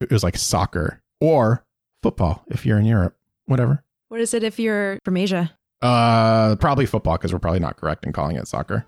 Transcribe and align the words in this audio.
it 0.00 0.10
was 0.10 0.22
like 0.22 0.36
soccer 0.36 1.00
or 1.20 1.64
football 2.02 2.44
if 2.48 2.66
you're 2.66 2.78
in 2.78 2.84
Europe. 2.84 3.16
Whatever. 3.46 3.82
What 4.08 4.20
is 4.20 4.34
it 4.34 4.42
if 4.42 4.58
you're 4.58 4.98
from 5.04 5.16
Asia? 5.16 5.52
Uh, 5.82 6.56
probably 6.56 6.86
football 6.86 7.16
because 7.16 7.32
we're 7.32 7.38
probably 7.38 7.60
not 7.60 7.76
correct 7.76 8.04
in 8.06 8.12
calling 8.12 8.36
it 8.36 8.46
soccer. 8.48 8.84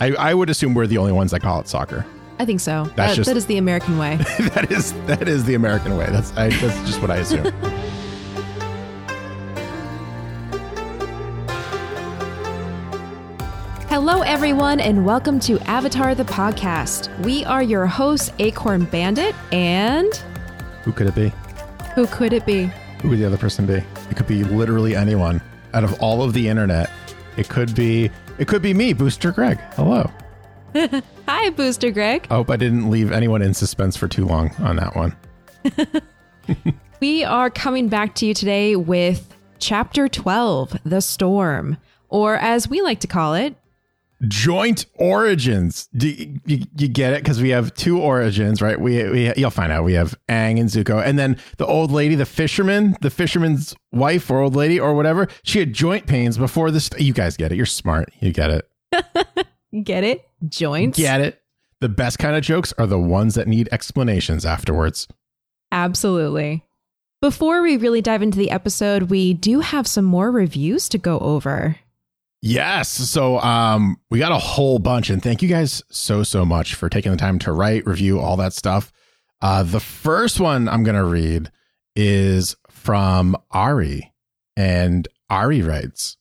I, 0.00 0.12
I 0.14 0.34
would 0.34 0.50
assume 0.50 0.74
we're 0.74 0.86
the 0.86 0.98
only 0.98 1.12
ones 1.12 1.30
that 1.32 1.40
call 1.40 1.60
it 1.60 1.68
soccer. 1.68 2.04
I 2.38 2.44
think 2.44 2.60
so. 2.60 2.84
That's 2.96 3.12
That- 3.12 3.16
just- 3.16 3.28
that 3.28 3.36
is 3.36 3.46
the 3.46 3.58
American 3.58 3.98
way. 3.98 4.16
that 4.54 4.70
is 4.72 4.92
that 5.06 5.28
is 5.28 5.44
the 5.44 5.54
American 5.54 5.96
way. 5.96 6.06
That's 6.10 6.32
I, 6.36 6.48
that's 6.48 6.78
just 6.88 7.00
what 7.00 7.10
I 7.10 7.16
assume. 7.16 7.44
Hello, 13.88 14.22
everyone, 14.22 14.80
and 14.80 15.04
welcome 15.04 15.38
to 15.40 15.58
Avatar 15.60 16.14
the 16.14 16.24
Podcast. 16.24 17.14
We 17.24 17.44
are 17.44 17.62
your 17.62 17.86
hosts, 17.86 18.32
Acorn 18.38 18.84
Bandit, 18.86 19.34
and 19.52 20.10
Who 20.84 20.92
could 20.92 21.06
it 21.06 21.14
be? 21.14 21.32
who 21.94 22.06
could 22.06 22.32
it 22.32 22.46
be? 22.46 22.70
Who 23.02 23.10
would 23.10 23.18
the 23.18 23.26
other 23.26 23.36
person 23.36 23.66
be? 23.66 23.74
It 24.10 24.16
could 24.16 24.26
be 24.26 24.44
literally 24.44 24.96
anyone 24.96 25.42
out 25.74 25.84
of 25.84 26.00
all 26.00 26.22
of 26.22 26.32
the 26.32 26.48
internet. 26.48 26.90
It 27.36 27.48
could 27.48 27.74
be 27.74 28.10
it 28.38 28.48
could 28.48 28.62
be 28.62 28.72
me, 28.72 28.92
Booster 28.92 29.30
Greg. 29.30 29.58
Hello. 29.74 30.10
Hi, 31.28 31.50
Booster 31.50 31.90
Greg. 31.90 32.26
I 32.30 32.34
hope 32.34 32.50
I 32.50 32.56
didn't 32.56 32.90
leave 32.90 33.12
anyone 33.12 33.42
in 33.42 33.52
suspense 33.52 33.96
for 33.96 34.08
too 34.08 34.24
long 34.24 34.54
on 34.60 34.76
that 34.76 34.96
one. 34.96 35.14
We 37.00 37.24
are 37.24 37.50
coming 37.50 37.88
back 37.88 38.14
to 38.16 38.26
you 38.26 38.32
today 38.32 38.76
with 38.76 39.36
Chapter 39.58 40.06
12, 40.06 40.78
The 40.84 41.00
Storm, 41.00 41.76
or 42.08 42.36
as 42.36 42.68
we 42.68 42.80
like 42.80 43.00
to 43.00 43.08
call 43.08 43.34
it, 43.34 43.56
Joint 44.28 44.86
origins. 44.94 45.88
Do 45.96 46.08
you, 46.08 46.40
you, 46.46 46.64
you 46.76 46.88
get 46.88 47.12
it? 47.12 47.22
Because 47.22 47.42
we 47.42 47.50
have 47.50 47.74
two 47.74 48.00
origins, 48.00 48.62
right? 48.62 48.80
We, 48.80 49.08
we 49.10 49.34
you'll 49.34 49.50
find 49.50 49.72
out. 49.72 49.84
We 49.84 49.94
have 49.94 50.14
Aang 50.28 50.60
and 50.60 50.68
Zuko, 50.68 51.04
and 51.04 51.18
then 51.18 51.36
the 51.58 51.66
old 51.66 51.90
lady, 51.90 52.14
the 52.14 52.26
fisherman, 52.26 52.96
the 53.00 53.10
fisherman's 53.10 53.74
wife 53.90 54.30
or 54.30 54.40
old 54.40 54.54
lady 54.54 54.78
or 54.78 54.94
whatever. 54.94 55.28
She 55.42 55.58
had 55.58 55.72
joint 55.72 56.06
pains 56.06 56.38
before 56.38 56.70
this. 56.70 56.88
You 56.98 57.12
guys 57.12 57.36
get 57.36 57.52
it. 57.52 57.56
You're 57.56 57.66
smart. 57.66 58.10
You 58.20 58.32
get 58.32 58.50
it. 58.50 59.46
get 59.84 60.04
it? 60.04 60.28
Joints? 60.48 60.98
Get 60.98 61.20
it. 61.20 61.42
The 61.80 61.88
best 61.88 62.20
kind 62.20 62.36
of 62.36 62.44
jokes 62.44 62.72
are 62.78 62.86
the 62.86 62.98
ones 62.98 63.34
that 63.34 63.48
need 63.48 63.68
explanations 63.72 64.46
afterwards. 64.46 65.08
Absolutely. 65.72 66.64
Before 67.20 67.62
we 67.62 67.76
really 67.76 68.02
dive 68.02 68.22
into 68.22 68.38
the 68.38 68.50
episode, 68.50 69.04
we 69.04 69.34
do 69.34 69.60
have 69.60 69.86
some 69.86 70.04
more 70.04 70.30
reviews 70.30 70.88
to 70.90 70.98
go 70.98 71.18
over. 71.18 71.76
Yes. 72.42 72.88
So 72.88 73.38
um 73.38 73.96
we 74.10 74.18
got 74.18 74.32
a 74.32 74.38
whole 74.38 74.78
bunch 74.80 75.10
and 75.10 75.22
thank 75.22 75.42
you 75.42 75.48
guys 75.48 75.82
so 75.90 76.22
so 76.24 76.44
much 76.44 76.74
for 76.74 76.88
taking 76.88 77.12
the 77.12 77.18
time 77.18 77.38
to 77.40 77.52
write, 77.52 77.86
review, 77.86 78.18
all 78.18 78.36
that 78.38 78.52
stuff. 78.52 78.92
Uh 79.40 79.62
the 79.62 79.80
first 79.80 80.40
one 80.40 80.68
I'm 80.68 80.82
going 80.82 80.96
to 80.96 81.04
read 81.04 81.50
is 81.94 82.56
from 82.68 83.36
Ari 83.52 84.12
and 84.56 85.06
Ari 85.30 85.62
writes 85.62 86.16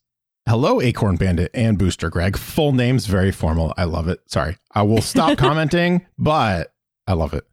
Hello, 0.48 0.82
Acorn 0.82 1.16
Bandit 1.18 1.52
and 1.54 1.78
Booster 1.78 2.10
Greg. 2.10 2.38
Full 2.38 2.72
name's 2.72 3.06
very 3.06 3.32
formal. 3.32 3.74
I 3.78 3.84
love 3.86 4.08
it. 4.08 4.20
Sorry. 4.28 4.58
I 4.74 4.82
will 4.84 5.02
stop 5.02 5.38
commenting, 5.40 6.06
but 6.18 6.74
I 7.08 7.14
love 7.14 7.34
it. 7.34 7.46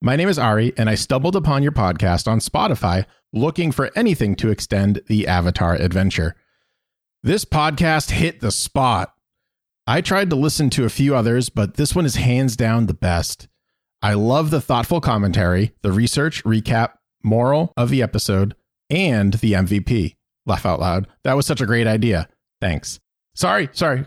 My 0.00 0.16
name 0.16 0.28
is 0.28 0.38
Ari, 0.38 0.72
and 0.76 0.88
I 0.88 0.94
stumbled 0.94 1.36
upon 1.36 1.62
your 1.62 1.72
podcast 1.72 2.26
on 2.26 2.38
Spotify 2.40 3.06
looking 3.32 3.72
for 3.72 3.90
anything 3.96 4.34
to 4.36 4.50
extend 4.50 5.02
the 5.08 5.26
Avatar 5.26 5.74
adventure. 5.74 6.34
This 7.24 7.44
podcast 7.44 8.10
hit 8.10 8.40
the 8.40 8.50
spot. 8.50 9.14
I 9.86 10.00
tried 10.00 10.28
to 10.30 10.36
listen 10.36 10.70
to 10.70 10.84
a 10.84 10.90
few 10.90 11.14
others, 11.14 11.50
but 11.50 11.74
this 11.74 11.94
one 11.94 12.04
is 12.04 12.16
hands 12.16 12.56
down 12.56 12.86
the 12.86 12.94
best. 12.94 13.46
I 14.02 14.14
love 14.14 14.50
the 14.50 14.60
thoughtful 14.60 15.00
commentary, 15.00 15.70
the 15.82 15.92
research, 15.92 16.42
recap, 16.42 16.94
moral 17.22 17.72
of 17.76 17.90
the 17.90 18.02
episode, 18.02 18.56
and 18.90 19.34
the 19.34 19.52
MVP. 19.52 20.16
Laugh 20.46 20.66
out 20.66 20.80
loud. 20.80 21.06
That 21.22 21.34
was 21.34 21.46
such 21.46 21.60
a 21.60 21.66
great 21.66 21.86
idea. 21.86 22.28
Thanks. 22.60 22.98
Sorry, 23.36 23.68
sorry. 23.70 24.04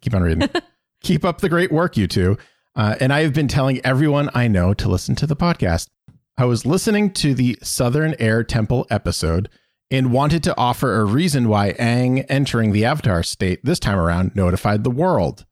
Keep 0.00 0.14
on 0.14 0.22
reading. 0.22 0.50
Keep 1.04 1.24
up 1.24 1.40
the 1.40 1.48
great 1.48 1.70
work, 1.70 1.96
you 1.96 2.08
two. 2.08 2.38
Uh, 2.74 2.96
and 2.98 3.12
I 3.12 3.20
have 3.22 3.34
been 3.34 3.46
telling 3.46 3.80
everyone 3.86 4.30
I 4.34 4.48
know 4.48 4.74
to 4.74 4.88
listen 4.88 5.14
to 5.14 5.28
the 5.28 5.36
podcast. 5.36 5.90
I 6.36 6.44
was 6.44 6.66
listening 6.66 7.12
to 7.12 7.34
the 7.34 7.56
Southern 7.62 8.16
Air 8.18 8.42
Temple 8.42 8.84
episode 8.90 9.48
and 9.90 10.12
wanted 10.12 10.42
to 10.44 10.56
offer 10.56 11.00
a 11.00 11.04
reason 11.04 11.48
why 11.48 11.72
Aang 11.74 12.24
entering 12.28 12.72
the 12.72 12.84
Avatar 12.84 13.22
state 13.22 13.64
this 13.64 13.78
time 13.78 13.98
around 13.98 14.36
notified 14.36 14.84
the 14.84 14.90
world. 14.90 15.46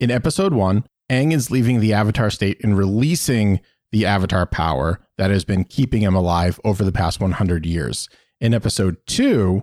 In 0.00 0.10
episode 0.10 0.52
one, 0.52 0.84
Aang 1.10 1.32
is 1.32 1.50
leaving 1.50 1.80
the 1.80 1.92
Avatar 1.92 2.30
state 2.30 2.62
and 2.64 2.76
releasing 2.76 3.60
the 3.92 4.04
Avatar 4.04 4.46
power 4.46 5.00
that 5.18 5.30
has 5.30 5.44
been 5.44 5.64
keeping 5.64 6.02
him 6.02 6.14
alive 6.14 6.58
over 6.64 6.84
the 6.84 6.92
past 6.92 7.20
100 7.20 7.64
years. 7.64 8.08
In 8.40 8.52
episode 8.52 8.96
two, 9.06 9.62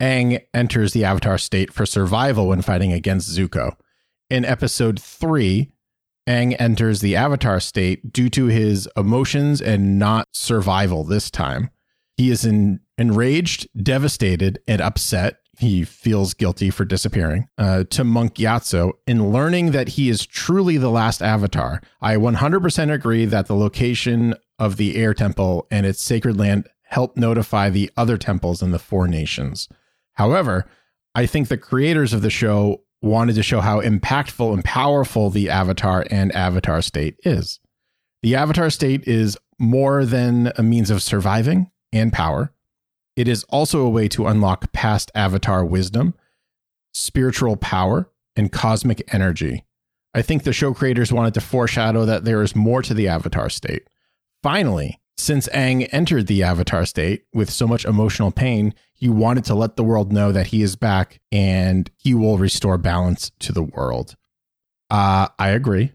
Aang 0.00 0.40
enters 0.52 0.92
the 0.92 1.04
Avatar 1.04 1.38
state 1.38 1.72
for 1.72 1.86
survival 1.86 2.48
when 2.48 2.62
fighting 2.62 2.92
against 2.92 3.36
Zuko. 3.36 3.76
In 4.28 4.44
episode 4.44 5.00
three, 5.00 5.72
Aang 6.28 6.56
enters 6.58 7.00
the 7.00 7.16
Avatar 7.16 7.60
state 7.60 8.12
due 8.12 8.28
to 8.30 8.46
his 8.46 8.88
emotions 8.96 9.60
and 9.60 9.98
not 9.98 10.28
survival 10.32 11.04
this 11.04 11.30
time. 11.30 11.70
He 12.20 12.30
is 12.30 12.44
in, 12.44 12.80
enraged, 12.98 13.66
devastated, 13.82 14.58
and 14.68 14.82
upset. 14.82 15.38
He 15.58 15.84
feels 15.84 16.34
guilty 16.34 16.68
for 16.68 16.84
disappearing 16.84 17.48
uh, 17.56 17.84
to 17.84 18.04
Monk 18.04 18.34
Gyatso 18.34 18.92
in 19.06 19.32
learning 19.32 19.70
that 19.70 19.88
he 19.88 20.10
is 20.10 20.26
truly 20.26 20.76
the 20.76 20.90
last 20.90 21.22
Avatar. 21.22 21.80
I 22.02 22.16
100% 22.16 22.92
agree 22.92 23.24
that 23.24 23.46
the 23.46 23.56
location 23.56 24.34
of 24.58 24.76
the 24.76 24.96
Air 24.96 25.14
Temple 25.14 25.66
and 25.70 25.86
its 25.86 26.02
sacred 26.02 26.36
land 26.36 26.68
help 26.88 27.16
notify 27.16 27.70
the 27.70 27.90
other 27.96 28.18
temples 28.18 28.60
in 28.60 28.70
the 28.70 28.78
four 28.78 29.08
nations. 29.08 29.66
However, 30.12 30.66
I 31.14 31.24
think 31.24 31.48
the 31.48 31.56
creators 31.56 32.12
of 32.12 32.20
the 32.20 32.28
show 32.28 32.82
wanted 33.00 33.36
to 33.36 33.42
show 33.42 33.62
how 33.62 33.80
impactful 33.80 34.52
and 34.52 34.62
powerful 34.62 35.30
the 35.30 35.48
Avatar 35.48 36.04
and 36.10 36.36
Avatar 36.36 36.82
state 36.82 37.16
is. 37.24 37.60
The 38.22 38.36
Avatar 38.36 38.68
state 38.68 39.08
is 39.08 39.38
more 39.58 40.04
than 40.04 40.52
a 40.58 40.62
means 40.62 40.90
of 40.90 41.00
surviving 41.00 41.70
and 41.92 42.12
power. 42.12 42.52
It 43.16 43.28
is 43.28 43.44
also 43.44 43.80
a 43.80 43.90
way 43.90 44.08
to 44.08 44.26
unlock 44.26 44.72
past 44.72 45.10
Avatar 45.14 45.64
wisdom, 45.64 46.14
spiritual 46.92 47.56
power, 47.56 48.10
and 48.36 48.52
cosmic 48.52 49.12
energy. 49.12 49.64
I 50.14 50.22
think 50.22 50.42
the 50.42 50.52
show 50.52 50.74
creators 50.74 51.12
wanted 51.12 51.34
to 51.34 51.40
foreshadow 51.40 52.04
that 52.04 52.24
there 52.24 52.42
is 52.42 52.56
more 52.56 52.82
to 52.82 52.94
the 52.94 53.08
Avatar 53.08 53.48
state. 53.48 53.88
Finally, 54.42 55.00
since 55.16 55.48
Aang 55.48 55.88
entered 55.92 56.26
the 56.26 56.42
Avatar 56.42 56.86
state 56.86 57.24
with 57.34 57.50
so 57.50 57.66
much 57.66 57.84
emotional 57.84 58.30
pain, 58.30 58.74
he 58.94 59.08
wanted 59.08 59.44
to 59.44 59.54
let 59.54 59.76
the 59.76 59.84
world 59.84 60.12
know 60.12 60.32
that 60.32 60.48
he 60.48 60.62
is 60.62 60.76
back 60.76 61.20
and 61.30 61.90
he 61.96 62.14
will 62.14 62.38
restore 62.38 62.78
balance 62.78 63.30
to 63.40 63.52
the 63.52 63.62
world. 63.62 64.16
Uh, 64.88 65.28
I 65.38 65.50
agree. 65.50 65.92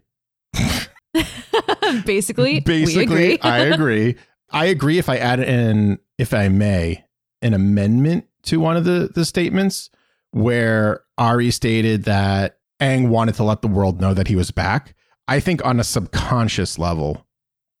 Basically, 2.04 2.54
we 2.54 2.60
Basically, 2.60 3.34
agree. 3.34 3.38
I 3.42 3.58
agree. 3.58 4.16
I 4.50 4.66
agree 4.66 4.98
if 4.98 5.08
I 5.08 5.16
add 5.16 5.40
in, 5.40 5.98
if 6.18 6.32
I 6.32 6.48
may, 6.48 7.04
an 7.42 7.54
amendment 7.54 8.26
to 8.44 8.60
one 8.60 8.76
of 8.76 8.84
the, 8.84 9.10
the 9.14 9.24
statements 9.24 9.90
where 10.30 11.02
Ari 11.18 11.50
stated 11.50 12.04
that 12.04 12.58
Aang 12.80 13.08
wanted 13.08 13.34
to 13.36 13.44
let 13.44 13.62
the 13.62 13.68
world 13.68 14.00
know 14.00 14.14
that 14.14 14.28
he 14.28 14.36
was 14.36 14.50
back. 14.50 14.94
I 15.28 15.40
think 15.40 15.64
on 15.64 15.80
a 15.80 15.84
subconscious 15.84 16.78
level, 16.78 17.26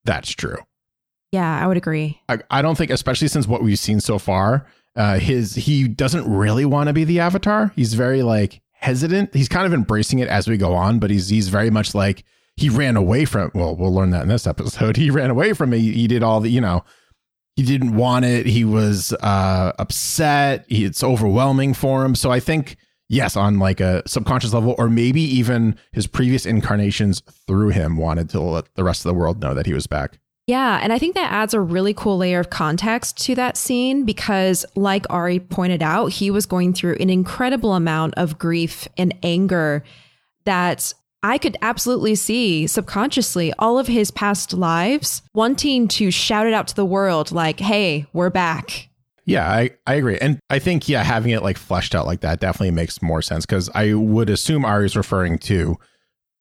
that's 0.04 0.30
true. 0.32 0.58
yeah, 1.32 1.62
I 1.62 1.66
would 1.66 1.76
agree. 1.76 2.20
I, 2.28 2.38
I 2.50 2.62
don't 2.62 2.76
think, 2.76 2.90
especially 2.90 3.28
since 3.28 3.46
what 3.46 3.62
we've 3.62 3.78
seen 3.78 4.00
so 4.00 4.18
far, 4.18 4.66
uh, 4.96 5.18
his 5.18 5.54
he 5.54 5.86
doesn't 5.86 6.32
really 6.32 6.64
want 6.64 6.88
to 6.88 6.92
be 6.92 7.04
the 7.04 7.20
Avatar. 7.20 7.72
He's 7.76 7.94
very 7.94 8.22
like 8.22 8.62
hesitant. 8.72 9.34
He's 9.34 9.48
kind 9.48 9.66
of 9.66 9.74
embracing 9.74 10.20
it 10.20 10.28
as 10.28 10.48
we 10.48 10.56
go 10.56 10.74
on, 10.74 10.98
but 10.98 11.10
he's 11.10 11.28
he's 11.28 11.48
very 11.48 11.70
much 11.70 11.94
like 11.94 12.24
he 12.56 12.68
ran 12.68 12.96
away 12.96 13.24
from. 13.24 13.50
Well, 13.54 13.76
we'll 13.76 13.94
learn 13.94 14.10
that 14.10 14.22
in 14.22 14.28
this 14.28 14.46
episode. 14.46 14.96
He 15.06 15.10
ran 15.10 15.30
away 15.30 15.52
from 15.52 15.72
it. 15.72 15.78
He, 15.78 15.92
he 15.92 16.06
did 16.06 16.22
all 16.22 16.40
the 16.40 16.50
you 16.50 16.60
know. 16.60 16.84
He 17.54 17.62
didn't 17.62 17.96
want 17.96 18.26
it. 18.26 18.44
He 18.44 18.64
was 18.64 19.14
uh, 19.14 19.72
upset. 19.78 20.66
He, 20.68 20.84
it's 20.84 21.02
overwhelming 21.02 21.72
for 21.72 22.04
him. 22.04 22.14
So 22.14 22.30
I 22.30 22.38
think 22.38 22.76
yes, 23.08 23.36
on 23.36 23.58
like 23.58 23.80
a 23.80 24.02
subconscious 24.06 24.52
level, 24.52 24.74
or 24.78 24.88
maybe 24.88 25.22
even 25.22 25.76
his 25.92 26.06
previous 26.06 26.44
incarnations 26.44 27.22
through 27.46 27.68
him 27.70 27.96
wanted 27.96 28.28
to 28.30 28.40
let 28.40 28.74
the 28.74 28.84
rest 28.84 29.04
of 29.04 29.08
the 29.08 29.14
world 29.14 29.40
know 29.40 29.54
that 29.54 29.66
he 29.66 29.72
was 29.72 29.86
back. 29.86 30.18
Yeah, 30.46 30.78
and 30.80 30.92
I 30.92 30.98
think 30.98 31.16
that 31.16 31.32
adds 31.32 31.54
a 31.54 31.60
really 31.60 31.92
cool 31.92 32.18
layer 32.18 32.38
of 32.38 32.50
context 32.50 33.18
to 33.24 33.34
that 33.34 33.56
scene 33.56 34.04
because, 34.04 34.64
like 34.76 35.04
Ari 35.10 35.40
pointed 35.40 35.82
out, 35.82 36.12
he 36.12 36.30
was 36.30 36.46
going 36.46 36.72
through 36.72 36.96
an 37.00 37.10
incredible 37.10 37.74
amount 37.74 38.14
of 38.16 38.38
grief 38.38 38.86
and 38.96 39.12
anger 39.24 39.82
that 40.44 40.94
I 41.26 41.38
could 41.38 41.56
absolutely 41.60 42.14
see 42.14 42.68
subconsciously 42.68 43.52
all 43.58 43.80
of 43.80 43.88
his 43.88 44.12
past 44.12 44.52
lives 44.52 45.22
wanting 45.34 45.88
to 45.88 46.12
shout 46.12 46.46
it 46.46 46.54
out 46.54 46.68
to 46.68 46.76
the 46.76 46.84
world 46.84 47.32
like, 47.32 47.58
hey, 47.58 48.06
we're 48.12 48.30
back. 48.30 48.88
Yeah, 49.24 49.50
I, 49.50 49.70
I 49.88 49.94
agree. 49.94 50.18
And 50.18 50.38
I 50.50 50.60
think, 50.60 50.88
yeah, 50.88 51.02
having 51.02 51.32
it 51.32 51.42
like 51.42 51.58
fleshed 51.58 51.96
out 51.96 52.06
like 52.06 52.20
that 52.20 52.38
definitely 52.38 52.70
makes 52.70 53.02
more 53.02 53.22
sense 53.22 53.44
because 53.44 53.68
I 53.74 53.94
would 53.94 54.30
assume 54.30 54.64
Ari 54.64 54.86
is 54.86 54.96
referring 54.96 55.38
to 55.40 55.76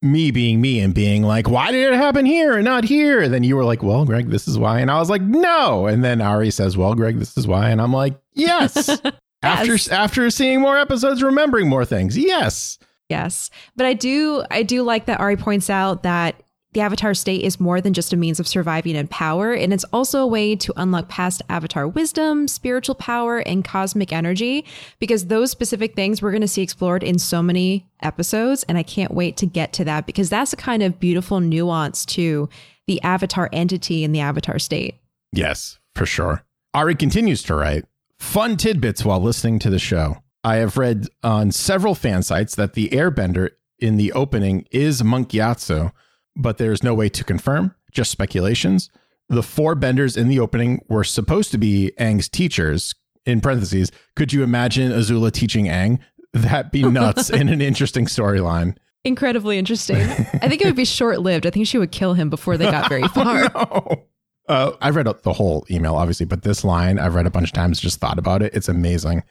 me 0.04 0.30
being 0.30 0.62
me 0.62 0.80
and 0.82 0.94
being 0.94 1.24
like, 1.24 1.50
why 1.50 1.72
did 1.72 1.92
it 1.92 1.98
happen 1.98 2.28
here 2.28 2.54
and 2.54 2.64
not 2.64 2.84
here? 2.84 3.24
And 3.24 3.34
then 3.34 3.44
you 3.44 3.56
were 3.56 3.66
like, 3.66 3.82
well, 3.82 4.06
Greg, 4.06 4.30
this 4.30 4.48
is 4.48 4.60
why. 4.60 4.82
And 4.82 4.92
I 4.92 5.00
was 5.00 5.10
like, 5.10 5.24
no. 5.24 5.88
And 5.88 6.04
then 6.04 6.22
Ari 6.22 6.52
says, 6.52 6.78
well, 6.78 6.94
Greg, 6.94 7.18
this 7.18 7.36
is 7.38 7.48
why. 7.48 7.72
And 7.72 7.82
I'm 7.82 7.92
like, 7.92 8.22
yes. 8.34 9.02
after 9.42 9.78
after 9.92 10.30
seeing 10.30 10.62
more 10.62 10.78
episodes, 10.78 11.24
remembering 11.24 11.68
more 11.68 11.86
things. 11.86 12.16
Yes. 12.16 12.78
Yes. 13.10 13.50
But 13.76 13.86
I 13.86 13.94
do 13.94 14.44
I 14.50 14.64
do 14.64 14.82
like 14.84 15.06
that 15.06 15.20
Ari 15.20 15.38
points 15.38 15.70
out 15.70 16.04
that 16.04 16.42
the 16.76 16.82
avatar 16.82 17.14
state 17.14 17.42
is 17.42 17.58
more 17.58 17.80
than 17.80 17.94
just 17.94 18.12
a 18.12 18.18
means 18.18 18.38
of 18.38 18.50
surviving 18.50 18.98
and 18.98 19.10
power, 19.10 19.54
and 19.54 19.72
it's 19.72 19.86
also 19.94 20.20
a 20.20 20.28
way 20.28 20.58
to 20.58 20.74
unlock 20.76 21.08
past 21.08 21.42
avatar 21.48 21.88
wisdom, 21.88 22.50
spiritual 22.50 22.96
power, 22.96 23.38
and 23.40 23.64
cosmic 23.64 24.12
energy, 24.12 24.66
because 25.00 25.28
those 25.28 25.52
specific 25.52 25.96
things 25.96 26.22
we're 26.22 26.32
going 26.32 26.42
to 26.42 26.50
see 26.50 26.62
explored 26.62 27.02
in 27.02 27.18
so 27.18 27.42
many 27.42 27.88
episodes. 28.02 28.64
And 28.64 28.78
I 28.78 28.84
can't 28.84 29.14
wait 29.14 29.38
to 29.38 29.46
get 29.46 29.72
to 29.74 29.86
that 29.86 30.06
because 30.06 30.30
that's 30.30 30.52
a 30.52 30.58
kind 30.58 30.84
of 30.84 31.00
beautiful 31.00 31.40
nuance 31.40 32.06
to 32.08 32.50
the 32.88 33.02
avatar 33.04 33.50
entity 33.54 34.04
and 34.04 34.14
the 34.14 34.20
avatar 34.20 34.60
state. 34.60 34.96
Yes, 35.32 35.80
for 35.96 36.06
sure. 36.06 36.44
Ari 36.74 36.96
continues 36.96 37.42
to 37.44 37.56
write 37.56 37.86
fun 38.20 38.58
tidbits 38.58 39.06
while 39.06 39.22
listening 39.22 39.60
to 39.60 39.70
the 39.70 39.80
show. 39.80 40.18
I 40.46 40.58
have 40.58 40.78
read 40.78 41.08
on 41.24 41.52
several 41.52 41.96
fan 41.96 42.24
sites 42.24 42.56
that 42.56 42.74
the 42.74 42.90
airbender 42.90 43.50
in 43.80 43.98
the 43.98 44.14
opening 44.14 44.66
is 44.72 45.04
Monk 45.04 45.30
Gyatso 45.30 45.92
but 46.36 46.58
there's 46.58 46.84
no 46.84 46.94
way 46.94 47.10
to 47.10 47.24
confirm, 47.24 47.74
just 47.92 48.12
speculations. 48.12 48.90
The 49.30 49.44
four 49.44 49.76
benders 49.76 50.18
in 50.18 50.28
the 50.28 50.40
opening 50.40 50.84
were 50.90 51.04
supposed 51.04 51.52
to 51.52 51.58
be 51.58 51.92
Aang's 52.00 52.30
teachers. 52.30 52.94
In 53.26 53.42
parentheses, 53.42 53.92
could 54.16 54.32
you 54.34 54.44
imagine 54.44 54.92
Azula 54.92 55.32
teaching 55.32 55.66
Aang? 55.66 56.00
That'd 56.34 56.72
be 56.72 56.84
nuts 56.84 57.30
and 57.32 57.50
an 57.50 57.62
interesting 57.62 58.06
storyline. 58.06 58.78
Incredibly 59.04 59.58
interesting. 59.58 59.98
I 59.98 60.48
think 60.50 60.62
it 60.62 60.66
would 60.66 60.76
be 60.76 60.86
short 60.86 61.22
lived. 61.22 61.48
I 61.48 61.50
think 61.50 61.66
she 61.66 61.78
would 61.78 61.92
kill 61.92 62.14
him 62.14 62.30
before 62.30 62.58
they 62.58 62.66
got 62.66 62.90
very 62.90 63.08
far. 63.08 63.44
no. 63.44 64.04
uh, 64.48 64.72
I've 64.82 64.96
read 64.96 65.08
the 65.24 65.34
whole 65.34 65.66
email, 65.72 65.96
obviously, 65.96 66.26
but 66.26 66.44
this 66.44 66.64
line 66.64 67.00
I've 67.00 67.16
read 67.16 67.26
a 67.26 67.32
bunch 67.32 67.48
of 67.50 67.54
times, 67.54 67.80
just 67.80 68.00
thought 68.00 68.20
about 68.20 68.42
it. 68.42 68.54
It's 68.54 68.68
amazing. 68.68 69.24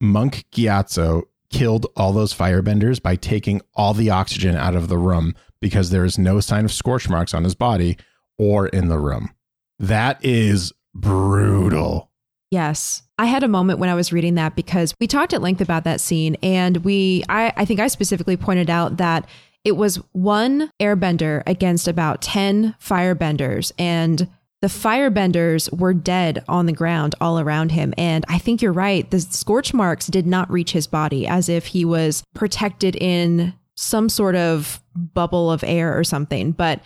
Monk 0.00 0.44
Gyatso 0.52 1.22
killed 1.50 1.86
all 1.96 2.12
those 2.12 2.34
firebenders 2.34 3.02
by 3.02 3.16
taking 3.16 3.60
all 3.74 3.94
the 3.94 4.10
oxygen 4.10 4.56
out 4.56 4.74
of 4.74 4.88
the 4.88 4.98
room 4.98 5.34
because 5.60 5.90
there 5.90 6.04
is 6.04 6.18
no 6.18 6.40
sign 6.40 6.64
of 6.64 6.72
scorch 6.72 7.08
marks 7.08 7.34
on 7.34 7.44
his 7.44 7.54
body 7.54 7.96
or 8.38 8.66
in 8.68 8.88
the 8.88 8.98
room. 8.98 9.30
That 9.78 10.22
is 10.24 10.72
brutal. 10.94 12.10
Yes. 12.50 13.02
I 13.18 13.26
had 13.26 13.42
a 13.42 13.48
moment 13.48 13.78
when 13.78 13.88
I 13.88 13.94
was 13.94 14.12
reading 14.12 14.34
that 14.34 14.56
because 14.56 14.94
we 15.00 15.06
talked 15.06 15.32
at 15.32 15.42
length 15.42 15.60
about 15.60 15.84
that 15.84 16.00
scene 16.00 16.36
and 16.42 16.78
we 16.78 17.24
I, 17.28 17.52
I 17.56 17.64
think 17.64 17.80
I 17.80 17.88
specifically 17.88 18.36
pointed 18.36 18.70
out 18.70 18.98
that 18.98 19.26
it 19.64 19.76
was 19.76 19.96
one 20.12 20.70
airbender 20.80 21.42
against 21.46 21.88
about 21.88 22.22
10 22.22 22.76
firebenders 22.80 23.72
and 23.78 24.28
the 24.66 24.72
firebenders 24.72 25.72
were 25.78 25.94
dead 25.94 26.42
on 26.48 26.66
the 26.66 26.72
ground 26.72 27.14
all 27.20 27.38
around 27.38 27.70
him. 27.70 27.94
And 27.96 28.24
I 28.28 28.38
think 28.38 28.60
you're 28.60 28.72
right. 28.72 29.08
The 29.08 29.20
scorch 29.20 29.72
marks 29.72 30.08
did 30.08 30.26
not 30.26 30.50
reach 30.50 30.72
his 30.72 30.88
body 30.88 31.24
as 31.24 31.48
if 31.48 31.66
he 31.66 31.84
was 31.84 32.24
protected 32.34 32.96
in 32.96 33.54
some 33.76 34.08
sort 34.08 34.34
of 34.34 34.82
bubble 34.96 35.52
of 35.52 35.62
air 35.62 35.96
or 35.96 36.02
something. 36.02 36.50
But 36.50 36.80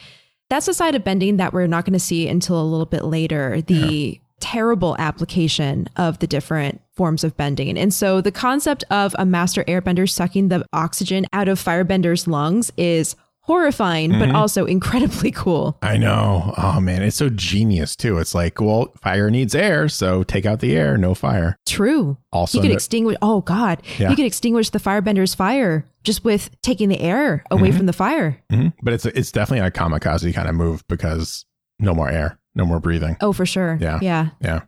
that's 0.50 0.68
a 0.68 0.74
side 0.74 0.94
of 0.94 1.04
bending 1.04 1.38
that 1.38 1.54
we're 1.54 1.66
not 1.66 1.86
going 1.86 1.94
to 1.94 1.98
see 1.98 2.28
until 2.28 2.60
a 2.60 2.68
little 2.68 2.84
bit 2.84 3.06
later. 3.06 3.62
The 3.62 3.74
yeah. 3.74 4.18
terrible 4.40 4.94
application 4.98 5.88
of 5.96 6.18
the 6.18 6.26
different 6.26 6.82
forms 6.92 7.24
of 7.24 7.34
bending. 7.38 7.78
And 7.78 7.94
so 7.94 8.20
the 8.20 8.30
concept 8.30 8.84
of 8.90 9.16
a 9.18 9.24
master 9.24 9.64
airbender 9.64 10.06
sucking 10.06 10.48
the 10.48 10.66
oxygen 10.74 11.24
out 11.32 11.48
of 11.48 11.58
firebender's 11.58 12.28
lungs 12.28 12.70
is 12.76 13.16
horrifying, 13.50 14.10
mm-hmm. 14.10 14.20
but 14.20 14.30
also 14.30 14.64
incredibly 14.64 15.30
cool. 15.42 15.76
I 15.82 15.96
know. 15.96 16.54
Oh 16.56 16.80
man, 16.80 17.02
it's 17.02 17.16
so 17.16 17.28
genius 17.30 17.96
too. 17.96 18.18
It's 18.18 18.32
like, 18.32 18.60
well, 18.60 18.92
fire 19.02 19.28
needs 19.28 19.56
air, 19.56 19.88
so 19.88 20.22
take 20.22 20.46
out 20.46 20.60
the 20.60 20.76
air, 20.76 20.96
no 20.96 21.14
fire. 21.14 21.56
True. 21.66 22.16
Also, 22.32 22.58
you 22.58 22.62
could 22.62 22.70
extinguish. 22.70 23.16
Oh 23.20 23.40
God, 23.40 23.82
yeah. 23.98 24.08
you 24.08 24.14
could 24.14 24.24
extinguish 24.24 24.70
the 24.70 24.78
firebender's 24.78 25.34
fire 25.34 25.84
just 26.04 26.24
with 26.24 26.50
taking 26.62 26.88
the 26.88 27.00
air 27.00 27.44
away 27.50 27.70
mm-hmm. 27.70 27.76
from 27.78 27.86
the 27.86 27.92
fire. 27.92 28.40
Mm-hmm. 28.52 28.68
But 28.82 28.94
it's 28.94 29.06
it's 29.06 29.32
definitely 29.32 29.66
a 29.66 29.70
kamikaze 29.72 30.32
kind 30.32 30.48
of 30.48 30.54
move 30.54 30.86
because 30.86 31.44
no 31.80 31.92
more 31.92 32.08
air, 32.08 32.38
no 32.54 32.64
more 32.64 32.78
breathing. 32.78 33.16
Oh, 33.20 33.32
for 33.32 33.46
sure. 33.46 33.78
Yeah. 33.80 33.98
Yeah. 34.00 34.28
Yeah. 34.40 34.60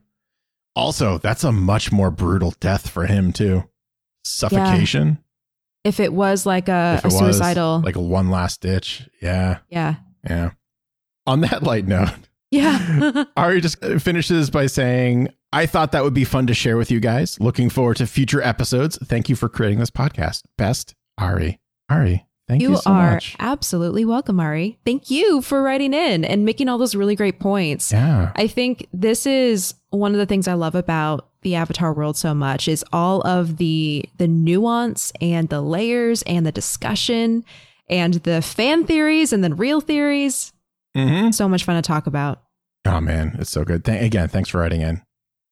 Also, 0.75 1.19
that's 1.19 1.45
a 1.45 1.53
much 1.53 1.93
more 1.93 2.11
brutal 2.11 2.53
death 2.59 2.91
for 2.91 3.07
him 3.07 3.33
too. 3.33 3.63
Suffocation. 4.25 5.09
Yeah 5.09 5.22
if 5.85 6.01
it 6.01 6.13
was 6.13 6.47
like 6.47 6.69
a, 6.69 7.01
a 7.05 7.11
suicidal 7.11 7.81
like 7.85 7.97
a 7.97 8.01
one 8.01 8.31
last 8.31 8.61
ditch. 8.61 9.09
Yeah. 9.21 9.59
Yeah. 9.69 9.97
Yeah. 10.29 10.51
On 11.27 11.41
that 11.43 11.63
light 11.63 11.87
note 11.87 12.11
yeah. 12.53 13.25
Ari 13.37 13.61
just 13.61 13.83
finishes 14.01 14.51
by 14.51 14.67
saying 14.67 15.29
i 15.55 15.67
thought 15.67 15.93
that 15.93 16.05
would 16.05 16.15
be 16.15 16.25
fun 16.25 16.47
to 16.47 16.55
share 16.55 16.77
with 16.77 16.91
you 16.91 17.01
guys. 17.01 17.41
Looking 17.41 17.69
forward 17.69 17.97
to 17.97 18.07
future 18.07 18.41
episodes. 18.43 18.99
Thank 19.05 19.29
you 19.29 19.35
for 19.35 19.49
creating 19.49 19.81
this 19.81 19.91
podcast. 19.91 20.43
Best 20.57 20.95
ari. 21.19 21.59
Ari 21.91 22.27
Thank 22.49 22.63
you, 22.63 22.71
you 22.71 22.77
so 22.77 22.91
are 22.91 23.13
much. 23.13 23.37
absolutely 23.39 24.05
welcome, 24.05 24.39
Ari. 24.39 24.79
Thank 24.85 25.11
you 25.11 25.41
for 25.41 25.63
writing 25.63 25.95
in 25.95 26.25
and 26.25 26.45
making 26.45 26.69
all 26.69 26.77
those 26.77 26.95
really 26.95 27.17
great 27.17 27.41
points. 27.41 27.93
Yeah. 27.93 28.33
I 28.37 28.47
think 28.47 28.89
this 28.93 29.27
is 29.27 29.75
one 29.91 30.13
of 30.13 30.19
the 30.19 30.27
things 30.27 30.49
I 30.49 30.55
love 30.55 30.75
about 30.75 31.29
the 31.43 31.55
Avatar 31.55 31.93
world 31.93 32.17
so 32.17 32.35
much 32.35 32.69
is 32.69 32.85
all 32.93 33.21
of 33.27 33.59
the 33.59 34.05
the 34.19 34.29
nuance 34.29 35.13
and 35.21 35.49
the 35.49 35.61
layers 35.61 36.23
and 36.23 36.47
the 36.47 36.53
discussion 36.53 37.45
and 37.89 38.15
the 38.15 38.41
fan 38.43 38.85
theories 38.85 39.33
and 39.33 39.43
then 39.45 39.57
real 39.57 39.81
theories. 39.81 40.53
Mm-hmm. 40.97 41.31
So 41.31 41.49
much 41.49 41.65
fun 41.65 41.77
to 41.77 41.83
talk 41.83 42.07
about. 42.07 42.43
Oh 42.85 43.01
man, 43.01 43.37
it's 43.39 43.51
so 43.51 43.65
good. 43.65 43.85
Th- 43.85 44.03
again, 44.03 44.29
thanks 44.29 44.49
for 44.49 44.59
writing 44.59 44.81
in. 44.81 45.03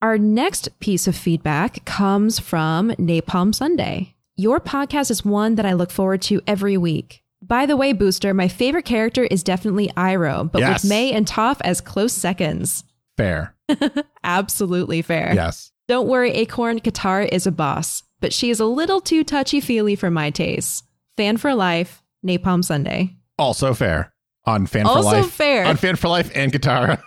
Our 0.03 0.17
next 0.17 0.81
piece 0.81 1.07
of 1.07 1.15
feedback 1.15 1.85
comes 1.85 2.39
from 2.39 2.91
Napalm 2.93 3.55
Sunday. 3.55 4.15
Your 4.37 4.59
podcast 4.59 5.11
is 5.11 5.25
one 5.25 5.57
that 5.57 5.67
I 5.67 5.75
look 5.75 5.91
forward 5.91 6.23
to 6.23 6.41
every 6.47 6.79
week. 6.79 7.23
By 7.43 7.67
the 7.67 7.77
way, 7.77 7.93
Booster, 7.93 8.33
my 8.33 8.49
favorite 8.49 8.85
character 8.85 9.25
is 9.25 9.43
definitely 9.43 9.89
Iroh, 9.97 10.51
but 10.51 10.61
yes. 10.61 10.83
with 10.83 10.91
Mai 10.91 11.11
and 11.15 11.27
Toph 11.27 11.61
as 11.63 11.81
close 11.81 12.13
seconds. 12.13 12.85
Fair. 13.17 13.55
Absolutely 14.25 15.03
fair. 15.03 15.33
Yes. 15.35 15.70
Don't 15.91 16.07
worry, 16.07 16.31
Acorn 16.31 16.79
Katara 16.79 17.29
is 17.33 17.49
a 17.49 17.51
boss, 17.51 18.05
but 18.21 18.33
she 18.33 18.49
is 18.49 18.61
a 18.61 18.65
little 18.65 19.01
too 19.01 19.25
touchy 19.25 19.61
feely 19.61 19.97
for 19.97 20.09
my 20.09 20.31
taste. 20.31 20.85
Fan 21.17 21.37
for 21.37 21.53
life, 21.53 22.01
Napalm 22.25 22.65
Sunday. 22.65 23.17
Also 23.41 23.75
fair. 23.75 24.15
On 24.45 24.67
Fan 24.67 24.87
also 24.87 25.01
for 25.01 25.05
Life. 25.05 25.17
Also 25.17 25.29
fair. 25.31 25.65
On 25.65 25.77
Fan 25.77 25.97
for 25.97 26.07
Life 26.07 26.31
and 26.33 26.53
Katara. 26.53 27.03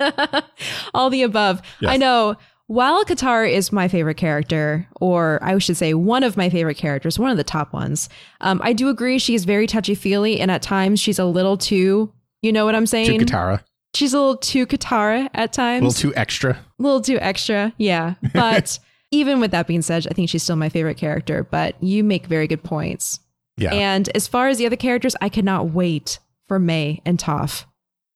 All 0.92 1.08
the 1.08 1.22
above. 1.22 1.62
Yes. 1.80 1.92
I 1.92 1.98
know. 1.98 2.34
While 2.66 3.04
Katara 3.04 3.48
is 3.48 3.70
my 3.70 3.86
favorite 3.86 4.16
character, 4.16 4.88
or 5.00 5.38
I 5.40 5.56
should 5.58 5.76
say 5.76 5.94
one 5.94 6.24
of 6.24 6.36
my 6.36 6.50
favorite 6.50 6.78
characters, 6.78 7.20
one 7.20 7.30
of 7.30 7.36
the 7.36 7.44
top 7.44 7.72
ones, 7.72 8.08
um, 8.40 8.60
I 8.64 8.72
do 8.72 8.88
agree 8.88 9.20
she 9.20 9.36
is 9.36 9.44
very 9.44 9.68
touchy 9.68 9.94
feely, 9.94 10.40
and 10.40 10.50
at 10.50 10.62
times 10.62 10.98
she's 10.98 11.20
a 11.20 11.26
little 11.26 11.56
too, 11.56 12.12
you 12.42 12.52
know 12.52 12.64
what 12.64 12.74
I'm 12.74 12.86
saying? 12.86 13.20
Too 13.20 13.24
Katara. 13.24 13.62
She's 13.96 14.12
a 14.12 14.18
little 14.18 14.36
too 14.36 14.66
Katara 14.66 15.30
at 15.32 15.54
times. 15.54 15.80
A 15.80 15.86
little 15.86 16.10
too 16.10 16.14
extra. 16.16 16.52
A 16.52 16.82
little 16.82 17.00
too 17.00 17.18
extra, 17.18 17.72
yeah. 17.78 18.14
But 18.34 18.78
even 19.10 19.40
with 19.40 19.52
that 19.52 19.66
being 19.66 19.80
said, 19.80 20.06
I 20.10 20.12
think 20.12 20.28
she's 20.28 20.42
still 20.42 20.56
my 20.56 20.68
favorite 20.68 20.98
character, 20.98 21.44
but 21.44 21.82
you 21.82 22.04
make 22.04 22.26
very 22.26 22.46
good 22.46 22.62
points. 22.62 23.20
Yeah. 23.56 23.72
And 23.72 24.10
as 24.14 24.28
far 24.28 24.48
as 24.48 24.58
the 24.58 24.66
other 24.66 24.76
characters, 24.76 25.16
I 25.22 25.30
cannot 25.30 25.70
wait 25.70 26.18
for 26.46 26.58
Mai 26.58 27.00
and 27.06 27.18
Toph. 27.18 27.64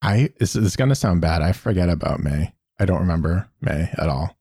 I 0.03 0.31
this 0.39 0.55
is 0.55 0.77
going 0.77 0.91
to 0.91 0.95
sound 0.95 1.23
bad. 1.23 1.41
I 1.41 1.53
forget 1.53 1.89
about 1.89 2.23
Mai. 2.23 2.53
I 2.79 2.85
don't 2.85 3.01
remember 3.01 3.49
Mai 3.63 3.91
at 3.97 4.09
all. 4.11 4.37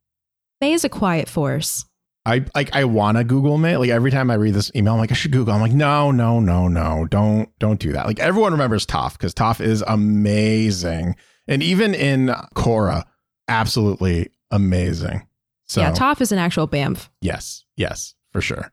Mai 0.59 0.67
is 0.67 0.83
a 0.83 0.89
quiet 0.89 1.29
force. 1.29 1.85
I 2.25 2.45
like 2.53 2.75
I 2.75 2.83
wanna 2.85 3.23
Google 3.23 3.57
Mai. 3.57 3.77
Like 3.77 3.89
every 3.89 4.11
time 4.11 4.29
I 4.29 4.35
read 4.35 4.53
this 4.53 4.71
email, 4.75 4.93
I'm 4.93 4.99
like, 4.99 5.11
I 5.11 5.15
should 5.15 5.31
Google. 5.31 5.53
I'm 5.53 5.61
like, 5.61 5.71
no, 5.71 6.11
no, 6.11 6.39
no, 6.39 6.67
no. 6.67 7.07
Don't 7.09 7.49
don't 7.59 7.79
do 7.79 7.93
that. 7.93 8.05
Like 8.05 8.19
everyone 8.19 8.51
remembers 8.51 8.85
Toph 8.85 9.13
because 9.13 9.33
Toph 9.33 9.61
is 9.61 9.83
amazing. 9.87 11.15
And 11.47 11.63
even 11.63 11.95
in 11.95 12.27
Korra, 12.55 13.05
absolutely 13.47 14.29
amazing. 14.51 15.27
So 15.65 15.81
Yeah, 15.81 15.91
Toph 15.93 16.21
is 16.21 16.31
an 16.31 16.37
actual 16.39 16.67
BAMF. 16.67 17.09
Yes, 17.21 17.65
yes, 17.75 18.15
for 18.31 18.41
sure. 18.41 18.71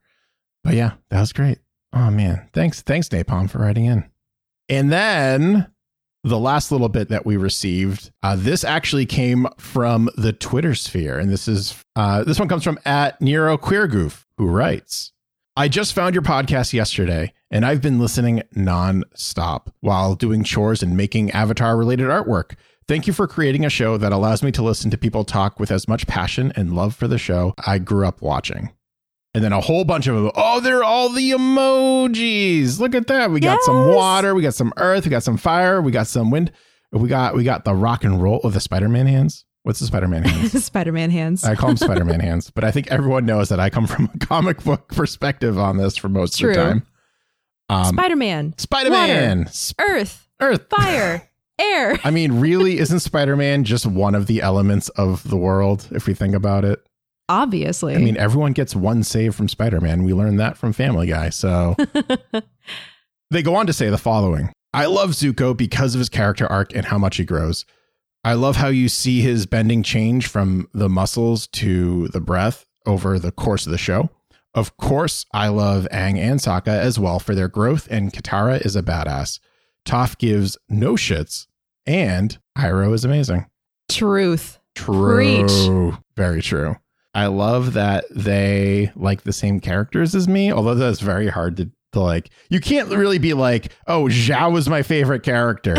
But 0.65 0.75
yeah, 0.75 0.93
that 1.11 1.21
was 1.21 1.33
great. 1.33 1.59
Oh 1.93 2.11
man. 2.11 2.49
Thanks, 2.53 2.83
thanks, 2.83 3.09
Napalm, 3.09 3.49
for 3.49 3.59
writing 3.59 3.87
in. 3.87 4.05
And 4.69 4.91
then 4.93 5.69
the 6.27 6.39
last 6.39 6.73
little 6.73 6.89
bit 6.89 7.09
that 7.09 7.25
we 7.25 7.37
received, 7.37 8.11
uh, 8.23 8.37
this 8.37 8.65
actually 8.65 9.07
came 9.07 9.47
from 9.59 10.11
the 10.17 10.33
Twitter 10.33 10.75
sphere, 10.75 11.19
and 11.19 11.31
this 11.31 11.47
is 11.47 11.83
uh, 11.95 12.25
this 12.25 12.39
one 12.39 12.49
comes 12.49 12.65
from 12.65 12.79
at 12.85 13.21
Nero 13.21 13.57
Queergoof, 13.57 14.25
who 14.37 14.47
writes, 14.47 15.13
"I 15.57 15.69
just 15.69 15.95
found 15.95 16.15
your 16.15 16.23
podcast 16.23 16.73
yesterday, 16.73 17.33
and 17.51 17.65
I've 17.65 17.81
been 17.81 18.01
listening 18.01 18.43
nonstop 18.55 19.69
while 19.81 20.15
doing 20.15 20.43
chores 20.43 20.83
and 20.83 20.97
making 20.97 21.31
Avatar-related 21.31 22.07
artwork." 22.07 22.55
Thank 22.89 23.07
you 23.07 23.13
for 23.13 23.27
creating 23.27 23.65
a 23.65 23.71
show 23.71 23.97
that 23.97 24.13
allows 24.13 24.45
me 24.45 24.53
to 24.53 24.63
listen 24.63 24.93
to 24.93 24.99
people 24.99 25.25
talk 25.25 25.59
with 25.59 25.73
as 25.73 25.89
much 25.89 26.07
passion 26.07 26.53
and 26.55 26.77
love 26.77 26.95
for 26.95 27.09
the 27.09 27.19
show 27.19 27.53
I 27.67 27.79
grew 27.79 28.07
up 28.07 28.23
watching. 28.23 28.71
And 29.37 29.45
then 29.45 29.53
a 29.53 29.61
whole 29.61 29.85
bunch 29.85 30.07
of 30.07 30.15
them. 30.17 30.31
oh, 30.35 30.61
they're 30.61 30.83
all 30.83 31.11
the 31.11 31.33
emojis. 31.33 32.81
Look 32.81 32.95
at 32.95 33.07
that. 33.09 33.31
We 33.31 33.39
got 33.39 33.61
some 33.65 33.89
water, 33.95 34.35
we 34.35 34.41
got 34.41 34.55
some 34.55 34.73
earth, 34.79 35.05
we 35.05 35.11
got 35.11 35.23
some 35.23 35.37
fire, 35.37 35.83
we 35.83 35.93
got 35.93 36.07
some 36.07 36.31
wind. 36.31 36.53
We 36.91 37.07
got 37.09 37.35
we 37.37 37.45
got 37.45 37.67
the 37.67 37.75
rock 37.75 38.03
and 38.03 38.23
roll 38.23 38.41
with 38.43 38.55
the 38.55 38.61
Spider-Man 38.61 39.07
hands. 39.07 39.45
What's 39.65 39.81
the 39.81 39.87
Spider-Man 39.87 40.23
hands? 40.25 40.65
Spider-Man 40.65 41.11
hands. 41.11 41.45
I 41.45 41.55
call 41.55 41.69
them 41.69 41.77
Spider-Man 41.77 42.21
hands, 42.29 42.51
but 42.51 42.65
I 42.65 42.71
think 42.71 42.87
everyone 42.91 43.27
knows 43.27 43.51
that 43.51 43.61
I 43.61 43.69
come 43.69 43.87
from 43.87 44.09
a 44.15 44.19
comic 44.25 44.65
book 44.65 44.89
perspective 44.89 45.59
on 45.59 45.77
this 45.77 45.99
for 45.99 46.09
most 46.09 46.39
True. 46.39 46.51
of 46.51 46.57
the 46.57 46.63
time. 46.63 46.87
Um, 47.69 47.85
Spider-Man, 47.95 48.55
Spider-Man, 48.57 49.49
Sp- 49.53 49.77
Earth, 49.81 50.29
Earth, 50.41 50.67
fire, 50.71 51.29
air. 51.59 51.99
I 52.05 52.11
mean, 52.11 52.41
really, 52.41 52.79
isn't 52.79 53.01
Spider-Man 53.01 53.65
just 53.65 53.85
one 53.85 54.15
of 54.15 54.29
the 54.29 54.41
elements 54.41 54.89
of 54.91 55.29
the 55.29 55.37
world 55.37 55.89
if 55.91 56.07
we 56.07 56.15
think 56.15 56.35
about 56.35 56.65
it? 56.65 56.81
Obviously. 57.29 57.95
I 57.95 57.99
mean, 57.99 58.17
everyone 58.17 58.53
gets 58.53 58.77
one 58.77 59.03
save 59.03 59.35
from 59.35 59.49
Spider-Man. 59.49 60.05
We 60.05 60.15
learned 60.15 60.39
that 60.41 60.57
from 60.57 60.73
Family 60.73 61.09
Guy. 61.09 61.31
So 61.31 61.75
they 63.31 63.43
go 63.43 63.57
on 63.57 63.67
to 63.67 63.73
say 63.73 63.91
the 63.91 63.99
following. 63.99 64.53
I 64.73 64.87
love 64.87 65.11
Zuko 65.11 65.57
because 65.57 65.95
of 65.95 65.99
his 65.99 66.09
character 66.09 66.47
arc 66.47 66.75
and 66.75 66.87
how 66.87 66.99
much 66.99 67.17
he 67.17 67.25
grows. 67.25 67.65
I 68.23 68.35
love 68.35 68.57
how 68.57 68.69
you 68.69 68.89
see 68.89 69.21
his 69.21 69.47
bending 69.47 69.83
change 69.83 70.27
from 70.27 70.69
the 70.75 70.89
muscles 70.89 71.47
to 71.49 72.09
the 72.09 72.21
breath 72.21 72.67
over 72.85 73.19
the 73.19 73.33
course 73.33 73.67
of 73.67 73.73
the 73.73 73.79
show. 73.79 74.11
Of 74.55 74.77
course, 74.77 75.25
I 75.33 75.49
love 75.49 75.87
Aang 75.93 76.19
and 76.19 76.41
Sokka 76.41 76.69
as 76.69 76.99
well 76.99 77.19
for 77.19 77.35
their 77.35 77.49
growth, 77.49 77.87
and 77.91 78.13
Katara 78.13 78.65
is 78.65 78.75
a 78.75 78.83
badass. 78.83 79.39
Toph 79.87 80.19
gives 80.19 80.57
no 80.69 80.95
shits, 80.95 81.47
and 81.85 82.39
Iroh 82.57 82.95
is 82.95 83.05
amazing. 83.05 83.47
Truth. 83.89 84.59
True. 84.75 85.45
Preach. 85.45 85.99
Very 86.17 86.43
true. 86.43 86.77
I 87.17 87.29
love 87.29 87.73
that 87.73 88.05
they 88.11 88.93
like 88.95 89.23
the 89.23 89.33
same 89.33 89.59
characters 89.59 90.15
as 90.15 90.29
me, 90.29 90.53
although 90.53 90.75
that's 90.75 91.01
very 91.01 91.29
hard 91.29 91.57
to, 91.57 91.71
to 91.93 92.01
like. 92.01 92.29
You 92.51 92.61
can't 92.61 92.91
really 92.91 93.17
be 93.17 93.33
like, 93.33 93.73
oh, 93.87 94.05
Zhao 94.05 94.53
was 94.53 94.69
my 94.69 94.83
favorite 94.83 95.23
character. 95.23 95.77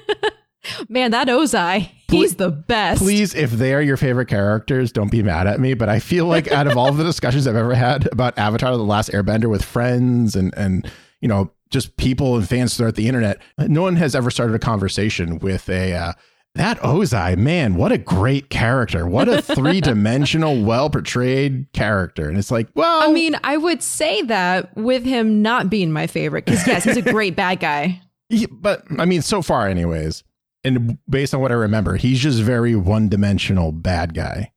Man, 0.90 1.12
that 1.12 1.28
Ozai, 1.28 1.90
he's 2.10 2.34
the 2.34 2.50
best. 2.50 3.00
Please, 3.00 3.34
if 3.34 3.52
they 3.52 3.72
are 3.72 3.80
your 3.80 3.96
favorite 3.96 4.28
characters, 4.28 4.92
don't 4.92 5.10
be 5.10 5.22
mad 5.22 5.46
at 5.46 5.60
me. 5.60 5.72
But 5.72 5.88
I 5.88 5.98
feel 5.98 6.26
like 6.26 6.52
out 6.52 6.66
of 6.66 6.76
all 6.76 6.88
of 6.88 6.98
the 6.98 7.04
discussions 7.04 7.46
I've 7.46 7.56
ever 7.56 7.74
had 7.74 8.06
about 8.12 8.38
Avatar 8.38 8.76
The 8.76 8.82
Last 8.82 9.12
Airbender 9.12 9.48
with 9.48 9.64
friends 9.64 10.36
and, 10.36 10.52
and 10.58 10.90
you 11.22 11.28
know, 11.28 11.52
just 11.70 11.96
people 11.96 12.36
and 12.36 12.46
fans 12.46 12.76
throughout 12.76 12.96
the 12.96 13.08
internet, 13.08 13.40
no 13.56 13.80
one 13.80 13.96
has 13.96 14.14
ever 14.14 14.30
started 14.30 14.54
a 14.54 14.58
conversation 14.58 15.38
with 15.38 15.70
a, 15.70 15.94
uh, 15.94 16.12
that 16.54 16.78
Ozai, 16.80 17.36
man, 17.36 17.74
what 17.74 17.90
a 17.92 17.98
great 17.98 18.48
character. 18.50 19.06
What 19.06 19.28
a 19.28 19.42
three 19.54 19.80
dimensional, 19.80 20.62
well 20.62 20.88
portrayed 20.90 21.66
character. 21.72 22.28
And 22.28 22.38
it's 22.38 22.50
like, 22.50 22.68
well, 22.74 23.02
I 23.02 23.12
mean, 23.12 23.36
I 23.42 23.56
would 23.56 23.82
say 23.82 24.22
that 24.22 24.76
with 24.76 25.04
him 25.04 25.42
not 25.42 25.68
being 25.70 25.90
my 25.92 26.06
favorite, 26.06 26.44
because 26.44 26.66
yes, 26.66 26.84
he's 26.84 26.96
a 26.96 27.02
great 27.12 27.34
bad 27.36 27.60
guy. 27.60 28.00
he- 28.28 28.46
but 28.46 28.84
I 28.98 29.04
mean, 29.04 29.22
so 29.22 29.42
far, 29.42 29.68
anyways, 29.68 30.22
and 30.62 30.96
based 31.08 31.34
on 31.34 31.40
what 31.40 31.50
I 31.50 31.56
remember, 31.56 31.96
he's 31.96 32.20
just 32.20 32.40
very 32.40 32.74
one 32.76 33.08
dimensional 33.08 33.72
bad 33.72 34.14
guy. 34.14 34.52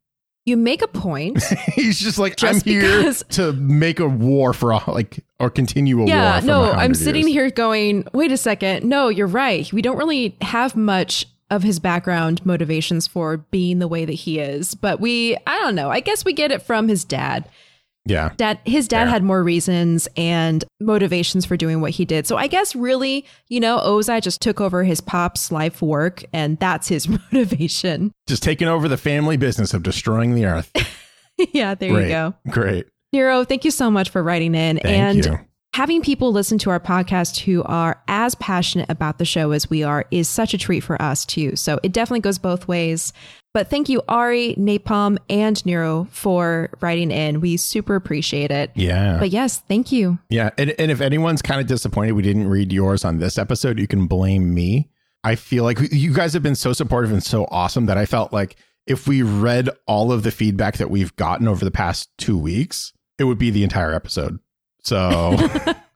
You 0.45 0.55
make 0.55 0.81
a 0.81 0.87
point. 0.87 1.43
He's 1.73 1.99
just 1.99 2.17
like 2.17 2.37
Just 2.37 2.65
I'm 2.65 2.71
here 2.71 3.13
to 3.31 3.51
make 3.51 3.99
a 3.99 4.07
war 4.07 4.53
for 4.53 4.71
all, 4.71 4.81
like 4.87 5.19
or 5.41 5.49
continue 5.49 5.95
a 5.97 5.99
war. 6.03 6.07
yeah, 6.07 6.39
no, 6.41 6.71
I'm 6.71 6.93
sitting 6.93 7.23
years. 7.27 7.33
here 7.33 7.49
going, 7.51 8.07
wait 8.13 8.31
a 8.31 8.37
second. 8.37 8.85
No, 8.87 9.09
you're 9.09 9.27
right. 9.27 9.69
We 9.73 9.81
don't 9.81 9.97
really 9.97 10.37
have 10.41 10.73
much 10.77 11.25
of 11.49 11.63
his 11.63 11.79
background 11.79 12.45
motivations 12.45 13.07
for 13.07 13.37
being 13.37 13.79
the 13.79 13.87
way 13.87 14.05
that 14.05 14.13
he 14.13 14.39
is. 14.39 14.75
But 14.75 14.99
we, 14.99 15.35
I 15.47 15.57
don't 15.59 15.75
know. 15.75 15.89
I 15.89 15.99
guess 16.01 16.25
we 16.25 16.33
get 16.33 16.51
it 16.51 16.61
from 16.61 16.87
his 16.87 17.03
dad. 17.03 17.49
Yeah, 18.05 18.31
Dad, 18.37 18.59
his 18.63 18.87
dad 18.87 19.03
Fair. 19.03 19.07
had 19.09 19.23
more 19.23 19.43
reasons 19.43 20.07
and 20.15 20.63
motivations 20.79 21.45
for 21.45 21.57
doing 21.57 21.81
what 21.81 21.91
he 21.91 22.05
did. 22.05 22.25
So 22.25 22.37
I 22.37 22.47
guess 22.47 22.73
really, 22.73 23.25
you 23.49 23.59
know, 23.59 23.79
Ozai 23.79 24.21
just 24.21 24.41
took 24.41 24.61
over 24.61 24.85
his 24.85 25.01
pop's 25.01 25.51
life 25.51 25.81
work, 25.81 26.23
and 26.31 26.57
that's 26.57 26.87
his 26.87 27.09
motivation. 27.33 28.13
just 28.25 28.43
taking 28.43 28.69
over 28.69 28.87
the 28.87 28.95
family 28.95 29.35
business 29.35 29.73
of 29.73 29.83
destroying 29.83 30.35
the 30.35 30.45
earth. 30.45 30.71
yeah, 31.51 31.75
there 31.75 31.91
Great, 31.91 32.03
you 32.03 32.09
go. 32.09 32.33
great. 32.49 32.87
Nero, 33.11 33.43
thank 33.43 33.65
you 33.65 33.71
so 33.71 33.91
much 33.91 34.09
for 34.09 34.23
writing 34.23 34.55
in 34.55 34.77
Thank 34.77 34.85
and 34.85 35.25
you. 35.25 35.39
Having 35.77 36.01
people 36.01 36.31
listen 36.31 36.57
to 36.57 36.71
our 36.71 36.79
podcast 36.79 37.41
who 37.41 37.61
are 37.61 38.01
as 38.07 38.33
passionate 38.33 38.89
about 38.89 39.19
the 39.19 39.25
show 39.25 39.51
as 39.51 39.69
we 39.69 39.83
are 39.83 40.05
is 40.09 40.27
such 40.27 40.55
a 40.55 40.57
treat 40.57 40.79
for 40.79 40.99
us 40.99 41.23
too. 41.23 41.55
So 41.55 41.79
it 41.83 41.91
definitely 41.91 42.21
goes 42.21 42.39
both 42.39 42.67
ways. 42.67 43.13
But 43.53 43.69
thank 43.69 43.87
you, 43.87 44.01
Ari, 44.09 44.55
Napalm, 44.55 45.19
and 45.29 45.63
Nero 45.67 46.07
for 46.09 46.71
writing 46.81 47.11
in. 47.11 47.41
We 47.41 47.57
super 47.57 47.93
appreciate 47.93 48.49
it. 48.49 48.71
Yeah, 48.73 49.19
But 49.19 49.29
yes, 49.29 49.59
thank 49.67 49.91
you. 49.91 50.17
yeah. 50.31 50.49
And, 50.57 50.73
and 50.79 50.89
if 50.89 50.99
anyone's 50.99 51.43
kind 51.43 51.61
of 51.61 51.67
disappointed 51.67 52.13
we 52.13 52.23
didn't 52.23 52.47
read 52.47 52.73
yours 52.73 53.05
on 53.05 53.19
this 53.19 53.37
episode, 53.37 53.77
you 53.77 53.85
can 53.85 54.07
blame 54.07 54.55
me. 54.55 54.89
I 55.23 55.35
feel 55.35 55.63
like 55.63 55.77
you 55.91 56.11
guys 56.11 56.33
have 56.33 56.41
been 56.41 56.55
so 56.55 56.73
supportive 56.73 57.11
and 57.11 57.23
so 57.23 57.45
awesome 57.51 57.85
that 57.85 57.99
I 57.99 58.07
felt 58.07 58.33
like 58.33 58.55
if 58.87 59.07
we 59.07 59.21
read 59.21 59.69
all 59.85 60.11
of 60.11 60.23
the 60.23 60.31
feedback 60.31 60.77
that 60.77 60.89
we've 60.89 61.15
gotten 61.17 61.47
over 61.47 61.63
the 61.63 61.69
past 61.69 62.09
two 62.17 62.35
weeks, 62.35 62.93
it 63.19 63.25
would 63.25 63.37
be 63.37 63.51
the 63.51 63.63
entire 63.63 63.93
episode. 63.93 64.39
So 64.83 65.37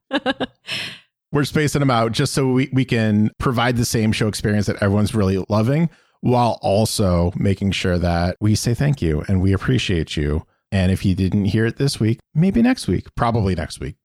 we're 1.32 1.44
spacing 1.46 1.80
them 1.80 1.90
out 1.92 2.12
just 2.12 2.34
so 2.34 2.48
we, 2.52 2.70
we 2.74 2.86
can 2.86 3.32
provide 3.40 3.78
the 3.78 3.86
same 3.86 4.12
show 4.12 4.28
experience 4.28 4.66
that 4.68 4.82
everyone's 4.82 5.16
really 5.16 5.44
loving 5.50 5.90
while 6.22 6.60
also 6.62 7.32
making 7.36 7.72
sure 7.72 7.98
that 7.98 8.36
we 8.40 8.54
say 8.56 8.74
thank 8.74 9.02
you 9.02 9.24
and 9.28 9.42
we 9.42 9.54
appreciate 9.54 10.16
you. 10.18 10.46
And 10.72 10.92
if 10.92 11.04
you 11.06 11.16
didn't 11.16 11.46
hear 11.46 11.66
it 11.66 11.78
this 11.78 12.00
week, 12.00 12.20
maybe 12.34 12.62
next 12.62 12.88
week, 12.88 13.08
probably 13.16 13.56
next 13.56 13.80
week 13.80 13.96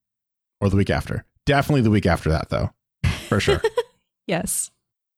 or 0.61 0.69
the 0.71 0.77
week 0.77 0.91
after. 0.91 1.25
Definitely 1.45 1.83
the 1.83 1.91
week 1.91 2.07
after 2.07 2.29
that, 2.31 2.49
though, 2.49 2.71
for 3.29 3.41
sure. 3.41 3.61
Yes. 4.27 4.73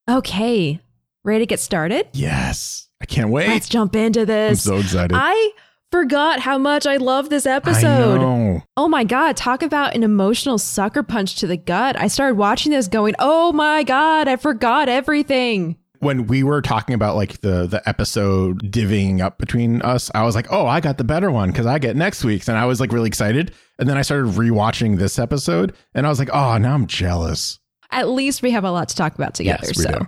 Okay. 0.07 0.81
Ready 1.25 1.39
to 1.41 1.47
get 1.47 1.61
started? 1.61 2.09
yes. 2.13 2.89
I 3.01 3.07
can't 3.07 3.31
wait. 3.31 3.49
Let's 3.49 3.69
jump 3.69 3.97
into 3.97 4.27
this. 4.27 4.67
I'm 4.67 4.73
so 4.75 4.81
excited. 4.81 5.13
I 5.15 5.53
forgot 5.91 6.41
how 6.41 6.59
much 6.59 6.87
I 6.87 6.97
love 6.97 7.31
this 7.31 7.47
episode. 7.47 8.63
Oh 8.77 8.89
my 8.89 9.05
God, 9.05 9.37
talk 9.37 9.63
about 9.63 9.95
an 9.95 10.03
emotional 10.03 10.59
sucker 10.59 11.03
punch 11.03 11.37
to 11.37 11.47
the 11.47 11.57
gut. 11.57 11.99
I 11.99 12.09
started 12.09 12.37
watching 12.37 12.73
this 12.73 12.89
going, 12.89 13.15
oh 13.19 13.53
my 13.53 13.83
God, 13.83 14.29
I 14.29 14.37
forgot 14.37 14.89
everything. 14.89 15.77
when 16.01 16.29
we 16.29 16.45
were 16.45 16.63
talking 16.63 16.95
about 16.95 17.17
like 17.17 17.41
the 17.41 17.67
the 17.67 17.83
episode 17.89 18.71
divvying 18.71 19.21
up 19.21 19.39
between 19.39 19.83
us, 19.83 20.11
I 20.15 20.23
was 20.23 20.37
like, 20.37 20.47
"Oh, 20.51 20.65
I 20.65 20.79
got 20.81 20.97
the 20.97 21.03
better 21.05 21.29
one 21.29 21.51
because 21.51 21.67
I 21.67 21.81
get 21.81 21.97
next 21.97 22.23
week's," 22.23 22.49
and 22.49 22.57
I 22.57 22.67
was 22.67 22.79
like 22.79 22.93
really 22.93 23.09
excited. 23.09 23.53
And 23.81 23.89
then 23.89 23.97
I 23.97 24.03
started 24.03 24.27
rewatching 24.35 24.99
this 24.99 25.19
episode, 25.19 25.75
and 25.95 26.07
I 26.07 26.09
was 26.09 26.21
like, 26.21 26.31
"Oh, 26.33 26.57
now 26.59 26.75
I'm 26.75 26.87
jealous." 26.87 27.59
At 27.91 28.09
least 28.09 28.43
we 28.43 28.53
have 28.53 28.63
a 28.65 28.71
lot 28.71 28.89
to 28.91 28.95
talk 28.97 29.15
about 29.17 29.35
together. 29.35 29.67
Yes, 29.67 29.83
so, 29.83 29.91
do. 29.91 30.07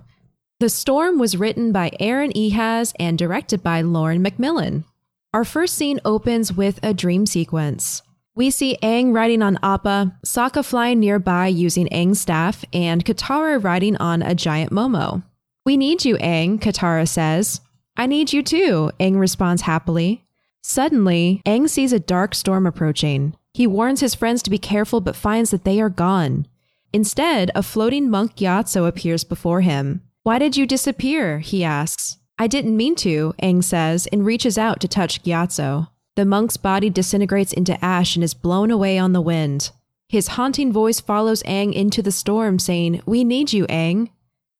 The 0.61 0.69
Storm 0.69 1.19
was 1.19 1.37
written 1.37 1.73
by 1.73 1.91
Aaron 1.99 2.31
Ehasz 2.35 2.93
and 3.01 3.19
directed 3.19 3.63
by 3.63 3.81
Lauren 3.81 4.23
MacMullan. 4.23 4.85
Our 5.33 5.45
first 5.45 5.77
scene 5.77 6.01
opens 6.05 6.53
with 6.53 6.81
a 6.83 6.93
dream 6.93 7.25
sequence. 7.25 8.03
We 8.35 8.51
see 8.51 8.79
Aang 8.83 9.15
riding 9.15 9.43
on 9.43 9.61
Appa, 9.63 10.17
Sokka 10.27 10.65
flying 10.65 10.99
nearby 10.99 11.47
using 11.47 11.87
Aang's 11.89 12.21
staff, 12.21 12.65
and 12.73 13.05
Katara 13.05 13.63
riding 13.63 13.97
on 13.99 14.23
a 14.23 14.35
giant 14.35 14.73
Momo. 14.73 15.23
We 15.65 15.77
need 15.77 16.05
you, 16.05 16.17
Aang, 16.17 16.59
Katara 16.59 17.07
says. 17.07 17.61
I 17.97 18.07
need 18.07 18.33
you 18.33 18.43
too, 18.43 18.91
Aang 18.99 19.21
responds 19.21 19.63
happily. 19.63 20.25
Suddenly, 20.63 21.43
Aang 21.47 21.69
sees 21.69 21.93
a 21.93 22.01
dark 22.01 22.35
storm 22.35 22.67
approaching. 22.67 23.37
He 23.55 23.69
warns 23.69 24.01
his 24.01 24.17
friends 24.17 24.43
to 24.43 24.51
be 24.51 24.59
careful 24.59 25.01
but 25.01 25.15
finds 25.15 25.53
that 25.53 25.65
they 25.65 25.81
are 25.81 25.91
gone. 25.91 26.47
Instead, 26.93 27.53
a 27.55 27.63
floating 27.63 28.11
monk 28.11 28.35
Gyatso 28.35 28.87
appears 28.89 29.23
before 29.23 29.61
him. 29.61 30.03
Why 30.25 30.41
did 30.41 30.57
you 30.57 30.67
disappear? 30.67 31.39
he 31.39 31.63
asks. 31.63 32.17
I 32.41 32.47
didn't 32.47 32.75
mean 32.75 32.95
to, 32.97 33.35
Aang 33.43 33.63
says, 33.63 34.07
and 34.11 34.25
reaches 34.25 34.57
out 34.57 34.81
to 34.81 34.89
touch 34.89 35.23
Gyatso. 35.23 35.89
The 36.17 36.25
monk's 36.25 36.57
body 36.57 36.89
disintegrates 36.89 37.53
into 37.53 37.85
ash 37.85 38.17
and 38.17 38.25
is 38.25 38.33
blown 38.33 38.71
away 38.71 38.97
on 38.97 39.13
the 39.13 39.21
wind. 39.21 39.73
His 40.09 40.29
haunting 40.29 40.73
voice 40.73 41.01
follows 41.01 41.43
Aang 41.43 41.75
into 41.75 42.01
the 42.01 42.11
storm, 42.11 42.59
saying, 42.59 43.03
We 43.05 43.25
need 43.25 43.53
you, 43.53 43.67
Aang. 43.67 44.09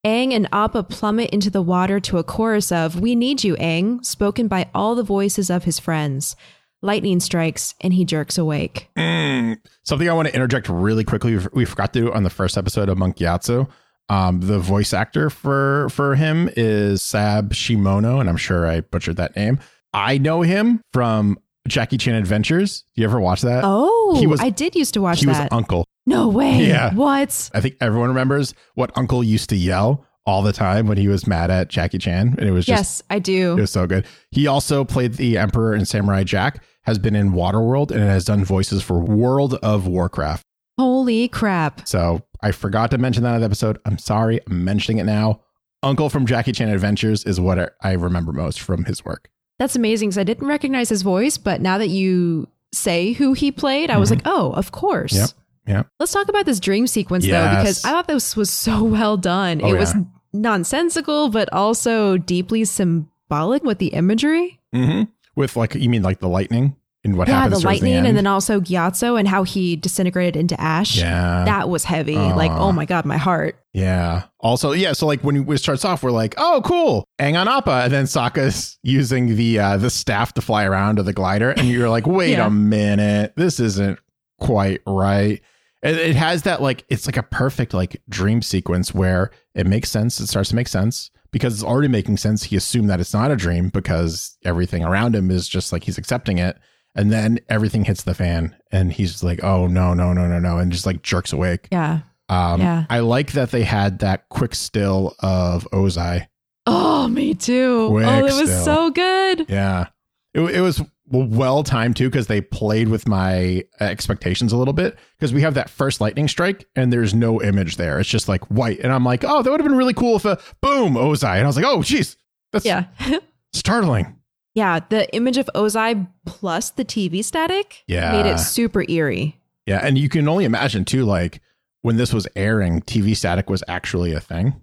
Aang 0.05 0.31
and 0.31 0.47
Appa 0.53 0.83
plummet 0.83 1.31
into 1.31 1.49
the 1.49 1.63
water 1.63 1.99
to 2.01 2.19
a 2.19 2.23
chorus 2.23 2.71
of 2.71 2.99
We 2.99 3.15
need 3.15 3.43
you, 3.43 3.55
Aang, 3.55 4.05
spoken 4.05 4.47
by 4.47 4.69
all 4.75 4.93
the 4.93 5.01
voices 5.01 5.49
of 5.49 5.63
his 5.63 5.79
friends. 5.79 6.35
Lightning 6.83 7.19
strikes, 7.19 7.73
and 7.81 7.95
he 7.95 8.05
jerks 8.05 8.37
awake. 8.37 8.89
Mm. 8.95 9.57
Something 9.81 10.07
I 10.07 10.13
want 10.13 10.27
to 10.27 10.35
interject 10.35 10.69
really 10.69 11.03
quickly. 11.03 11.39
We 11.51 11.65
forgot 11.65 11.93
to 11.93 12.13
on 12.13 12.21
the 12.21 12.29
first 12.29 12.59
episode 12.59 12.89
of 12.89 12.99
Monk 12.99 13.17
Gyatso. 13.17 13.67
Um, 14.11 14.41
the 14.41 14.59
voice 14.59 14.93
actor 14.93 15.29
for 15.29 15.87
for 15.89 16.15
him 16.15 16.49
is 16.57 17.01
Sab 17.01 17.53
Shimono, 17.53 18.19
and 18.19 18.29
I'm 18.29 18.35
sure 18.37 18.67
I 18.67 18.81
butchered 18.81 19.15
that 19.17 19.35
name. 19.35 19.59
I 19.93 20.17
know 20.17 20.41
him 20.41 20.81
from 20.91 21.37
Jackie 21.67 21.97
Chan 21.97 22.15
Adventures. 22.15 22.83
You 22.95 23.05
ever 23.05 23.19
watch 23.21 23.41
that? 23.41 23.63
Oh, 23.65 24.17
He 24.19 24.27
was- 24.27 24.41
I 24.41 24.49
did 24.49 24.75
used 24.75 24.93
to 24.95 25.01
watch 25.01 25.19
he 25.21 25.27
was 25.27 25.37
that. 25.37 25.53
Uncle. 25.53 25.85
no 26.05 26.27
way. 26.27 26.65
Yeah. 26.67 26.93
What? 26.93 27.49
I 27.53 27.61
think 27.61 27.75
everyone 27.79 28.09
remembers 28.09 28.53
what 28.75 28.91
Uncle 28.97 29.23
used 29.23 29.49
to 29.49 29.55
yell 29.55 30.05
all 30.25 30.41
the 30.43 30.53
time 30.53 30.87
when 30.87 30.97
he 30.97 31.07
was 31.07 31.25
mad 31.25 31.49
at 31.51 31.69
Jackie 31.69 31.97
Chan, 31.97 32.35
and 32.37 32.47
it 32.49 32.51
was 32.51 32.65
just 32.65 32.79
Yes, 32.79 33.01
I 33.09 33.19
do. 33.19 33.53
it 33.57 33.61
was 33.61 33.71
so 33.71 33.87
good. 33.87 34.05
He 34.31 34.45
also 34.47 34.83
played 34.83 35.13
the 35.13 35.37
Emperor 35.37 35.73
in 35.73 35.85
Samurai 35.85 36.23
Jack, 36.23 36.61
has 36.83 36.97
been 36.99 37.15
in 37.15 37.31
Waterworld 37.31 37.91
and 37.91 38.01
has 38.01 38.25
done 38.25 38.43
voices 38.43 38.81
for 38.83 38.99
World 38.99 39.53
of 39.63 39.87
Warcraft. 39.87 40.43
Holy 40.77 41.27
crap. 41.27 41.87
So 41.87 42.21
I 42.43 42.51
forgot 42.51 42.91
to 42.91 42.97
mention 42.97 43.23
that 43.23 43.35
in 43.35 43.41
the 43.41 43.45
episode. 43.45 43.79
I'm 43.85 43.97
sorry. 43.97 44.39
I'm 44.47 44.63
mentioning 44.63 44.97
it 44.99 45.05
now. 45.05 45.41
Uncle 45.83 46.09
from 46.09 46.25
Jackie 46.25 46.51
Chan 46.51 46.69
Adventures 46.69 47.23
is 47.23 47.39
what 47.39 47.75
I 47.81 47.93
remember 47.93 48.31
most 48.31 48.59
from 48.61 48.85
his 48.85 49.03
work. 49.05 49.29
That's 49.59 49.75
amazing 49.75 50.09
because 50.09 50.17
I 50.17 50.23
didn't 50.23 50.47
recognize 50.47 50.89
his 50.89 51.01
voice, 51.01 51.37
but 51.37 51.61
now 51.61 51.77
that 51.77 51.89
you 51.89 52.47
say 52.73 53.13
who 53.13 53.33
he 53.33 53.51
played, 53.51 53.89
I 53.91 53.97
was 53.97 54.09
Mhm. 54.09 54.15
like, 54.17 54.21
oh, 54.25 54.51
of 54.53 54.71
course. 54.71 55.13
Yep, 55.13 55.29
yep. 55.67 55.87
Let's 55.99 56.11
talk 56.11 56.29
about 56.29 56.45
this 56.45 56.59
dream 56.59 56.87
sequence 56.87 57.25
though, 57.27 57.49
because 57.49 57.83
I 57.85 57.89
thought 57.89 58.07
this 58.07 58.35
was 58.35 58.49
so 58.49 58.83
well 58.97 59.17
done. 59.17 59.61
Oh, 59.63 59.73
it 59.73 59.77
was 59.77 59.93
yeah. 59.93 60.01
nonsensical, 60.33 61.29
but 61.29 61.51
also 61.53 62.17
deeply 62.17 62.65
symbolic 62.65 63.63
with 63.63 63.77
the 63.79 63.87
imagery. 63.87 64.59
Mm-hmm. 64.75 65.03
With 65.35 65.55
like, 65.55 65.75
you 65.75 65.89
mean 65.89 66.01
like 66.03 66.19
the 66.19 66.27
lightning 66.27 66.75
and 67.03 67.17
what 67.17 67.27
yeah, 67.27 67.47
the 67.47 67.59
lightning, 67.59 67.93
end? 67.93 68.07
and 68.07 68.15
then 68.15 68.27
also 68.27 68.59
Gyatso 68.59 69.17
and 69.17 69.27
how 69.27 69.43
he 69.43 69.75
disintegrated 69.75 70.35
into 70.35 70.59
ash. 70.61 70.97
yeah. 70.97 71.43
That 71.45 71.67
was 71.67 71.83
heavy. 71.83 72.15
like, 72.15 72.51
oh 72.51 72.71
my 72.71 72.85
God, 72.85 73.05
my 73.05 73.17
heart. 73.17 73.57
Yeah. 73.73 74.23
Also, 74.39 74.71
yeah. 74.73 74.93
So 74.93 75.07
like 75.07 75.21
when 75.21 75.49
it 75.51 75.57
starts 75.57 75.83
off, 75.85 76.03
we're 76.03 76.11
like, 76.11 76.35
oh, 76.37 76.61
cool, 76.63 77.05
Aang 77.19 77.39
on 77.39 77.47
Appa, 77.47 77.81
and 77.85 77.93
then 77.93 78.05
Sokka's 78.05 78.77
using 78.83 79.35
the 79.35 79.57
uh, 79.59 79.77
the 79.77 79.89
staff 79.89 80.33
to 80.33 80.41
fly 80.41 80.65
around 80.65 80.97
to 80.97 81.03
the 81.03 81.13
glider, 81.13 81.51
and 81.51 81.67
you're 81.67 81.89
like, 81.89 82.05
wait 82.07 82.31
Yeah. 82.31 82.47
a 82.47 82.49
minute, 82.49 83.33
this 83.35 83.59
isn't 83.59 83.97
quite 84.39 84.81
right. 84.85 85.41
And 85.83 85.97
it 85.97 86.15
has 86.15 86.43
that 86.43 86.61
like 86.61 86.85
it's 86.89 87.07
like 87.07 87.17
a 87.17 87.23
perfect 87.23 87.73
like 87.73 87.99
dream 88.09 88.41
sequence 88.43 88.93
where 88.93 89.31
it 89.55 89.65
makes 89.65 89.89
sense. 89.89 90.19
It 90.19 90.27
starts 90.27 90.49
to 90.49 90.55
make 90.55 90.67
sense 90.67 91.09
because 91.31 91.55
it's 91.55 91.63
already 91.63 91.87
making 91.87 92.17
sense. 92.17 92.43
He 92.43 92.55
assumed 92.55 92.89
that 92.91 92.99
it's 92.99 93.13
not 93.15 93.31
a 93.31 93.35
dream 93.35 93.69
because 93.69 94.37
everything 94.45 94.83
around 94.83 95.15
him 95.15 95.31
is 95.31 95.47
just 95.47 95.71
like 95.71 95.85
he's 95.85 95.97
accepting 95.97 96.37
it. 96.37 96.57
And 96.95 97.11
then 97.11 97.39
everything 97.47 97.85
hits 97.85 98.03
the 98.03 98.13
fan, 98.13 98.55
and 98.71 98.91
he's 98.91 99.23
like, 99.23 99.43
"Oh 99.43 99.67
no, 99.67 99.93
no, 99.93 100.11
no, 100.13 100.27
no, 100.27 100.39
no!" 100.39 100.57
and 100.57 100.71
just 100.71 100.85
like 100.85 101.01
jerks 101.01 101.31
awake. 101.31 101.67
Yeah. 101.71 101.99
Um, 102.27 102.59
Yeah. 102.59 102.85
I 102.89 102.99
like 102.99 103.31
that 103.33 103.51
they 103.51 103.63
had 103.63 103.99
that 103.99 104.27
quick 104.29 104.55
still 104.55 105.15
of 105.19 105.67
Ozai. 105.71 106.27
Oh, 106.65 107.07
me 107.07 107.33
too. 107.33 107.89
Quick 107.89 108.05
oh, 108.05 108.19
it 108.19 108.23
was 108.23 108.49
still. 108.49 108.63
so 108.65 108.89
good. 108.91 109.45
Yeah, 109.49 109.87
it, 110.33 110.41
it 110.41 110.61
was 110.61 110.81
well 111.13 111.63
timed 111.63 111.95
too 111.97 112.09
because 112.09 112.27
they 112.27 112.39
played 112.39 112.87
with 112.87 113.05
my 113.07 113.63
expectations 113.81 114.53
a 114.53 114.57
little 114.57 114.73
bit 114.73 114.97
because 115.17 115.33
we 115.33 115.41
have 115.41 115.55
that 115.55 115.69
first 115.69 115.99
lightning 115.99 116.27
strike 116.27 116.65
and 116.75 116.91
there's 116.93 117.13
no 117.13 117.41
image 117.41 117.75
there. 117.77 117.99
It's 117.99 118.07
just 118.09 118.27
like 118.29 118.43
white, 118.51 118.79
and 118.79 118.91
I'm 118.93 119.03
like, 119.05 119.23
oh, 119.25 119.41
that 119.41 119.49
would 119.49 119.59
have 119.59 119.67
been 119.67 119.77
really 119.77 119.93
cool 119.93 120.17
if 120.17 120.25
a 120.25 120.37
boom 120.61 120.93
Ozai, 120.95 121.35
and 121.35 121.43
I 121.43 121.47
was 121.47 121.55
like, 121.55 121.65
oh, 121.65 121.79
jeez, 121.79 122.15
that's 122.51 122.65
Yeah. 122.65 122.85
startling. 123.53 124.17
Yeah. 124.53 124.79
The 124.89 125.13
image 125.15 125.37
of 125.37 125.49
Ozai 125.55 126.07
plus 126.25 126.69
the 126.71 126.85
TV 126.85 127.23
static 127.23 127.83
Yeah. 127.87 128.11
made 128.11 128.25
it 128.29 128.37
super 128.39 128.83
eerie. 128.89 129.37
Yeah, 129.65 129.79
and 129.83 129.97
you 129.97 130.09
can 130.09 130.27
only 130.27 130.45
imagine 130.45 130.85
too, 130.85 131.05
like 131.05 131.41
when 131.81 131.97
this 131.97 132.13
was 132.13 132.27
airing, 132.35 132.81
TV 132.81 133.15
static 133.15 133.49
was 133.49 133.63
actually 133.67 134.13
a 134.13 134.19
thing. 134.19 134.55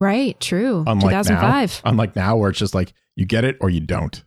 Right. 0.00 0.38
True. 0.40 0.84
Unlike 0.86 1.10
2005. 1.24 1.82
now, 1.84 1.90
unlike 1.90 2.16
now, 2.16 2.36
where 2.36 2.50
it's 2.50 2.58
just 2.58 2.74
like 2.74 2.92
you 3.14 3.24
get 3.24 3.44
it 3.44 3.56
or 3.60 3.70
you 3.70 3.80
don't. 3.80 4.22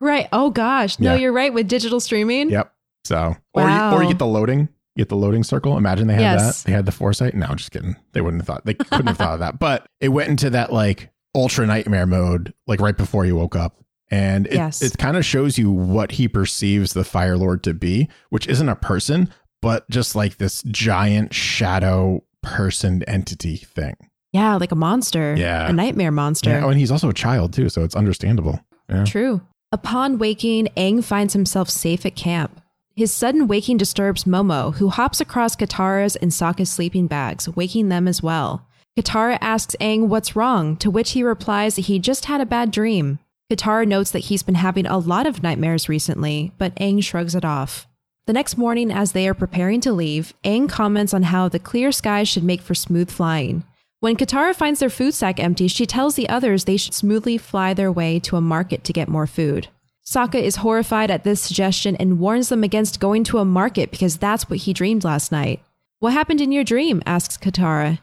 Right. 0.00 0.26
Oh 0.32 0.50
gosh. 0.50 0.98
No, 0.98 1.12
Yeah. 1.14 1.20
you're 1.20 1.32
right 1.32 1.54
with 1.54 1.68
digital 1.68 2.00
streaming. 2.00 2.50
Yep. 2.50 2.72
So, 3.04 3.36
or 3.54 3.68
you, 3.68 3.78
or 3.92 4.02
you 4.02 4.08
get 4.08 4.18
the 4.18 4.26
loading, 4.26 4.60
you 4.96 5.00
get 5.04 5.08
the 5.08 5.16
loading 5.16 5.44
circle. 5.44 5.76
Imagine 5.76 6.08
they 6.08 6.14
had 6.14 6.20
Yes. 6.22 6.62
that. 6.62 6.66
They 6.68 6.72
had 6.74 6.86
the 6.86 6.92
foresight. 6.92 7.34
No, 7.34 7.46
just 7.54 7.70
kidding. 7.70 7.96
They 8.12 8.20
wouldn't 8.20 8.42
have 8.42 8.46
thought. 8.48 8.64
They 8.64 8.74
couldn't 8.74 9.06
have 9.06 9.16
thought 9.18 9.34
of 9.34 9.40
that. 9.40 9.58
But 9.60 9.86
it 10.00 10.08
went 10.08 10.28
into 10.30 10.50
that 10.50 10.72
like 10.72 11.10
ultra 11.34 11.66
nightmare 11.66 12.06
mode, 12.06 12.52
like 12.66 12.80
right 12.80 12.96
before 12.96 13.24
you 13.24 13.36
woke 13.36 13.54
up, 13.56 13.81
and 14.12 14.46
it, 14.46 14.54
Yes. 14.54 14.82
it 14.82 14.98
kind 14.98 15.16
of 15.16 15.24
shows 15.24 15.56
you 15.58 15.70
what 15.70 16.12
he 16.12 16.28
perceives 16.28 16.92
the 16.92 17.02
Fire 17.02 17.36
Lord 17.36 17.62
to 17.64 17.72
be, 17.74 18.08
which 18.30 18.46
isn't 18.46 18.68
a 18.68 18.76
person, 18.76 19.30
but 19.62 19.88
just 19.90 20.14
like 20.14 20.36
this 20.36 20.62
giant 20.66 21.32
shadow 21.34 22.22
person 22.42 23.02
entity 23.04 23.56
thing. 23.56 23.94
Yeah, 24.32 24.56
like 24.56 24.72
a 24.72 24.76
monster. 24.76 25.34
Yeah. 25.36 25.68
A 25.68 25.72
nightmare 25.72 26.10
monster. 26.10 26.50
Yeah. 26.50 26.64
Oh, 26.64 26.68
and 26.68 26.78
he's 26.78 26.90
also 26.90 27.08
a 27.08 27.14
child 27.14 27.52
too, 27.52 27.68
so 27.68 27.82
it's 27.84 27.96
understandable. 27.96 28.60
Yeah. 28.88 29.04
True. 29.04 29.40
Upon 29.72 30.18
waking, 30.18 30.68
Aang 30.76 31.02
finds 31.02 31.32
himself 31.32 31.70
safe 31.70 32.04
at 32.04 32.14
camp. 32.16 32.60
His 32.94 33.10
sudden 33.12 33.46
waking 33.46 33.78
disturbs 33.78 34.24
Momo, 34.24 34.74
who 34.74 34.90
hops 34.90 35.20
across 35.20 35.56
Katara's 35.56 36.16
and 36.16 36.30
Sokka's 36.30 36.68
sleeping 36.70 37.06
bags, 37.06 37.48
waking 37.48 37.88
them 37.88 38.06
as 38.06 38.22
well. 38.22 38.66
Katara 38.98 39.38
asks 39.40 39.74
Aang 39.80 40.08
what's 40.08 40.36
wrong, 40.36 40.76
to 40.76 40.90
which 40.90 41.12
he 41.12 41.22
replies 41.22 41.76
that 41.76 41.86
he 41.86 41.98
just 41.98 42.26
had 42.26 42.42
a 42.42 42.46
bad 42.46 42.70
dream. 42.70 43.18
Katara 43.52 43.86
notes 43.86 44.10
that 44.12 44.20
he's 44.20 44.42
been 44.42 44.54
having 44.54 44.86
a 44.86 44.96
lot 44.96 45.26
of 45.26 45.42
nightmares 45.42 45.86
recently, 45.86 46.52
but 46.56 46.74
Aang 46.76 47.04
shrugs 47.04 47.34
it 47.34 47.44
off. 47.44 47.86
The 48.24 48.32
next 48.32 48.56
morning, 48.56 48.90
as 48.90 49.12
they 49.12 49.28
are 49.28 49.34
preparing 49.34 49.82
to 49.82 49.92
leave, 49.92 50.32
Aang 50.42 50.70
comments 50.70 51.12
on 51.12 51.24
how 51.24 51.50
the 51.50 51.58
clear 51.58 51.92
skies 51.92 52.28
should 52.28 52.44
make 52.44 52.62
for 52.62 52.74
smooth 52.74 53.10
flying. 53.10 53.64
When 54.00 54.16
Katara 54.16 54.54
finds 54.54 54.80
their 54.80 54.88
food 54.88 55.12
sack 55.12 55.38
empty, 55.38 55.68
she 55.68 55.84
tells 55.84 56.14
the 56.14 56.30
others 56.30 56.64
they 56.64 56.78
should 56.78 56.94
smoothly 56.94 57.36
fly 57.36 57.74
their 57.74 57.92
way 57.92 58.18
to 58.20 58.36
a 58.36 58.40
market 58.40 58.84
to 58.84 58.92
get 58.94 59.06
more 59.06 59.26
food. 59.26 59.68
Sokka 60.02 60.40
is 60.40 60.56
horrified 60.56 61.10
at 61.10 61.24
this 61.24 61.42
suggestion 61.42 61.94
and 61.96 62.18
warns 62.18 62.48
them 62.48 62.64
against 62.64 63.00
going 63.00 63.22
to 63.24 63.38
a 63.38 63.44
market 63.44 63.90
because 63.90 64.16
that's 64.16 64.48
what 64.48 64.60
he 64.60 64.72
dreamed 64.72 65.04
last 65.04 65.30
night. 65.30 65.62
What 65.98 66.14
happened 66.14 66.40
in 66.40 66.52
your 66.52 66.64
dream? 66.64 67.02
asks 67.04 67.36
Katara. 67.36 67.98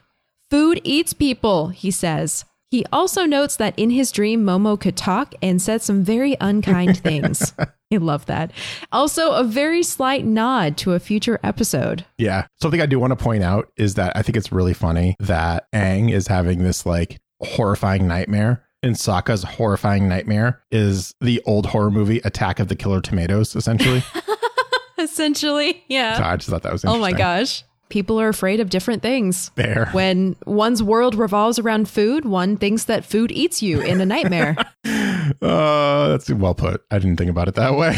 Food 0.48 0.80
eats 0.84 1.12
people, 1.12 1.68
he 1.68 1.90
says. 1.90 2.44
He 2.70 2.86
also 2.92 3.24
notes 3.24 3.56
that 3.56 3.76
in 3.76 3.90
his 3.90 4.12
dream, 4.12 4.44
Momo 4.44 4.78
could 4.80 4.96
talk 4.96 5.34
and 5.42 5.60
said 5.60 5.82
some 5.82 6.04
very 6.04 6.36
unkind 6.40 6.98
things. 7.02 7.52
I 7.58 7.96
love 7.96 8.26
that. 8.26 8.52
Also, 8.92 9.32
a 9.32 9.42
very 9.42 9.82
slight 9.82 10.24
nod 10.24 10.76
to 10.78 10.92
a 10.92 11.00
future 11.00 11.40
episode. 11.42 12.04
Yeah. 12.16 12.46
Something 12.60 12.80
I 12.80 12.86
do 12.86 13.00
want 13.00 13.10
to 13.10 13.16
point 13.16 13.42
out 13.42 13.72
is 13.76 13.94
that 13.94 14.16
I 14.16 14.22
think 14.22 14.36
it's 14.36 14.52
really 14.52 14.74
funny 14.74 15.16
that 15.18 15.66
Aang 15.74 16.12
is 16.12 16.28
having 16.28 16.62
this 16.62 16.86
like 16.86 17.20
horrifying 17.40 18.06
nightmare. 18.06 18.64
And 18.82 18.94
Sokka's 18.94 19.42
horrifying 19.42 20.08
nightmare 20.08 20.62
is 20.70 21.12
the 21.20 21.42
old 21.44 21.66
horror 21.66 21.90
movie 21.90 22.20
Attack 22.24 22.60
of 22.60 22.68
the 22.68 22.76
Killer 22.76 23.00
Tomatoes, 23.00 23.54
essentially. 23.56 24.02
Essentially, 24.98 25.82
yeah. 25.88 26.18
so 26.18 26.24
I 26.24 26.36
just 26.36 26.50
thought 26.50 26.62
that 26.62 26.72
was 26.72 26.84
Oh 26.84 26.98
my 26.98 27.12
gosh. 27.12 27.64
People 27.90 28.20
are 28.20 28.28
afraid 28.28 28.60
of 28.60 28.70
different 28.70 29.02
things. 29.02 29.50
There. 29.56 29.88
When 29.92 30.36
one's 30.46 30.82
world 30.82 31.14
revolves 31.14 31.58
around 31.58 31.88
food, 31.88 32.24
one 32.24 32.56
thinks 32.56 32.84
that 32.84 33.04
food 33.04 33.30
eats 33.30 33.62
you 33.62 33.80
in 33.80 34.00
a 34.00 34.06
nightmare. 34.06 34.56
Uh, 35.42 36.08
that's 36.08 36.28
well 36.28 36.54
put. 36.54 36.82
I 36.90 36.98
didn't 36.98 37.16
think 37.16 37.30
about 37.30 37.46
it 37.46 37.54
that 37.54 37.76
way. 37.76 37.96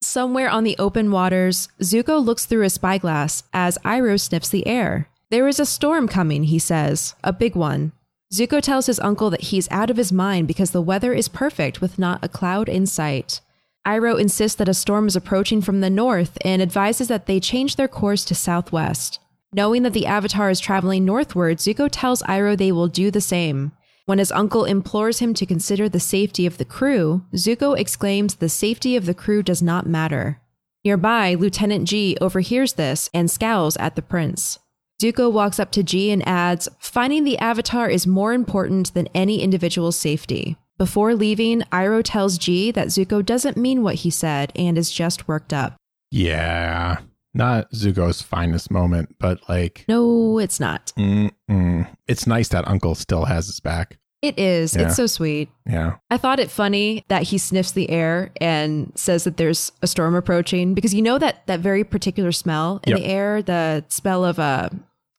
Somewhere 0.00 0.50
on 0.50 0.64
the 0.64 0.74
open 0.78 1.12
waters, 1.12 1.68
Zuko 1.80 2.22
looks 2.22 2.44
through 2.44 2.64
a 2.64 2.70
spyglass 2.70 3.44
as 3.52 3.78
Iroh 3.84 4.18
sniffs 4.18 4.48
the 4.48 4.66
air. 4.66 5.08
There 5.30 5.46
is 5.46 5.60
a 5.60 5.66
storm 5.66 6.08
coming, 6.08 6.44
he 6.44 6.58
says, 6.58 7.14
a 7.22 7.32
big 7.32 7.54
one. 7.54 7.92
Zuko 8.32 8.60
tells 8.60 8.86
his 8.86 8.98
uncle 8.98 9.30
that 9.30 9.42
he's 9.42 9.70
out 9.70 9.90
of 9.90 9.96
his 9.96 10.10
mind 10.10 10.48
because 10.48 10.72
the 10.72 10.82
weather 10.82 11.12
is 11.12 11.28
perfect 11.28 11.80
with 11.80 11.98
not 11.98 12.24
a 12.24 12.28
cloud 12.28 12.68
in 12.68 12.86
sight. 12.86 13.40
Iroh 13.86 14.20
insists 14.20 14.56
that 14.56 14.68
a 14.68 14.74
storm 14.74 15.06
is 15.06 15.16
approaching 15.16 15.60
from 15.60 15.80
the 15.80 15.90
north 15.90 16.38
and 16.44 16.60
advises 16.60 17.08
that 17.08 17.26
they 17.26 17.40
change 17.40 17.76
their 17.76 17.88
course 17.88 18.24
to 18.26 18.34
southwest. 18.34 19.18
Knowing 19.54 19.82
that 19.82 19.92
the 19.92 20.06
Avatar 20.06 20.48
is 20.48 20.58
traveling 20.60 21.04
northward, 21.04 21.58
Zuko 21.58 21.86
tells 21.90 22.22
Iroh 22.22 22.56
they 22.56 22.72
will 22.72 22.88
do 22.88 23.10
the 23.10 23.20
same. 23.20 23.72
When 24.06 24.18
his 24.18 24.32
uncle 24.32 24.64
implores 24.64 25.18
him 25.18 25.34
to 25.34 25.44
consider 25.44 25.88
the 25.90 26.00
safety 26.00 26.46
of 26.46 26.56
the 26.56 26.64
crew, 26.64 27.24
Zuko 27.34 27.78
exclaims 27.78 28.36
the 28.36 28.48
safety 28.48 28.96
of 28.96 29.04
the 29.04 29.12
crew 29.14 29.42
does 29.42 29.60
not 29.62 29.86
matter. 29.86 30.40
Nearby, 30.84 31.34
Lieutenant 31.34 31.86
Jee 31.86 32.16
overhears 32.20 32.72
this 32.72 33.10
and 33.12 33.30
scowls 33.30 33.76
at 33.76 33.94
the 33.94 34.02
prince. 34.02 34.58
Zuko 35.02 35.30
walks 35.30 35.60
up 35.60 35.70
to 35.72 35.82
Jee 35.82 36.10
and 36.10 36.26
adds, 36.26 36.68
Finding 36.78 37.24
the 37.24 37.38
Avatar 37.38 37.90
is 37.90 38.06
more 38.06 38.32
important 38.32 38.94
than 38.94 39.08
any 39.14 39.42
individual's 39.42 39.96
safety. 39.96 40.56
Before 40.78 41.14
leaving, 41.14 41.60
Iroh 41.70 42.02
tells 42.02 42.38
Jee 42.38 42.70
that 42.70 42.88
Zuko 42.88 43.24
doesn't 43.24 43.58
mean 43.58 43.82
what 43.82 43.96
he 43.96 44.10
said 44.10 44.50
and 44.56 44.78
is 44.78 44.90
just 44.90 45.28
worked 45.28 45.52
up. 45.52 45.76
yeah. 46.10 47.00
Not 47.34 47.70
Zuko's 47.72 48.20
finest 48.22 48.70
moment, 48.70 49.16
but 49.18 49.40
like, 49.48 49.84
No, 49.88 50.38
it's 50.38 50.60
not. 50.60 50.92
mm-mm. 50.98 51.88
it's 52.06 52.26
nice 52.26 52.48
that 52.48 52.68
Uncle 52.68 52.94
still 52.94 53.24
has 53.24 53.46
his 53.46 53.60
back. 53.60 53.98
It 54.20 54.38
is. 54.38 54.76
Yeah. 54.76 54.82
It's 54.82 54.96
so 54.96 55.06
sweet. 55.08 55.48
Yeah. 55.66 55.96
I 56.08 56.16
thought 56.16 56.38
it 56.38 56.48
funny 56.50 57.04
that 57.08 57.24
he 57.24 57.38
sniffs 57.38 57.72
the 57.72 57.90
air 57.90 58.30
and 58.40 58.92
says 58.94 59.24
that 59.24 59.36
there's 59.36 59.72
a 59.82 59.88
storm 59.88 60.14
approaching 60.14 60.74
because 60.74 60.94
you 60.94 61.02
know 61.02 61.18
that 61.18 61.44
that 61.46 61.58
very 61.58 61.82
particular 61.82 62.30
smell 62.30 62.80
in 62.84 62.90
Yep. 62.92 62.98
the 63.00 63.04
air, 63.06 63.42
the 63.42 63.84
smell 63.88 64.24
of 64.24 64.38
uh, 64.38 64.68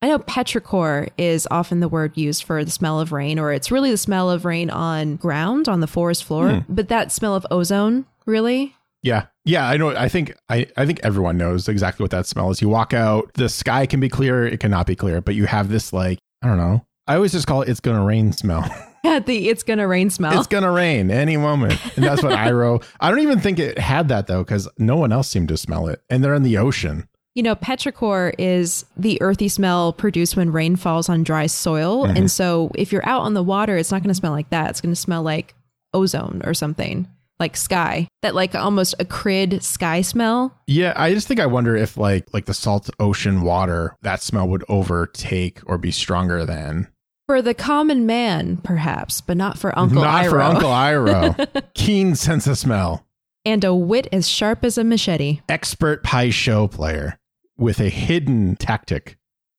I 0.02 0.08
know 0.08 0.20
petrichor 0.20 1.10
is 1.18 1.48
often 1.52 1.80
the 1.82 1.90
word 1.90 2.16
used 2.16 2.44
for 2.44 2.64
the 2.64 2.72
smell 2.72 3.00
of 3.02 3.12
rain, 3.12 3.40
or 3.40 3.52
it's 3.52 3.72
really 3.72 3.90
the 3.92 3.98
smell 3.98 4.30
of 4.30 4.46
rain 4.46 4.70
on 4.70 5.16
ground 5.18 5.68
on 5.68 5.80
the 5.82 5.88
forest 5.88 6.24
floor. 6.24 6.50
Hmm. 6.50 6.74
But 6.74 6.88
that 6.90 7.12
smell 7.12 7.36
of 7.36 7.46
ozone, 7.52 8.06
really, 8.26 8.76
Yeah. 9.04 9.28
Yeah, 9.46 9.68
I 9.68 9.78
know. 9.78 9.90
I 9.90 10.08
think 10.10 10.34
I, 10.50 10.68
I 10.78 10.86
think 10.86 11.02
everyone 11.04 11.38
knows 11.38 11.68
exactly 11.68 12.04
what 12.04 12.12
that 12.12 12.26
smell 12.26 12.50
is. 12.50 12.62
You 12.62 12.70
walk 12.70 12.94
out, 12.94 13.32
the 13.34 13.50
sky 13.50 13.86
can 13.86 14.00
be 14.00 14.10
clear, 14.10 14.48
it 14.48 14.60
cannot 14.60 14.88
be 14.88 14.96
clear, 14.96 15.22
but 15.22 15.36
you 15.36 15.46
have 15.46 15.70
this 15.70 15.92
like, 15.94 16.18
I 16.42 16.48
don't 16.48 16.58
know. 16.58 16.86
I 17.06 17.16
always 17.16 17.34
just 17.34 17.46
call 17.46 17.62
it 17.62 17.70
it's 17.70 17.82
gonna 17.82 18.04
rain 18.04 18.32
smell. 18.32 18.64
At 19.06 19.26
the 19.26 19.50
it's 19.50 19.64
gonna 19.64 19.86
rain 19.88 20.10
smell. 20.10 20.38
It's 20.40 20.48
gonna 20.48 20.72
rain 20.72 21.12
any 21.12 21.36
moment, 21.36 21.78
and 21.98 22.06
that's 22.06 22.24
what 22.24 22.32
Iroh. 22.32 22.82
I 23.02 23.10
don't 23.10 23.20
even 23.20 23.42
think 23.42 23.60
it 23.60 23.78
had 23.78 24.08
that 24.08 24.28
though, 24.28 24.42
because 24.44 24.70
no 24.78 24.96
one 24.96 25.12
else 25.12 25.28
seemed 25.28 25.50
to 25.50 25.58
smell 25.58 25.88
it, 25.88 26.02
and 26.10 26.24
they're 26.24 26.34
in 26.34 26.44
the 26.44 26.58
ocean. 26.58 27.10
You 27.36 27.44
know, 27.44 27.56
petrichor 27.56 28.34
is 28.38 28.86
the 28.96 29.22
earthy 29.22 29.50
smell 29.50 29.92
produced 29.92 30.38
when 30.38 30.52
rain 30.54 30.78
falls 30.78 31.10
on 31.10 31.24
dry 31.24 31.48
soil. 31.48 32.06
Mhm. 32.08 32.16
And 32.18 32.32
so 32.32 32.72
if 32.76 32.94
you're 32.94 33.06
out 33.06 33.24
on 33.24 33.34
the 33.34 33.44
water, 33.44 33.76
it's 33.76 33.92
not 33.92 34.02
going 34.04 34.10
to 34.10 34.14
smell 34.14 34.32
like 34.34 34.52
that. 34.52 34.70
It's 34.70 34.82
going 34.82 34.94
to 34.94 35.00
smell 35.00 35.24
like 35.24 35.56
ozone 35.96 36.44
or 36.46 36.54
something, 36.54 37.08
like 37.40 37.58
sky. 37.58 38.08
That 38.22 38.36
like 38.36 38.56
almost 38.56 38.96
acrid 39.00 39.64
sky 39.64 40.02
smell. 40.02 40.58
Yeah, 40.68 40.94
I 40.96 41.14
just 41.14 41.28
think 41.28 41.40
I 41.40 41.46
wonder 41.46 41.76
if 41.76 41.98
like 41.98 42.34
like 42.34 42.46
the 42.46 42.54
salt 42.54 42.90
ocean 43.00 43.42
water, 43.42 43.96
that 44.02 44.22
smell 44.22 44.48
would 44.50 44.64
overtake 44.70 45.60
or 45.66 45.78
be 45.78 45.92
stronger 45.92 46.46
than. 46.46 46.88
For 47.28 47.42
the 47.42 47.54
common 47.54 48.06
man, 48.06 48.58
perhaps, 48.58 49.22
but 49.22 49.38
not 49.38 49.58
for 49.58 49.78
Uncle 49.80 50.02
Iroh. 50.02 50.04
Not 50.04 50.26
for 50.30 50.42
Uncle 50.42 50.70
Iroh 50.70 51.64
Keen 51.74 52.16
sense 52.16 52.48
of 52.48 52.58
smell. 52.58 53.06
and 53.46 53.64
a 53.64 53.74
wit 53.74 54.08
as 54.12 54.28
sharp 54.28 54.64
as 54.66 54.78
a 54.78 54.84
machete. 54.84 55.40
Expert 55.50 56.04
Pai 56.04 56.32
Sho 56.32 56.68
player 56.68 57.18
with 57.58 57.80
a 57.80 57.90
hidden 57.90 58.56
tactic 58.58 59.18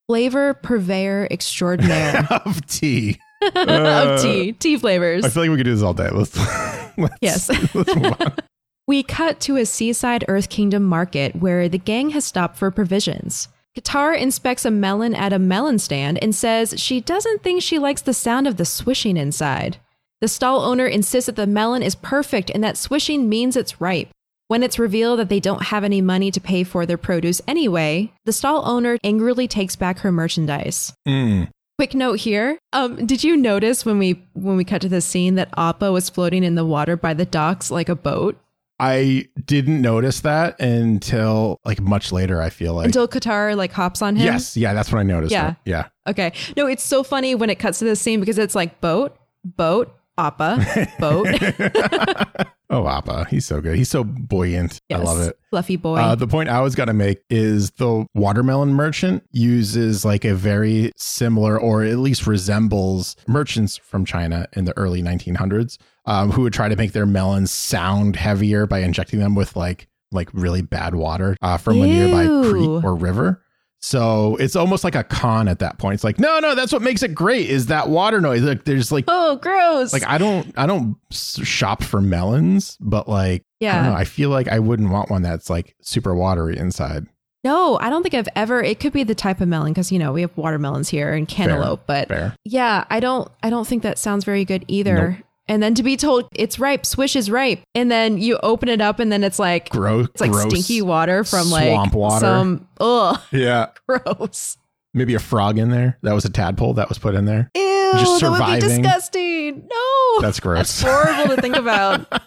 Flavor 0.08 0.52
purveyor 0.52 1.26
extraordinaire 1.30 2.26
of 2.44 2.66
tea. 2.66 3.18
Of 3.54 4.22
tea, 4.22 4.52
tea 4.52 4.76
flavors. 4.76 5.24
I 5.24 5.28
feel 5.28 5.42
like 5.42 5.50
we 5.50 5.56
could 5.56 5.64
do 5.64 5.74
this 5.74 5.82
all 5.82 5.94
day. 5.94 6.08
Let's, 6.10 6.36
let's 6.98 7.14
Yes. 7.20 7.48
let's 7.74 7.94
move 7.94 8.14
on. 8.20 8.32
We 8.86 9.02
cut 9.02 9.40
to 9.40 9.56
a 9.56 9.64
seaside 9.64 10.26
Earth 10.28 10.50
Kingdom 10.50 10.82
market 10.84 11.36
where 11.36 11.70
the 11.70 11.78
gang 11.78 12.10
has 12.10 12.26
stopped 12.26 12.58
for 12.58 12.70
provisions. 12.70 13.48
Katara 13.74 14.18
inspects 14.18 14.66
a 14.66 14.70
melon 14.70 15.14
at 15.14 15.32
a 15.32 15.38
melon 15.38 15.78
stand 15.78 16.22
and 16.22 16.34
says 16.34 16.74
she 16.76 17.00
doesn't 17.00 17.42
think 17.42 17.62
she 17.62 17.78
likes 17.78 18.02
the 18.02 18.12
sound 18.12 18.46
of 18.46 18.58
the 18.58 18.66
swishing 18.66 19.16
inside. 19.16 19.78
The 20.20 20.28
stall 20.28 20.60
owner 20.60 20.86
insists 20.86 21.26
that 21.26 21.36
the 21.36 21.46
melon 21.46 21.82
is 21.82 21.94
perfect 21.94 22.50
and 22.50 22.62
that 22.62 22.76
swishing 22.76 23.26
means 23.26 23.56
it's 23.56 23.80
ripe. 23.80 24.10
When 24.48 24.62
it's 24.62 24.78
revealed 24.78 25.18
that 25.18 25.30
they 25.30 25.40
don't 25.40 25.64
have 25.64 25.82
any 25.82 26.02
money 26.02 26.30
to 26.30 26.40
pay 26.40 26.62
for 26.62 26.84
their 26.84 26.98
produce 26.98 27.40
anyway, 27.48 28.12
the 28.26 28.32
stall 28.34 28.68
owner 28.68 28.98
angrily 29.02 29.48
takes 29.48 29.76
back 29.76 30.00
her 30.00 30.12
merchandise. 30.12 30.92
Mm. 31.08 31.48
Quick 31.78 31.94
note 31.94 32.20
here. 32.20 32.58
Um, 32.72 33.04
did 33.04 33.24
you 33.24 33.36
notice 33.36 33.84
when 33.84 33.98
we 33.98 34.24
when 34.34 34.56
we 34.56 34.64
cut 34.64 34.80
to 34.82 34.88
the 34.88 35.00
scene 35.00 35.34
that 35.34 35.48
Appa 35.56 35.90
was 35.90 36.08
floating 36.08 36.44
in 36.44 36.54
the 36.54 36.64
water 36.64 36.96
by 36.96 37.14
the 37.14 37.24
docks 37.24 37.70
like 37.70 37.88
a 37.88 37.96
boat? 37.96 38.40
I 38.78 39.26
didn't 39.44 39.80
notice 39.80 40.20
that 40.20 40.60
until 40.60 41.60
like 41.64 41.80
much 41.80 42.12
later. 42.12 42.40
I 42.40 42.50
feel 42.50 42.74
like 42.74 42.86
until 42.86 43.08
Katara 43.08 43.56
like 43.56 43.72
hops 43.72 44.02
on 44.02 44.14
him. 44.14 44.24
yes, 44.24 44.56
yeah, 44.56 44.72
that's 44.72 44.92
when 44.92 45.00
I 45.00 45.02
noticed. 45.02 45.32
Yeah. 45.32 45.50
it. 45.50 45.56
yeah. 45.64 45.88
Okay. 46.06 46.32
No, 46.56 46.66
it's 46.66 46.82
so 46.82 47.02
funny 47.02 47.34
when 47.34 47.50
it 47.50 47.58
cuts 47.58 47.80
to 47.80 47.84
this 47.84 48.00
scene 48.00 48.20
because 48.20 48.38
it's 48.38 48.54
like 48.54 48.80
boat, 48.80 49.16
boat, 49.44 49.92
appa, 50.16 50.88
boat. 51.00 51.26
oh, 52.70 52.88
Appa, 52.88 53.26
he's 53.30 53.46
so 53.46 53.60
good. 53.60 53.76
He's 53.76 53.90
so 53.90 54.04
buoyant. 54.04 54.80
I 54.92 54.96
love 54.96 55.20
it. 55.20 55.38
Fluffy 55.50 55.76
boy. 55.76 55.96
Uh, 55.96 56.14
the 56.14 56.26
point 56.26 56.48
I 56.48 56.60
was 56.60 56.74
going 56.74 56.86
to 56.88 56.92
make 56.94 57.22
is 57.30 57.70
the 57.72 58.06
watermelon 58.14 58.74
merchant 58.74 59.22
uses 59.30 60.04
like 60.04 60.24
a 60.24 60.34
very 60.34 60.92
similar 60.96 61.58
or 61.58 61.84
at 61.84 61.98
least 61.98 62.26
resembles 62.26 63.16
merchants 63.26 63.76
from 63.76 64.04
China 64.04 64.46
in 64.54 64.64
the 64.64 64.76
early 64.76 65.02
1900s 65.02 65.78
um, 66.06 66.30
who 66.32 66.42
would 66.42 66.52
try 66.52 66.68
to 66.68 66.76
make 66.76 66.92
their 66.92 67.06
melons 67.06 67.52
sound 67.52 68.16
heavier 68.16 68.66
by 68.66 68.80
injecting 68.80 69.20
them 69.20 69.34
with 69.34 69.56
like 69.56 69.88
like 70.12 70.28
really 70.32 70.62
bad 70.62 70.94
water 70.94 71.36
uh, 71.42 71.56
from 71.56 71.82
a 71.82 71.86
nearby 71.86 72.26
creek 72.48 72.84
or 72.84 72.94
river. 72.94 73.42
So 73.84 74.36
it's 74.36 74.56
almost 74.56 74.82
like 74.82 74.94
a 74.94 75.04
con 75.04 75.46
at 75.46 75.58
that 75.58 75.76
point. 75.76 75.96
It's 75.96 76.04
like, 76.04 76.18
no, 76.18 76.38
no, 76.38 76.54
that's 76.54 76.72
what 76.72 76.80
makes 76.80 77.02
it 77.02 77.14
great 77.14 77.50
is 77.50 77.66
that 77.66 77.90
water 77.90 78.18
noise. 78.18 78.40
Like 78.40 78.64
there's 78.64 78.90
like 78.90 79.04
oh, 79.08 79.36
gross. 79.36 79.92
like 79.92 80.06
I 80.06 80.16
don't 80.16 80.50
I 80.56 80.64
don't 80.64 80.96
shop 81.10 81.82
for 81.82 82.00
melons, 82.00 82.78
but 82.80 83.10
like 83.10 83.42
I 83.60 83.66
don't 83.66 83.84
yeah. 83.84 83.90
know. 83.90 83.94
I 83.94 84.04
feel 84.04 84.30
like 84.30 84.48
I 84.48 84.58
wouldn't 84.58 84.88
want 84.88 85.10
one 85.10 85.20
that's 85.20 85.50
like 85.50 85.76
super 85.82 86.14
watery 86.14 86.56
inside. 86.56 87.06
no, 87.44 87.78
I 87.78 87.90
don't 87.90 88.02
think 88.02 88.14
I've 88.14 88.28
ever. 88.34 88.62
It 88.62 88.80
could 88.80 88.94
be 88.94 89.04
the 89.04 89.14
type 89.14 89.42
of 89.42 89.48
melon 89.48 89.74
because 89.74 89.92
you 89.92 89.98
know 89.98 90.14
we 90.14 90.22
have 90.22 90.34
watermelons 90.34 90.88
here 90.88 91.12
and 91.12 91.28
cantaloupe, 91.28 91.82
but 91.86 92.08
Fair. 92.08 92.34
yeah, 92.42 92.86
I 92.88 93.00
don't. 93.00 93.30
I 93.42 93.50
don't 93.50 93.66
think 93.66 93.82
that 93.82 93.98
sounds 93.98 94.24
very 94.24 94.46
good 94.46 94.64
either. 94.66 95.22
And 95.46 95.62
then 95.62 95.74
to 95.74 95.82
be 95.82 95.96
told 95.96 96.28
it's 96.34 96.58
ripe, 96.58 96.86
swish 96.86 97.16
is 97.16 97.30
ripe, 97.30 97.60
and 97.74 97.90
then 97.90 98.16
you 98.18 98.38
open 98.42 98.68
it 98.70 98.80
up 98.80 98.98
and 98.98 99.12
then 99.12 99.22
it's 99.22 99.38
like 99.38 99.68
Gross. 99.68 100.08
it's 100.08 100.20
like 100.20 100.30
gross. 100.30 100.50
stinky 100.50 100.80
water 100.82 101.22
from 101.24 101.50
like 101.50 101.68
swamp 101.70 101.92
water. 101.94 102.20
some 102.20 102.68
ugh 102.80 103.20
Yeah. 103.30 103.66
gross. 103.88 104.56
Maybe 104.94 105.14
a 105.14 105.18
frog 105.18 105.58
in 105.58 105.70
there. 105.70 105.98
That 106.02 106.14
was 106.14 106.24
a 106.24 106.30
tadpole 106.30 106.74
that 106.74 106.88
was 106.88 106.98
put 106.98 107.14
in 107.14 107.24
there. 107.24 107.50
Ew, 107.54 107.90
Just 107.94 108.20
that 108.20 108.30
would 108.30 108.38
be 108.38 108.44
surviving. 108.60 108.82
disgusting. 108.82 109.68
No, 109.70 110.20
That's 110.20 110.40
gross. 110.40 110.80
That's 110.80 110.82
horrible 110.82 111.36
to 111.36 111.42
think 111.42 111.56
about. 111.56 112.06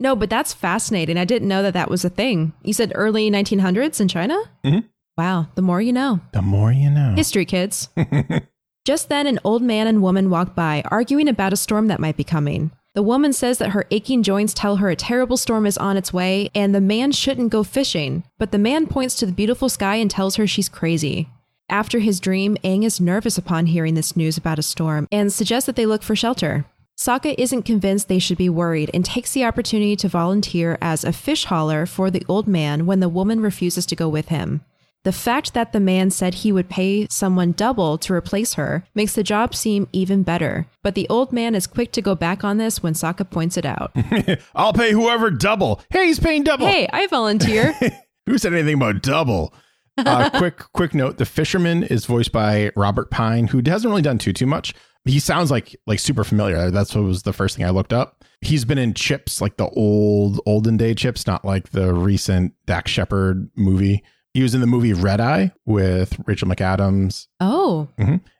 No, 0.00 0.16
but 0.16 0.28
that's 0.28 0.52
fascinating. 0.52 1.16
I 1.16 1.24
didn't 1.24 1.46
know 1.46 1.62
that 1.62 1.72
that 1.74 1.88
was 1.88 2.04
a 2.04 2.10
thing. 2.10 2.52
You 2.64 2.72
said 2.74 2.90
early 2.96 3.30
1900s 3.30 4.00
in 4.00 4.08
China? 4.08 4.36
Mhm. 4.64 4.84
Wow, 5.16 5.46
the 5.54 5.62
more 5.62 5.80
you 5.80 5.92
know. 5.92 6.18
the 6.32 6.42
more 6.42 6.72
you 6.72 6.90
know. 6.90 7.14
History, 7.16 7.44
kids. 7.46 7.88
Just 8.84 9.08
then, 9.08 9.26
an 9.26 9.40
old 9.44 9.62
man 9.62 9.86
and 9.86 10.02
woman 10.02 10.28
walk 10.28 10.54
by, 10.54 10.82
arguing 10.90 11.26
about 11.26 11.54
a 11.54 11.56
storm 11.56 11.86
that 11.88 12.00
might 12.00 12.18
be 12.18 12.24
coming. 12.24 12.70
The 12.92 13.02
woman 13.02 13.32
says 13.32 13.56
that 13.58 13.70
her 13.70 13.86
aching 13.90 14.22
joints 14.22 14.52
tell 14.52 14.76
her 14.76 14.90
a 14.90 14.94
terrible 14.94 15.38
storm 15.38 15.64
is 15.64 15.78
on 15.78 15.96
its 15.96 16.12
way 16.12 16.50
and 16.54 16.74
the 16.74 16.80
man 16.82 17.10
shouldn't 17.10 17.50
go 17.50 17.64
fishing, 17.64 18.24
but 18.38 18.52
the 18.52 18.58
man 18.58 18.86
points 18.86 19.16
to 19.16 19.26
the 19.26 19.32
beautiful 19.32 19.68
sky 19.68 19.96
and 19.96 20.10
tells 20.10 20.36
her 20.36 20.46
she's 20.46 20.68
crazy. 20.68 21.28
After 21.68 21.98
his 21.98 22.20
dream, 22.20 22.56
Aang 22.62 22.84
is 22.84 23.00
nervous 23.00 23.38
upon 23.38 23.66
hearing 23.66 23.94
this 23.94 24.16
news 24.16 24.36
about 24.36 24.58
a 24.58 24.62
storm 24.62 25.08
and 25.10 25.32
suggests 25.32 25.66
that 25.66 25.76
they 25.76 25.86
look 25.86 26.02
for 26.02 26.14
shelter. 26.14 26.66
Sokka 26.96 27.34
isn't 27.38 27.62
convinced 27.62 28.06
they 28.06 28.20
should 28.20 28.38
be 28.38 28.50
worried 28.50 28.90
and 28.94 29.04
takes 29.04 29.32
the 29.32 29.44
opportunity 29.44 29.96
to 29.96 30.08
volunteer 30.08 30.78
as 30.80 31.02
a 31.02 31.12
fish 31.12 31.46
hauler 31.46 31.86
for 31.86 32.10
the 32.10 32.24
old 32.28 32.46
man 32.46 32.86
when 32.86 33.00
the 33.00 33.08
woman 33.08 33.40
refuses 33.40 33.86
to 33.86 33.96
go 33.96 34.08
with 34.08 34.28
him. 34.28 34.60
The 35.04 35.12
fact 35.12 35.52
that 35.52 35.72
the 35.72 35.80
man 35.80 36.10
said 36.10 36.32
he 36.32 36.50
would 36.50 36.70
pay 36.70 37.06
someone 37.10 37.52
double 37.52 37.98
to 37.98 38.14
replace 38.14 38.54
her 38.54 38.84
makes 38.94 39.14
the 39.14 39.22
job 39.22 39.54
seem 39.54 39.86
even 39.92 40.22
better. 40.22 40.66
But 40.82 40.94
the 40.94 41.06
old 41.10 41.30
man 41.30 41.54
is 41.54 41.66
quick 41.66 41.92
to 41.92 42.02
go 42.02 42.14
back 42.14 42.42
on 42.42 42.56
this 42.56 42.82
when 42.82 42.94
Sokka 42.94 43.28
points 43.28 43.58
it 43.58 43.66
out. 43.66 43.94
I'll 44.54 44.72
pay 44.72 44.92
whoever 44.92 45.30
double. 45.30 45.82
Hey, 45.90 46.06
he's 46.06 46.18
paying 46.18 46.42
double. 46.42 46.66
hey, 46.66 46.88
I 46.90 47.06
volunteer. 47.06 47.74
Who 48.26 48.38
said 48.38 48.54
anything 48.54 48.76
about 48.76 49.02
double? 49.02 49.52
Uh, 49.98 50.30
quick, 50.38 50.56
quick 50.72 50.94
note: 50.94 51.18
the 51.18 51.26
fisherman 51.26 51.82
is 51.82 52.06
voiced 52.06 52.32
by 52.32 52.70
Robert 52.74 53.10
Pine, 53.10 53.48
who 53.48 53.60
hasn't 53.66 53.90
really 53.90 54.00
done 54.00 54.16
too 54.16 54.32
too 54.32 54.46
much. 54.46 54.72
He 55.04 55.20
sounds 55.20 55.50
like 55.50 55.76
like 55.86 55.98
super 55.98 56.24
familiar. 56.24 56.70
That's 56.70 56.94
what 56.94 57.04
was 57.04 57.24
the 57.24 57.34
first 57.34 57.56
thing 57.58 57.66
I 57.66 57.70
looked 57.70 57.92
up. 57.92 58.24
He's 58.40 58.64
been 58.64 58.78
in 58.78 58.94
Chips, 58.94 59.42
like 59.42 59.58
the 59.58 59.68
old 59.68 60.40
olden 60.46 60.78
day 60.78 60.94
Chips, 60.94 61.26
not 61.26 61.44
like 61.44 61.72
the 61.72 61.92
recent 61.92 62.54
Dax 62.64 62.90
Shepard 62.90 63.50
movie. 63.54 64.02
He 64.34 64.42
was 64.42 64.54
in 64.54 64.60
the 64.60 64.66
movie 64.66 64.92
Red 64.92 65.20
Eye 65.20 65.52
with 65.64 66.16
Rachel 66.26 66.48
McAdams, 66.48 67.28
oh, 67.40 67.88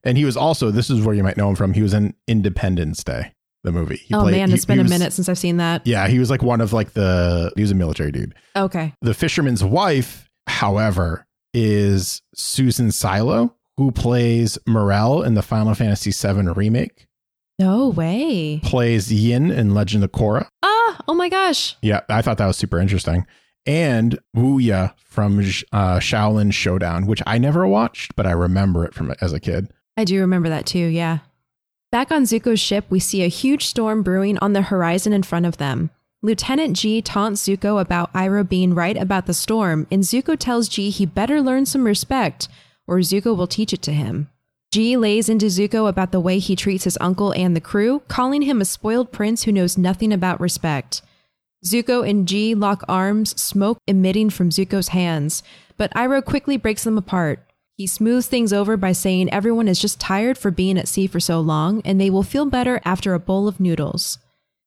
and 0.04 0.18
he 0.18 0.24
was 0.24 0.36
also. 0.36 0.70
This 0.70 0.90
is 0.90 1.00
where 1.04 1.14
you 1.14 1.22
might 1.22 1.36
know 1.36 1.48
him 1.48 1.54
from. 1.56 1.72
He 1.72 1.82
was 1.82 1.94
in 1.94 2.14
Independence 2.26 3.02
Day, 3.04 3.32
the 3.62 3.70
movie. 3.72 3.96
He 3.98 4.12
oh 4.14 4.22
played- 4.22 4.32
man, 4.36 4.48
he- 4.48 4.54
it's 4.54 4.64
been 4.64 4.80
he 4.80 4.84
a 4.84 4.88
minute 4.88 5.12
since 5.12 5.28
I've 5.28 5.38
seen 5.38 5.56
that. 5.58 5.86
Yeah, 5.86 6.08
he 6.08 6.18
was 6.18 6.30
like 6.30 6.42
one 6.42 6.60
of 6.60 6.72
like 6.72 6.92
the. 6.94 7.52
He 7.56 7.62
was 7.62 7.70
a 7.70 7.74
military 7.76 8.10
dude. 8.12 8.34
Okay. 8.56 8.92
The 9.02 9.14
fisherman's 9.14 9.62
wife, 9.64 10.28
however, 10.48 11.26
is 11.54 12.20
Susan 12.34 12.90
Silo, 12.90 13.54
who 13.76 13.92
plays 13.92 14.58
Morel 14.66 15.22
in 15.22 15.34
the 15.34 15.42
Final 15.42 15.74
Fantasy 15.74 16.10
VII 16.10 16.48
remake, 16.56 17.06
No 17.60 17.88
way. 17.90 18.60
plays 18.64 19.12
Yin 19.12 19.52
in 19.52 19.74
Legend 19.74 20.02
of 20.02 20.10
Korra. 20.10 20.48
Ah, 20.64 21.00
oh 21.06 21.14
my 21.14 21.28
gosh. 21.28 21.76
Yeah, 21.82 22.00
I 22.08 22.20
thought 22.22 22.38
that 22.38 22.46
was 22.48 22.56
super 22.56 22.80
interesting. 22.80 23.26
And 23.66 24.18
Wuya 24.36 24.94
from 24.98 25.38
uh, 25.38 25.98
Xiaolin 25.98 26.52
Showdown, 26.52 27.06
which 27.06 27.22
I 27.26 27.38
never 27.38 27.66
watched, 27.66 28.14
but 28.16 28.26
I 28.26 28.32
remember 28.32 28.84
it 28.84 28.94
from 28.94 29.14
as 29.20 29.32
a 29.32 29.40
kid. 29.40 29.68
I 29.96 30.04
do 30.04 30.20
remember 30.20 30.48
that 30.48 30.66
too, 30.66 30.78
yeah. 30.78 31.18
Back 31.92 32.10
on 32.10 32.24
Zuko's 32.24 32.60
ship, 32.60 32.86
we 32.90 32.98
see 32.98 33.22
a 33.22 33.28
huge 33.28 33.64
storm 33.64 34.02
brewing 34.02 34.36
on 34.38 34.52
the 34.52 34.62
horizon 34.62 35.12
in 35.12 35.22
front 35.22 35.46
of 35.46 35.58
them. 35.58 35.90
Lieutenant 36.22 36.76
Jee 36.76 37.00
taunts 37.00 37.46
Zuko 37.46 37.80
about 37.80 38.12
Iroh 38.12 38.48
being 38.48 38.74
right 38.74 38.96
about 38.96 39.26
the 39.26 39.34
storm, 39.34 39.86
and 39.90 40.02
Zuko 40.02 40.36
tells 40.38 40.68
Jee 40.68 40.90
he 40.90 41.06
better 41.06 41.40
learn 41.40 41.66
some 41.66 41.84
respect, 41.84 42.48
or 42.86 42.98
Zuko 42.98 43.36
will 43.36 43.46
teach 43.46 43.72
it 43.72 43.82
to 43.82 43.92
him. 43.92 44.28
Jee 44.72 44.96
lays 44.96 45.28
into 45.28 45.46
Zuko 45.46 45.88
about 45.88 46.10
the 46.10 46.18
way 46.18 46.40
he 46.40 46.56
treats 46.56 46.82
his 46.82 46.98
uncle 47.00 47.32
and 47.34 47.54
the 47.54 47.60
crew, 47.60 48.02
calling 48.08 48.42
him 48.42 48.60
a 48.60 48.64
spoiled 48.64 49.12
prince 49.12 49.44
who 49.44 49.52
knows 49.52 49.78
nothing 49.78 50.12
about 50.12 50.40
respect. 50.40 51.00
Zuko 51.64 52.08
and 52.08 52.28
Jee 52.28 52.54
lock 52.54 52.84
arms, 52.88 53.40
smoke 53.40 53.78
emitting 53.86 54.30
from 54.30 54.50
Zuko's 54.50 54.88
hands, 54.88 55.42
but 55.76 55.92
Iroh 55.94 56.24
quickly 56.24 56.56
breaks 56.56 56.84
them 56.84 56.98
apart. 56.98 57.40
He 57.76 57.86
smooths 57.86 58.28
things 58.28 58.52
over 58.52 58.76
by 58.76 58.92
saying 58.92 59.30
everyone 59.30 59.66
is 59.66 59.80
just 59.80 59.98
tired 59.98 60.38
for 60.38 60.50
being 60.50 60.78
at 60.78 60.88
sea 60.88 61.06
for 61.06 61.18
so 61.18 61.40
long 61.40 61.82
and 61.84 62.00
they 62.00 62.10
will 62.10 62.22
feel 62.22 62.46
better 62.46 62.80
after 62.84 63.14
a 63.14 63.18
bowl 63.18 63.48
of 63.48 63.58
noodles. 63.58 64.18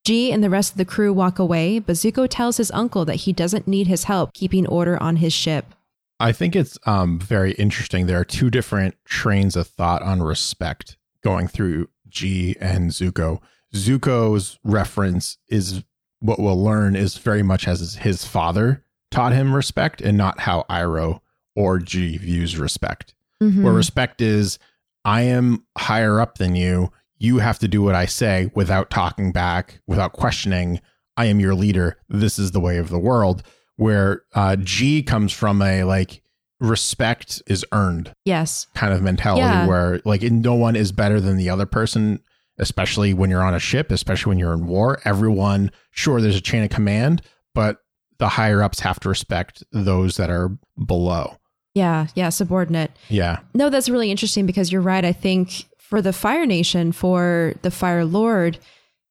Jee 0.06 0.32
and 0.32 0.44
the 0.44 0.50
rest 0.50 0.72
of 0.72 0.78
the 0.78 0.86
crew 0.86 1.14
walk 1.14 1.40
away, 1.40 1.80
but 1.80 1.96
Zuko 1.96 2.28
tells 2.30 2.58
his 2.58 2.72
uncle 2.72 3.06
that 3.06 3.16
he 3.16 3.32
doesn't 3.32 3.68
need 3.68 3.88
his 3.88 4.06
help 4.06 4.34
keeping 4.34 4.68
order 4.68 5.02
on 5.02 5.18
his 5.18 5.34
ship. 5.34 5.74
I 6.20 6.32
think 6.32 6.56
it's 6.56 6.78
um, 6.86 7.20
very 7.20 7.52
interesting. 7.54 8.08
There 8.08 8.20
are 8.20 8.26
two 8.26 8.50
different 8.50 8.96
trains 9.06 9.56
of 9.56 9.68
thought 9.68 10.02
on 10.02 10.24
respect 10.24 10.98
going 11.24 11.48
through 11.48 11.90
Jee 12.10 12.56
and 12.60 12.92
Zuko. 12.92 13.40
Zuko's 13.74 14.58
reference 14.64 15.38
is 15.50 15.84
what 16.20 16.40
we'll 16.40 16.62
learn 16.62 16.96
is 16.96 17.18
very 17.18 17.44
much 17.44 17.68
as 17.68 17.96
his 17.96 18.26
father 18.26 18.84
taught 19.12 19.34
him 19.34 19.54
respect 19.56 20.02
and 20.02 20.18
not 20.18 20.42
how 20.42 20.66
Iroh 20.70 21.20
or 21.56 21.80
Jee 21.80 22.18
views 22.18 22.58
respect. 22.58 23.14
Mhm. 23.42 23.64
Where 23.64 23.74
respect 23.74 24.22
is, 24.22 24.58
I 25.06 25.22
am 25.22 25.64
higher 25.78 26.20
up 26.20 26.38
than 26.38 26.56
you. 26.56 26.92
You 27.20 27.38
have 27.40 27.60
to 27.60 27.68
do 27.68 27.82
what 27.82 27.96
I 27.96 28.06
say 28.06 28.52
without 28.54 28.90
talking 28.90 29.32
back, 29.32 29.80
without 29.88 30.14
questioning. 30.14 30.82
I 31.16 31.26
am 31.26 31.40
your 31.40 31.56
leader. 31.56 31.98
This 32.10 32.38
is 32.38 32.52
the 32.52 32.60
way 32.60 32.78
of 32.78 32.90
the 32.90 33.00
world. 33.00 33.44
Where 33.76 34.24
uh, 34.34 34.56
Jee 34.58 35.04
comes 35.04 35.32
from 35.32 35.62
a 35.62 35.84
like 35.84 36.22
respect 36.60 37.42
is 37.48 37.64
earned 37.72 38.12
yes. 38.26 38.66
kind 38.74 38.92
of 38.92 39.02
mentality 39.02 39.42
Yeah. 39.44 39.68
where 39.68 40.02
like 40.06 40.24
no 40.24 40.56
one 40.56 40.76
is 40.76 40.92
better 40.92 41.22
than 41.22 41.38
the 41.38 41.50
other 41.52 41.68
person 41.68 42.20
especially 42.60 43.14
when 43.14 43.30
you're 43.30 43.44
on 43.44 43.54
a 43.54 43.60
ship 43.60 43.92
especially 43.92 44.30
when 44.32 44.40
you're 44.40 44.54
in 44.54 44.66
war 44.68 45.00
everyone 45.06 45.72
sure 45.92 46.20
there's 46.22 46.36
a 46.36 46.42
chain 46.42 46.64
of 46.64 46.70
command 46.70 47.22
but 47.56 47.78
the 48.20 48.30
higher 48.30 48.64
ups 48.64 48.80
have 48.80 49.00
to 49.00 49.10
respect 49.10 49.64
those 49.72 50.18
that 50.18 50.30
are 50.30 50.50
below 50.86 51.38
Yeah. 51.76 52.08
Yeah. 52.16 52.30
Subordinate. 52.30 52.92
yeah 53.10 53.40
No, 53.54 53.70
that's 53.70 53.90
really 53.90 54.10
interesting 54.10 54.46
because 54.48 54.72
you're 54.72 54.82
right. 54.82 55.06
I 55.06 55.14
think 55.14 55.66
for 55.80 56.02
the 56.02 56.12
Fire 56.14 56.46
Nation, 56.46 56.92
for 56.92 57.54
the 57.62 57.70
Fire 57.72 58.04
Lord, 58.04 58.58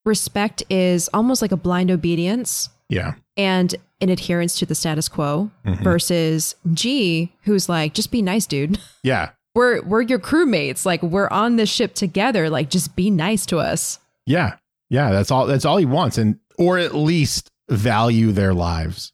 respect 0.05 0.63
is 0.69 1.09
almost 1.15 1.41
like 1.43 1.53
a 1.53 1.57
blind 1.57 1.91
obedience 1.91 2.69
yeah 2.89 3.15
and 3.37 3.75
an 4.01 4.09
adherence 4.11 4.59
to 4.59 4.67
the 4.67 4.75
status 4.75 5.09
quo 5.09 5.51
Mhm. 5.65 5.83
versus 5.83 6.55
Jee, 6.75 7.33
who's 7.45 7.69
like, 7.69 7.95
just 7.95 8.11
be 8.11 8.23
nice, 8.23 8.47
dude. 8.47 8.79
yeah 9.03 9.31
We're 9.57 9.83
we're 9.83 10.03
your 10.03 10.21
crewmates. 10.21 10.87
Like 10.87 11.03
we're 11.03 11.29
on 11.31 11.57
this 11.57 11.69
ship 11.69 11.95
together. 11.95 12.49
Like 12.49 12.71
just 12.71 12.95
be 12.95 13.11
nice 13.11 13.45
to 13.47 13.59
us. 13.59 13.99
yeah 14.27 14.57
yeah 14.89 15.11
that's 15.11 15.33
all 15.33 15.47
that's 15.47 15.65
all 15.65 15.79
he 15.79 15.85
wants 15.85 16.17
and 16.17 16.39
or 16.59 16.79
at 16.79 16.95
least 16.95 17.51
value 17.69 18.31
their 18.31 18.55
lives 18.55 19.13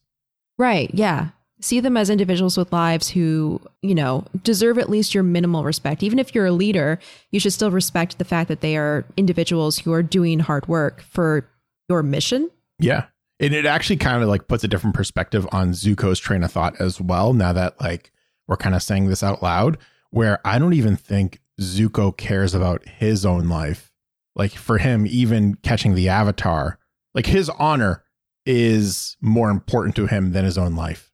Right. 0.58 0.90
Yeah. 0.92 1.28
See 1.60 1.80
them 1.80 1.96
as 1.96 2.10
individuals 2.10 2.56
with 2.58 2.72
lives 2.72 3.08
who, 3.08 3.60
you 3.80 3.94
know, 3.94 4.24
deserve 4.44 4.78
at 4.78 4.90
least 4.90 5.14
your 5.14 5.22
minimal 5.24 5.64
respect. 5.64 6.02
Even 6.02 6.18
if 6.18 6.34
you're 6.34 6.46
a 6.46 6.52
leader, 6.52 6.98
you 7.30 7.40
should 7.40 7.52
still 7.54 7.70
respect 7.70 8.18
the 8.18 8.24
fact 8.24 8.48
that 8.48 8.60
they 8.60 8.76
are 8.76 9.04
individuals 9.16 9.78
who 9.78 9.92
are 9.92 10.02
doing 10.02 10.38
hard 10.40 10.68
work 10.68 11.00
for 11.02 11.48
your 11.88 12.02
mission. 12.02 12.50
Yeah. 12.78 13.06
And 13.40 13.54
it 13.54 13.64
actually 13.64 13.96
kind 13.96 14.22
of 14.22 14.28
like 14.28 14.46
puts 14.46 14.62
a 14.62 14.68
different 14.68 14.94
perspective 14.94 15.48
on 15.52 15.70
Zuko's 15.70 16.20
train 16.20 16.44
of 16.44 16.52
thought 16.52 16.78
as 16.80 17.00
well. 17.00 17.32
Now 17.32 17.52
that 17.54 17.80
like 17.80 18.12
we're 18.46 18.56
kind 18.58 18.74
of 18.74 18.82
saying 18.82 19.08
this 19.08 19.22
out 19.22 19.42
loud, 19.42 19.78
where 20.12 20.38
I 20.46 20.58
don't 20.58 20.74
even 20.74 20.96
think 20.96 21.40
Zuko 21.60 22.16
cares 22.16 22.54
about 22.54 22.86
his 22.86 23.26
own 23.26 23.48
life. 23.48 23.90
Like 24.36 24.52
for 24.52 24.78
him, 24.78 25.06
even 25.06 25.56
catching 25.56 25.94
the 25.94 26.08
avatar, 26.08 26.78
like 27.14 27.26
his 27.26 27.50
honor 27.50 28.02
is 28.46 29.16
more 29.20 29.50
important 29.50 29.94
to 29.96 30.06
him 30.06 30.32
than 30.32 30.44
his 30.44 30.56
own 30.56 30.74
life. 30.74 31.10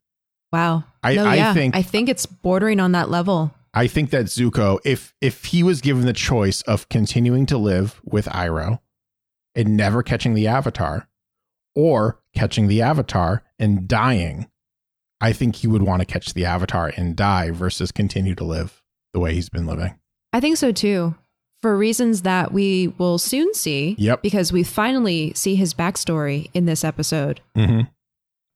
Wow. 0.53 0.83
I- 1.03 1.15
no, 1.15 1.25
I 1.25 1.35
yeah. 1.35 1.53
think- 1.53 1.75
I 1.75 1.81
think 1.81 2.07
it's 2.09 2.25
bordering 2.25 2.79
on 2.79 2.91
that 2.93 3.09
level. 3.09 3.53
I 3.73 3.87
think 3.87 4.09
that 4.09 4.25
Zuko, 4.25 4.79
if 4.83 5.13
if 5.21 5.45
he 5.45 5.61
was 5.63 5.79
given 5.81 6.05
the 6.05 6.13
choice 6.13 6.61
of 6.63 6.89
continuing 6.89 7.45
to 7.47 7.57
live 7.57 8.01
with 8.03 8.25
Iroh 8.25 8.79
and 9.53 9.77
never 9.77 10.01
catching 10.01 10.33
the 10.33 10.47
Avatar, 10.47 11.07
or 11.75 12.19
catching 12.33 12.67
the 12.67 12.81
Avatar 12.81 13.43
and 13.59 13.87
dying, 13.87 14.49
I 15.21 15.33
think 15.33 15.57
he 15.57 15.67
would 15.67 15.83
want 15.83 15.99
to 16.01 16.05
catch 16.05 16.33
the 16.33 16.45
Avatar 16.45 16.91
and 16.97 17.15
die 17.15 17.51
versus 17.51 17.91
continue 17.91 18.33
to 18.35 18.43
live 18.43 18.78
the 19.13 19.19
way 19.19 19.33
he's 19.33 19.49
been 19.49 19.65
living. 19.65 19.97
I 20.33 20.39
think 20.39 20.57
so 20.57 20.71
too. 20.71 21.15
For 21.61 21.75
reasons 21.77 22.21
that 22.21 22.53
we 22.53 22.87
will 22.97 23.17
soon 23.17 23.53
see. 23.53 23.95
Yep. 23.97 24.21
Because 24.21 24.53
we 24.53 24.63
finally 24.63 25.33
see 25.35 25.55
his 25.55 25.73
backstory 25.73 26.49
in 26.53 26.65
this 26.65 26.83
episode. 26.85 27.41
Mm-hmm. 27.57 27.81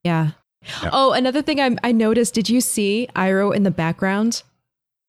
Yeah. 0.03 0.31
Yeah. 0.81 0.89
Oh, 0.93 1.11
another 1.11 1.41
thing 1.41 1.59
I, 1.59 1.75
I 1.83 1.91
noticed. 1.91 2.33
Did 2.33 2.49
you 2.49 2.61
see 2.61 3.09
Iroh 3.15 3.53
in 3.53 3.63
the 3.63 3.71
background? 3.71 4.43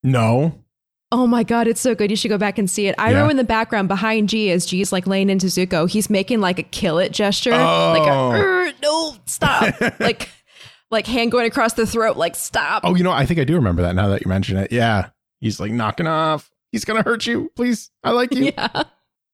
No. 0.02 0.58
Oh 1.12 1.28
my 1.28 1.44
god, 1.44 1.68
it's 1.68 1.80
so 1.80 1.94
good. 1.94 2.10
You 2.10 2.16
should 2.16 2.30
go 2.30 2.38
back 2.38 2.58
and 2.58 2.68
see 2.68 2.88
it. 2.88 2.96
Iroh 2.96 3.10
Yeah. 3.12 3.30
in 3.30 3.36
the 3.36 3.44
background 3.44 3.86
behind 3.86 4.28
Jee 4.30 4.50
as 4.50 4.66
Jee's 4.66 4.90
like 4.92 5.06
laying 5.06 5.30
into 5.30 5.46
Zuko. 5.46 5.88
He's 5.88 6.10
making 6.10 6.40
like 6.40 6.58
a 6.58 6.64
kill 6.64 6.98
it 6.98 7.12
gesture. 7.12 7.52
Like 7.52 8.08
a 8.08 8.10
Oh. 8.10 8.30
"Er, 8.32 8.72
no, 8.82 9.14
stop. 9.26 9.72
like 10.00 10.28
like 10.90 11.06
hand 11.06 11.30
going 11.30 11.46
across 11.46 11.74
the 11.74 11.86
throat, 11.86 12.16
like 12.16 12.34
stop. 12.34 12.82
Oh, 12.84 12.96
you 12.96 13.04
know, 13.04 13.12
I 13.12 13.24
think 13.26 13.38
I 13.38 13.44
do 13.44 13.54
remember 13.54 13.82
that 13.82 13.94
now 13.94 14.08
that 14.08 14.24
you 14.24 14.28
mention 14.28 14.56
it. 14.56 14.72
Yeah. 14.72 15.10
He's 15.44 15.60
like 15.60 15.72
knocking 15.72 16.06
off. 16.06 16.50
He's 16.72 16.86
gonna 16.86 17.02
hurt 17.02 17.26
you. 17.26 17.52
Please. 17.54 17.90
I 18.02 18.12
like 18.12 18.32
you. 18.34 18.44
Yeah. 18.56 18.84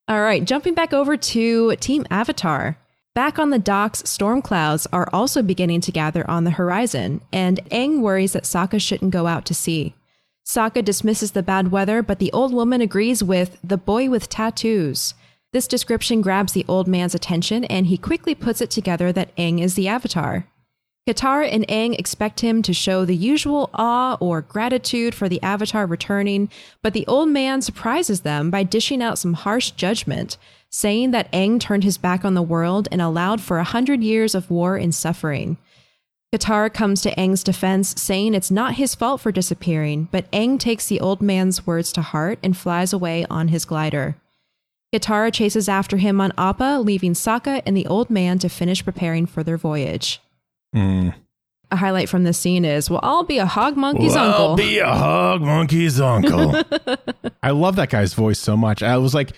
All 0.09 0.21
right, 0.21 0.45
jumping 0.45 0.75
back 0.75 0.93
over 0.93 1.17
to 1.17 1.77
Team 1.77 2.05
Avatar. 2.11 2.77
Back 3.15 3.39
on 3.39 3.51
the 3.51 3.61
docks, 3.61 4.03
storm 4.11 4.43
clouds 4.43 4.89
are 4.93 5.09
also 5.13 5.41
beginning 5.41 5.83
to 5.83 5.93
gather 5.93 6.29
on 6.29 6.43
the 6.43 6.51
horizon, 6.51 7.21
and 7.33 7.61
Aang 7.71 8.01
worries 8.01 8.33
that 8.33 8.43
Sokka 8.43 8.81
shouldn't 8.81 9.13
go 9.13 9.29
out 9.29 9.47
to 9.47 9.55
sea. 9.55 9.95
Sokka 10.45 10.85
dismisses 10.85 11.31
the 11.31 11.45
bad 11.45 11.71
weather, 11.71 12.03
but 12.03 12.19
the 12.19 12.33
old 12.33 12.53
woman 12.53 12.81
agrees 12.81 13.23
with 13.23 13.57
the 13.63 13.77
boy 13.77 14.11
with 14.11 14.29
tattoos. 14.29 15.15
This 15.53 15.69
description 15.69 16.23
grabs 16.23 16.55
the 16.55 16.65
old 16.67 16.89
man's 16.89 17.15
attention, 17.15 17.63
and 17.67 17.87
he 17.87 17.97
quickly 17.97 18.35
puts 18.35 18.61
it 18.61 18.71
together 18.73 19.13
that 19.13 19.35
Aang 19.37 19.61
is 19.61 19.75
the 19.77 19.87
Avatar. 19.87 20.49
Katara 21.09 21.49
and 21.51 21.67
Aang 21.69 21.99
expect 21.99 22.41
him 22.41 22.63
to 22.63 22.75
show 22.75 23.05
the 23.05 23.17
usual 23.17 23.71
awe 23.75 24.17
or 24.21 24.43
gratitude 24.43 25.15
for 25.15 25.29
the 25.29 25.43
Avatar 25.43 25.87
returning, 25.87 26.51
but 26.83 26.93
the 26.93 27.07
old 27.07 27.29
man 27.31 27.63
surprises 27.63 28.21
them 28.21 28.51
by 28.51 28.63
dishing 28.63 29.03
out 29.03 29.19
some 29.19 29.33
harsh 29.33 29.71
judgment, 29.73 30.37
saying 30.69 31.11
that 31.11 31.33
Aang 31.33 31.59
turned 31.59 31.85
his 31.85 31.99
back 31.99 32.25
on 32.25 32.35
the 32.35 32.43
world 32.43 32.87
and 32.93 33.01
allowed 33.01 33.41
for 33.41 33.59
a 33.59 33.65
hundred 33.65 34.03
years 34.03 34.35
of 34.35 34.51
war 34.51 34.77
and 34.77 34.95
suffering. 34.95 35.57
Katara 36.33 36.73
comes 36.73 37.03
to 37.03 37.15
Aang's 37.17 37.43
defense, 37.43 38.01
saying 38.01 38.35
it's 38.35 38.53
not 38.53 38.75
his 38.75 38.95
fault 38.95 39.21
for 39.21 39.33
disappearing, 39.33 40.07
but 40.13 40.31
Aang 40.31 40.61
takes 40.61 40.87
the 40.87 41.01
old 41.01 41.21
man's 41.21 41.67
words 41.67 41.93
to 41.93 42.03
heart 42.03 42.39
and 42.43 42.57
flies 42.57 42.93
away 42.93 43.27
on 43.29 43.49
his 43.49 43.65
glider. 43.65 44.17
Katara 44.95 45.33
chases 45.33 45.69
after 45.69 45.97
him 45.97 46.21
on 46.21 46.33
Appa, 46.39 46.81
leaving 46.85 47.15
Sokka 47.15 47.63
and 47.67 47.77
the 47.77 47.87
old 47.87 48.11
man 48.11 48.39
to 48.41 48.49
finish 48.49 48.85
preparing 48.85 49.27
for 49.27 49.43
their 49.43 49.57
voyage. 49.57 50.21
Mm. 50.75 51.15
A 51.73 51.77
highlight 51.77 52.09
from 52.09 52.25
the 52.25 52.33
scene 52.33 52.65
is, 52.65 52.91
well, 52.91 53.01
I'll 53.03 53.23
be 53.25 53.39
a 53.39 53.47
hog 53.47 53.77
monkey's 53.77 54.15
Well, 54.15 54.29
uncle. 54.51 54.57
be 54.57 54.79
a 54.79 54.87
hog 54.93 55.41
monkey's 55.41 56.01
uncle. 56.01 56.61
I 57.43 57.51
love 57.51 57.77
that 57.77 57.91
guy's 57.91 58.13
voice 58.15 58.39
so 58.41 58.57
much. 58.57 58.83
I 58.83 58.97
was 58.97 59.15
like, 59.15 59.33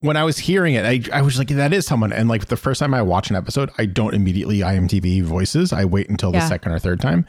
when 0.00 0.16
I 0.16 0.24
was 0.24 0.38
hearing 0.38 0.74
it, 0.74 0.84
I, 0.84 1.18
I 1.18 1.22
was 1.22 1.38
like, 1.38 1.48
that 1.48 1.72
is 1.74 1.86
someone. 1.86 2.12
And 2.12 2.28
like 2.28 2.46
the 2.46 2.56
first 2.56 2.80
time 2.80 2.94
I 2.94 3.02
watch 3.02 3.28
an 3.30 3.36
episode, 3.36 3.70
I 3.78 3.86
don't 3.86 4.14
immediately 4.14 4.58
IMDb 4.60 5.22
voices. 5.22 5.72
I 5.72 5.84
wait 5.84 6.08
until 6.08 6.32
the 6.32 6.38
Yeah. 6.38 6.48
second 6.48 6.72
or 6.72 6.78
third 6.78 7.00
time. 7.00 7.26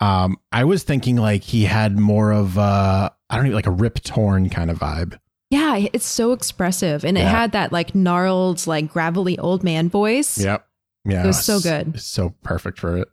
Um, 0.00 0.38
I 0.50 0.64
was 0.64 0.82
thinking 0.82 1.16
like 1.16 1.42
he 1.42 1.64
had 1.64 1.98
more 1.98 2.32
of 2.32 2.56
uh, 2.56 3.10
I 3.28 3.36
don't 3.36 3.46
know, 3.48 3.54
like 3.54 3.66
a 3.66 3.70
Rip 3.70 4.00
Torn 4.02 4.48
kind 4.48 4.70
of 4.70 4.78
vibe. 4.78 5.18
yeah, 5.50 5.76
it's 5.92 6.06
so 6.06 6.32
expressive. 6.32 7.04
And 7.04 7.18
it 7.18 7.26
had 7.26 7.52
that 7.52 7.70
like 7.70 7.94
gnarled, 7.94 8.66
like 8.66 8.88
gravelly 8.90 9.38
old 9.38 9.62
man 9.62 9.90
voice. 9.90 10.38
Yep. 10.38 10.66
Yeah. 11.04 11.24
It 11.24 11.26
was 11.26 11.44
so 11.44 11.60
good. 11.60 11.94
It's 11.94 12.04
so 12.04 12.34
perfect 12.42 12.78
for 12.78 12.96
it. 12.96 13.08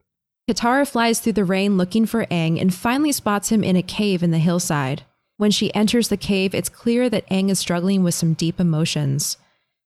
Katara 0.50 0.88
flies 0.88 1.20
through 1.20 1.34
the 1.34 1.44
rain 1.46 1.78
looking 1.78 2.06
for 2.06 2.26
Aang 2.28 2.60
and 2.60 2.74
finally 2.74 3.12
spots 3.12 3.50
him 3.50 3.64
in 3.64 3.76
a 3.76 3.84
cave 3.84 4.24
in 4.24 4.32
the 4.32 4.38
hillside. 4.38 5.04
When 5.38 5.52
she 5.52 5.74
enters 5.76 6.08
the 6.08 6.18
cave, 6.18 6.56
it's 6.56 6.70
clear 6.70 7.10
that 7.10 7.30
Aang 7.30 7.50
is 7.50 7.60
struggling 7.60 8.04
with 8.04 8.14
some 8.16 8.34
deep 8.34 8.60
emotions. 8.60 9.38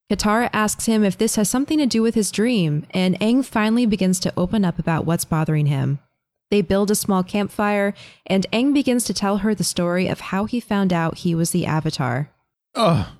Katara 0.09 0.49
asks 0.53 0.85
him 0.85 1.03
if 1.03 1.17
this 1.17 1.35
has 1.35 1.49
something 1.49 1.77
to 1.77 1.85
do 1.85 2.01
with 2.01 2.15
his 2.15 2.31
dream, 2.31 2.85
and 2.91 3.19
Aang 3.19 3.43
finally 3.43 3.85
begins 3.85 4.19
to 4.19 4.33
open 4.37 4.63
up 4.63 4.77
about 4.77 5.05
what's 5.05 5.25
bothering 5.25 5.65
him. 5.67 5.99
They 6.51 6.61
build 6.61 6.91
a 6.91 6.95
small 6.95 7.23
campfire, 7.23 7.93
and 8.27 8.45
Aang 8.51 8.73
begins 8.73 9.05
to 9.05 9.13
tell 9.13 9.37
her 9.37 9.55
the 9.55 9.63
story 9.63 10.07
of 10.07 10.19
how 10.19 10.45
he 10.45 10.59
found 10.59 10.91
out 10.91 11.19
he 11.19 11.33
was 11.33 11.51
the 11.51 11.65
Avatar. 11.65 12.29
Oh, 12.75 13.13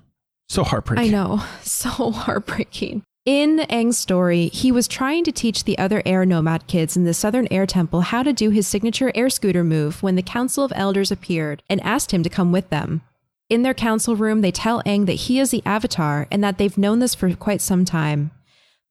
so 0.48 0.62
heartbreaking. 0.64 1.06
I 1.06 1.10
know, 1.10 1.42
so 1.62 2.10
heartbreaking. 2.10 3.02
In 3.24 3.58
Aang's 3.70 3.98
story, 3.98 4.48
he 4.48 4.72
was 4.72 4.88
trying 4.88 5.22
to 5.22 5.30
teach 5.30 5.62
the 5.62 5.78
other 5.78 6.02
air 6.04 6.26
nomad 6.26 6.66
kids 6.66 6.96
in 6.96 7.04
the 7.04 7.14
Southern 7.14 7.46
Air 7.52 7.66
Temple 7.66 8.00
how 8.00 8.24
to 8.24 8.32
do 8.32 8.50
his 8.50 8.66
signature 8.66 9.12
air 9.14 9.30
scooter 9.30 9.62
move 9.62 10.02
when 10.02 10.16
the 10.16 10.24
Council 10.24 10.64
of 10.64 10.72
Elders 10.74 11.12
appeared 11.12 11.62
and 11.70 11.80
asked 11.82 12.12
him 12.12 12.24
to 12.24 12.28
come 12.28 12.50
with 12.50 12.68
them. 12.70 13.02
In 13.48 13.62
their 13.62 13.74
council 13.74 14.16
room, 14.16 14.40
they 14.40 14.50
tell 14.50 14.82
Aang 14.82 15.06
that 15.06 15.12
he 15.12 15.38
is 15.38 15.52
the 15.52 15.62
Avatar 15.64 16.26
and 16.32 16.42
that 16.42 16.58
they've 16.58 16.76
known 16.76 16.98
this 16.98 17.14
for 17.14 17.32
quite 17.36 17.60
some 17.60 17.84
time. 17.84 18.32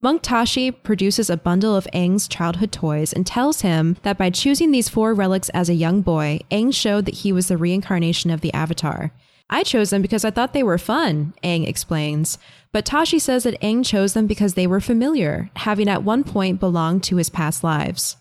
Monk 0.00 0.22
Tashi 0.22 0.70
produces 0.70 1.28
a 1.28 1.36
bundle 1.36 1.76
of 1.76 1.86
Aang's 1.92 2.26
childhood 2.26 2.72
toys 2.72 3.12
and 3.12 3.26
tells 3.26 3.60
him 3.60 3.98
that 4.02 4.16
by 4.16 4.30
choosing 4.30 4.70
these 4.70 4.88
four 4.88 5.12
relics 5.12 5.50
as 5.50 5.68
a 5.68 5.74
young 5.74 6.00
boy, 6.00 6.40
Aang 6.50 6.72
showed 6.72 7.04
that 7.04 7.16
he 7.16 7.32
was 7.32 7.48
the 7.48 7.58
reincarnation 7.58 8.30
of 8.30 8.40
the 8.40 8.54
Avatar. 8.54 9.12
I 9.50 9.62
chose 9.62 9.90
them 9.90 10.02
because 10.02 10.24
I 10.24 10.30
thought 10.30 10.52
they 10.52 10.62
were 10.62 10.78
fun, 10.78 11.34
Aang 11.44 11.66
explains. 11.66 12.38
But 12.72 12.84
Tashi 12.84 13.18
says 13.18 13.42
that 13.44 13.60
Aang 13.60 13.84
chose 13.84 14.14
them 14.14 14.26
because 14.26 14.54
they 14.54 14.66
were 14.66 14.80
familiar, 14.80 15.50
having 15.56 15.88
at 15.88 16.02
one 16.02 16.24
point 16.24 16.60
belonged 16.60 17.04
to 17.04 17.16
his 17.16 17.28
past 17.28 17.62
lives. 17.62 18.16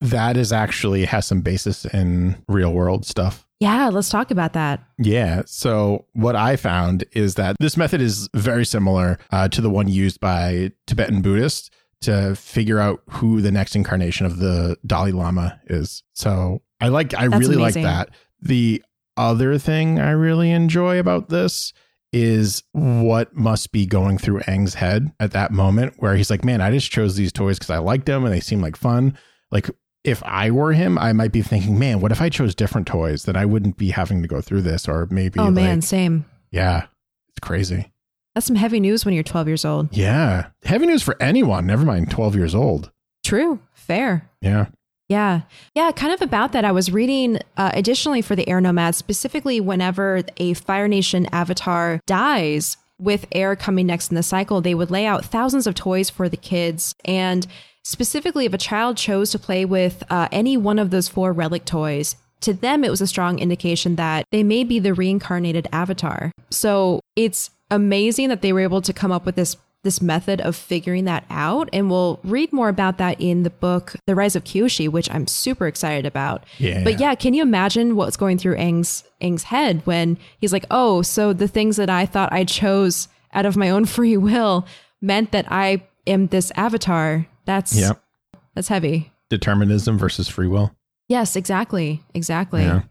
That 0.00 0.36
is 0.36 0.52
actually 0.52 1.06
has 1.06 1.26
some 1.26 1.40
basis 1.40 1.84
in 1.86 2.36
real 2.48 2.72
world 2.72 3.06
stuff. 3.06 3.46
Yeah, 3.60 3.88
let's 3.88 4.10
talk 4.10 4.30
about 4.30 4.52
that. 4.52 4.84
Yeah. 4.98 5.42
So, 5.46 6.04
what 6.12 6.36
I 6.36 6.56
found 6.56 7.04
is 7.12 7.36
that 7.36 7.56
this 7.58 7.76
method 7.76 8.02
is 8.02 8.28
very 8.34 8.66
similar 8.66 9.18
uh, 9.30 9.48
to 9.48 9.62
the 9.62 9.70
one 9.70 9.88
used 9.88 10.20
by 10.20 10.72
Tibetan 10.86 11.22
Buddhists 11.22 11.70
to 12.02 12.36
figure 12.36 12.78
out 12.78 13.00
who 13.08 13.40
the 13.40 13.50
next 13.50 13.74
incarnation 13.74 14.26
of 14.26 14.38
the 14.38 14.76
Dalai 14.84 15.12
Lama 15.12 15.58
is. 15.68 16.02
So, 16.12 16.60
I 16.82 16.88
like, 16.88 17.14
I 17.14 17.28
That's 17.28 17.40
really 17.40 17.56
amazing. 17.56 17.84
like 17.84 18.08
that. 18.08 18.14
The 18.42 18.82
other 19.16 19.58
thing 19.58 19.98
I 19.98 20.10
really 20.10 20.50
enjoy 20.50 20.98
about 20.98 21.28
this 21.28 21.72
is 22.12 22.62
what 22.72 23.34
must 23.36 23.72
be 23.72 23.84
going 23.84 24.16
through 24.18 24.40
Aang's 24.40 24.74
head 24.74 25.12
at 25.20 25.32
that 25.32 25.50
moment 25.52 25.94
where 25.98 26.16
he's 26.16 26.30
like, 26.30 26.44
man, 26.44 26.60
I 26.60 26.70
just 26.70 26.90
chose 26.90 27.16
these 27.16 27.32
toys 27.32 27.58
because 27.58 27.70
I 27.70 27.78
liked 27.78 28.06
them 28.06 28.24
and 28.24 28.32
they 28.32 28.40
seem 28.40 28.60
like 28.60 28.76
fun. 28.76 29.18
Like, 29.50 29.68
if 30.04 30.22
I 30.24 30.50
were 30.52 30.72
him, 30.72 30.98
I 30.98 31.12
might 31.12 31.32
be 31.32 31.42
thinking, 31.42 31.78
man, 31.78 32.00
what 32.00 32.12
if 32.12 32.22
I 32.22 32.28
chose 32.28 32.54
different 32.54 32.86
toys? 32.86 33.24
Then 33.24 33.36
I 33.36 33.44
wouldn't 33.44 33.76
be 33.76 33.90
having 33.90 34.22
to 34.22 34.28
go 34.28 34.40
through 34.40 34.62
this, 34.62 34.88
or 34.88 35.08
maybe, 35.10 35.40
oh 35.40 35.50
man, 35.50 35.82
same. 35.82 36.24
yeah, 36.52 36.86
it's 37.28 37.40
crazy. 37.40 37.90
That's 38.34 38.46
some 38.46 38.54
heavy 38.56 38.78
news 38.78 39.04
when 39.04 39.14
you're 39.14 39.24
12 39.24 39.48
years 39.48 39.64
old. 39.64 39.88
Yeah, 39.96 40.46
heavy 40.64 40.86
news 40.86 41.02
for 41.02 41.20
anyone. 41.20 41.66
Never 41.66 41.84
mind, 41.84 42.10
twelve 42.10 42.36
years 42.36 42.54
old. 42.54 42.92
True. 43.24 43.58
Fair. 43.74 44.30
Yeah, 44.40 44.66
Yeah. 45.08 45.42
Yeah. 45.74 45.92
Kind 45.92 46.12
of 46.12 46.20
about 46.20 46.52
that. 46.52 46.64
I 46.64 46.72
was 46.72 46.92
reading 46.92 47.38
uh, 47.56 47.70
additionally 47.74 48.22
for 48.22 48.34
the 48.34 48.48
Air 48.48 48.60
Nomads, 48.60 48.96
specifically 48.96 49.60
whenever 49.60 50.22
a 50.38 50.54
Fire 50.54 50.88
Nation 50.88 51.26
avatar 51.32 52.00
dies 52.06 52.76
with 52.98 53.26
air 53.30 53.54
coming 53.54 53.86
next 53.86 54.10
in 54.10 54.16
the 54.16 54.22
cycle, 54.22 54.60
they 54.60 54.74
would 54.74 54.90
lay 54.90 55.06
out 55.06 55.24
thousands 55.24 55.66
of 55.66 55.74
toys 55.74 56.10
for 56.10 56.28
the 56.28 56.36
kids. 56.36 56.94
And 57.04 57.46
specifically, 57.84 58.46
if 58.46 58.54
a 58.54 58.58
child 58.58 58.96
chose 58.96 59.30
to 59.30 59.38
play 59.38 59.64
with 59.64 60.02
uh, 60.10 60.28
any 60.32 60.56
one 60.56 60.78
of 60.78 60.90
those 60.90 61.08
four 61.08 61.32
relic 61.32 61.64
toys, 61.64 62.16
to 62.40 62.52
them, 62.52 62.84
it 62.84 62.90
was 62.90 63.00
a 63.00 63.06
strong 63.06 63.38
indication 63.38 63.96
that 63.96 64.24
they 64.30 64.42
may 64.42 64.64
be 64.64 64.78
the 64.78 64.94
reincarnated 64.94 65.68
avatar. 65.72 66.32
So 66.50 67.00
it's 67.16 67.50
amazing 67.70 68.28
that 68.28 68.42
they 68.42 68.52
were 68.52 68.60
able 68.60 68.82
to 68.82 68.92
come 68.92 69.10
up 69.12 69.26
with 69.26 69.36
this 69.36 69.56
this 69.86 70.02
method 70.02 70.40
of 70.40 70.56
figuring 70.56 71.04
that 71.04 71.24
out 71.30 71.68
and 71.72 71.88
we'll 71.88 72.18
read 72.24 72.52
more 72.52 72.68
about 72.68 72.98
that 72.98 73.20
in 73.20 73.44
the 73.44 73.50
book 73.50 73.94
The 74.06 74.16
Rise 74.16 74.34
of 74.34 74.42
Kyoshi 74.42 74.88
which 74.88 75.08
I'm 75.12 75.28
super 75.28 75.68
excited 75.68 76.04
about. 76.04 76.42
Yeah. 76.58 76.82
But 76.82 76.98
yeah, 76.98 77.14
can 77.14 77.34
you 77.34 77.42
imagine 77.42 77.94
what's 77.94 78.16
going 78.16 78.36
through 78.36 78.56
Aang's 78.56 79.04
Aang's 79.22 79.44
head 79.44 79.82
when 79.84 80.18
he's 80.40 80.52
like, 80.52 80.66
"Oh, 80.70 81.02
so 81.02 81.32
the 81.32 81.46
things 81.46 81.76
that 81.76 81.88
I 81.88 82.04
thought 82.04 82.32
I 82.32 82.44
chose 82.44 83.06
out 83.32 83.46
of 83.46 83.56
my 83.56 83.70
own 83.70 83.84
free 83.96 84.16
will 84.16 84.66
meant 85.00 85.30
that 85.30 85.46
I 85.48 85.84
am 86.06 86.26
this 86.26 86.50
avatar." 86.56 87.26
That's 87.44 87.74
yeah. 87.76 87.92
that's 88.54 88.68
heavy. 88.68 89.12
Determinism 89.30 89.98
versus 89.98 90.28
free 90.28 90.48
will. 90.48 90.74
Yes, 91.08 91.36
exactly. 91.36 92.02
Exactly. 92.12 92.62
Yeah. 92.62 92.82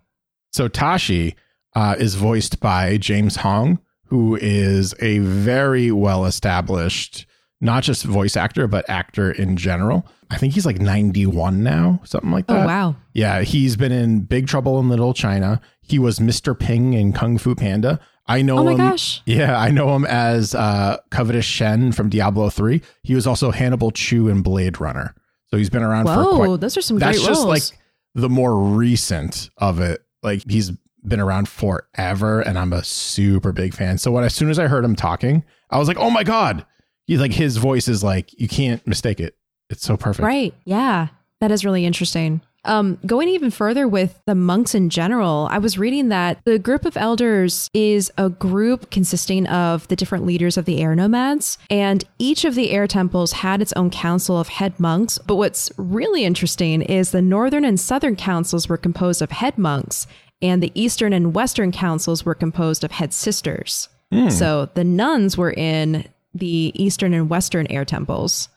So 0.53 0.69
Tashi 0.69 1.35
uh, 1.75 1.95
is 1.99 2.15
voiced 2.15 2.61
by 2.61 2.97
James 2.97 3.37
Hong, 3.37 3.79
who 4.05 4.37
is 4.41 4.93
a 5.01 5.19
very 5.19 5.91
well 5.91 6.25
established, 6.25 7.25
not 7.61 7.83
just 7.83 8.03
voice 8.03 8.35
actor, 8.37 8.67
but 8.67 8.89
actor 8.89 9.31
in 9.31 9.57
general. 9.57 10.07
I 10.29 10.37
think 10.37 10.53
he's 10.53 10.65
like 10.65 10.79
91 10.79 11.63
now, 11.63 12.01
something 12.03 12.31
like 12.31 12.47
that. 12.47 12.63
Oh 12.63 12.65
wow. 12.67 12.95
Yeah, 13.13 13.41
he's 13.41 13.75
been 13.77 13.91
in 13.91 14.21
Big 14.21 14.47
Trouble 14.47 14.79
in 14.79 14.89
Little 14.89 15.13
China. 15.13 15.61
He 15.81 15.99
was 15.99 16.19
Mr. 16.19 16.57
Ping 16.57 16.93
in 16.93 17.13
Kung 17.13 17.37
Fu 17.37 17.53
Panda. 17.55 17.99
I 18.27 18.41
know 18.41 18.57
Oh 18.59 18.67
him. 18.69 18.77
gosh. 18.77 19.21
Yeah, 19.27 19.55
I 19.59 19.69
know 19.69 19.95
him 19.95 20.03
as 20.05 20.55
uh, 20.55 20.97
Covetous 21.11 21.45
Shen 21.45 21.91
from 21.91 22.09
Diablo 22.09 22.49
3. 22.49 22.81
He 23.03 23.13
was 23.13 23.27
also 23.27 23.51
Hannibal 23.51 23.91
Chew 23.91 24.27
in 24.29 24.41
Blade 24.41 24.81
Runner. 24.81 25.13
So 25.51 25.57
he's 25.57 25.69
been 25.69 25.83
around 25.83 26.07
for 26.07 26.15
Whoa, 26.23 26.35
quite 26.37 26.59
those 26.59 26.75
are 26.75 26.81
some 26.81 26.97
That's 26.97 27.19
great 27.19 27.27
just 27.27 27.45
roles. 27.45 27.71
like 27.71 27.79
the 28.15 28.29
more 28.29 28.57
recent 28.57 29.51
of 29.57 29.79
it. 29.79 30.01
Like 30.23 30.41
he's 30.49 30.71
been 31.07 31.19
around 31.19 31.47
forever 31.49 32.41
and 32.41 32.57
I'm 32.57 32.73
a 32.73 32.83
super 32.83 33.51
big 33.51 33.73
fan. 33.73 33.97
So 33.97 34.11
when 34.11 34.23
as 34.23 34.33
soon 34.33 34.49
as 34.49 34.59
I 34.59 34.67
heard 34.67 34.83
him 34.83 34.95
talking, 34.95 35.43
I 35.69 35.77
was 35.77 35.87
like, 35.87 35.97
"Oh 35.97 36.09
my 36.09 36.23
god." 36.23 36.65
He 37.05 37.17
like 37.17 37.33
his 37.33 37.57
voice 37.57 37.87
is 37.87 38.03
like 38.03 38.39
you 38.39 38.47
can't 38.47 38.85
mistake 38.87 39.19
it. 39.19 39.35
It's 39.69 39.83
so 39.83 39.97
perfect. 39.97 40.25
Right. 40.25 40.53
Yeah. 40.65 41.07
That 41.41 41.51
is 41.51 41.65
really 41.65 41.85
interesting. 41.85 42.41
Um, 42.65 42.97
going 43.05 43.29
even 43.29 43.51
further 43.51 43.87
with 43.87 44.19
the 44.25 44.35
monks 44.35 44.73
in 44.73 44.89
general, 44.89 45.47
I 45.51 45.59
was 45.59 45.77
reading 45.77 46.09
that 46.09 46.39
the 46.45 46.57
group 46.57 46.83
of 46.83 46.97
elders 46.97 47.69
is 47.73 48.11
a 48.17 48.29
group 48.29 48.89
consisting 48.89 49.45
of 49.47 49.87
the 49.87 49.95
different 49.95 50.25
leaders 50.25 50.57
of 50.57 50.65
the 50.65 50.81
air 50.81 50.95
nomads, 50.95 51.59
and 51.69 52.03
each 52.17 52.43
of 52.43 52.55
the 52.55 52.71
air 52.71 52.87
temples 52.87 53.33
had 53.33 53.61
its 53.61 53.73
own 53.73 53.91
council 53.91 54.39
of 54.39 54.47
head 54.47 54.79
monks. 54.79 55.19
But 55.19 55.35
what's 55.35 55.71
really 55.77 56.25
interesting 56.25 56.81
is 56.81 57.11
the 57.11 57.21
northern 57.21 57.65
and 57.65 57.79
southern 57.79 58.15
councils 58.15 58.67
were 58.67 58.77
composed 58.77 59.21
of 59.21 59.29
head 59.31 59.59
monks, 59.59 60.07
and 60.41 60.61
the 60.61 60.71
eastern 60.73 61.13
and 61.13 61.33
western 61.33 61.71
councils 61.71 62.25
were 62.25 62.35
composed 62.35 62.83
of 62.83 62.91
head 62.91 63.13
sisters. 63.13 63.89
So 64.29 64.69
the 64.75 64.83
nuns 64.83 65.37
were 65.37 65.51
in 65.51 66.05
the 66.33 66.71
eastern 66.75 67.13
and 67.13 67.29
western 67.29 67.67
air 67.67 67.83
temples. 67.85 68.49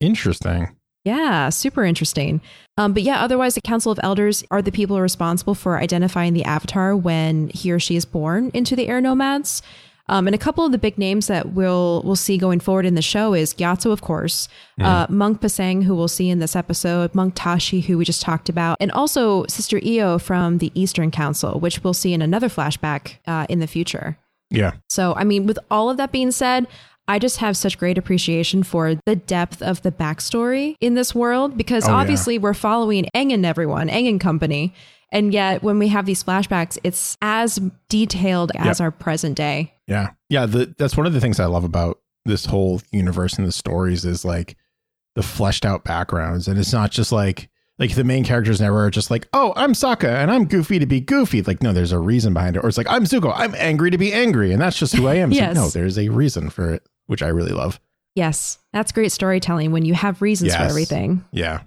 Interesting. 0.00 0.74
Yeah, 1.04 1.50
super 1.50 1.84
interesting. 1.84 2.40
Um, 2.76 2.92
but 2.92 3.04
yeah, 3.04 3.22
otherwise, 3.22 3.54
the 3.54 3.60
Council 3.60 3.92
of 3.92 4.00
Elders 4.02 4.42
are 4.50 4.60
the 4.60 4.72
people 4.72 5.00
responsible 5.00 5.54
for 5.54 5.78
identifying 5.78 6.32
the 6.34 6.44
avatar 6.44 6.96
when 6.96 7.48
he 7.50 7.70
or 7.70 7.78
she 7.78 7.94
is 7.94 8.04
born 8.04 8.50
into 8.52 8.74
the 8.74 8.88
air 8.88 9.00
nomads. 9.00 9.62
Um, 10.08 10.26
and 10.28 10.34
a 10.34 10.38
couple 10.38 10.64
of 10.64 10.70
the 10.72 10.78
big 10.78 10.98
names 10.98 11.26
that 11.26 11.52
we'll 11.54 12.02
we'll 12.04 12.14
see 12.16 12.38
going 12.38 12.60
forward 12.60 12.86
in 12.86 12.94
the 12.94 13.02
show 13.02 13.34
is 13.34 13.52
Gyatso, 13.52 13.90
of 13.92 14.02
course, 14.02 14.48
uh, 14.80 15.06
Monk 15.08 15.40
Pasang, 15.40 15.82
who 15.82 15.94
we'll 15.96 16.06
see 16.08 16.28
in 16.30 16.38
this 16.38 16.54
episode, 16.54 17.14
Monk 17.14 17.32
Tashi, 17.34 17.80
who 17.80 17.98
we 17.98 18.04
just 18.04 18.22
talked 18.22 18.48
about, 18.48 18.76
and 18.80 18.92
also 18.92 19.44
Sister 19.46 19.80
Io 19.84 20.18
from 20.18 20.58
the 20.58 20.70
Eastern 20.74 21.10
Council, 21.10 21.58
which 21.58 21.82
we'll 21.82 21.94
see 21.94 22.12
in 22.12 22.22
another 22.22 22.48
flashback 22.48 23.16
uh, 23.26 23.46
in 23.48 23.58
the 23.58 23.66
future. 23.66 24.16
Yeah. 24.50 24.74
So, 24.88 25.12
I 25.16 25.24
mean, 25.24 25.46
with 25.46 25.58
all 25.72 25.90
of 25.90 25.96
that 25.96 26.12
being 26.12 26.30
said, 26.30 26.68
I 27.08 27.18
just 27.18 27.38
have 27.38 27.56
such 27.56 27.78
great 27.78 27.98
appreciation 27.98 28.62
for 28.62 28.94
the 29.06 29.16
depth 29.16 29.60
of 29.62 29.82
the 29.82 29.90
backstory 29.92 30.76
in 30.80 30.94
this 30.94 31.14
world 31.14 31.56
because 31.56 31.84
Oh, 31.88 31.92
yeah. 31.92 31.98
obviously 31.98 32.38
we're 32.38 32.54
following 32.54 33.08
Aang 33.14 33.32
and 33.32 33.44
everyone, 33.46 33.88
Aang 33.88 34.08
and 34.08 34.20
company. 34.20 34.72
And 35.16 35.32
yet, 35.32 35.62
when 35.62 35.78
we 35.78 35.88
have 35.88 36.04
these 36.04 36.22
flashbacks, 36.22 36.76
it's 36.84 37.16
as 37.22 37.58
detailed 37.88 38.52
as 38.54 38.78
Yep. 38.78 38.84
our 38.84 38.90
present 38.90 39.34
day. 39.36 39.72
Yeah. 39.86 40.10
Yeah. 40.28 40.44
The, 40.46 40.74
that's 40.78 40.96
one 40.96 41.06
of 41.06 41.12
the 41.14 41.20
things 41.20 41.40
I 41.40 41.46
love 41.46 41.64
about 41.64 42.00
this 42.26 42.44
whole 42.44 42.82
universe 42.92 43.38
and 43.38 43.46
the 43.46 43.52
stories 43.52 44.04
is 44.04 44.24
like 44.24 44.56
the 45.14 45.22
fleshed 45.22 45.64
out 45.64 45.84
backgrounds. 45.84 46.48
And 46.48 46.58
it's 46.58 46.72
not 46.72 46.90
just 46.90 47.12
like, 47.12 47.48
like 47.78 47.94
the 47.94 48.04
main 48.04 48.24
characters 48.24 48.60
never 48.60 48.84
are 48.84 48.90
just 48.90 49.10
like, 49.10 49.26
oh, 49.32 49.52
I'm 49.56 49.72
Sokka 49.72 50.08
and 50.08 50.30
I'm 50.30 50.44
goofy 50.46 50.78
to 50.78 50.86
be 50.86 51.00
goofy. 51.00 51.40
Like, 51.40 51.62
no, 51.62 51.72
there's 51.72 51.92
a 51.92 51.98
reason 51.98 52.34
behind 52.34 52.56
it. 52.56 52.64
Or 52.64 52.68
it's 52.68 52.76
like, 52.78 52.88
I'm 52.90 53.04
Zuko, 53.04 53.32
I'm 53.34 53.54
angry 53.54 53.90
to 53.90 53.98
be 53.98 54.12
angry. 54.12 54.52
And 54.52 54.60
that's 54.60 54.78
just 54.78 54.94
who 54.94 55.06
I 55.06 55.14
am. 55.14 55.30
Like, 55.30 55.38
Yes. 55.40 55.54
no, 55.56 55.68
there's 55.68 55.98
a 55.98 56.08
reason 56.10 56.50
for 56.50 56.72
it, 56.74 56.86
which 57.06 57.22
I 57.22 57.28
really 57.28 57.52
love. 57.52 57.80
Yes, 58.14 58.58
that's 58.72 58.92
great 58.92 59.12
storytelling 59.12 59.72
when 59.72 59.84
you 59.84 59.94
have 59.94 60.20
reasons 60.20 60.54
for 60.54 60.62
everything. 60.62 61.24
Yeah. 61.32 61.62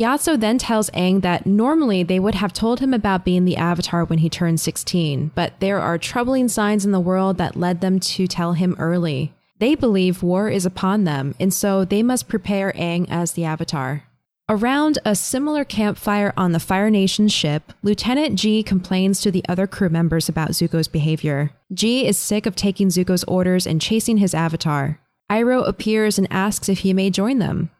Gyatso 0.00 0.38
then 0.38 0.58
tells 0.58 0.90
Aang 0.90 1.22
that 1.22 1.46
normally 1.46 2.02
they 2.02 2.18
would 2.18 2.34
have 2.34 2.52
told 2.52 2.80
him 2.80 2.92
about 2.92 3.24
being 3.24 3.46
the 3.46 3.56
Avatar 3.56 4.04
when 4.04 4.18
he 4.18 4.28
turned 4.28 4.60
16, 4.60 5.30
but 5.34 5.54
there 5.60 5.80
are 5.80 5.96
troubling 5.96 6.48
signs 6.48 6.84
in 6.84 6.92
the 6.92 7.00
world 7.00 7.38
that 7.38 7.56
led 7.56 7.80
them 7.80 7.98
to 8.00 8.26
tell 8.26 8.52
him 8.52 8.76
early. 8.78 9.32
They 9.58 9.74
believe 9.74 10.22
war 10.22 10.50
is 10.50 10.66
upon 10.66 11.04
them, 11.04 11.34
and 11.40 11.52
so 11.52 11.86
they 11.86 12.02
must 12.02 12.28
prepare 12.28 12.72
Aang 12.72 13.06
as 13.08 13.32
the 13.32 13.46
Avatar. 13.46 14.02
Around 14.50 14.98
a 15.06 15.16
similar 15.16 15.64
campfire 15.64 16.34
on 16.36 16.52
the 16.52 16.60
Fire 16.60 16.90
Nation 16.90 17.26
ship, 17.28 17.72
Lieutenant 17.82 18.38
Jee 18.38 18.62
complains 18.62 19.22
to 19.22 19.30
the 19.30 19.44
other 19.48 19.66
crew 19.66 19.88
members 19.88 20.28
about 20.28 20.50
Zuko's 20.50 20.88
behavior. 20.88 21.52
Jee 21.72 22.06
is 22.06 22.18
sick 22.18 22.44
of 22.44 22.54
taking 22.54 22.88
Zuko's 22.88 23.24
orders 23.24 23.66
and 23.66 23.80
chasing 23.80 24.18
his 24.18 24.34
avatar. 24.34 25.00
Iroh 25.30 25.66
appears 25.66 26.18
and 26.18 26.28
asks 26.30 26.68
if 26.68 26.80
he 26.80 26.92
may 26.92 27.08
join 27.08 27.38
them. 27.38 27.70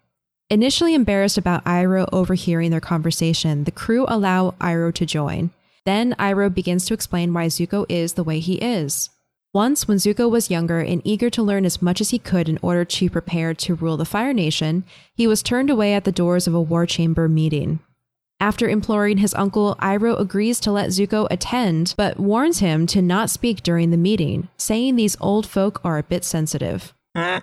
Initially 0.49 0.95
embarrassed 0.95 1.39
about 1.39 1.65
Iroh 1.65 2.09
overhearing 2.13 2.71
their 2.71 2.81
conversation, 2.81 3.65
the 3.65 3.73
crew 3.73 4.05
allow 4.07 4.53
Iroh 4.61 4.95
to 4.95 5.05
join. 5.05 5.51
Then 5.85 6.15
Iroh 6.21 6.55
begins 6.55 6.87
to 6.87 6.95
explain 6.95 7.35
why 7.35 7.47
Zuko 7.47 7.85
is 7.89 8.13
the 8.13 8.23
way 8.23 8.39
he 8.39 8.55
is. 8.55 9.11
Once, 9.53 9.89
when 9.89 9.99
Zuko 9.99 10.31
was 10.31 10.49
younger 10.49 10.79
and 10.79 11.03
eager 11.05 11.31
to 11.31 11.43
learn 11.43 11.65
as 11.65 11.83
much 11.83 12.01
as 12.01 12.11
he 12.11 12.21
could 12.21 12.49
in 12.49 12.61
order 12.63 12.85
to 12.85 13.11
prepare 13.11 13.55
to 13.55 13.75
rule 13.75 13.97
the 13.97 14.05
Fire 14.05 14.33
Nation, 14.33 14.85
he 15.17 15.27
was 15.27 15.43
turned 15.43 15.69
away 15.69 15.95
at 15.95 16.05
the 16.05 16.13
doors 16.13 16.47
of 16.47 16.55
a 16.55 16.63
war 16.63 16.87
chamber 16.87 17.29
meeting. 17.29 17.81
After 18.39 18.69
imploring 18.69 19.19
his 19.19 19.35
uncle, 19.35 19.75
Iroh 19.81 20.21
agrees 20.21 20.61
to 20.61 20.71
let 20.71 20.91
Zuko 20.91 21.27
attend, 21.29 21.95
but 21.97 22.21
warns 22.21 22.61
him 22.61 22.87
to 22.89 23.03
not 23.03 23.31
speak 23.31 23.65
during 23.65 23.91
the 23.91 23.97
meeting, 23.97 24.49
saying 24.59 24.95
these 24.95 25.17
old 25.21 25.45
folk 25.45 25.81
are 25.83 25.99
a 25.99 26.05
bit 26.05 26.23
sensitive. 26.23 26.95
Eh. 27.17 27.41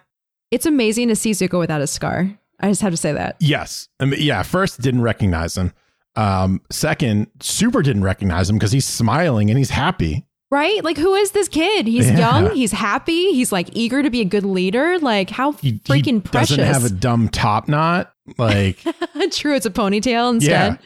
It's 0.52 0.66
amazing 0.66 1.10
to 1.10 1.18
see 1.18 1.32
Zuko 1.32 1.60
without 1.60 1.82
a 1.82 1.88
scar. 1.88 2.38
I 2.60 2.70
just 2.70 2.82
have 2.82 2.92
to 2.94 2.98
say 2.98 3.12
that. 3.14 3.36
Yes. 3.40 3.88
I 4.00 4.06
mean, 4.06 4.22
yeah. 4.22 4.44
First, 4.44 4.82
didn't 4.82 5.02
recognize 5.02 5.58
him. 5.58 5.74
Um, 6.16 6.62
second, 6.72 7.28
super 7.42 7.82
didn't 7.82 8.04
recognize 8.04 8.50
him 8.50 8.58
because 8.58 8.72
he's 8.72 8.86
smiling 8.86 9.50
and 9.50 9.58
he's 9.58 9.72
happy. 9.72 10.28
Right? 10.52 10.84
Like, 10.84 10.98
who 10.98 11.16
is 11.16 11.32
this 11.32 11.48
kid? 11.48 11.88
He's 11.88 12.08
Yeah. 12.10 12.18
young. 12.20 12.56
He's 12.56 12.72
happy. 12.72 13.34
He's 13.34 13.52
like 13.52 13.70
eager 13.74 14.04
to 14.04 14.12
be 14.12 14.22
a 14.22 14.26
good 14.26 14.46
leader. 14.46 15.00
Like, 15.00 15.32
how 15.32 15.54
He, 15.54 15.72
he 15.72 15.80
freaking 15.80 16.24
precious. 16.24 16.58
doesn't 16.58 16.74
have 16.74 16.86
a 16.86 16.94
dumb 16.94 17.28
top 17.30 17.68
knot. 17.68 18.14
Like, 18.38 18.78
True, 19.32 19.56
it's 19.56 19.66
a 19.66 19.72
ponytail 19.72 20.36
instead. 20.36 20.78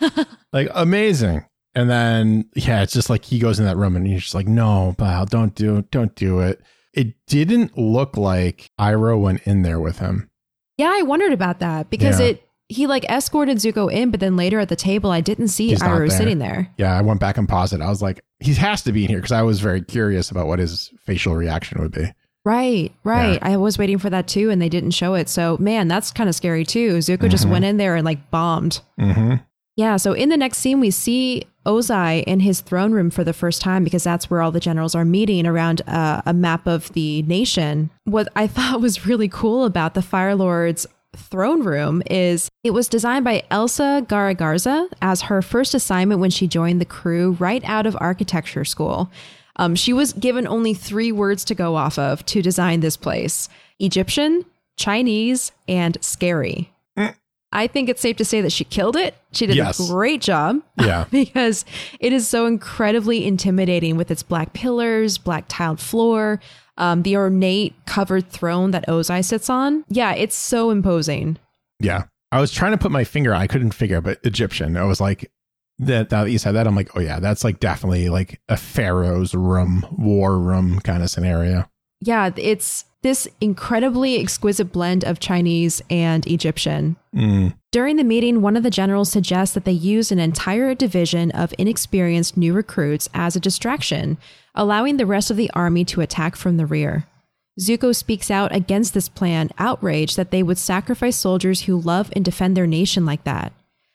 yeah. 0.00 0.24
like 0.52 0.68
amazing. 0.72 1.44
And 1.74 1.90
then 1.90 2.48
yeah, 2.54 2.82
it's 2.82 2.92
just 2.92 3.10
like 3.10 3.24
he 3.24 3.38
goes 3.40 3.58
in 3.58 3.66
that 3.66 3.76
room 3.76 3.96
and 3.96 4.06
he's 4.06 4.22
just 4.22 4.34
like, 4.36 4.46
no, 4.48 4.94
Bao, 4.96 5.28
don't 5.28 5.54
do 5.54 5.82
don't 5.90 6.14
do 6.14 6.38
it. 6.40 6.60
It 6.94 7.14
didn't 7.26 7.76
look 7.76 8.16
like 8.16 8.70
Iroh 8.80 9.20
went 9.20 9.42
in 9.42 9.62
there 9.62 9.78
with 9.80 9.98
him. 9.98 10.30
Yeah, 10.78 10.90
I 10.94 11.02
wondered 11.02 11.32
about 11.32 11.58
that 11.60 11.90
because 11.90 12.18
Yeah. 12.20 12.26
it 12.28 12.44
he 12.70 12.86
like 12.86 13.04
escorted 13.10 13.56
Zuko 13.56 13.90
in, 13.92 14.10
but 14.10 14.20
then 14.20 14.36
later 14.36 14.60
at 14.60 14.68
the 14.68 14.76
table, 14.76 15.10
I 15.10 15.20
didn't 15.22 15.48
see 15.48 15.68
He's 15.68 15.80
Iroh 15.82 16.08
there. 16.08 16.10
sitting 16.18 16.38
there. 16.38 16.68
Yeah, 16.76 16.96
I 16.96 17.00
went 17.00 17.18
back 17.18 17.38
and 17.38 17.48
paused 17.48 17.72
it. 17.72 17.80
I 17.80 17.88
was 17.88 18.02
like, 18.02 18.20
he 18.40 18.52
has 18.54 18.82
to 18.82 18.92
be 18.92 19.04
in 19.04 19.08
here 19.08 19.18
because 19.18 19.32
I 19.32 19.40
was 19.42 19.60
very 19.60 19.80
curious 19.80 20.30
about 20.30 20.46
what 20.46 20.58
his 20.58 20.90
facial 21.06 21.34
reaction 21.34 21.80
would 21.80 21.92
be. 21.92 22.12
Right, 22.44 22.92
right. 23.04 23.38
I 23.42 23.56
was 23.56 23.78
waiting 23.78 23.98
for 23.98 24.08
that 24.10 24.28
too, 24.28 24.50
and 24.50 24.60
they 24.60 24.68
didn't 24.68 24.92
show 24.92 25.14
it. 25.14 25.28
So, 25.28 25.56
man, 25.58 25.88
that's 25.88 26.10
kind 26.12 26.28
of 26.28 26.34
scary 26.34 26.64
too. 26.64 26.98
Zuko 26.98 27.28
just 27.28 27.46
Mhm. 27.46 27.50
went 27.50 27.64
in 27.64 27.76
there 27.78 27.96
and 27.96 28.04
like 28.04 28.30
bombed. 28.30 28.80
Mm-hmm. 29.00 29.34
Yeah. 29.78 29.96
So, 29.96 30.12
in 30.12 30.28
the 30.28 30.36
next 30.36 30.58
scene, 30.58 30.80
we 30.80 30.90
see 30.90 31.44
Ozai 31.64 32.24
in 32.24 32.40
his 32.40 32.60
throne 32.60 32.90
room 32.90 33.10
for 33.10 33.22
the 33.22 33.32
first 33.32 33.62
time 33.62 33.84
because 33.84 34.02
that's 34.02 34.28
where 34.28 34.42
all 34.42 34.50
the 34.50 34.58
generals 34.58 34.96
are 34.96 35.04
meeting 35.04 35.46
around 35.46 35.82
uh, 35.86 36.20
a 36.26 36.32
map 36.32 36.66
of 36.66 36.92
the 36.94 37.22
nation. 37.22 37.88
What 38.02 38.26
I 38.34 38.46
thought 38.48 38.80
was 38.80 39.06
really 39.06 39.28
cool 39.28 39.64
about 39.64 39.94
the 39.94 40.02
Fire 40.02 40.34
Lord's 40.34 40.88
throne 41.14 41.62
room 41.62 42.02
is 42.10 42.48
it 42.64 42.72
was 42.72 42.88
designed 42.88 43.24
by 43.24 43.44
Elsa 43.52 44.04
Garagarza 44.08 44.88
as 45.00 45.22
her 45.22 45.42
first 45.42 45.74
assignment 45.74 46.20
when 46.20 46.30
she 46.30 46.48
joined 46.48 46.80
the 46.80 46.84
crew 46.84 47.36
right 47.38 47.62
out 47.64 47.86
of 47.86 47.96
architecture 48.00 48.64
school. 48.64 49.12
Um, 49.54 49.76
she 49.76 49.92
was 49.92 50.12
given 50.12 50.48
only 50.48 50.74
three 50.74 51.12
words 51.12 51.44
to 51.44 51.54
go 51.54 51.76
off 51.76 52.00
of 52.00 52.26
to 52.26 52.42
design 52.42 52.80
this 52.80 52.96
place 52.96 53.48
Egyptian, 53.78 54.44
Chinese, 54.76 55.52
and 55.68 55.96
scary. 56.00 56.72
I 57.52 57.66
think 57.66 57.88
it's 57.88 58.00
safe 58.02 58.16
to 58.18 58.24
say 58.24 58.40
that 58.42 58.52
she 58.52 58.64
killed 58.64 58.94
it. 58.96 59.14
She 59.32 59.46
did 59.46 59.56
Yes. 59.56 59.80
a 59.80 59.90
great 59.92 60.20
job 60.20 60.60
Yeah. 60.78 61.04
because 61.10 61.64
it 62.00 62.12
is 62.12 62.28
so 62.28 62.44
incredibly 62.46 63.26
intimidating 63.26 63.96
with 63.96 64.10
its 64.10 64.22
black 64.22 64.52
pillars, 64.52 65.16
black 65.18 65.46
tiled 65.48 65.80
floor, 65.80 66.40
um, 66.76 67.02
the 67.02 67.16
ornate 67.16 67.74
covered 67.86 68.28
throne 68.28 68.70
that 68.72 68.86
Ozai 68.86 69.24
sits 69.24 69.48
on. 69.48 69.84
Yeah, 69.88 70.12
it's 70.14 70.36
so 70.36 70.70
imposing. 70.70 71.38
Yeah. 71.80 72.04
I 72.30 72.40
was 72.40 72.52
trying 72.52 72.72
to 72.72 72.78
put 72.78 72.90
my 72.92 73.04
finger, 73.04 73.34
I 73.34 73.46
couldn't 73.46 73.70
figure, 73.72 74.00
but 74.02 74.20
Egyptian. 74.24 74.76
I 74.76 74.84
was 74.84 75.00
like, 75.00 75.30
that 75.78 76.10
now 76.10 76.24
that 76.24 76.30
you 76.30 76.38
said 76.38 76.52
that, 76.52 76.66
I'm 76.66 76.74
like, 76.76 76.94
oh 76.96 77.00
yeah, 77.00 77.20
that's 77.20 77.44
like 77.44 77.60
definitely 77.60 78.08
like 78.10 78.40
a 78.48 78.56
pharaoh's 78.56 79.34
room, 79.34 79.86
war 79.96 80.38
room 80.38 80.80
kind 80.80 81.02
of 81.02 81.08
scenario. 81.08 81.70
Yeah, 82.00 82.30
it's 82.36 82.84
this 83.02 83.28
incredibly 83.40 84.20
exquisite 84.20 84.72
blend 84.72 85.04
of 85.04 85.20
Chinese 85.20 85.82
and 85.88 86.26
Egyptian. 86.26 86.96
Mm. 87.14 87.54
During 87.70 87.96
the 87.96 88.04
meeting, 88.04 88.42
one 88.42 88.56
of 88.56 88.62
the 88.62 88.70
generals 88.70 89.10
suggests 89.10 89.54
that 89.54 89.64
they 89.64 89.72
use 89.72 90.10
an 90.10 90.18
entire 90.18 90.74
division 90.74 91.30
of 91.32 91.54
inexperienced 91.58 92.36
new 92.36 92.52
recruits 92.52 93.08
as 93.14 93.36
a 93.36 93.40
distraction, 93.40 94.18
allowing 94.54 94.96
the 94.96 95.06
rest 95.06 95.30
of 95.30 95.36
the 95.36 95.50
army 95.54 95.84
to 95.84 96.00
attack 96.00 96.34
from 96.34 96.56
the 96.56 96.66
rear. 96.66 97.06
Zuko 97.60 97.94
speaks 97.94 98.30
out 98.30 98.54
against 98.54 98.94
this 98.94 99.08
plan, 99.08 99.50
outraged 99.58 100.16
that 100.16 100.30
they 100.30 100.42
would 100.42 100.58
sacrifice 100.58 101.16
soldiers 101.16 101.62
who 101.62 101.80
love 101.80 102.10
and 102.14 102.24
defend 102.24 102.56
their 102.56 102.66
nation 102.66 103.04
like 103.04 103.24
that. 103.24 103.52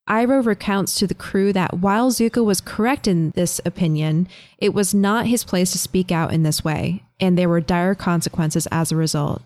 Iroh 0.10 0.46
recounts 0.46 0.96
to 0.96 1.08
the 1.08 1.14
crew 1.14 1.54
that 1.54 1.76
while 1.76 2.12
Zuko 2.12 2.44
was 2.44 2.60
correct 2.60 3.08
in 3.08 3.32
this 3.32 3.62
opinion, 3.66 4.28
it 4.58 4.74
was 4.74 4.94
not 4.94 5.28
his 5.28 5.44
place 5.44 5.72
to 5.72 5.78
speak 5.78 6.12
out 6.12 6.34
in 6.34 6.44
this 6.44 6.64
way, 6.64 7.04
and 7.20 7.38
there 7.38 7.48
were 7.48 7.62
dire 7.62 7.96
consequences 7.96 8.68
as 8.72 8.92
a 8.92 8.98
result. 8.98 9.42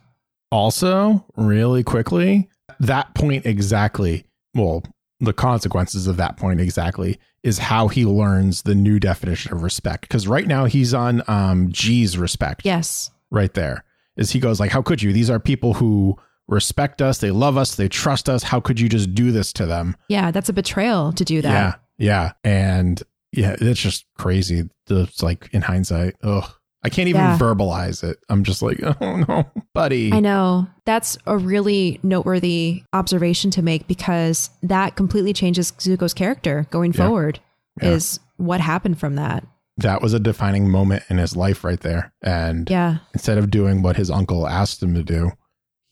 Also, 0.52 1.26
really 1.36 1.84
quickly, 1.84 2.50
that 2.80 3.14
point 3.14 3.46
exactly, 3.46 4.26
well, 4.56 4.84
the 5.20 5.34
consequences 5.34 6.08
of 6.08 6.18
that 6.18 6.38
point 6.38 6.60
exactly 6.60 7.20
is 7.44 7.60
how 7.60 7.88
he 7.88 8.06
learns 8.06 8.64
the 8.64 8.76
new 8.76 9.00
definition 9.00 9.54
of 9.54 9.62
respect. 9.64 10.02
Because 10.02 10.28
right 10.28 10.48
now 10.48 10.66
he's 10.66 10.94
on 10.94 11.22
um, 11.28 11.72
Jee's 11.72 12.18
respect. 12.18 12.62
Yes. 12.66 13.12
right 13.30 13.54
there 13.54 13.84
is 14.16 14.32
he 14.32 14.40
goes 14.40 14.60
like 14.60 14.72
how 14.72 14.82
could 14.82 15.02
you 15.02 15.14
these 15.14 15.30
are 15.30 15.40
people 15.40 15.74
who 15.76 16.18
respect 16.48 17.02
us 17.02 17.18
they 17.20 17.32
love 17.32 17.58
us 17.58 17.76
they 17.76 17.88
trust 17.90 18.30
us 18.30 18.44
how 18.44 18.60
could 18.60 18.80
you 18.80 18.88
just 18.90 19.14
do 19.14 19.32
this 19.32 19.52
to 19.54 19.66
them 19.66 19.96
Yeah, 20.10 20.32
that's 20.32 20.50
a 20.50 20.54
betrayal 20.54 21.12
to 21.14 21.26
do 21.26 21.42
that. 21.42 21.52
yeah 21.52 21.74
yeah 21.98 22.32
and 22.44 23.02
yeah 23.32 23.56
it's 23.60 23.80
just 23.82 24.06
crazy 24.18 24.70
it's 24.90 25.22
like 25.22 25.50
in 25.52 25.62
hindsight 25.62 26.16
ugh 26.24 26.50
i 26.84 26.90
can't 26.90 27.10
even 27.10 27.20
Yeah. 27.22 27.38
verbalize 27.38 28.04
it 28.04 28.18
i'm 28.30 28.44
just 28.44 28.62
like 28.62 28.80
oh 29.02 29.16
no 29.18 29.46
buddy 29.74 30.14
I 30.14 30.20
know. 30.20 30.68
That's 30.86 31.18
a 31.26 31.38
really 31.38 32.00
noteworthy 32.04 32.84
observation 32.94 33.52
to 33.52 33.62
make 33.62 33.88
because 33.88 34.50
that 34.64 34.96
completely 34.96 35.34
changes 35.34 35.74
Zuko's 35.74 36.14
character 36.14 36.66
going 36.72 36.94
Yeah. 36.94 37.06
forward, 37.08 37.40
Yeah. 37.82 37.90
is 37.90 38.20
what 38.38 38.62
happened 38.62 39.00
from 39.00 39.16
that. 39.16 39.46
that 39.80 40.02
was 40.02 40.14
a 40.14 40.20
defining 40.20 40.70
moment 40.72 41.04
in 41.10 41.18
his 41.18 41.36
life 41.36 41.64
right 41.66 41.80
there 41.82 42.12
and 42.24 42.70
Yeah. 42.70 43.00
instead 43.14 43.38
of 43.38 43.52
doing 43.52 43.82
what 43.82 43.98
his 43.98 44.10
uncle 44.10 44.48
asked 44.48 44.82
him 44.82 44.94
to 44.96 45.04
do 45.04 45.32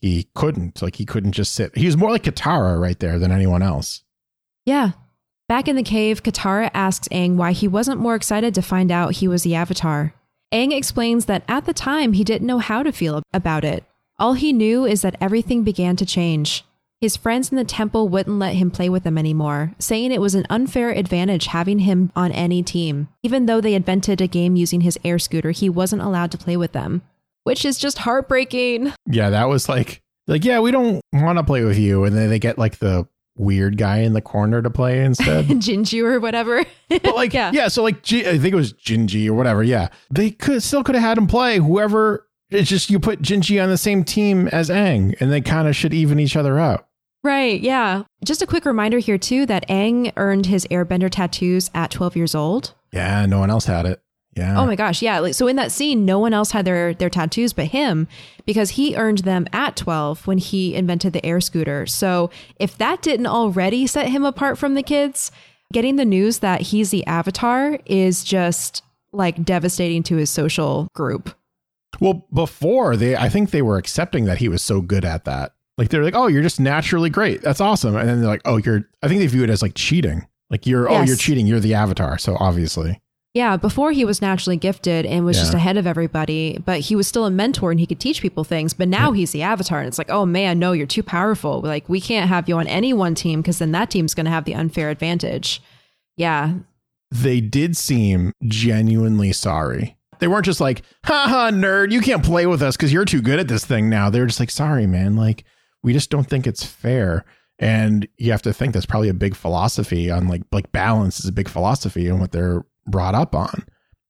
he 0.06 0.28
couldn't 0.34 0.80
like 0.82 0.96
he 0.96 1.04
couldn't 1.04 1.32
just 1.32 1.54
sit 1.54 1.76
he 1.76 1.86
was 1.86 1.96
more 1.96 2.10
like 2.10 2.22
katara 2.24 2.80
right 2.80 3.00
there 3.00 3.18
than 3.18 3.32
anyone 3.32 3.62
else 3.62 4.02
Yeah. 4.64 4.92
Back 5.48 5.68
in 5.68 5.76
the 5.76 5.84
cave, 5.84 6.24
Katara 6.24 6.72
asks 6.74 7.06
Aang 7.12 7.36
why 7.36 7.52
he 7.52 7.68
wasn't 7.68 8.00
more 8.00 8.16
excited 8.16 8.52
to 8.54 8.62
find 8.62 8.90
out 8.90 9.14
he 9.16 9.28
was 9.28 9.44
the 9.44 9.54
Avatar. 9.54 10.12
Aang 10.52 10.72
explains 10.72 11.26
that 11.26 11.44
at 11.46 11.66
the 11.66 11.72
time 11.72 12.14
he 12.14 12.24
didn't 12.24 12.48
know 12.48 12.58
how 12.58 12.82
to 12.82 12.90
feel 12.90 13.22
about 13.32 13.64
it. 13.64 13.84
All 14.18 14.32
he 14.32 14.52
knew 14.52 14.84
is 14.84 15.02
that 15.02 15.14
everything 15.20 15.62
began 15.62 15.94
to 15.96 16.04
change. 16.04 16.64
His 17.00 17.16
friends 17.16 17.52
in 17.52 17.56
the 17.56 17.64
temple 17.64 18.08
wouldn't 18.08 18.40
let 18.40 18.56
him 18.56 18.72
play 18.72 18.88
with 18.88 19.04
them 19.04 19.16
anymore, 19.16 19.72
saying 19.78 20.10
it 20.10 20.20
was 20.20 20.34
an 20.34 20.46
unfair 20.50 20.90
advantage 20.90 21.46
having 21.46 21.80
him 21.80 22.10
on 22.16 22.32
any 22.32 22.64
team. 22.64 23.06
Even 23.22 23.46
though 23.46 23.60
they 23.60 23.74
invented 23.74 24.20
a 24.20 24.26
game 24.26 24.56
using 24.56 24.80
his 24.80 24.98
air 25.04 25.20
scooter, 25.20 25.52
he 25.52 25.68
wasn't 25.68 26.02
allowed 26.02 26.32
to 26.32 26.38
play 26.38 26.56
with 26.56 26.72
them, 26.72 27.02
which 27.46 27.64
is 27.64 27.78
just 27.78 27.98
heartbreaking. 27.98 28.92
Yeah, 29.06 29.30
that 29.30 29.44
was 29.48 29.68
like 29.68 30.02
like 30.26 30.44
yeah, 30.44 30.60
we 30.60 30.70
don't 30.72 31.00
want 31.12 31.38
to 31.38 31.44
play 31.44 31.62
with 31.64 31.78
you, 31.78 32.04
and 32.04 32.16
then 32.16 32.28
they 32.28 32.38
get 32.38 32.58
like 32.58 32.78
the 32.78 33.06
weird 33.38 33.76
guy 33.76 33.98
in 33.98 34.12
the 34.14 34.20
corner 34.20 34.62
to 34.62 34.70
play 34.70 35.04
instead. 35.04 35.44
Jinju 35.46 36.02
or 36.04 36.20
whatever. 36.20 36.64
but 36.88 37.14
like 37.14 37.32
Yeah. 37.34 37.50
yeah. 37.52 37.68
so 37.68 37.82
like 37.82 38.02
G, 38.02 38.26
I 38.28 38.38
think 38.38 38.52
it 38.52 38.56
was 38.56 38.72
Jinji 38.72 39.28
or 39.28 39.34
whatever. 39.34 39.62
Yeah, 39.62 39.88
they 40.10 40.30
could 40.30 40.62
still 40.62 40.82
could 40.82 40.94
have 40.94 41.04
had 41.04 41.18
him 41.18 41.26
play 41.26 41.58
whoever. 41.58 42.26
It's 42.50 42.68
just 42.68 42.90
you 42.90 42.98
put 43.00 43.22
Jinji 43.22 43.62
on 43.62 43.68
the 43.70 43.78
same 43.78 44.04
team 44.04 44.48
as 44.48 44.70
Aang, 44.70 45.14
and 45.20 45.32
they 45.32 45.40
kind 45.40 45.68
of 45.68 45.74
should 45.76 45.92
even 45.94 46.18
each 46.20 46.36
other 46.36 46.58
out. 46.58 46.86
Right, 47.24 47.60
yeah. 47.60 48.04
Just 48.24 48.40
a 48.40 48.46
quick 48.46 48.64
reminder 48.64 48.98
here, 48.98 49.18
too, 49.18 49.46
that 49.46 49.68
Aang 49.68 50.12
earned 50.16 50.46
his 50.46 50.64
airbender 50.70 51.10
tattoos 51.10 51.72
at 51.74 51.90
12 51.90 52.14
years 52.14 52.36
old. 52.36 52.74
Yeah, 52.92 53.26
no 53.26 53.40
one 53.40 53.50
else 53.50 53.64
had 53.64 53.84
it. 53.84 54.00
Yeah. 54.36 54.60
Oh 54.60 54.66
my 54.66 54.76
gosh, 54.76 55.00
yeah. 55.00 55.18
Like, 55.18 55.34
so 55.34 55.48
in 55.48 55.56
that 55.56 55.72
scene, 55.72 56.04
no 56.04 56.18
one 56.18 56.34
else 56.34 56.50
had 56.50 56.66
their, 56.66 56.92
their 56.92 57.08
tattoos 57.08 57.54
but 57.54 57.66
him 57.66 58.06
because 58.44 58.70
he 58.70 58.94
earned 58.94 59.18
them 59.18 59.46
at 59.52 59.76
12 59.76 60.26
when 60.26 60.36
he 60.36 60.74
invented 60.74 61.14
the 61.14 61.24
air 61.24 61.40
scooter. 61.40 61.86
So 61.86 62.30
if 62.58 62.76
that 62.76 63.00
didn't 63.00 63.26
already 63.26 63.86
set 63.86 64.08
him 64.08 64.24
apart 64.24 64.58
from 64.58 64.74
the 64.74 64.82
kids, 64.82 65.32
getting 65.72 65.96
the 65.96 66.04
news 66.04 66.40
that 66.40 66.60
he's 66.60 66.90
the 66.90 67.04
avatar 67.06 67.78
is 67.86 68.22
just 68.22 68.82
like 69.12 69.42
devastating 69.42 70.02
to 70.04 70.16
his 70.16 70.28
social 70.28 70.88
group. 70.94 71.34
Well, 71.98 72.26
before 72.32 72.94
they, 72.94 73.16
I 73.16 73.30
think 73.30 73.50
they 73.50 73.62
were 73.62 73.78
accepting 73.78 74.26
that 74.26 74.38
he 74.38 74.50
was 74.50 74.62
so 74.62 74.82
good 74.82 75.04
at 75.04 75.24
that. 75.24 75.52
Like 75.78 75.88
they're 75.88 76.04
like, 76.04 76.14
oh, 76.14 76.26
you're 76.26 76.42
just 76.42 76.60
naturally 76.60 77.08
great. 77.10 77.40
That's 77.40 77.60
awesome. 77.60 77.96
And 77.96 78.08
then 78.08 78.20
they're 78.20 78.28
like, 78.28 78.42
oh, 78.44 78.58
you're. 78.58 78.82
I 79.02 79.08
think 79.08 79.20
they 79.20 79.26
view 79.26 79.44
it 79.44 79.50
as 79.50 79.62
like 79.62 79.74
cheating. 79.74 80.26
Like 80.50 80.66
you're, 80.66 80.88
oh, 80.90 81.02
you're 81.02 81.16
cheating. 81.16 81.46
You're 81.46 81.60
the 81.60 81.74
avatar. 81.74 82.18
So 82.18 82.36
obviously, 82.38 83.00
Yeah, 83.36 83.58
before 83.58 83.92
he 83.92 84.06
was 84.06 84.22
naturally 84.22 84.56
gifted 84.56 85.04
and 85.04 85.22
was 85.22 85.36
just 85.36 85.52
ahead 85.52 85.76
of 85.76 85.86
everybody, 85.86 86.56
but 86.64 86.80
he 86.80 86.96
was 86.96 87.06
still 87.06 87.26
a 87.26 87.30
mentor 87.30 87.70
and 87.70 87.78
he 87.78 87.84
could 87.84 88.00
teach 88.00 88.22
people 88.22 88.44
things. 88.44 88.72
But 88.72 88.88
now 88.88 89.12
he's 89.12 89.32
the 89.32 89.42
avatar, 89.42 89.78
and 89.78 89.86
it's 89.86 89.98
like, 89.98 90.08
oh 90.08 90.24
man, 90.24 90.58
no, 90.58 90.72
you're 90.72 90.86
too 90.86 91.02
powerful. 91.02 91.60
Like, 91.60 91.86
we 91.86 92.00
can't 92.00 92.30
have 92.30 92.48
you 92.48 92.56
on 92.56 92.66
any 92.66 92.94
one 92.94 93.14
team 93.14 93.42
because 93.42 93.58
then 93.58 93.72
that 93.72 93.90
team's 93.90 94.14
going 94.14 94.24
to 94.24 94.30
have 94.30 94.46
the 94.46 94.54
unfair 94.54 94.88
advantage. 94.88 95.60
Yeah, 96.16 96.54
they 97.10 97.42
did 97.42 97.76
seem 97.76 98.32
genuinely 98.42 99.34
sorry. 99.34 99.98
They 100.18 100.28
weren't 100.28 100.46
just 100.46 100.62
like, 100.62 100.80
haha, 101.04 101.50
nerd, 101.50 101.92
you 101.92 102.00
can't 102.00 102.24
play 102.24 102.46
with 102.46 102.62
us 102.62 102.74
because 102.74 102.90
you're 102.90 103.04
too 103.04 103.20
good 103.20 103.38
at 103.38 103.48
this 103.48 103.66
thing 103.66 103.90
now. 103.90 104.08
They 104.08 104.20
were 104.20 104.26
just 104.26 104.40
like, 104.40 104.50
sorry, 104.50 104.86
man. 104.86 105.14
Like, 105.14 105.44
we 105.82 105.92
just 105.92 106.08
don't 106.08 106.26
think 106.26 106.46
it's 106.46 106.64
fair. 106.64 107.26
And 107.58 108.08
you 108.16 108.30
have 108.30 108.40
to 108.42 108.54
think 108.54 108.72
that's 108.72 108.86
probably 108.86 109.10
a 109.10 109.14
big 109.14 109.36
philosophy 109.36 110.10
on 110.10 110.26
like 110.26 110.44
like 110.52 110.72
balance 110.72 111.20
is 111.20 111.26
a 111.26 111.32
big 111.32 111.50
philosophy 111.50 112.08
and 112.08 112.18
what 112.18 112.32
they're 112.32 112.64
brought 112.86 113.14
up 113.14 113.34
on. 113.34 113.64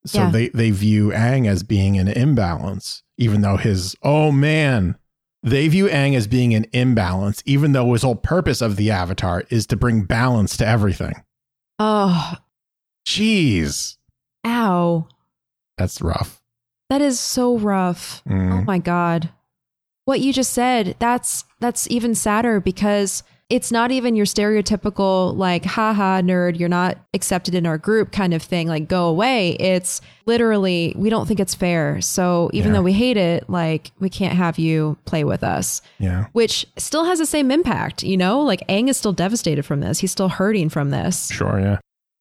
So 0.06 0.20
Yeah. 0.24 0.30
they 0.30 0.48
they 0.50 0.70
view 0.70 1.08
Aang 1.10 1.48
as 1.48 1.62
being 1.62 1.98
an 1.98 2.08
imbalance, 2.08 3.02
even 3.18 3.40
though 3.40 3.56
his 3.56 3.96
oh 4.02 4.30
man, 4.30 4.96
they 5.42 5.66
view 5.68 5.86
Aang 5.88 6.16
as 6.16 6.26
being 6.26 6.54
an 6.54 6.66
imbalance, 6.72 7.42
even 7.44 7.72
though 7.72 7.92
his 7.92 8.02
whole 8.02 8.14
purpose 8.16 8.60
of 8.60 8.76
the 8.76 8.90
avatar 8.90 9.42
is 9.50 9.66
to 9.68 9.76
bring 9.76 10.02
balance 10.02 10.56
to 10.58 10.66
everything. 10.66 11.14
Oh, 11.78 12.34
Jeez, 13.06 13.96
ow. 14.44 15.06
that's 15.78 16.00
rough. 16.00 16.42
That 16.90 17.00
is 17.02 17.18
so 17.20 17.56
rough. 17.58 18.22
Mm. 18.28 18.60
Oh 18.60 18.64
my 18.64 18.78
god. 18.78 19.30
What 20.04 20.20
you 20.20 20.32
just 20.32 20.52
said, 20.52 20.94
that's 20.98 21.44
that's 21.60 21.90
even 21.90 22.14
sadder 22.14 22.60
because 22.60 23.22
It's 23.48 23.70
not 23.70 23.92
even 23.92 24.16
your 24.16 24.26
stereotypical, 24.26 25.36
like, 25.36 25.64
haha, 25.64 26.20
nerd, 26.20 26.58
you're 26.58 26.68
not 26.68 26.98
accepted 27.14 27.54
in 27.54 27.64
our 27.64 27.78
group 27.78 28.10
kind 28.10 28.34
of 28.34 28.42
thing, 28.42 28.66
like, 28.66 28.88
go 28.88 29.06
away. 29.06 29.50
It's 29.60 30.00
literally, 30.26 30.92
we 30.98 31.10
don't 31.10 31.26
think 31.26 31.38
it's 31.38 31.54
fair. 31.54 32.00
So 32.00 32.50
even 32.52 32.72
Yeah. 32.72 32.78
though 32.78 32.82
we 32.82 32.92
hate 32.92 33.16
it, 33.16 33.48
like, 33.48 33.92
we 34.00 34.10
can't 34.10 34.34
have 34.34 34.58
you 34.58 34.96
play 35.04 35.22
with 35.22 35.44
us, 35.44 35.80
Yeah. 36.00 36.26
which 36.32 36.66
still 36.76 37.04
has 37.04 37.20
the 37.20 37.26
same 37.26 37.52
impact, 37.52 38.02
you 38.02 38.16
know? 38.16 38.40
Like, 38.40 38.66
Aang 38.68 38.88
is 38.88 38.96
still 38.96 39.12
devastated 39.12 39.64
from 39.64 39.78
this. 39.78 40.00
He's 40.00 40.10
still 40.10 40.28
hurting 40.28 40.68
from 40.68 40.90
this. 40.90 41.28
Sure. 41.30 41.60
Yeah. 41.60 41.78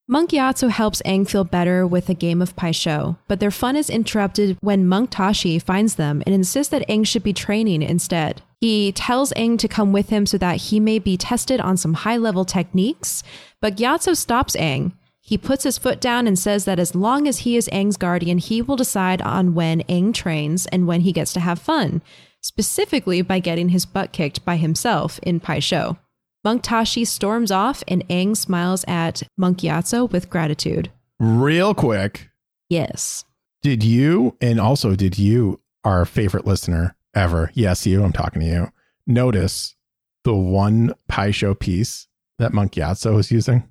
Monk 0.08 0.30
Gyatso 0.30 0.70
helps 0.70 1.02
Aang 1.08 1.28
feel 1.28 1.44
better 1.44 1.88
with 1.88 2.08
a 2.10 2.14
game 2.14 2.40
of 2.40 2.56
Pai 2.56 2.72
Sho, 2.72 3.16
but 3.28 3.40
their 3.40 3.50
fun 3.50 3.76
is 3.76 3.90
interrupted 3.90 4.56
when 4.62 4.88
Monk 4.88 5.10
Tashi 5.10 5.58
finds 5.58 5.96
them 5.96 6.22
and 6.28 6.36
insists 6.36 6.70
that 6.70 6.88
Aang 6.88 7.08
should 7.08 7.24
be 7.24 7.34
training 7.34 7.82
instead. 7.82 8.44
He 8.66 8.92
tells 8.92 9.32
Aang 9.34 9.60
to 9.60 9.68
come 9.68 9.94
with 9.94 10.10
him 10.10 10.26
so 10.26 10.40
that 10.40 10.58
he 10.58 10.80
may 10.80 10.98
be 10.98 11.18
tested 11.18 11.62
on 11.62 11.78
some 11.78 11.94
high 11.94 12.18
level 12.18 12.44
techniques, 12.46 13.22
but 13.62 13.78
Gyatso 13.78 14.18
stops 14.18 14.56
Aang. 14.56 14.94
He 15.22 15.38
puts 15.38 15.66
his 15.66 15.78
foot 15.78 16.02
down 16.02 16.26
and 16.26 16.38
says 16.40 16.66
that 16.66 16.80
as 16.80 16.96
long 16.96 17.28
as 17.28 17.42
he 17.42 17.58
is 17.58 17.70
Aang's 17.72 17.96
guardian, 17.96 18.40
he 18.40 18.64
will 18.64 18.76
decide 18.76 19.22
on 19.22 19.54
when 19.54 19.84
Aang 19.84 20.16
trains 20.16 20.66
and 20.66 20.88
when 20.88 21.02
he 21.02 21.12
gets 21.12 21.32
to 21.34 21.40
have 21.42 21.60
fun, 21.60 22.02
specifically 22.42 23.22
by 23.22 23.38
getting 23.38 23.70
his 23.70 23.86
butt 23.86 24.12
kicked 24.12 24.44
by 24.44 24.56
himself 24.58 25.20
in 25.22 25.40
Pai 25.40 25.60
Sho. 25.60 26.00
Monk 26.44 26.64
Tashi 26.64 27.06
storms 27.06 27.52
off 27.52 27.84
and 27.88 28.04
Aang 28.08 28.36
smiles 28.36 28.84
at 28.88 29.22
Monk 29.38 29.60
Gyatso 29.60 30.12
with 30.12 30.32
gratitude. 30.32 30.90
Real 31.20 31.76
quick. 31.76 32.32
Yes. 32.68 33.26
Did 33.62 33.84
you, 33.84 34.36
and 34.42 34.60
also 34.60 34.96
did 34.96 35.20
you, 35.20 35.60
our 35.84 36.04
favorite 36.04 36.48
listener 36.48 36.96
ever, 37.16 37.52
yes, 37.54 37.86
you, 37.88 38.04
I'm 38.04 38.12
talking 38.14 38.42
to 38.42 38.48
you, 38.48 38.72
notice 39.08 39.76
the 40.24 40.36
one 40.36 40.94
Pai 41.08 41.32
Sho 41.32 41.54
piece 41.56 42.08
that 42.40 42.54
Monk 42.54 42.74
Gyatso 42.74 43.16
was 43.16 43.32
using? 43.32 43.64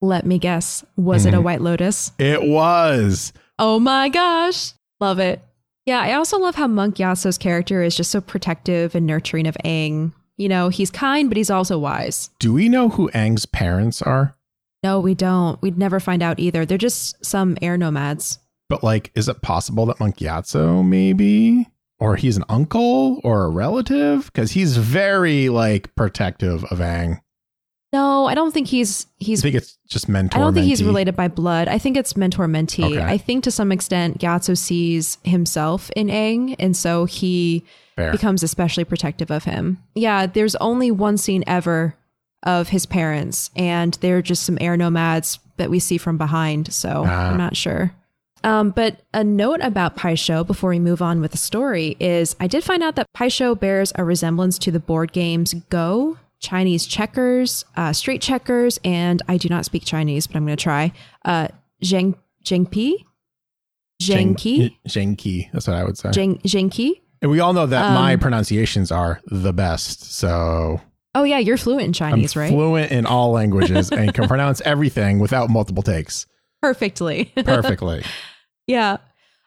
Let 0.00 0.24
me 0.26 0.38
guess. 0.38 0.84
Was 0.96 1.26
it 1.26 1.34
a 1.34 1.38
Mhm. 1.38 1.42
White 1.42 1.60
Lotus? 1.60 2.12
It 2.18 2.42
was. 2.42 3.32
Oh 3.58 3.78
my 3.78 4.08
gosh. 4.08 4.72
Love 4.98 5.18
it. 5.18 5.42
Yeah, 5.86 6.00
I 6.00 6.14
also 6.14 6.38
love 6.38 6.54
how 6.54 6.66
Monk 6.66 6.96
Gyatso's 6.96 7.36
character 7.38 7.82
is 7.82 7.96
just 7.96 8.10
so 8.10 8.20
protective 8.20 8.94
and 8.94 9.06
nurturing 9.06 9.46
of 9.46 9.56
Aang. 9.64 10.12
You 10.36 10.48
know, 10.48 10.70
he's 10.70 10.90
kind, 10.90 11.28
but 11.28 11.36
he's 11.36 11.50
also 11.50 11.78
wise. 11.78 12.30
Do 12.38 12.52
we 12.54 12.68
know 12.70 12.88
who 12.88 13.10
Aang's 13.10 13.44
parents 13.44 14.00
are? 14.00 14.36
No, 14.82 14.98
we 15.00 15.14
don't. 15.14 15.60
We'd 15.60 15.76
never 15.76 16.00
find 16.00 16.22
out 16.22 16.38
either. 16.40 16.64
They're 16.64 16.78
just 16.78 17.22
some 17.24 17.58
air 17.60 17.76
nomads. 17.76 18.38
But 18.70 18.82
like, 18.82 19.10
is 19.14 19.28
it 19.28 19.42
possible 19.42 19.84
that 19.86 20.00
Monk 20.00 20.16
Gyatso 20.16 20.82
maybe? 20.86 21.66
Or 22.00 22.16
he's 22.16 22.36
an 22.38 22.44
uncle 22.48 23.20
or 23.22 23.44
a 23.44 23.48
relative? 23.50 24.26
Because 24.26 24.52
he's 24.52 24.76
very 24.78 25.48
like 25.50 25.94
protective 25.94 26.64
of 26.64 26.78
Aang. 26.78 27.20
No, 27.92 28.26
I 28.26 28.34
don't 28.34 28.52
think 28.52 28.68
he's 28.68 29.06
he's. 29.18 29.40
I 29.40 29.42
think 29.42 29.56
it's 29.56 29.76
just 29.88 30.08
mentor. 30.08 30.38
I 30.38 30.40
don't 30.40 30.54
think 30.54 30.66
he's 30.66 30.82
related 30.82 31.16
by 31.16 31.28
blood. 31.28 31.66
I 31.68 31.76
think 31.78 31.96
it's 31.96 32.16
mentor 32.16 32.46
mentee. 32.46 32.84
Okay. 32.96 33.02
I 33.02 33.18
think 33.18 33.44
to 33.44 33.50
some 33.50 33.72
extent 33.72 34.18
Gyatso 34.18 34.56
sees 34.56 35.18
himself 35.24 35.90
in 35.96 36.06
Aang, 36.06 36.54
and 36.60 36.76
so 36.76 37.04
he 37.04 37.64
Fair. 37.96 38.12
becomes 38.12 38.42
especially 38.44 38.84
protective 38.84 39.30
of 39.32 39.42
him. 39.44 39.78
Yeah, 39.96 40.26
there's 40.26 40.54
only 40.56 40.90
one 40.92 41.16
scene 41.16 41.42
ever 41.48 41.96
of 42.44 42.68
his 42.68 42.86
parents, 42.86 43.50
and 43.56 43.94
they're 44.00 44.22
just 44.22 44.44
some 44.44 44.56
air 44.60 44.76
nomads 44.76 45.40
that 45.56 45.68
we 45.68 45.80
see 45.80 45.98
from 45.98 46.16
behind. 46.16 46.72
So 46.72 47.04
Ah. 47.06 47.30
I'm 47.30 47.36
not 47.38 47.56
sure. 47.56 47.92
Um, 48.42 48.70
but 48.70 49.00
a 49.12 49.22
note 49.22 49.60
about 49.62 49.96
Pai 49.96 50.14
Sho 50.14 50.44
before 50.44 50.70
we 50.70 50.78
move 50.78 51.02
on 51.02 51.20
with 51.20 51.32
the 51.32 51.36
story 51.38 51.96
is 52.00 52.34
I 52.40 52.46
did 52.46 52.64
find 52.64 52.82
out 52.82 52.96
that 52.96 53.06
Pai 53.14 53.28
Sho 53.28 53.54
bears 53.54 53.92
a 53.96 54.04
resemblance 54.04 54.58
to 54.60 54.70
the 54.70 54.80
board 54.80 55.12
games 55.12 55.54
Go, 55.68 56.16
Chinese 56.40 56.86
checkers, 56.86 57.64
uh, 57.76 57.92
street 57.92 58.22
checkers, 58.22 58.78
and 58.82 59.20
I 59.28 59.36
do 59.36 59.48
not 59.50 59.64
speak 59.66 59.84
Chinese, 59.84 60.26
but 60.26 60.36
I'm 60.36 60.46
going 60.46 60.56
to 60.56 60.62
try. 60.62 60.92
Uh, 61.24 61.48
Zheng 61.84 62.14
Zhengpi, 62.44 63.04
Zhengqi, 64.02 64.76
Zhengqi. 64.88 65.50
That's 65.52 65.66
what 65.66 65.76
I 65.76 65.84
would 65.84 65.98
say. 65.98 66.08
Zheng 66.10 66.40
Zhengqi. 66.42 67.00
and 67.20 67.30
we 67.30 67.40
all 67.40 67.52
know 67.52 67.66
that 67.66 67.88
Um, 67.88 67.94
my 67.94 68.16
pronunciations 68.16 68.90
are 68.90 69.20
the 69.26 69.52
best. 69.52 70.12
So 70.14 70.80
Oh 71.14 71.24
yeah, 71.24 71.38
you're 71.38 71.56
fluent 71.58 71.84
in 71.86 71.92
Chinese, 71.92 72.34
I'm 72.36 72.42
right? 72.42 72.50
fluent 72.50 72.92
in 72.92 73.04
all 73.04 73.32
languages 73.32 73.90
and 73.90 74.14
can 74.14 74.26
pronounce 74.28 74.60
everything 74.62 75.18
without 75.18 75.50
multiple 75.50 75.82
takes 75.82 76.26
Perfectly. 76.62 77.24
perfectly. 77.44 78.02
Yeah. 78.70 78.98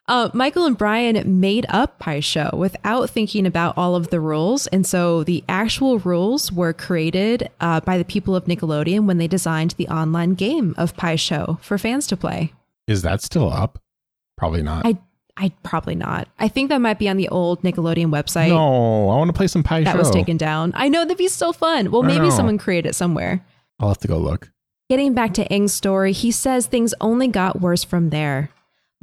Uh, 0.06 0.30
Michael 0.34 0.66
and 0.66 0.78
Bryan 0.78 1.40
made 1.40 1.66
up 1.70 1.98
Pai 1.98 2.20
Sho 2.20 2.50
without 2.54 3.10
thinking 3.10 3.46
about 3.46 3.78
all 3.78 3.96
of 3.96 4.10
the 4.10 4.20
rules. 4.20 4.68
And 4.68 4.86
so 4.86 5.24
the 5.24 5.46
actual 5.48 6.00
rules 6.00 6.52
were 6.52 6.74
created 6.74 7.50
uh, 7.62 7.80
by 7.80 7.98
the 7.98 8.04
people 8.04 8.36
of 8.36 8.44
Nickelodeon 8.44 9.06
when 9.06 9.18
they 9.18 9.28
designed 9.28 9.72
the 9.78 9.88
online 9.88 10.34
game 10.34 10.76
of 10.78 10.98
Pai 10.98 11.16
Sho 11.16 11.58
for 11.62 11.78
fans 11.78 12.06
to 12.08 12.18
play. 12.18 12.52
Is 12.86 13.02
that 13.04 13.22
still 13.22 13.50
up? 13.50 13.80
Probably 14.38 14.62
not. 14.62 14.86
I 14.86 14.98
I 15.38 15.52
probably 15.64 15.96
not. 15.96 16.28
I 16.38 16.48
think 16.50 16.70
that 16.70 16.80
might 16.82 17.00
be 17.00 17.08
on 17.08 17.18
the 17.18 17.30
old 17.30 17.64
Nickelodeon 17.64 18.08
website 18.12 18.50
no, 18.50 19.10
I 19.10 19.16
want 19.16 19.30
to 19.30 19.34
play 19.34 19.48
some 19.48 19.64
Pai 19.64 19.82
Sho. 19.82 19.86
that 19.86 19.94
Show. 19.94 20.00
was 20.00 20.12
taken 20.12 20.36
down. 20.36 20.74
I 20.76 20.90
know 20.90 21.06
that'd 21.06 21.18
be 21.18 21.30
so 21.30 21.54
fun. 21.54 21.92
Well, 21.92 22.04
I 22.04 22.08
maybe 22.08 22.26
know. 22.26 22.30
someone 22.30 22.58
created 22.58 22.90
it 22.90 22.94
somewhere. 22.94 23.44
I'll 23.80 23.88
have 23.88 23.98
to 24.00 24.08
go 24.10 24.18
look. 24.18 24.52
Getting 24.90 25.14
back 25.14 25.34
to 25.36 25.48
Aang's 25.48 25.74
story, 25.74 26.12
he 26.12 26.30
says 26.30 26.68
things 26.68 26.94
only 27.00 27.30
got 27.30 27.62
worse 27.62 27.86
from 27.86 28.10
there. 28.10 28.50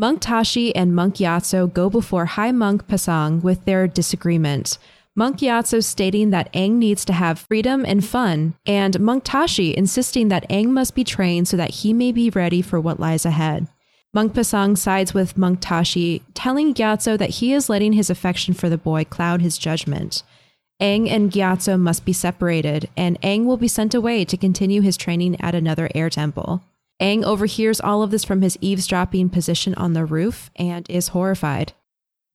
Monk 0.01 0.22
Tashi 0.22 0.74
and 0.74 0.94
Monk 0.94 1.16
Gyatso 1.16 1.70
go 1.70 1.90
before 1.90 2.24
High 2.24 2.53
Monk 2.53 2.86
Pasang 2.86 3.42
with 3.42 3.62
their 3.66 3.86
disagreement. 3.86 4.78
Monk 5.14 5.40
Gyatso 5.40 5.84
stating 5.84 6.30
that 6.30 6.51
Aang 6.55 6.76
needs 6.76 7.05
to 7.05 7.12
have 7.12 7.40
freedom 7.40 7.84
and 7.84 8.03
fun, 8.03 8.55
and 8.64 8.98
Monk 8.98 9.24
Tashi 9.26 9.76
insisting 9.76 10.28
that 10.28 10.48
Aang 10.48 10.68
must 10.68 10.94
be 10.94 11.05
trained 11.05 11.48
so 11.48 11.59
that 11.59 11.68
he 11.68 11.92
may 11.92 12.12
be 12.12 12.30
ready 12.30 12.62
for 12.62 12.80
what 12.80 12.98
lies 12.98 13.26
ahead. 13.26 13.68
Monk 14.14 14.32
Pasang 14.32 14.78
sides 14.78 15.12
with 15.12 15.36
Monk 15.36 15.59
Tashi, 15.61 16.22
telling 16.32 16.72
Gyatso 16.72 17.18
that 17.18 17.28
he 17.28 17.53
is 17.53 17.68
letting 17.68 17.92
his 17.92 18.09
affection 18.09 18.55
for 18.55 18.70
the 18.70 18.78
boy 18.78 19.05
cloud 19.05 19.42
his 19.42 19.59
judgment. 19.59 20.22
Aang 20.80 21.11
and 21.11 21.30
Gyatso 21.30 21.78
must 21.78 22.07
be 22.07 22.14
separated, 22.14 22.88
and 22.96 23.20
Aang 23.20 23.44
will 23.44 23.59
be 23.59 23.68
sent 23.68 23.94
away 23.94 24.24
to 24.24 24.38
continue 24.38 24.80
his 24.80 24.96
training 24.96 25.38
at 25.42 25.55
another 25.55 25.90
air 25.94 26.09
temple. 26.09 26.62
Aang 27.01 27.22
overhears 27.24 27.80
all 27.80 28.03
of 28.03 28.11
this 28.11 28.24
from 28.24 28.42
his 28.42 28.59
eavesdropping 28.61 29.30
position 29.30 29.74
on 29.76 29.92
the 29.94 30.05
roof 30.05 30.51
and 30.57 30.88
is 30.90 31.09
horrified. 31.09 31.72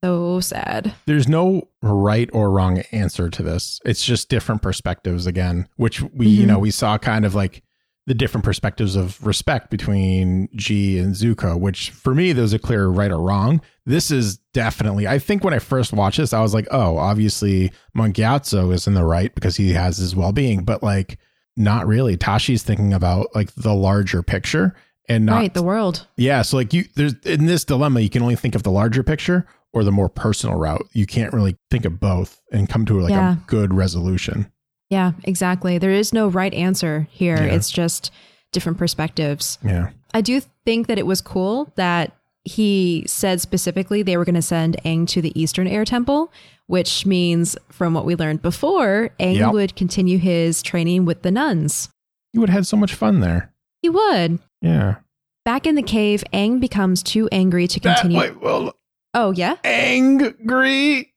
So 0.03 0.39
sad. 0.39 0.93
There's 1.05 1.27
no 1.27 1.67
right 1.81 2.29
or 2.33 2.51
wrong 2.51 2.79
answer 2.91 3.29
to 3.29 3.43
this. 3.43 3.79
It's 3.85 4.03
just 4.05 4.29
different 4.29 4.61
perspectives 4.61 5.25
again, 5.25 5.67
which 5.77 6.01
we, 6.01 6.27
you 6.27 6.43
Mhm. 6.43 6.47
know, 6.47 6.59
we 6.59 6.71
saw 6.71 6.97
kind 6.97 7.25
of 7.25 7.33
like 7.33 7.63
the 8.07 8.13
different 8.13 8.45
perspectives 8.45 8.95
of 8.95 9.25
respect 9.25 9.71
between 9.71 10.47
Jee 10.55 10.99
and 10.99 11.15
Zuko, 11.15 11.59
which 11.59 11.89
for 11.89 12.13
me, 12.13 12.33
there's 12.33 12.53
a 12.53 12.59
clear 12.59 12.87
right 12.87 13.11
or 13.11 13.19
wrong. 13.19 13.61
This 13.87 14.11
is 14.11 14.37
definitely, 14.53 15.07
I 15.07 15.17
think 15.17 15.43
when 15.43 15.55
I 15.55 15.59
first 15.59 15.91
watched 15.91 16.17
this, 16.17 16.31
I 16.31 16.41
was 16.41 16.53
like, 16.53 16.67
oh, 16.69 16.97
obviously 16.97 17.71
Monk 17.95 18.15
Gyatso 18.15 18.71
is 18.71 18.85
in 18.85 18.93
the 18.93 19.03
right 19.05 19.33
because 19.33 19.55
he 19.57 19.73
has 19.73 19.97
his 19.97 20.15
well 20.15 20.31
being, 20.33 20.63
but 20.63 20.83
like, 20.83 21.17
not 21.55 21.87
really. 21.87 22.17
Tashi's 22.17 22.63
thinking 22.63 22.93
about 22.93 23.27
like 23.35 23.53
the 23.55 23.73
larger 23.73 24.21
picture 24.23 24.75
and 25.07 25.25
not 25.25 25.35
right, 25.35 25.53
the 25.53 25.63
world. 25.63 26.07
yeah, 26.17 26.41
so 26.41 26.57
like 26.57 26.73
you 26.73 26.85
there's 26.95 27.13
in 27.25 27.45
this 27.45 27.63
dilemma 27.63 27.99
you 27.99 28.09
can 28.09 28.21
only 28.23 28.35
think 28.35 28.55
of 28.55 28.63
the 28.63 28.71
larger 28.71 29.03
picture 29.03 29.45
or 29.73 29.83
the 29.83 29.91
more 29.91 30.09
personal 30.09 30.57
route. 30.57 30.87
You 30.93 31.05
can't 31.05 31.33
really 31.33 31.57
think 31.69 31.85
of 31.85 31.99
both 31.99 32.41
and 32.51 32.67
come 32.69 32.85
to 32.85 32.99
like 33.01 33.11
Yeah. 33.11 33.33
a 33.33 33.37
good 33.47 33.73
resolution. 33.73 34.51
Yeah, 34.89 35.11
exactly. 35.23 35.77
There 35.77 35.91
is 35.91 36.13
no 36.13 36.27
right 36.27 36.53
answer 36.53 37.07
here. 37.11 37.35
Yeah. 37.37 37.53
It's 37.55 37.69
just 37.71 38.11
different 38.51 38.77
perspectives. 38.77 39.57
Yeah. 39.63 39.89
I 40.13 40.21
do 40.21 40.41
think 40.63 40.87
that 40.87 40.97
it 40.97 41.05
was 41.05 41.19
cool 41.21 41.71
that 41.75 42.15
he 42.45 43.03
said 43.07 43.41
specifically 43.41 44.01
they 44.03 44.15
were 44.17 44.23
going 44.25 44.35
to 44.35 44.41
send 44.41 44.77
Aang 44.85 45.07
to 45.09 45.21
the 45.21 45.37
Eastern 45.39 45.67
Air 45.67 45.83
Temple, 45.83 46.31
which 46.67 47.05
means, 47.05 47.57
from 47.69 47.93
what 47.93 48.05
we 48.05 48.15
learned 48.15 48.41
before, 48.41 49.09
Aang 49.19 49.37
Yep. 49.37 49.51
would 49.53 49.75
continue 49.75 50.17
his 50.17 50.61
training 50.63 51.05
with 51.05 51.21
the 51.23 51.31
nuns. 51.31 51.89
You 52.33 52.39
would 52.41 52.49
have 52.49 52.59
had 52.59 52.67
so 52.67 52.77
much 52.77 52.93
fun 52.93 53.19
there. 53.19 53.51
He 53.81 53.89
would. 53.89 54.39
Yeah. 54.61 54.95
Back 55.43 55.67
in 55.67 55.75
the 55.75 55.83
cave, 55.83 56.23
Aang 56.33 56.59
becomes 56.59 57.03
too 57.03 57.27
angry 57.31 57.67
to 57.67 57.79
That, 57.81 57.97
continue. 58.01 58.17
wait, 58.19 58.41
well, 58.41 58.73
oh, 59.13 59.31
yeah? 59.31 59.55
angry. 59.63 61.11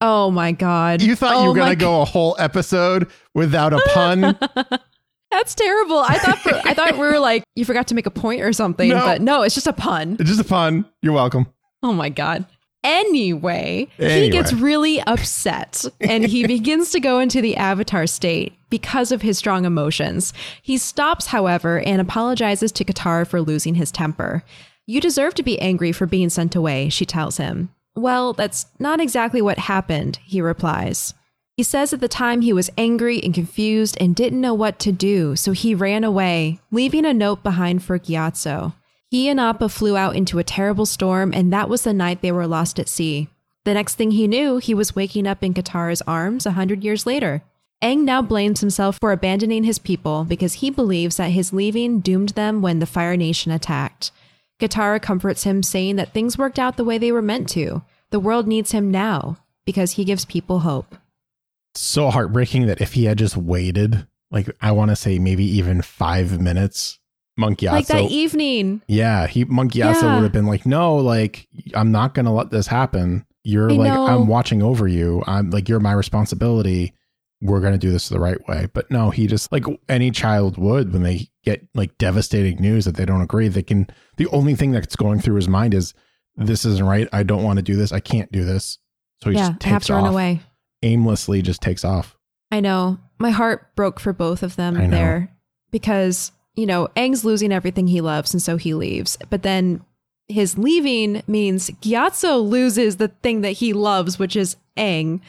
Oh, 0.00 0.30
my 0.30 0.52
God. 0.52 1.02
You 1.02 1.16
thought 1.16 1.32
you 1.42 1.48
Oh 1.48 1.48
were 1.48 1.54
gonna 1.56 1.74
go 1.76 2.00
a 2.02 2.04
whole 2.04 2.36
episode 2.38 3.10
without 3.34 3.72
a 3.72 3.80
pun? 3.92 4.38
That's 5.30 5.54
terrible. 5.54 5.98
I 5.98 6.18
thought 6.18 6.38
for, 6.38 6.54
I 6.64 6.74
thought 6.74 6.92
we 6.94 7.00
were 7.06 7.18
like 7.18 7.44
you 7.54 7.64
forgot 7.64 7.86
to 7.88 7.94
make 7.94 8.06
a 8.06 8.10
point 8.10 8.40
or 8.40 8.52
something, 8.52 8.88
No. 8.88 9.04
but 9.04 9.20
no, 9.22 9.42
it's 9.42 9.54
just 9.54 9.66
a 9.66 9.72
pun. 9.72 10.16
it's 10.18 10.28
just 10.28 10.40
a 10.40 10.44
pun. 10.44 10.84
You're 11.02 11.12
welcome. 11.12 11.46
Oh 11.82 11.92
my 11.92 12.08
god. 12.08 12.46
Anyway, 12.84 13.88
he 13.98 14.30
gets 14.30 14.52
really 14.52 15.00
upset 15.02 15.84
and 16.00 16.24
he 16.24 16.46
begins 16.46 16.90
to 16.92 17.00
go 17.00 17.18
into 17.18 17.40
the 17.42 17.56
avatar 17.56 18.06
state 18.06 18.54
because 18.70 19.12
of 19.12 19.20
his 19.22 19.36
strong 19.36 19.64
emotions. 19.64 20.32
He 20.62 20.78
stops, 20.78 21.26
however, 21.26 21.80
and 21.80 22.00
apologizes 22.00 22.72
to 22.72 22.84
Katara 22.84 23.26
for 23.26 23.40
losing 23.40 23.74
his 23.74 23.92
temper. 23.92 24.42
You 24.86 25.00
deserve 25.00 25.34
to 25.34 25.42
be 25.42 25.60
angry 25.60 25.92
for 25.92 26.06
being 26.06 26.30
sent 26.30 26.56
away, 26.56 26.88
she 26.88 27.04
tells 27.04 27.36
him. 27.36 27.70
Well, 27.94 28.32
that's 28.32 28.66
not 28.78 29.00
exactly 29.00 29.42
what 29.42 29.58
happened, 29.58 30.18
he 30.24 30.40
replies. 30.40 31.14
He 31.58 31.64
says 31.64 31.92
at 31.92 31.98
the 31.98 32.06
time 32.06 32.42
he 32.42 32.52
was 32.52 32.70
angry 32.78 33.20
and 33.20 33.34
confused 33.34 33.96
and 34.00 34.14
didn't 34.14 34.40
know 34.40 34.54
what 34.54 34.78
to 34.78 34.92
do, 34.92 35.34
so 35.34 35.50
he 35.50 35.74
ran 35.74 36.04
away, 36.04 36.60
leaving 36.70 37.04
a 37.04 37.12
note 37.12 37.42
behind 37.42 37.82
for 37.82 37.98
Gyatso. 37.98 38.74
He 39.10 39.28
and 39.28 39.40
Appa 39.40 39.68
flew 39.68 39.96
out 39.96 40.14
into 40.14 40.38
a 40.38 40.44
terrible 40.44 40.86
storm, 40.86 41.34
and 41.34 41.52
that 41.52 41.68
was 41.68 41.82
the 41.82 41.92
night 41.92 42.22
they 42.22 42.30
were 42.30 42.46
lost 42.46 42.78
at 42.78 42.88
sea. 42.88 43.26
The 43.64 43.74
next 43.74 43.96
thing 43.96 44.12
he 44.12 44.28
knew, 44.28 44.58
he 44.58 44.72
was 44.72 44.94
waking 44.94 45.26
up 45.26 45.42
in 45.42 45.52
Katara's 45.52 46.00
arms 46.02 46.46
a 46.46 46.52
hundred 46.52 46.84
years 46.84 47.06
later. 47.06 47.42
Aang 47.82 48.04
now 48.04 48.22
blames 48.22 48.60
himself 48.60 48.96
for 49.00 49.10
abandoning 49.10 49.64
his 49.64 49.80
people 49.80 50.22
because 50.22 50.54
he 50.54 50.70
believes 50.70 51.16
that 51.16 51.32
his 51.32 51.52
leaving 51.52 51.98
doomed 51.98 52.30
them 52.30 52.62
when 52.62 52.78
the 52.78 52.86
Fire 52.86 53.16
Nation 53.16 53.50
attacked. 53.50 54.12
Katara 54.60 55.02
comforts 55.02 55.42
him, 55.42 55.64
saying 55.64 55.96
that 55.96 56.14
things 56.14 56.38
worked 56.38 56.60
out 56.60 56.76
the 56.76 56.84
way 56.84 56.98
they 56.98 57.10
were 57.10 57.20
meant 57.20 57.48
to. 57.48 57.82
The 58.10 58.20
world 58.20 58.46
needs 58.46 58.70
him 58.70 58.92
now 58.92 59.38
because 59.64 59.92
he 59.92 60.04
gives 60.04 60.24
people 60.24 60.60
hope. 60.60 60.94
So 61.80 62.10
heartbreaking 62.10 62.66
that 62.66 62.80
if 62.80 62.94
he 62.94 63.04
had 63.04 63.18
just 63.18 63.36
waited, 63.36 64.06
like 64.30 64.50
I 64.60 64.72
want 64.72 64.90
to 64.90 64.96
say 64.96 65.18
maybe 65.18 65.44
even 65.44 65.80
five 65.82 66.40
minutes, 66.40 66.98
Monk 67.36 67.60
Gyatso, 67.60 67.72
Like 67.72 67.86
that 67.86 68.10
evening. 68.10 68.82
yeah, 68.88 69.28
he 69.28 69.44
Monk 69.44 69.72
Gyatso 69.72 70.02
Yeah. 70.02 70.14
would 70.16 70.24
have 70.24 70.32
been 70.32 70.46
like, 70.46 70.66
no, 70.66 70.96
like 70.96 71.46
I'm 71.74 71.92
not 71.92 72.14
gonna 72.14 72.34
let 72.34 72.50
this 72.50 72.66
happen. 72.66 73.24
You're 73.44 73.70
I 73.70 73.74
like 73.74 73.92
know. 73.94 74.06
I'm 74.06 74.26
watching 74.26 74.60
over 74.62 74.88
you. 74.88 75.22
I'm 75.26 75.50
like 75.50 75.68
you're 75.68 75.78
my 75.80 75.92
responsibility. 75.92 76.94
We're 77.40 77.60
gonna 77.60 77.78
do 77.78 77.92
this 77.92 78.08
the 78.08 78.18
right 78.18 78.38
way. 78.48 78.66
But 78.72 78.90
no, 78.90 79.10
he 79.10 79.28
just 79.28 79.52
like 79.52 79.64
any 79.88 80.10
child 80.10 80.58
would 80.58 80.92
when 80.92 81.04
they 81.04 81.28
get 81.44 81.64
like 81.74 81.96
devastating 81.96 82.60
news 82.60 82.86
that 82.86 82.96
they 82.96 83.04
don't 83.04 83.22
agree. 83.22 83.46
They 83.46 83.62
can. 83.62 83.86
The 84.16 84.26
only 84.28 84.56
thing 84.56 84.72
that's 84.72 84.96
going 84.96 85.20
through 85.20 85.36
his 85.36 85.48
mind 85.48 85.74
is 85.74 85.94
this 86.36 86.64
isn't 86.64 86.84
right. 86.84 87.08
I 87.12 87.22
don't 87.22 87.44
want 87.44 87.58
to 87.58 87.62
do 87.62 87.76
this. 87.76 87.92
I 87.92 88.00
can't 88.00 88.32
do 88.32 88.44
this. 88.44 88.78
So 89.22 89.30
he 89.30 89.36
yeah, 89.36 89.50
just 89.50 89.64
I 89.64 89.68
have 89.68 89.78
takes 89.82 89.86
to 89.86 89.92
run 89.94 90.04
off. 90.04 90.10
away. 90.10 90.40
Aimlessly, 90.82 91.42
just 91.42 91.60
takes 91.60 91.84
off. 91.84 92.16
I 92.50 92.60
know. 92.60 92.98
My 93.18 93.30
heart 93.30 93.74
broke 93.74 94.00
for 94.00 94.12
both 94.12 94.42
of 94.42 94.56
them 94.56 94.90
there 94.90 95.30
because, 95.70 96.32
you 96.54 96.66
know, 96.66 96.88
Aang's 96.96 97.24
losing 97.24 97.52
everything 97.52 97.88
he 97.88 98.00
loves 98.00 98.32
and 98.32 98.42
so 98.42 98.56
he 98.56 98.74
leaves. 98.74 99.18
But 99.28 99.42
then 99.42 99.82
his 100.28 100.56
leaving 100.56 101.22
means 101.26 101.70
Gyatso 101.70 102.46
loses 102.46 102.96
the 102.96 103.08
thing 103.08 103.40
that 103.40 103.52
he 103.52 103.72
loves, 103.72 104.18
which 104.18 104.36
is 104.36 104.56
Aang. 104.76 105.20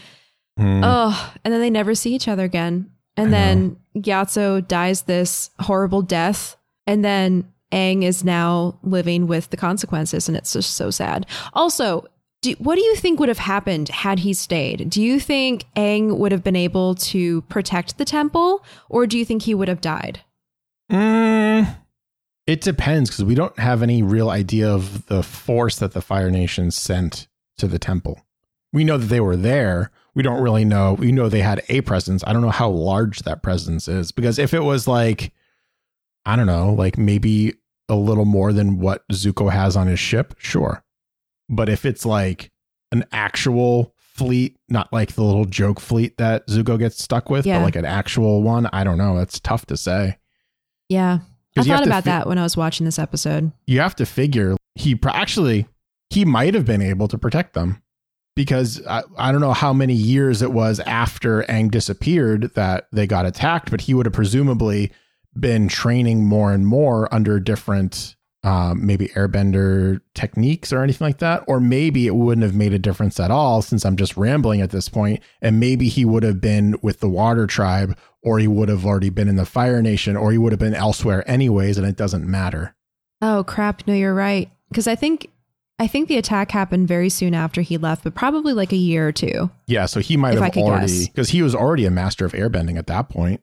Hmm. 0.57 0.81
Oh, 0.83 1.33
and 1.43 1.53
then 1.53 1.61
they 1.61 1.69
never 1.69 1.95
see 1.95 2.13
each 2.13 2.27
other 2.27 2.43
again. 2.43 2.91
And 3.17 3.27
I 3.27 3.31
then 3.31 3.77
Gyatso 3.97 4.65
dies 4.67 5.03
this 5.03 5.49
horrible 5.59 6.01
death. 6.01 6.57
And 6.85 7.03
then 7.03 7.51
Aang 7.71 8.03
is 8.03 8.23
now 8.23 8.77
living 8.83 9.27
with 9.27 9.49
the 9.49 9.57
consequences. 9.57 10.27
And 10.27 10.37
it's 10.37 10.53
just 10.53 10.75
so 10.75 10.89
sad. 10.89 11.25
Also, 11.53 12.05
do, 12.41 12.51
what 12.53 12.75
do 12.75 12.81
you 12.81 12.95
think 12.95 13.19
would 13.19 13.29
have 13.29 13.39
happened 13.39 13.89
had 13.89 14.19
he 14.19 14.33
stayed? 14.33 14.89
Do 14.89 15.01
you 15.01 15.19
think 15.19 15.65
Aang 15.75 16.17
would 16.17 16.31
have 16.31 16.43
been 16.43 16.55
able 16.55 16.95
to 16.95 17.41
protect 17.43 17.97
the 17.97 18.05
temple, 18.05 18.63
or 18.87 19.05
do 19.05 19.17
you 19.17 19.25
think 19.25 19.43
he 19.43 19.53
would 19.53 19.67
have 19.67 19.81
died? 19.81 20.21
Mm, 20.91 21.77
it 22.47 22.61
depends 22.61 23.09
because 23.09 23.25
we 23.25 23.35
don't 23.35 23.57
have 23.59 23.83
any 23.83 24.01
real 24.01 24.29
idea 24.29 24.69
of 24.69 25.05
the 25.07 25.21
force 25.21 25.77
that 25.77 25.91
the 25.91 26.01
Fire 26.01 26.31
Nation 26.31 26.71
sent 26.71 27.27
to 27.57 27.67
the 27.67 27.79
temple. 27.79 28.21
We 28.71 28.83
know 28.83 28.97
that 28.97 29.07
they 29.07 29.19
were 29.19 29.35
there. 29.35 29.91
We 30.15 30.23
don't 30.23 30.41
really 30.41 30.65
know. 30.65 30.93
We 30.93 31.11
know 31.11 31.29
they 31.29 31.41
had 31.41 31.63
a 31.69 31.81
presence. 31.81 32.23
I 32.25 32.33
don't 32.33 32.41
know 32.41 32.49
how 32.49 32.69
large 32.69 33.19
that 33.19 33.43
presence 33.43 33.87
is 33.87 34.11
because 34.11 34.39
if 34.39 34.53
it 34.53 34.63
was 34.63 34.87
like, 34.87 35.33
I 36.25 36.35
don't 36.35 36.47
know, 36.47 36.73
like 36.73 36.97
maybe 36.97 37.55
a 37.87 37.95
little 37.95 38.25
more 38.25 38.53
than 38.53 38.79
what 38.79 39.07
Zuko 39.09 39.51
has 39.51 39.75
on 39.75 39.87
his 39.87 39.99
ship, 39.99 40.35
sure. 40.37 40.83
But 41.49 41.67
if 41.69 41.85
it's 41.85 42.05
like 42.05 42.51
an 42.91 43.05
actual 43.11 43.93
fleet, 43.97 44.57
not 44.69 44.91
like 44.93 45.13
the 45.13 45.23
little 45.23 45.45
joke 45.45 45.79
fleet 45.79 46.17
that 46.17 46.47
Zuko 46.47 46.77
gets 46.77 47.01
stuck 47.03 47.29
with, 47.29 47.45
Yeah. 47.45 47.59
but 47.59 47.65
like 47.65 47.75
an 47.75 47.85
actual 47.85 48.43
one, 48.43 48.67
I 48.73 48.83
don't 48.83 48.97
know. 48.97 49.17
That's 49.17 49.39
tough 49.39 49.65
to 49.67 49.77
say. 49.77 50.17
Yeah. 50.89 51.19
I 51.57 51.63
thought 51.63 51.85
about 51.85 52.03
fi- 52.03 52.11
that 52.11 52.27
when 52.27 52.37
I 52.37 52.43
was 52.43 52.55
watching 52.55 52.85
this 52.85 52.99
episode. 52.99 53.51
you 53.67 53.79
have 53.81 53.95
to 53.97 54.05
figure 54.05 54.55
he 54.75 54.95
pro- 54.95 55.11
actually 55.13 55.67
he 56.09 56.23
might 56.25 56.53
have 56.53 56.65
been 56.65 56.81
able 56.81 57.07
to 57.09 57.17
protect 57.17 57.53
them 57.53 57.81
because 58.35 58.81
I, 58.87 59.03
I 59.17 59.31
don't 59.31 59.41
know 59.41 59.53
how 59.53 59.73
many 59.73 59.93
years 59.93 60.41
it 60.41 60.51
was 60.53 60.79
after 60.81 61.43
Aang 61.43 61.69
disappeared 61.69 62.51
that 62.55 62.87
they 62.93 63.05
got 63.07 63.25
attacked, 63.25 63.71
but 63.71 63.81
he 63.81 63.93
would 63.93 64.05
have 64.05 64.13
presumably 64.13 64.91
been 65.37 65.67
training 65.67 66.25
more 66.25 66.51
and 66.53 66.65
more 66.65 67.13
under 67.13 67.39
different 67.39 68.15
um, 68.43 68.85
maybe 68.85 69.09
airbender 69.09 69.99
techniques 70.13 70.71
or 70.71 70.81
anything 70.81 71.05
like 71.05 71.17
that. 71.19 71.43
Or 71.47 71.59
maybe 71.59 72.07
it 72.07 72.15
wouldn't 72.15 72.43
have 72.43 72.55
made 72.55 72.73
a 72.73 72.79
difference 72.79 73.19
at 73.19 73.31
all 73.31 73.61
since 73.61 73.85
I'm 73.85 73.97
just 73.97 74.15
rambling 74.17 74.61
at 74.61 74.71
this 74.71 74.89
point, 74.89 75.21
And 75.41 75.59
maybe 75.59 75.89
he 75.89 76.05
would 76.05 76.23
have 76.23 76.39
been 76.39 76.75
with 76.81 76.99
the 76.99 77.09
water 77.09 77.47
tribe 77.47 77.97
or 78.21 78.39
he 78.39 78.47
would 78.47 78.69
have 78.69 78.85
already 78.85 79.09
been 79.09 79.27
in 79.27 79.35
the 79.35 79.45
Fire 79.45 79.81
Nation 79.81 80.15
or 80.15 80.31
he 80.31 80.37
would 80.37 80.51
have 80.51 80.59
been 80.59 80.75
elsewhere 80.75 81.29
anyways, 81.29 81.77
and 81.77 81.87
it 81.87 81.95
doesn't 81.95 82.25
matter. 82.25 82.75
Oh 83.21 83.43
crap! 83.43 83.85
No, 83.87 83.93
you're 83.93 84.13
right. 84.13 84.49
Because 84.69 84.87
I 84.87 84.95
think 84.95 85.29
I 85.79 85.87
think 85.87 86.09
the 86.09 86.17
attack 86.17 86.51
happened 86.51 86.87
very 86.87 87.09
soon 87.09 87.33
after 87.33 87.61
he 87.61 87.77
left, 87.77 88.03
but 88.03 88.13
probably 88.13 88.53
like 88.53 88.73
a 88.73 88.77
year 88.77 89.07
or 89.07 89.11
two. 89.13 89.49
Yeah, 89.67 89.85
so 89.85 90.01
he 90.01 90.17
might 90.17 90.37
have 90.37 90.57
already 90.57 91.05
because 91.07 91.29
he 91.29 91.41
was 91.41 91.55
already 91.55 91.85
a 91.85 91.91
master 91.91 92.25
of 92.25 92.33
airbending 92.33 92.77
at 92.77 92.87
that 92.87 93.09
point. 93.09 93.41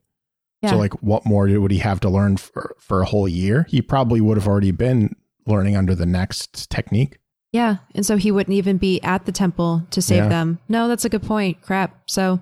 Yeah. 0.66 0.72
So 0.72 0.78
like, 0.78 0.92
what 1.02 1.24
more 1.26 1.46
would 1.46 1.70
he 1.70 1.78
have 1.78 2.00
to 2.00 2.08
learn 2.08 2.36
for 2.36 2.74
for 2.78 3.00
a 3.02 3.06
whole 3.06 3.28
year? 3.28 3.66
He 3.68 3.80
probably 3.82 4.20
would 4.20 4.36
have 4.36 4.46
already 4.48 4.70
been 4.72 5.14
learning 5.46 5.76
under 5.76 5.94
the 5.94 6.06
next 6.06 6.70
technique. 6.70 7.18
Yeah, 7.52 7.76
and 7.94 8.04
so 8.04 8.16
he 8.16 8.30
wouldn't 8.30 8.54
even 8.56 8.76
be 8.76 9.00
at 9.02 9.24
the 9.24 9.32
temple 9.32 9.86
to 9.90 10.02
save 10.02 10.24
Yeah. 10.24 10.28
them. 10.28 10.58
No, 10.68 10.88
that's 10.88 11.04
a 11.04 11.08
good 11.08 11.22
point. 11.22 11.62
Crap. 11.62 11.96
So 12.06 12.40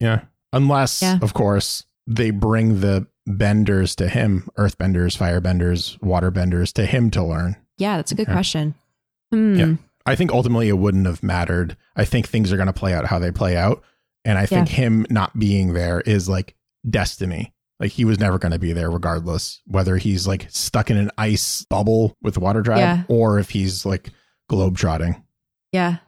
Yeah, 0.00 0.22
unless 0.52 1.02
Yeah. 1.02 1.18
of 1.22 1.34
course 1.34 1.84
they 2.06 2.30
bring 2.30 2.80
the 2.80 3.06
benders 3.26 3.96
to 3.96 4.08
him, 4.08 4.48
earthbenders, 4.56 5.16
firebenders, 5.18 5.98
waterbenders 6.00 6.72
to 6.74 6.86
him 6.86 7.10
to 7.10 7.22
learn. 7.24 7.56
yeah, 7.78 7.96
that's 7.96 8.12
a 8.12 8.14
good 8.14 8.26
Okay. 8.28 8.32
question. 8.32 8.74
Hmm. 9.32 9.54
Yeah. 9.56 9.74
I 10.06 10.14
think 10.14 10.30
ultimately 10.32 10.68
it 10.68 10.78
wouldn't 10.78 11.06
have 11.06 11.22
mattered. 11.22 11.76
I 11.96 12.04
think 12.04 12.28
things 12.28 12.52
are 12.52 12.56
going 12.56 12.68
to 12.68 12.72
play 12.72 12.94
out 12.94 13.06
how 13.06 13.18
they 13.18 13.32
play 13.32 13.56
out. 13.56 13.82
And 14.24 14.38
I 14.38 14.46
think 14.46 14.68
him 14.68 15.04
not 15.10 15.36
being 15.38 15.72
there 15.72 16.00
is 16.02 16.28
like 16.28 16.54
destiny. 16.88 17.52
Like 17.78 17.92
he 17.92 18.04
was 18.04 18.18
never 18.18 18.38
going 18.38 18.52
to 18.52 18.58
be 18.58 18.72
there 18.72 18.90
regardless, 18.90 19.60
whether 19.66 19.96
he's 19.98 20.26
like 20.26 20.46
stuck 20.50 20.90
in 20.90 20.96
an 20.96 21.10
ice 21.18 21.64
bubble 21.68 22.16
with 22.22 22.38
Water 22.38 22.62
Tribe 22.62 22.78
Yeah. 22.78 23.02
or 23.08 23.38
if 23.38 23.50
he's 23.50 23.84
like 23.84 24.10
globetrotting. 24.50 25.22
Yeah. 25.72 25.98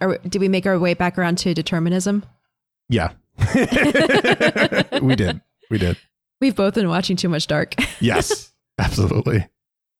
Are, 0.00 0.18
did 0.18 0.40
we 0.40 0.48
make 0.48 0.66
our 0.66 0.78
way 0.78 0.94
back 0.94 1.16
around 1.16 1.38
to 1.38 1.54
determinism? 1.54 2.24
Yeah. 2.88 3.12
we 5.00 5.14
did. 5.16 5.40
We 5.70 5.78
did. 5.78 5.96
We've 6.40 6.56
both 6.56 6.74
been 6.74 6.88
watching 6.88 7.16
too 7.16 7.28
much 7.28 7.46
Dark. 7.46 7.74
Yes, 8.00 8.52
absolutely. 8.78 9.46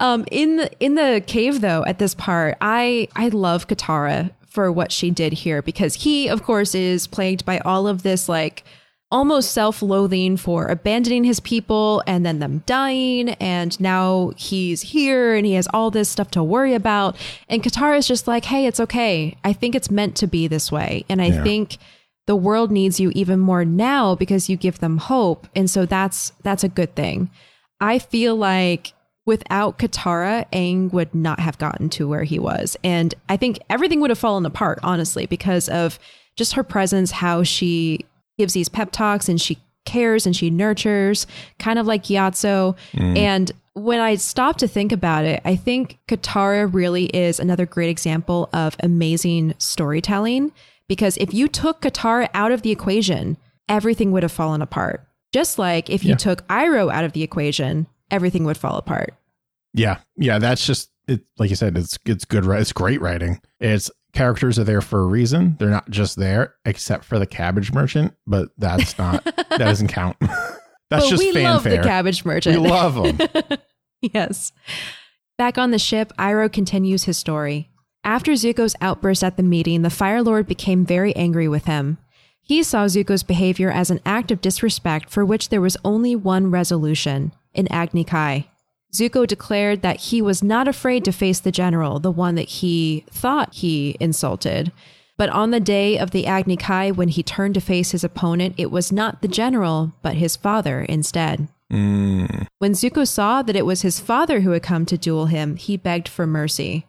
Um, 0.01 0.27
in 0.31 0.57
the 0.57 0.71
in 0.81 0.95
the 0.95 1.23
cave 1.27 1.61
though, 1.61 1.85
at 1.87 1.99
this 1.99 2.15
part, 2.15 2.57
I 2.61 3.09
I 3.17 3.29
love 3.29 3.69
Katara 3.69 4.31
for 4.47 4.71
what 4.71 4.93
she 4.93 5.11
did 5.11 5.33
here 5.33 5.63
because 5.63 5.95
he, 5.95 6.29
of 6.29 6.43
course, 6.43 6.75
is 6.75 7.07
plagued 7.07 7.45
by 7.45 7.59
all 7.61 7.87
of 7.89 8.03
this 8.03 8.29
like 8.29 8.65
almost 9.11 9.53
self-loathing 9.53 10.37
for 10.37 10.67
abandoning 10.67 11.23
his 11.25 11.39
people 11.41 12.03
and 12.07 12.27
then 12.27 12.41
them 12.41 12.63
dying. 12.67 13.31
And 13.31 13.79
now 13.81 14.33
he's 14.37 14.83
here 14.83 15.35
and 15.35 15.47
he 15.47 15.53
has 15.53 15.69
all 15.73 15.91
this 15.91 16.09
stuff 16.09 16.31
to 16.33 16.43
worry 16.43 16.75
about. 16.75 17.17
And 17.49 17.63
Katara 17.63 17.99
is 17.99 18.09
just 18.09 18.27
like 18.27 18.45
hey 18.47 18.67
it's 18.67 18.81
okay. 18.81 19.37
I 19.45 19.53
think 19.53 19.75
it's 19.75 19.91
meant 19.91 20.17
to 20.17 20.27
be 20.27 20.49
this 20.49 20.73
way. 20.73 21.05
And 21.09 21.23
i 21.23 21.27
Yeah. 21.27 21.43
think 21.45 21.79
the 22.27 22.35
world 22.37 22.73
needs 22.73 22.99
you 22.99 23.13
even 23.15 23.39
more 23.39 23.65
now 23.65 24.17
because 24.17 24.49
you 24.49 24.57
give 24.57 24.81
them 24.81 24.99
hope. 24.99 25.47
And 25.55 25.71
so 25.71 25.87
that's 25.87 26.33
that's 26.43 26.65
a 26.65 26.69
good 26.69 26.97
thing. 26.97 27.31
I 27.81 28.01
feel 28.01 28.35
like 28.35 28.93
without 29.25 29.79
Katara, 29.79 30.47
Aang 30.53 30.93
would 30.93 31.15
not 31.15 31.39
have 31.41 31.59
gotten 31.59 31.89
to 31.91 32.09
where 32.09 32.25
he 32.25 32.39
was. 32.39 32.77
And 32.83 33.15
I 33.29 33.37
think 33.37 33.59
everything 33.71 34.01
would 34.01 34.11
have 34.11 34.19
fallen 34.19 34.47
apart, 34.47 34.79
honestly, 34.83 35.27
because 35.27 35.69
of 35.69 35.99
just 36.37 36.55
her 36.55 36.63
presence, 36.65 37.11
how 37.13 37.43
she 37.45 38.05
gives 38.39 38.53
these 38.55 38.69
pep 38.69 38.93
talks 38.93 39.29
and 39.29 39.41
she 39.41 39.59
cares 39.85 40.27
and 40.27 40.35
she 40.35 40.51
nurtures, 40.51 41.27
kind 41.59 41.79
of 41.79 41.87
like 41.87 42.05
Gyatso. 42.05 42.77
Mm. 42.93 43.17
And 43.17 43.53
when 43.75 44.01
I 44.01 44.17
stop 44.17 44.57
to 44.59 44.69
think 44.69 44.91
about 44.93 45.25
it, 45.25 45.41
I 45.45 45.55
think 45.57 45.99
Katara 46.09 46.73
really 46.73 47.05
is 47.07 47.39
another 47.39 47.67
great 47.67 47.89
example 47.89 48.49
of 48.53 48.77
amazing 48.81 49.55
storytelling. 49.59 50.53
Because 50.89 51.17
if 51.19 51.35
you 51.35 51.49
took 51.49 51.81
Katara 51.81 52.29
out 52.35 52.53
of 52.53 52.63
the 52.63 52.71
equation, 52.71 53.37
everything 53.69 54.13
would 54.13 54.23
have 54.23 54.33
fallen 54.33 54.63
apart. 54.63 55.07
Just 55.33 55.59
like 55.59 55.91
if 55.91 56.05
you 56.05 56.11
Yeah. 56.11 56.17
took 56.17 56.47
Iroh 56.49 56.93
out 56.93 57.05
of 57.05 57.13
the 57.13 57.23
equation, 57.23 57.87
everything 58.11 58.45
would 58.45 58.57
fall 58.57 58.77
apart. 58.77 59.15
Yeah, 59.75 59.99
yeah, 60.17 60.39
that's 60.39 60.65
just 60.65 60.91
it. 61.09 61.23
Like 61.39 61.51
you 61.51 61.57
said, 61.57 61.77
it's 61.77 61.99
it's 62.07 62.25
good. 62.25 62.47
It's 62.47 62.73
great 62.73 63.01
writing. 63.01 63.41
It's 63.61 63.91
characters 64.17 64.59
are 64.59 64.65
there 64.65 64.81
for 64.81 65.01
a 65.03 65.07
reason. 65.07 65.57
They're 65.59 65.71
not 65.71 65.91
just 65.91 66.17
there, 66.17 66.55
except 66.65 67.05
for 67.05 67.19
the 67.19 67.27
cabbage 67.27 67.73
merchant. 67.73 68.15
But 68.27 68.49
that's 68.59 68.97
not 68.99 69.25
that 69.25 69.49
doesn't 69.59 69.89
count. 69.89 70.17
that's 70.21 70.61
But 70.91 71.09
just 71.09 71.23
we 71.23 71.33
love 71.45 71.63
the 71.63 71.71
fanfare. 71.71 71.85
cabbage 71.85 72.25
we 72.25 72.31
merchant. 72.33 72.63
love 72.63 72.95
them. 73.19 73.59
yes. 74.01 74.53
Back 75.39 75.59
on 75.59 75.71
the 75.71 75.79
ship, 75.79 76.13
Iroh 76.19 76.53
continues 76.53 77.05
his 77.05 77.17
story. 77.19 77.71
After 78.05 78.33
Zuko's 78.33 78.77
outburst 78.81 79.23
at 79.25 79.37
the 79.37 79.43
meeting, 79.43 79.83
the 79.83 79.91
Fire 79.91 80.23
Lord 80.23 80.47
became 80.47 80.87
very 80.87 81.15
angry 81.17 81.49
with 81.49 81.65
him. 81.67 81.99
He 82.41 82.63
saw 82.63 82.85
Zuko's 82.87 83.25
behavior 83.25 83.71
as 83.71 83.91
an 83.91 84.01
act 84.07 84.31
of 84.31 84.41
disrespect 84.41 85.11
for 85.11 85.25
which 85.27 85.49
there 85.49 85.61
was 85.61 85.77
only 85.85 86.15
one 86.15 86.51
resolution 86.51 87.33
in 87.53 87.67
Agni 87.73 88.05
Kai. 88.05 88.49
Zuko 88.95 89.27
declared 89.27 89.83
that 89.83 89.97
he 90.01 90.23
was 90.23 90.43
not 90.43 90.69
afraid 90.69 91.05
to 91.05 91.13
face 91.13 91.41
the 91.41 91.53
general, 91.53 91.99
the 91.99 92.11
one 92.11 92.35
that 92.37 92.49
he 92.49 93.05
thought 93.11 93.55
he 93.55 93.97
insulted. 94.01 94.73
But 95.19 95.31
on 95.31 95.51
the 95.51 95.61
day 95.61 95.99
of 95.99 96.11
the 96.11 96.27
Agni 96.27 96.57
Kai, 96.57 96.91
when 96.91 97.09
he 97.09 97.23
turned 97.23 97.55
to 97.55 97.61
face 97.61 97.91
his 97.93 98.05
opponent, 98.05 98.55
it 98.59 98.71
was 98.71 98.93
not 98.93 99.23
the 99.23 99.29
general, 99.29 99.93
but 100.03 100.15
his 100.17 100.37
father 100.37 100.81
instead. 100.83 101.49
Mm. 101.73 102.47
When 102.59 102.73
Zuko 102.73 103.07
saw 103.09 103.43
that 103.43 103.57
it 103.57 103.67
was 103.67 103.83
his 103.83 103.99
father 103.99 104.41
who 104.41 104.51
had 104.51 104.63
come 104.63 104.87
to 104.87 104.99
duel 104.99 105.27
him, 105.27 105.57
he 105.57 105.77
begged 105.77 106.09
for 106.09 106.27
mercy. 106.27 106.87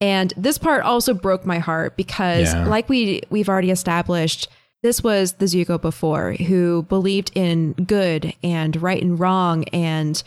And 0.00 0.34
this 0.36 0.58
part 0.58 0.82
also 0.82 1.14
broke 1.14 1.46
my 1.46 1.60
heart 1.60 1.96
because, 1.96 2.52
Yeah. 2.52 2.66
like 2.66 2.88
we 2.88 3.22
we've 3.30 3.48
already 3.48 3.70
established, 3.70 4.48
this 4.82 5.02
was 5.02 5.34
the 5.34 5.46
Zuko 5.46 5.80
before 5.80 6.32
who 6.32 6.82
believed 6.88 7.30
in 7.36 7.72
good 7.74 8.34
and 8.42 8.80
right 8.82 9.00
and 9.00 9.18
wrong, 9.18 9.64
and 9.72 10.20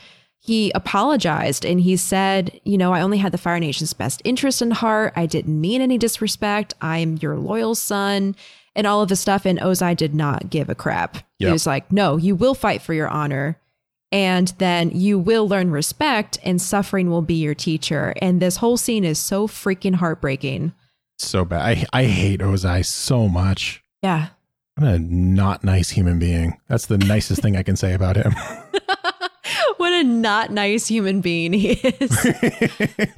he 0.46 0.72
apologized 0.76 1.66
and 1.66 1.82
he 1.82 1.98
said, 1.98 2.60
"You 2.64 2.78
know, 2.78 2.94
I 2.94 3.02
only 3.02 3.18
had 3.18 3.32
the 3.32 3.38
Fire 3.38 3.60
Nation's 3.60 3.94
best 3.94 4.22
interest 4.24 4.62
in 4.62 4.72
heart. 4.72 5.14
I 5.16 5.26
didn't 5.26 5.60
mean 5.60 5.82
any 5.82 5.98
disrespect. 5.98 6.74
I'm 6.82 7.18
your 7.22 7.36
loyal 7.38 7.74
son." 7.76 8.36
And 8.78 8.86
all 8.86 9.02
of 9.02 9.08
this 9.10 9.22
stuff, 9.22 9.46
and 9.46 9.58
Ozai 9.60 9.96
did 9.96 10.14
not 10.14 10.50
give 10.50 10.70
a 10.70 10.76
crap. 10.76 11.18
He 11.40 11.48
was 11.48 11.66
like, 11.66 11.92
"No, 11.92 12.18
you 12.18 12.36
will 12.36 12.54
fight 12.56 12.82
for 12.82 12.94
your 12.94 13.10
honor." 13.10 13.58
and 14.12 14.50
then 14.60 14.92
you 14.92 15.18
will 15.18 15.48
learn 15.48 15.72
respect 15.72 16.38
and 16.44 16.62
suffering 16.62 17.10
will 17.10 17.24
be 17.24 17.34
your 17.34 17.56
teacher 17.56 18.14
and 18.22 18.40
this 18.40 18.58
whole 18.58 18.78
scene 18.78 19.04
is 19.04 19.18
so 19.18 19.48
freaking 19.48 19.96
heartbreaking 19.96 20.72
So 21.18 21.44
bad. 21.44 21.62
I, 21.92 22.02
I 22.02 22.04
hate 22.06 22.40
Ozai 22.40 22.86
so 22.86 23.28
much. 23.28 23.84
yeah 24.04 24.28
What 24.78 24.88
a 24.88 25.00
not 25.00 25.64
nice 25.64 25.90
human 25.90 26.20
being. 26.20 26.62
That's 26.70 26.86
the 26.86 27.00
nicest 27.00 27.42
thing 27.42 27.58
I 27.58 27.64
can 27.64 27.76
say 27.76 27.94
about 27.96 28.16
him. 28.16 28.36
what 29.78 29.94
a 29.94 30.04
not 30.04 30.52
nice 30.52 30.88
human 30.88 31.22
being 31.22 31.54
he 31.54 31.72
is 31.74 32.28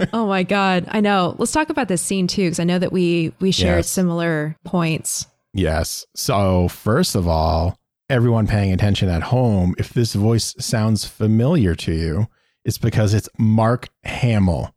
oh 0.13 0.25
my 0.27 0.43
god 0.43 0.85
i 0.89 0.99
know 0.99 1.35
let's 1.37 1.51
talk 1.51 1.69
about 1.69 1.87
this 1.87 2.01
scene 2.01 2.27
too 2.27 2.43
because 2.45 2.59
i 2.59 2.63
know 2.63 2.79
that 2.79 2.91
we 2.91 3.33
we 3.39 3.51
shared 3.51 3.77
Yes. 3.79 3.89
similar 3.89 4.55
points 4.65 5.27
Yes. 5.53 6.05
So, 6.15 6.67
first 6.67 7.15
of 7.15 7.27
all, 7.27 7.79
everyone 8.11 8.45
paying 8.45 8.71
attention 8.71 9.09
at 9.09 9.23
home, 9.23 9.73
if 9.79 9.89
this 9.91 10.13
voice 10.13 10.53
sounds 10.59 11.05
familiar 11.05 11.73
to 11.73 11.93
you, 11.93 12.27
it's 12.63 12.77
because 12.77 13.15
it's 13.15 13.27
Mark 13.39 13.87
Hamill. 14.03 14.71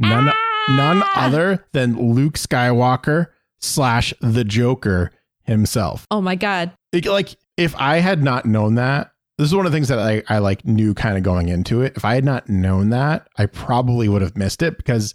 None, 0.00 0.30
ah! 0.30 0.34
none 0.70 1.04
other 1.14 1.64
than 1.72 2.12
Luke 2.14 2.34
Skywalker 2.34 3.28
slash 3.60 4.12
the 4.20 4.42
Joker 4.42 5.12
himself. 5.44 6.04
oh 6.10 6.20
my 6.20 6.34
god 6.34 6.72
It- 6.92 7.06
like, 7.06 7.36
if 7.56 7.76
I 7.76 7.98
had 7.98 8.24
not 8.24 8.44
known 8.44 8.74
that, 8.74 9.12
this 9.38 9.46
is 9.48 9.54
one 9.54 9.66
of 9.66 9.72
the 9.72 9.76
things 9.76 9.88
that 9.88 9.98
I, 9.98 10.22
I 10.28 10.38
like 10.38 10.64
knew 10.64 10.94
kind 10.94 11.16
of 11.16 11.22
going 11.22 11.48
into 11.48 11.82
it. 11.82 11.94
If 11.96 12.04
I 12.04 12.14
had 12.14 12.24
not 12.24 12.48
known 12.48 12.90
that, 12.90 13.28
I 13.36 13.46
probably 13.46 14.08
would 14.08 14.22
have 14.22 14.36
missed 14.36 14.62
it 14.62 14.76
because 14.76 15.14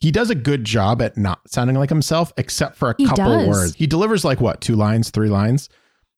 he 0.00 0.10
does 0.10 0.30
a 0.30 0.34
good 0.34 0.64
job 0.64 1.00
at 1.02 1.16
not 1.16 1.40
sounding 1.48 1.76
like 1.76 1.88
himself, 1.88 2.32
except 2.36 2.76
for 2.76 2.90
a 2.90 2.94
He 2.98 3.06
couple 3.06 3.24
does. 3.24 3.48
words. 3.48 3.74
He 3.74 3.86
delivers 3.86 4.24
like 4.24 4.40
what, 4.40 4.60
two 4.60 4.76
lines, 4.76 5.10
three 5.10 5.30
lines? 5.30 5.68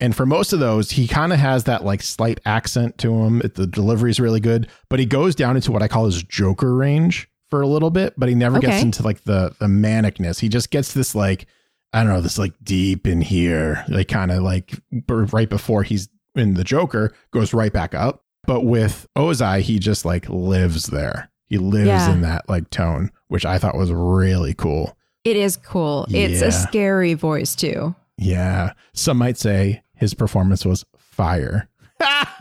And 0.01 0.15
for 0.15 0.27
most 0.27 0.53
of 0.53 0.61
those, 0.61 0.91
he 0.93 1.09
kind 1.09 1.33
of 1.33 1.39
has 1.39 1.65
that 1.65 1.85
like 1.85 2.03
slight 2.03 2.39
accent 2.45 2.99
to 2.99 3.15
him. 3.25 3.41
It- 3.43 3.55
The 3.55 3.67
delivery 3.67 4.11
is 4.11 4.21
really 4.21 4.41
good, 4.41 4.69
but 4.91 4.99
he 5.01 5.07
goes 5.07 5.35
down 5.35 5.57
into 5.57 5.73
what 5.73 5.83
I 5.83 5.89
call 5.89 6.05
his 6.07 6.23
Joker 6.23 6.75
range 6.75 7.29
for 7.51 7.63
a 7.63 7.67
little 7.67 7.91
bit, 7.91 8.15
but 8.19 8.29
he 8.29 8.35
never 8.35 8.59
gets 8.61 8.83
into 8.83 9.03
like 9.03 9.25
the 9.25 9.55
the 9.59 9.67
manicness. 9.67 10.39
He 10.39 10.49
just 10.51 10.71
gets 10.71 10.93
this 10.93 11.15
like 11.15 11.47
I 11.93 12.05
don't 12.05 12.13
know, 12.13 12.21
this 12.21 12.39
like 12.39 12.53
deep 12.63 13.07
in 13.07 13.23
here, 13.23 13.85
like 13.89 14.09
kind 14.09 14.31
of 14.31 14.43
like 14.43 14.73
b- 14.91 15.03
right 15.09 15.49
before 15.49 15.83
he's 15.83 16.09
in 16.39 16.55
the 16.55 16.65
Joker 16.65 17.13
goes 17.33 17.53
right 17.55 17.73
back 17.73 17.95
up. 17.95 18.23
But 18.47 18.63
with 18.65 19.07
Ozai, 19.17 19.61
he 19.61 19.79
just 19.79 20.05
like 20.05 20.29
lives 20.29 20.87
there. 20.87 21.31
He 21.47 21.59
lives 21.59 21.87
Yeah. 21.89 22.13
in 22.13 22.21
that 22.23 22.49
like 22.49 22.71
tone, 22.71 23.11
which 23.29 23.45
I 23.47 23.59
thought 23.59 23.77
was 23.77 23.93
really 23.93 24.55
cool. 24.55 24.97
it 25.25 25.37
is 25.37 25.57
cool 25.59 26.07
it's 26.09 26.41
a 26.41 26.51
scary 26.53 27.13
voice 27.15 27.55
too 27.55 27.95
Yeah. 28.17 28.73
Some 28.95 29.19
might 29.19 29.37
say 29.37 29.83
his 29.97 30.15
performance 30.15 30.65
was 30.65 30.85
fire. 30.97 31.69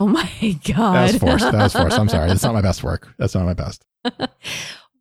oh 0.00 0.06
my 0.06 0.56
god. 0.64 0.94
That 0.94 1.12
was 1.12 1.16
forced. 1.18 1.44
That 1.52 1.62
was 1.62 1.72
forced. 1.72 1.98
I'm 1.98 2.08
sorry. 2.08 2.28
That's 2.28 2.42
not 2.44 2.54
my 2.54 2.62
best 2.62 2.82
work. 2.84 3.12
That's 3.18 3.34
not 3.34 3.44
my 3.44 3.54
best. 3.54 3.84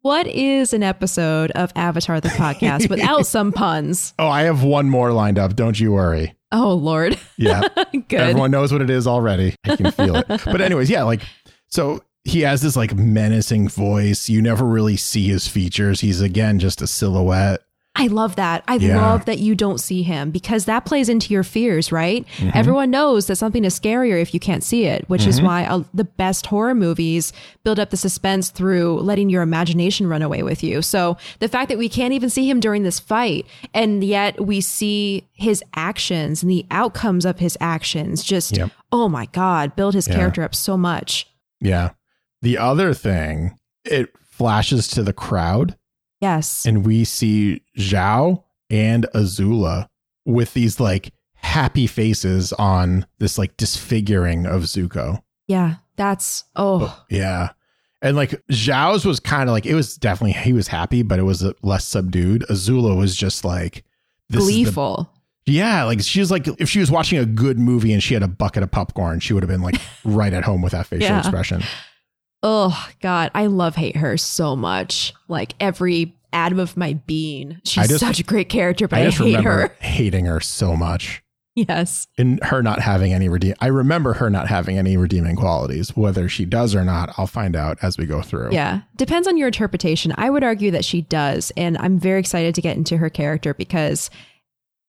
what 0.01 0.27
is 0.27 0.73
an 0.73 0.83
episode 0.83 1.51
of 1.51 1.71
avatar 1.75 2.19
the 2.21 2.29
podcast 2.29 2.89
without 2.89 3.25
some 3.27 3.51
puns 3.51 4.13
Oh, 4.19 4.27
I 4.27 4.43
have 4.43 4.63
one 4.63 4.89
more 4.89 5.11
lined 5.11 5.39
up. 5.39 5.55
Don't 5.55 5.79
you 5.79 5.93
worry. 5.93 6.33
Oh 6.51 6.73
lord 6.73 7.19
Yeah. 7.37 7.61
good 7.91 8.13
Everyone 8.19 8.51
knows 8.51 8.71
what 8.71 8.81
it 8.81 8.89
is 8.89 9.05
already. 9.07 9.55
I 9.65 9.75
can 9.75 9.91
feel 9.91 10.15
it. 10.17 10.25
But 10.45 10.61
anyways, 10.61 10.89
yeah, 10.89 11.03
like 11.03 11.21
so 11.67 12.03
he 12.23 12.41
has 12.41 12.61
this 12.61 12.75
like 12.75 12.95
menacing 12.95 13.69
voice. 13.69 14.27
You 14.29 14.41
never 14.41 14.65
really 14.65 14.97
see 14.97 15.27
his 15.27 15.47
features. 15.47 16.01
He's 16.01 16.21
again 16.21 16.59
just 16.59 16.81
a 16.81 16.87
silhouette. 16.87 17.61
I 17.99 18.07
love 18.07 18.35
that. 18.35 18.63
I 18.67 18.75
Yeah. 18.75 19.01
love 19.01 19.25
that 19.25 19.39
you 19.39 19.55
don't 19.55 19.79
see 19.79 20.03
him 20.03 20.29
because 20.29 20.65
that 20.65 20.85
plays 20.85 21.09
into 21.09 21.33
your 21.33 21.43
fears, 21.43 21.91
right? 21.91 22.25
Mm-hmm. 22.37 22.51
Everyone 22.53 22.91
knows 22.91 23.25
that 23.25 23.37
something 23.37 23.65
is 23.65 23.77
scarier 23.77 24.21
if 24.21 24.33
you 24.33 24.39
can't 24.39 24.63
see 24.63 24.85
it, 24.85 25.03
which 25.09 25.25
is 25.25 25.37
Mm-hmm. 25.37 25.45
why 25.45 25.65
uh, 25.65 25.83
the 25.93 26.03
best 26.03 26.45
horror 26.45 26.75
movies 26.75 27.33
build 27.63 27.79
up 27.79 27.89
the 27.89 27.97
suspense 27.97 28.49
through 28.51 28.99
letting 28.99 29.29
your 29.29 29.41
imagination 29.41 30.07
run 30.07 30.21
away 30.21 30.43
with 30.43 30.63
you. 30.63 30.81
So 30.83 31.17
the 31.39 31.47
fact 31.47 31.69
that 31.69 31.77
we 31.79 31.89
can't 31.89 32.13
even 32.13 32.29
see 32.29 32.47
him 32.49 32.59
during 32.59 32.83
this 32.83 32.99
fight 32.99 33.47
and 33.73 34.03
yet 34.03 34.45
we 34.45 34.61
see 34.61 35.27
his 35.33 35.63
actions 35.75 36.43
and 36.43 36.51
the 36.51 36.65
outcomes 36.69 37.25
of 37.25 37.39
his 37.39 37.57
actions 37.59 38.23
just, 38.23 38.55
Yep. 38.57 38.69
oh 38.91 39.09
my 39.09 39.25
God, 39.31 39.75
build 39.75 39.95
his 39.95 40.07
Yeah. 40.07 40.15
character 40.15 40.43
up 40.43 40.53
so 40.53 40.77
much. 40.77 41.27
Yeah. 41.59 41.91
The 42.43 42.59
other 42.59 42.93
thing, 42.93 43.55
it 43.83 44.09
flashes 44.29 44.87
to 44.89 45.01
the 45.01 45.13
crowd 45.13 45.75
Yes. 46.22 46.65
and 46.65 46.86
we 46.86 47.03
see 47.03 47.61
Zhao 47.78 48.43
and 48.70 49.05
Azula 49.13 49.88
with 50.26 50.53
these 50.53 50.80
like 50.80 51.13
happy 51.36 51.88
faces 51.88 52.51
on 52.53 53.05
this 53.20 53.38
like 53.38 53.55
disfiguring 53.57 54.45
of 54.45 54.63
Zuko. 54.63 55.22
yeah. 55.47 55.76
That's, 55.95 56.43
oh, 56.55 57.03
Yeah. 57.09 57.49
And 58.03 58.15
like 58.15 58.30
Zhao's 58.51 59.03
was 59.03 59.20
kind 59.20 59.49
of 59.49 59.53
like 59.53 59.65
it 59.65 59.74
was 59.74 59.97
definitely 59.97 60.34
he 60.34 60.53
was 60.53 60.68
happy, 60.68 61.01
but 61.01 61.18
it 61.18 61.24
was 61.24 61.43
less 61.63 61.84
subdued. 61.86 62.45
Azula 62.51 62.95
was 62.95 63.15
just 63.15 63.43
like 63.43 63.84
this 64.30 64.41
is 64.43 64.47
the- 64.47 64.53
gleeful. 64.63 65.09
yeah, 65.47 65.84
like 65.86 66.01
she 66.01 66.20
was 66.20 66.30
like 66.30 66.47
if 66.59 66.70
she 66.70 66.80
was 66.80 66.91
watching 66.91 67.18
a 67.18 67.26
good 67.26 67.57
movie 67.57 67.91
and 67.93 68.03
she 68.03 68.13
had 68.13 68.22
a 68.22 68.28
bucket 68.28 68.61
of 68.61 68.70
popcorn, 68.70 69.20
she 69.20 69.34
would 69.34 69.41
have 69.41 69.49
been 69.49 69.63
like 69.63 69.82
right 70.03 70.32
at 70.34 70.43
home 70.43 70.61
with 70.61 70.74
that 70.74 70.86
facial 70.86 71.07
Yeah. 71.09 71.18
expression. 71.20 71.63
Oh 72.43 72.89
God, 73.01 73.31
I 73.33 73.47
love 73.47 73.75
hate 73.75 73.97
her 73.97 74.17
so 74.17 74.55
much. 74.55 75.13
Like 75.27 75.53
every 75.59 76.15
atom 76.33 76.59
of 76.59 76.77
my 76.77 76.93
being. 77.07 77.59
She's 77.63 77.88
just- 77.88 77.99
such 77.99 78.19
a 78.19 78.23
great 78.23 78.49
character, 78.49 78.88
but 78.88 78.99
I, 78.99 79.01
I 79.01 79.05
just 79.05 79.17
hate 79.17 79.25
remember 79.38 79.49
her. 79.69 79.75
hating 79.79 80.25
her 80.25 80.39
so 80.39 80.75
much. 80.75 81.23
Yes. 81.55 82.05
And 82.19 82.39
her 82.43 82.61
not 82.61 82.81
having 82.81 83.13
any 83.13 83.29
redeem 83.29 83.55
I 83.59 83.67
remember 83.67 84.13
her 84.13 84.29
not 84.29 84.47
having 84.47 84.77
any 84.77 84.95
redeeming 84.95 85.35
qualities. 85.35 85.89
Whether 85.97 86.29
she 86.29 86.45
does 86.45 86.75
or 86.75 86.83
not, 86.85 87.15
I'll 87.17 87.25
find 87.25 87.55
out 87.55 87.79
as 87.81 87.97
we 87.97 88.05
go 88.05 88.21
through. 88.21 88.51
Yeah. 88.51 88.81
Depends 88.95 89.27
on 89.27 89.38
your 89.38 89.47
interpretation. 89.47 90.13
I 90.17 90.29
would 90.29 90.43
argue 90.43 90.69
that 90.69 90.85
she 90.85 91.01
does. 91.01 91.51
And 91.57 91.75
I'm 91.79 91.97
very 91.97 92.19
excited 92.19 92.53
to 92.53 92.61
get 92.61 92.77
into 92.77 92.97
her 92.97 93.09
character 93.09 93.55
because 93.55 94.11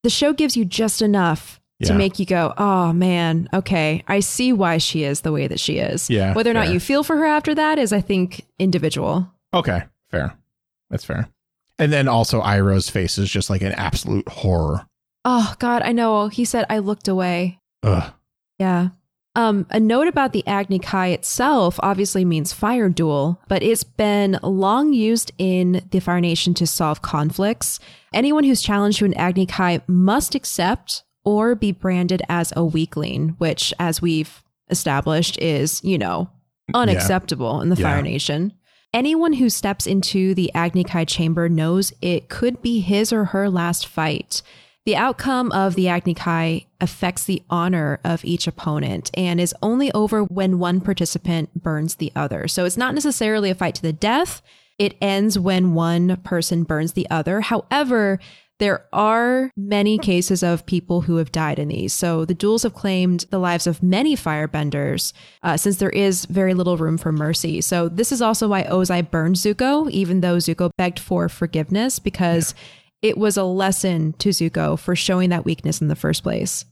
the 0.03 0.11
show 0.11 0.35
gives 0.35 0.59
you 0.59 0.67
just 0.67 1.01
enough 1.01 1.59
to 1.85 1.95
make 1.95 2.19
you 2.19 2.27
go, 2.27 2.53
oh 2.59 2.93
man, 2.93 3.49
okay, 3.55 4.03
I 4.09 4.21
see 4.21 4.53
why 4.53 4.79
she 4.79 5.05
is 5.05 5.21
the 5.21 5.33
way 5.33 5.47
that 5.47 5.61
she 5.61 5.79
is. 5.79 6.11
Yeah, 6.11 6.35
Whether 6.35 6.51
or 6.51 6.55
not 6.55 6.71
you 6.71 6.81
feel 6.81 7.05
for 7.05 7.17
her 7.17 7.25
after 7.27 7.55
that 7.55 7.79
is, 7.79 7.93
I 7.93 8.01
think, 8.01 8.45
individual. 8.59 9.31
Okay, 9.55 9.83
fair. 10.11 10.37
That's 10.91 11.05
fair. 11.05 11.29
And 11.79 11.93
then 11.93 12.09
also 12.09 12.41
Iroh's 12.41 12.91
face 12.91 13.19
is 13.19 13.31
just 13.31 13.49
like 13.51 13.63
an 13.63 13.73
absolute 13.73 14.29
horror. 14.29 14.87
Oh 15.25 15.55
God, 15.59 15.83
I 15.83 15.93
know. 15.93 16.29
He 16.29 16.45
said 16.45 16.67
I 16.69 16.79
looked 16.79 17.07
away. 17.07 17.61
Ugh. 17.83 18.13
Yeah. 18.59 18.89
Um, 19.37 19.67
a 19.71 19.79
note 19.79 20.09
about 20.09 20.33
the 20.33 20.45
Agni 20.49 20.81
Kai 20.81 21.09
itself 21.09 21.79
obviously 21.81 22.25
means 22.25 22.53
fire 22.53 22.89
duel, 22.89 23.41
but 23.47 23.63
it's 23.63 23.85
been 23.85 24.37
long 24.43 24.93
used 24.93 25.31
in 25.39 25.87
the 25.93 26.01
Fire 26.01 26.21
Nation 26.21 26.55
to 26.55 26.67
solve 26.67 27.03
conflicts. 27.03 27.79
Anyone 28.13 28.43
who's 28.43 28.63
challenged 28.63 28.99
to 28.99 29.05
an 29.05 29.15
Agni 29.15 29.47
Kai 29.47 29.81
must 29.87 30.35
accept 30.35 31.05
or 31.29 31.55
be 31.55 31.73
branded 31.73 32.23
as 32.31 32.55
a 32.57 32.65
weakling, 32.65 33.35
which, 33.37 33.75
as 33.79 34.01
we've 34.01 34.43
established, 34.71 35.39
is, 35.43 35.85
you 35.85 35.99
know, 35.99 36.31
unacceptable 36.73 37.61
in 37.61 37.69
the 37.69 37.77
Fire 37.77 38.01
Nation. 38.01 38.55
Anyone 38.95 39.35
who 39.35 39.51
steps 39.51 39.87
into 39.87 40.35
the 40.35 40.51
Agni 40.55 40.85
Kai 40.85 41.05
chamber 41.05 41.51
knows 41.51 41.93
it 42.01 42.31
could 42.31 42.63
be 42.63 42.81
his 42.81 43.13
or 43.13 43.27
her 43.27 43.51
last 43.51 43.87
fight. 43.87 44.41
The 44.87 44.97
outcome 44.97 45.53
of 45.53 45.75
the 45.75 45.87
Agni 45.87 46.15
Kai 46.15 46.65
affects 46.81 47.25
the 47.25 47.43
honor 47.51 48.01
of 48.03 48.25
each 48.25 48.47
opponent 48.47 49.11
and 49.13 49.39
is 49.39 49.55
only 49.63 49.93
over 49.93 50.25
when 50.25 50.59
one 50.59 50.81
participant 50.81 51.63
burns 51.63 51.97
the 51.97 52.11
other. 52.17 52.49
So 52.49 52.65
it's 52.65 52.79
not 52.79 52.95
necessarily 52.95 53.51
a 53.51 53.55
fight 53.55 53.75
to 53.75 53.83
the 53.83 53.93
death. 53.93 54.41
It 54.79 54.97
ends 55.03 55.39
when 55.39 55.75
one 55.75 56.17
person 56.23 56.63
burns 56.63 56.95
the 56.95 57.07
other. 57.11 57.43
However, 57.43 58.19
There 58.59 58.87
are 58.93 59.53
many 59.57 59.99
cases 59.99 60.43
of 60.43 60.67
people 60.67 61.03
who 61.03 61.17
have 61.17 61.31
died 61.31 61.61
in 61.61 61.69
these. 61.69 61.93
So 61.93 62.25
the 62.25 62.35
duels 62.35 62.65
have 62.65 62.75
claimed 62.75 63.27
the 63.31 63.39
lives 63.39 63.69
of 63.69 63.83
many 63.83 64.17
firebenders, 64.17 65.13
uh, 65.45 65.57
since 65.57 65.77
there 65.77 65.91
is 65.91 66.25
very 66.27 66.55
little 66.55 66.77
room 66.77 66.99
for 66.99 67.13
mercy. 67.13 67.61
So 67.61 67.89
this 67.89 68.11
is 68.11 68.21
also 68.21 68.49
why 68.49 68.65
Ozai 68.65 69.09
burned 69.09 69.37
Zuko, 69.37 69.89
even 69.91 70.23
though 70.23 70.39
Zuko 70.39 70.71
begged 70.77 70.99
for 70.99 71.29
forgiveness, 71.29 72.01
because 72.01 72.55
yeah. 73.01 73.11
it 73.11 73.19
was 73.19 73.37
a 73.37 73.45
lesson 73.45 74.15
to 74.15 74.31
Zuko 74.31 74.77
for 74.77 74.97
showing 74.97 75.31
that 75.31 75.45
weakness 75.45 75.81
in 75.81 75.87
the 75.87 75.95
first 75.95 76.25
place. 76.25 76.65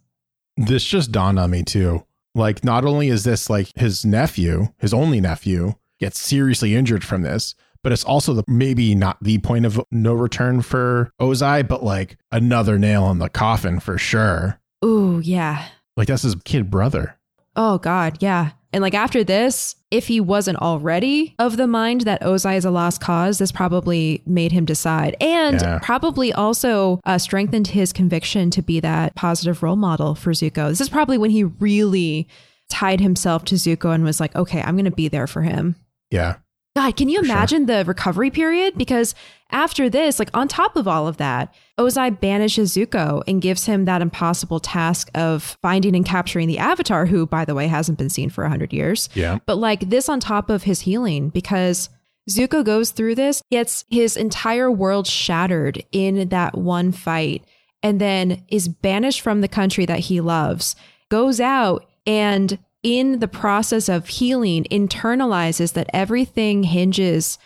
This 0.56 0.84
just 0.84 1.12
dawned 1.12 1.38
on 1.38 1.50
me 1.50 1.62
too. 1.62 2.04
Like, 2.34 2.64
not 2.64 2.84
only 2.84 3.08
is 3.08 3.24
this 3.24 3.48
like 3.48 3.70
his 3.76 4.04
nephew, 4.04 4.68
his 4.78 4.92
only 4.92 5.20
nephew, 5.20 5.74
gets 6.00 6.20
seriously 6.20 6.74
injured 6.74 7.04
from 7.04 7.22
this, 7.22 7.54
but 7.86 7.92
it's 7.92 8.02
also 8.02 8.34
the 8.34 8.42
maybe 8.48 8.96
not 8.96 9.16
the 9.22 9.38
point 9.38 9.64
of 9.64 9.80
no 9.92 10.12
return 10.12 10.60
for 10.60 11.12
Ozai, 11.20 11.68
but 11.68 11.84
like 11.84 12.18
another 12.32 12.80
nail 12.80 13.08
in 13.12 13.18
the 13.18 13.28
coffin 13.28 13.78
for 13.78 13.96
sure. 13.96 14.58
Ooh, 14.84 15.20
yeah. 15.22 15.68
Like 15.96 16.08
that's 16.08 16.24
his 16.24 16.34
kid 16.44 16.68
brother. 16.68 17.16
Oh 17.54 17.78
God, 17.78 18.18
yeah. 18.20 18.50
And 18.72 18.82
like 18.82 18.94
after 18.94 19.22
this, 19.22 19.76
if 19.92 20.08
he 20.08 20.18
wasn't 20.18 20.58
already 20.58 21.36
of 21.38 21.56
the 21.56 21.68
mind 21.68 22.00
that 22.00 22.22
Ozai 22.22 22.56
is 22.56 22.64
a 22.64 22.72
lost 22.72 23.00
cause, 23.00 23.38
this 23.38 23.52
probably 23.52 24.20
made 24.26 24.50
him 24.50 24.64
decide 24.64 25.14
and 25.20 25.60
yeah. 25.60 25.78
probably 25.80 26.32
also 26.32 26.98
uh, 27.04 27.18
strengthened 27.18 27.68
his 27.68 27.92
conviction 27.92 28.50
to 28.50 28.62
be 28.62 28.80
that 28.80 29.14
positive 29.14 29.62
role 29.62 29.76
model 29.76 30.16
for 30.16 30.32
Zuko. 30.32 30.70
This 30.70 30.80
is 30.80 30.88
probably 30.88 31.18
when 31.18 31.30
he 31.30 31.44
really 31.44 32.26
tied 32.68 33.00
himself 33.00 33.44
to 33.44 33.54
Zuko 33.54 33.94
and 33.94 34.02
was 34.02 34.18
like, 34.18 34.34
okay, 34.34 34.60
I'm 34.60 34.74
going 34.74 34.86
to 34.86 34.90
be 34.90 35.06
there 35.06 35.28
for 35.28 35.42
him. 35.42 35.76
Yeah. 36.10 36.38
God, 36.76 36.94
can 36.94 37.08
you 37.08 37.20
imagine 37.20 37.66
sure. 37.66 37.78
the 37.78 37.84
recovery 37.86 38.30
period? 38.30 38.76
Because 38.76 39.14
after 39.50 39.88
this, 39.88 40.18
like 40.18 40.28
on 40.34 40.46
top 40.46 40.76
of 40.76 40.86
all 40.86 41.08
of 41.08 41.16
that, 41.16 41.54
Ozai 41.78 42.20
banishes 42.20 42.76
Zuko 42.76 43.22
and 43.26 43.40
gives 43.40 43.64
him 43.64 43.86
that 43.86 44.02
impossible 44.02 44.60
task 44.60 45.10
of 45.14 45.56
finding 45.62 45.96
and 45.96 46.04
capturing 46.04 46.48
the 46.48 46.58
Avatar, 46.58 47.06
who, 47.06 47.26
by 47.26 47.46
the 47.46 47.54
way, 47.54 47.66
hasn't 47.66 47.96
been 47.96 48.10
seen 48.10 48.28
for 48.28 48.44
100 48.44 48.74
years. 48.74 49.08
Yeah. 49.14 49.38
But 49.46 49.56
like 49.56 49.88
this 49.88 50.10
on 50.10 50.20
top 50.20 50.50
of 50.50 50.64
his 50.64 50.82
healing, 50.82 51.30
because 51.30 51.88
Zuko 52.28 52.62
goes 52.62 52.90
through 52.90 53.14
this, 53.14 53.42
gets 53.50 53.86
his 53.88 54.18
entire 54.18 54.70
world 54.70 55.06
shattered 55.06 55.82
in 55.92 56.28
that 56.28 56.58
one 56.58 56.92
fight, 56.92 57.42
and 57.82 57.98
then 57.98 58.44
is 58.48 58.68
banished 58.68 59.22
from 59.22 59.40
the 59.40 59.48
country 59.48 59.86
that 59.86 60.00
he 60.00 60.20
loves, 60.20 60.76
goes 61.08 61.40
out 61.40 61.88
and 62.06 62.58
in 62.82 63.18
the 63.18 63.28
process 63.28 63.88
of 63.88 64.06
healing 64.06 64.64
internalizes 64.70 65.72
that 65.72 65.90
everything 65.92 66.62
hinges 66.62 67.38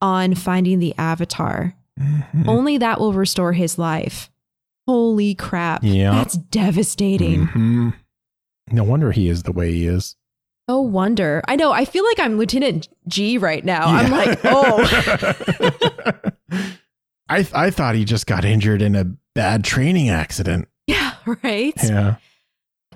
on 0.00 0.34
finding 0.34 0.78
the 0.78 0.94
avatar. 0.98 1.74
Mm-hmm. 1.98 2.48
Only 2.48 2.78
that 2.78 3.00
will 3.00 3.12
restore 3.12 3.52
his 3.52 3.78
life. 3.78 4.30
Holy 4.86 5.34
crap. 5.34 5.80
Yeah. 5.82 6.12
That's 6.12 6.36
devastating. 6.36 7.46
Mm-hmm. 7.46 7.88
No 8.70 8.84
wonder 8.84 9.12
he 9.12 9.28
is 9.28 9.42
the 9.42 9.52
way 9.52 9.72
he 9.72 9.86
is. 9.86 10.16
No 10.68 10.80
wonder. 10.80 11.42
I 11.48 11.56
know. 11.56 11.72
I 11.72 11.84
feel 11.84 12.04
like 12.04 12.20
I'm 12.20 12.36
Lieutenant 12.36 12.88
Jee 13.06 13.38
right 13.38 13.64
now. 13.64 13.86
Yeah. 13.86 13.96
I'm 13.96 14.10
like, 14.10 14.40
oh. 14.44 16.32
I 17.30 17.46
I 17.54 17.70
thought 17.70 17.94
he 17.94 18.04
just 18.04 18.26
got 18.26 18.44
injured 18.44 18.82
in 18.82 18.94
a 18.94 19.04
bad 19.34 19.64
training 19.64 20.08
accident. 20.08 20.68
Yeah, 20.88 21.12
right? 21.42 21.74
Yeah 21.84 22.16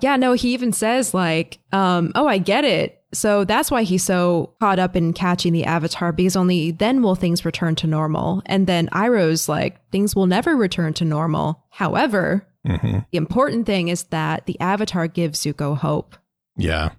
yeah, 0.01 0.15
no, 0.15 0.33
he 0.33 0.53
even 0.53 0.73
says 0.73 1.13
like, 1.13 1.59
um, 1.71 2.11
oh, 2.15 2.27
I 2.27 2.37
get 2.37 2.65
it. 2.65 2.99
So 3.13 3.45
that's 3.45 3.69
why 3.69 3.83
he's 3.83 4.03
so 4.03 4.53
caught 4.59 4.79
up 4.79 4.95
in 4.95 5.13
catching 5.13 5.53
the 5.53 5.65
avatar 5.65 6.11
because 6.11 6.35
only 6.35 6.71
then 6.71 7.03
will 7.03 7.15
things 7.15 7.45
return 7.45 7.75
to 7.75 7.87
normal. 7.87 8.41
And 8.47 8.65
then 8.65 8.87
Iroh's 8.89 9.47
like, 9.47 9.87
things 9.91 10.15
will 10.15 10.25
never 10.25 10.55
return 10.55 10.93
to 10.95 11.05
normal. 11.05 11.63
However, 11.69 12.47
mm-hmm. 12.67 12.99
the 13.11 13.17
important 13.17 13.67
thing 13.67 13.89
is 13.89 14.05
that 14.05 14.47
the 14.47 14.59
avatar 14.59 15.07
gives 15.07 15.41
Zuko 15.41 15.77
hope. 15.77 16.17
Yeah. 16.57 16.93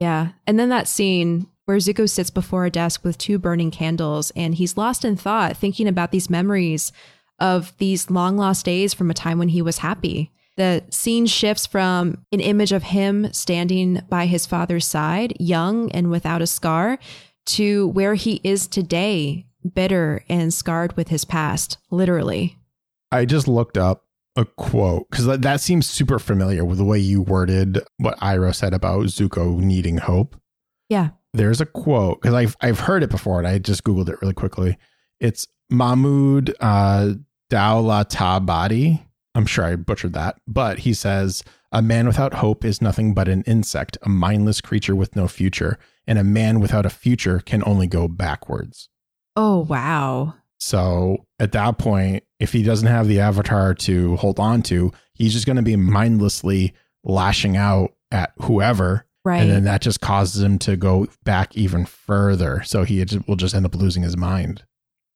Yeah. 0.00 0.32
And 0.46 0.58
then 0.58 0.68
that 0.68 0.88
scene 0.88 1.46
where 1.64 1.78
Zuko 1.78 2.08
sits 2.08 2.30
before 2.30 2.66
a 2.66 2.70
desk 2.70 3.02
with 3.02 3.16
two 3.16 3.38
burning 3.38 3.70
candles 3.70 4.32
and 4.36 4.54
he's 4.54 4.76
lost 4.76 5.04
in 5.04 5.16
thought, 5.16 5.56
thinking 5.56 5.88
about 5.88 6.10
these 6.10 6.28
memories 6.28 6.92
of 7.38 7.76
these 7.78 8.10
long 8.10 8.36
lost 8.36 8.66
days 8.66 8.92
from 8.92 9.10
a 9.10 9.14
time 9.14 9.38
when 9.38 9.48
he 9.48 9.62
was 9.62 9.78
happy. 9.78 10.30
The 10.56 10.84
scene 10.90 11.26
shifts 11.26 11.66
from 11.66 12.24
an 12.30 12.40
image 12.40 12.72
of 12.72 12.84
him 12.84 13.32
standing 13.32 14.00
by 14.08 14.26
his 14.26 14.46
father's 14.46 14.86
side, 14.86 15.34
young 15.40 15.90
and 15.92 16.10
without 16.10 16.42
a 16.42 16.46
scar, 16.46 16.98
to 17.46 17.88
where 17.88 18.14
he 18.14 18.40
is 18.44 18.68
today, 18.68 19.46
bitter 19.74 20.24
and 20.28 20.54
scarred 20.54 20.96
with 20.96 21.08
his 21.08 21.24
past, 21.24 21.78
literally. 21.90 22.56
I 23.10 23.24
just 23.24 23.48
looked 23.48 23.76
up 23.76 24.04
a 24.36 24.44
quote 24.44 25.08
because 25.10 25.26
that 25.26 25.60
seems 25.60 25.88
super 25.88 26.18
familiar 26.18 26.64
with 26.64 26.78
the 26.78 26.84
way 26.84 26.98
you 26.98 27.22
worded 27.22 27.80
what 27.98 28.18
Iroh 28.18 28.54
said 28.54 28.74
about 28.74 29.06
Zuko 29.06 29.58
needing 29.58 29.98
hope. 29.98 30.36
Yeah. 30.88 31.10
There's 31.32 31.60
a 31.60 31.66
quote 31.66 32.20
because 32.20 32.34
I've 32.34 32.56
I've 32.60 32.80
heard 32.80 33.02
it 33.02 33.10
before 33.10 33.38
and 33.38 33.46
I 33.46 33.58
just 33.58 33.84
googled 33.84 34.08
it 34.08 34.20
really 34.22 34.34
quickly. 34.34 34.76
It's 35.20 35.46
Mahmoud 35.70 36.54
uh, 36.60 37.14
Dowlatabadi 37.50 39.00
I'm 39.34 39.46
sure 39.46 39.64
I 39.64 39.76
butchered 39.76 40.12
that, 40.12 40.36
but 40.46 40.80
he 40.80 40.94
says, 40.94 41.42
A 41.72 41.82
man 41.82 42.06
without 42.06 42.34
hope 42.34 42.64
is 42.64 42.80
nothing 42.80 43.14
but 43.14 43.28
an 43.28 43.42
insect, 43.42 43.98
a 44.02 44.08
mindless 44.08 44.60
creature 44.60 44.94
with 44.94 45.16
no 45.16 45.26
future, 45.26 45.78
and 46.06 46.18
a 46.18 46.24
man 46.24 46.60
without 46.60 46.86
a 46.86 46.90
future 46.90 47.40
can 47.40 47.62
only 47.66 47.86
go 47.86 48.06
backwards. 48.06 48.88
Oh, 49.36 49.60
wow. 49.68 50.34
So 50.60 51.26
at 51.40 51.52
that 51.52 51.78
point, 51.78 52.22
if 52.38 52.52
he 52.52 52.62
doesn't 52.62 52.86
have 52.86 53.08
the 53.08 53.20
avatar 53.20 53.74
to 53.74 54.16
hold 54.16 54.38
on 54.38 54.62
to, 54.64 54.92
he's 55.14 55.32
just 55.32 55.46
going 55.46 55.56
to 55.56 55.62
be 55.62 55.76
mindlessly 55.76 56.72
lashing 57.02 57.56
out 57.56 57.92
at 58.12 58.32
whoever. 58.42 59.04
Right. 59.24 59.42
And 59.42 59.50
then 59.50 59.64
that 59.64 59.80
just 59.80 60.00
causes 60.00 60.42
him 60.42 60.58
to 60.60 60.76
go 60.76 61.08
back 61.24 61.56
even 61.56 61.86
further. 61.86 62.62
So 62.64 62.84
he 62.84 63.04
will 63.26 63.36
just 63.36 63.54
end 63.54 63.66
up 63.66 63.74
losing 63.74 64.02
his 64.02 64.16
mind. 64.16 64.62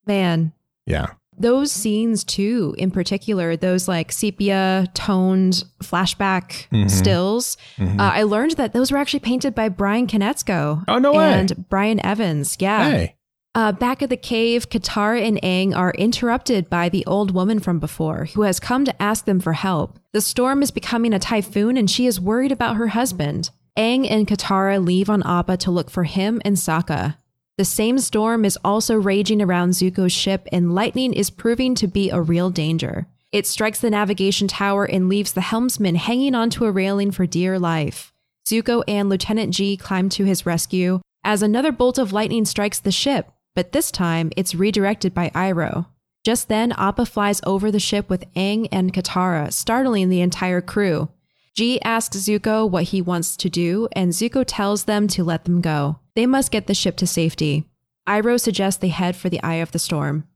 Man. 0.05 0.51
Yeah 0.85 1.11
those 1.39 1.71
scenes 1.71 2.23
too 2.23 2.75
in 2.77 2.91
particular 2.91 3.55
those 3.55 3.87
like 3.87 4.11
sepia 4.11 4.87
toned 4.93 5.63
flashback 5.81 6.67
mm-hmm. 6.69 6.87
stills 6.87 7.57
mm-hmm. 7.77 7.99
Uh, 7.99 8.11
i 8.11 8.23
learned 8.23 8.51
that 8.51 8.73
those 8.73 8.91
were 8.91 8.97
actually 8.97 9.19
painted 9.19 9.55
by 9.55 9.69
Bryan 9.69 10.07
Konietzko 10.07 10.83
oh 10.87 10.97
no 10.97 11.13
way 11.13 11.33
and 11.33 11.67
brian 11.69 12.03
evans 12.05 12.57
yeah 12.59 12.89
hey. 12.89 13.15
Uh, 13.55 13.71
back 13.71 14.03
at 14.03 14.09
the 14.09 14.15
cave, 14.15 14.69
Katara 14.69 15.27
and 15.27 15.41
Aang 15.41 15.75
are 15.75 15.91
interrupted 15.93 16.69
by 16.69 16.87
the 16.87 17.03
old 17.07 17.31
woman 17.31 17.59
from 17.59 17.79
before, 17.79 18.25
who 18.35 18.43
has 18.43 18.59
come 18.59 18.85
to 18.85 19.01
ask 19.01 19.25
them 19.25 19.39
for 19.39 19.53
help. 19.53 19.99
The 20.13 20.21
storm 20.21 20.61
is 20.61 20.69
becoming 20.69 21.13
a 21.13 21.19
typhoon, 21.19 21.75
and 21.75 21.89
she 21.89 22.05
is 22.05 22.21
worried 22.21 22.51
about 22.51 22.75
her 22.75 22.89
husband. 22.89 23.49
Aang 23.75 24.09
and 24.09 24.27
Katara 24.27 24.83
leave 24.83 25.09
on 25.09 25.23
Appa 25.23 25.57
to 25.57 25.71
look 25.71 25.89
for 25.89 26.03
him 26.03 26.41
and 26.45 26.57
Sokka. 26.57 27.15
The 27.59 27.65
same 27.65 27.99
storm 27.99 28.45
is 28.45 28.57
also 28.63 28.95
raging 28.95 29.41
around 29.41 29.71
Zuko's 29.71 30.13
ship, 30.13 30.47
and 30.49 30.73
lightning 30.73 31.11
is 31.11 31.29
proving 31.29 31.75
to 31.75 31.87
be 31.87 32.09
a 32.09 32.21
real 32.21 32.49
danger. 32.49 33.05
It 33.33 33.45
strikes 33.45 33.81
the 33.81 33.89
navigation 33.89 34.47
tower 34.47 34.85
and 34.85 35.09
leaves 35.09 35.33
the 35.33 35.41
helmsman 35.41 35.95
hanging 35.95 36.35
onto 36.35 36.63
a 36.63 36.71
railing 36.71 37.11
for 37.11 37.25
dear 37.25 37.59
life. 37.59 38.13
Zuko 38.47 38.81
and 38.87 39.09
Lieutenant 39.09 39.53
Jee 39.53 39.75
climb 39.75 40.07
to 40.07 40.23
his 40.23 40.45
rescue 40.45 41.01
as 41.25 41.41
another 41.41 41.73
bolt 41.73 41.97
of 41.97 42.13
lightning 42.13 42.45
strikes 42.45 42.79
the 42.79 42.93
ship, 42.93 43.29
but 43.55 43.73
this 43.73 43.91
time 43.91 44.31
it's 44.37 44.55
redirected 44.55 45.13
by 45.13 45.29
Iroh. 45.35 45.85
Just 46.23 46.47
then, 46.47 46.71
Appa 46.77 47.07
flies 47.07 47.41
over 47.45 47.71
the 47.71 47.77
ship 47.77 48.09
with 48.09 48.23
Aang 48.35 48.69
and 48.71 48.93
Katara, 48.93 49.51
startling 49.51 50.07
the 50.07 50.21
entire 50.21 50.61
crew. 50.61 51.09
Jee 51.55 51.81
asks 51.81 52.15
Zuko 52.19 52.69
what 52.69 52.83
he 52.85 53.01
wants 53.01 53.35
to 53.35 53.49
do, 53.49 53.89
and 53.91 54.13
Zuko 54.13 54.45
tells 54.47 54.85
them 54.85 55.09
to 55.09 55.25
let 55.25 55.43
them 55.43 55.59
go. 55.59 55.99
They 56.19 56.25
must 56.25 56.51
get 56.51 56.67
the 56.67 56.73
ship 56.73 56.97
to 56.97 57.07
safety. 57.07 57.63
Iroh 58.05 58.41
suggests 58.41 58.81
they 58.81 58.89
head 58.89 59.15
for 59.15 59.29
the 59.29 59.41
eye 59.41 59.61
of 59.63 59.71
the 59.71 59.79
storm. 59.79 60.27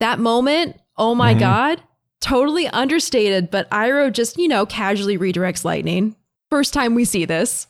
That 0.00 0.18
moment, 0.18 0.80
oh 0.96 1.14
my 1.14 1.30
mm-hmm. 1.30 1.38
God, 1.38 1.82
totally 2.20 2.66
understated, 2.66 3.48
but 3.52 3.70
Iroh 3.70 4.12
just, 4.12 4.36
you 4.36 4.48
know, 4.48 4.66
casually 4.66 5.16
redirects 5.16 5.64
lightning. 5.64 6.16
First 6.50 6.74
time 6.74 6.96
we 6.96 7.04
see 7.04 7.24
this. 7.24 7.68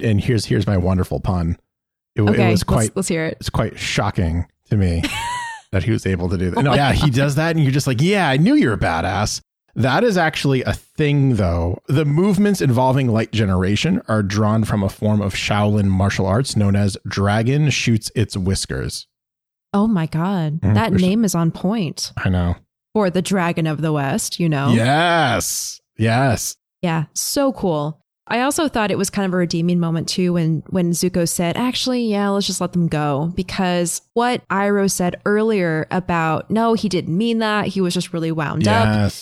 And 0.00 0.18
here's 0.18 0.46
here's 0.46 0.66
my 0.66 0.78
wonderful 0.78 1.20
pun. 1.20 1.58
It, 2.16 2.22
okay, 2.22 2.48
it 2.48 2.52
was 2.52 2.64
quite 2.64 2.84
let's, 2.84 2.96
let's 2.96 3.08
hear 3.08 3.26
it. 3.26 3.36
It's 3.38 3.50
quite 3.50 3.78
shocking 3.78 4.46
to 4.70 4.78
me 4.78 5.02
that 5.72 5.82
he 5.82 5.90
was 5.90 6.06
able 6.06 6.30
to 6.30 6.38
do 6.38 6.48
that. 6.52 6.58
oh 6.58 6.62
no, 6.62 6.72
yeah, 6.74 6.94
God. 6.94 7.04
he 7.04 7.10
does 7.10 7.34
that, 7.34 7.54
and 7.54 7.62
you're 7.62 7.70
just 7.70 7.86
like, 7.86 8.00
yeah, 8.00 8.30
I 8.30 8.38
knew 8.38 8.54
you're 8.54 8.72
a 8.72 8.78
badass. 8.78 9.42
That 9.74 10.04
is 10.04 10.18
actually 10.18 10.62
a 10.62 10.74
thing, 10.74 11.36
though. 11.36 11.78
The 11.86 12.04
movements 12.04 12.60
involving 12.60 13.08
light 13.08 13.32
generation 13.32 14.02
are 14.08 14.22
drawn 14.22 14.64
from 14.64 14.82
a 14.82 14.88
form 14.88 15.22
of 15.22 15.34
Shaolin 15.34 15.86
martial 15.86 16.26
arts 16.26 16.56
known 16.56 16.76
as 16.76 16.98
Dragon 17.06 17.70
Shoots 17.70 18.10
Its 18.14 18.36
Whiskers. 18.36 19.06
Oh 19.72 19.86
my 19.86 20.06
God. 20.06 20.60
Mm, 20.60 20.74
that 20.74 20.92
name 20.92 21.24
is 21.24 21.34
on 21.34 21.50
point. 21.50 22.12
I 22.18 22.28
know. 22.28 22.56
Or 22.94 23.08
the 23.08 23.22
Dragon 23.22 23.66
of 23.66 23.80
the 23.80 23.92
West, 23.92 24.38
you 24.38 24.48
know? 24.48 24.72
Yes. 24.72 25.80
Yes. 25.96 26.56
Yeah. 26.82 27.04
So 27.14 27.52
cool. 27.52 27.98
I 28.26 28.42
also 28.42 28.68
thought 28.68 28.90
it 28.90 28.98
was 28.98 29.10
kind 29.10 29.26
of 29.26 29.34
a 29.34 29.36
redeeming 29.36 29.80
moment 29.80 30.08
too 30.08 30.34
when 30.34 30.62
when 30.68 30.92
Zuko 30.92 31.28
said, 31.28 31.56
"Actually, 31.56 32.04
yeah, 32.06 32.28
let's 32.28 32.46
just 32.46 32.60
let 32.60 32.72
them 32.72 32.86
go." 32.86 33.32
Because 33.34 34.00
what 34.14 34.46
Iroh 34.48 34.90
said 34.90 35.20
earlier 35.26 35.86
about 35.90 36.50
no, 36.50 36.74
he 36.74 36.88
didn't 36.88 37.16
mean 37.16 37.40
that. 37.40 37.66
He 37.66 37.80
was 37.80 37.92
just 37.94 38.12
really 38.12 38.32
wound 38.32 38.68
up. 38.68 39.12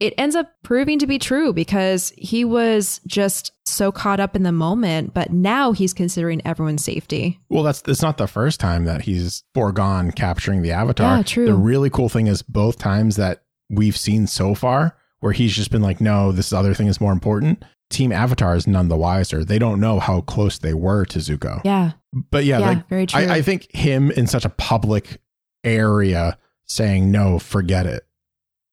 It 0.00 0.14
ends 0.16 0.36
up 0.36 0.52
proving 0.62 0.98
to 1.00 1.06
be 1.06 1.18
true 1.18 1.52
because 1.52 2.12
he 2.16 2.44
was 2.44 3.00
just 3.06 3.52
so 3.66 3.90
caught 3.90 4.20
up 4.20 4.36
in 4.36 4.44
the 4.44 4.52
moment, 4.52 5.12
but 5.12 5.32
now 5.32 5.72
he's 5.72 5.92
considering 5.92 6.40
everyone's 6.46 6.84
safety. 6.84 7.40
Well, 7.48 7.64
that's 7.64 7.82
it's 7.86 8.02
not 8.02 8.16
the 8.16 8.28
first 8.28 8.60
time 8.60 8.84
that 8.84 9.02
he's 9.02 9.42
foregone 9.54 10.12
capturing 10.12 10.62
the 10.62 10.70
Avatar. 10.70 11.16
Yeah, 11.16 11.22
true. 11.22 11.46
The 11.46 11.54
really 11.54 11.90
cool 11.90 12.08
thing 12.08 12.28
is 12.28 12.42
both 12.42 12.78
times 12.78 13.16
that 13.16 13.42
we've 13.68 13.96
seen 13.96 14.26
so 14.28 14.54
far, 14.54 14.96
where 15.20 15.32
he's 15.32 15.54
just 15.54 15.72
been 15.72 15.82
like, 15.82 16.00
"No, 16.00 16.30
this 16.30 16.52
other 16.52 16.74
thing 16.74 16.86
is 16.86 17.00
more 17.00 17.12
important." 17.12 17.64
Team 17.90 18.12
Avatar 18.12 18.54
is 18.54 18.66
none 18.66 18.88
the 18.88 18.96
wiser. 18.98 19.44
They 19.44 19.58
don't 19.58 19.80
know 19.80 19.98
how 19.98 20.20
close 20.20 20.58
they 20.58 20.74
were 20.74 21.06
to 21.06 21.18
Zuko. 21.20 21.62
Yeah. 21.64 21.92
But 22.12 22.44
yeah, 22.44 22.58
Yeah, 22.58 22.66
like 22.68 22.88
very 22.88 23.06
true. 23.06 23.20
I, 23.20 23.36
I 23.36 23.42
think 23.42 23.74
him 23.74 24.10
in 24.10 24.26
such 24.26 24.44
a 24.44 24.50
public 24.50 25.22
area 25.64 26.38
saying 26.66 27.10
no, 27.10 27.38
forget 27.38 27.86
it, 27.86 28.06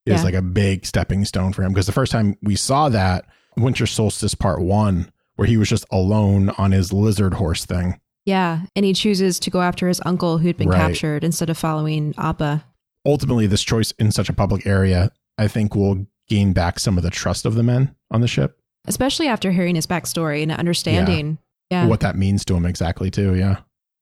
is 0.05 0.19
Yeah. 0.19 0.23
like 0.23 0.33
a 0.33 0.41
big 0.41 0.85
stepping 0.85 1.25
stone 1.25 1.53
for 1.53 1.63
him. 1.63 1.71
Because 1.73 1.85
the 1.87 1.91
first 1.91 2.11
time 2.11 2.37
we 2.41 2.55
saw 2.55 2.89
that, 2.89 3.25
Winter 3.57 3.85
Solstice 3.87 4.35
Part 4.35 4.61
One, 4.61 5.09
where 5.35 5.47
he 5.47 5.57
was 5.57 5.69
just 5.69 5.85
alone 5.91 6.49
on 6.57 6.71
his 6.71 6.91
lizard 6.93 7.35
horse 7.35 7.65
thing. 7.65 7.99
Yeah. 8.25 8.61
And 8.75 8.85
he 8.85 8.93
chooses 8.93 9.39
to 9.41 9.49
go 9.49 9.61
after 9.61 9.87
his 9.87 10.01
uncle 10.05 10.39
who'd 10.39 10.57
been 10.57 10.69
Right. 10.69 10.77
captured 10.79 11.23
instead 11.23 11.49
of 11.49 11.57
following 11.57 12.13
Appa. 12.17 12.63
Ultimately, 13.05 13.45
this 13.47 13.61
choice 13.63 13.91
in 13.99 14.11
such 14.11 14.29
a 14.29 14.33
public 14.33 14.65
area, 14.65 15.11
I 15.37 15.47
think, 15.47 15.75
will 15.75 16.07
gain 16.27 16.53
back 16.53 16.79
some 16.79 16.97
of 16.97 17.03
the 17.03 17.11
trust 17.11 17.45
of 17.45 17.53
the 17.55 17.61
men 17.63 17.93
on 18.09 18.21
the 18.21 18.27
ship. 18.27 18.57
Especially 18.87 19.27
after 19.27 19.51
hearing 19.51 19.75
his 19.75 19.85
backstory 19.87 20.41
and 20.41 20.51
understanding. 20.51 21.37
Yeah. 21.69 21.85
What 21.87 21.99
that 22.01 22.15
means 22.17 22.43
to 22.45 22.55
him 22.55 22.65
exactly, 22.65 23.11
too. 23.11 23.35
Yeah. 23.35 23.57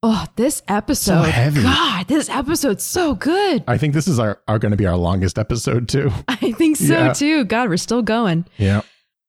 Oh, 0.05 0.25
this 0.35 0.61
episode. 0.67 1.23
heavy. 1.29 1.61
God, 1.63 2.07
this 2.09 2.29
episode's 2.29 2.83
so 2.83 3.15
good. 3.15 3.63
I 3.69 3.77
think 3.77 3.93
this 3.93 4.07
is 4.07 4.19
our, 4.19 4.39
are 4.49 4.59
going 4.59 4.71
to 4.71 4.77
be 4.77 4.85
our 4.85 4.97
longest 4.97 5.39
episode, 5.39 5.87
too. 5.87 6.11
I 6.27 6.51
think 6.51 6.75
so 6.75 6.93
Yeah. 7.05 7.13
too. 7.13 7.45
God, 7.45 7.69
we're 7.69 7.77
still 7.77 8.01
going. 8.01 8.45
Yeah. 8.57 8.81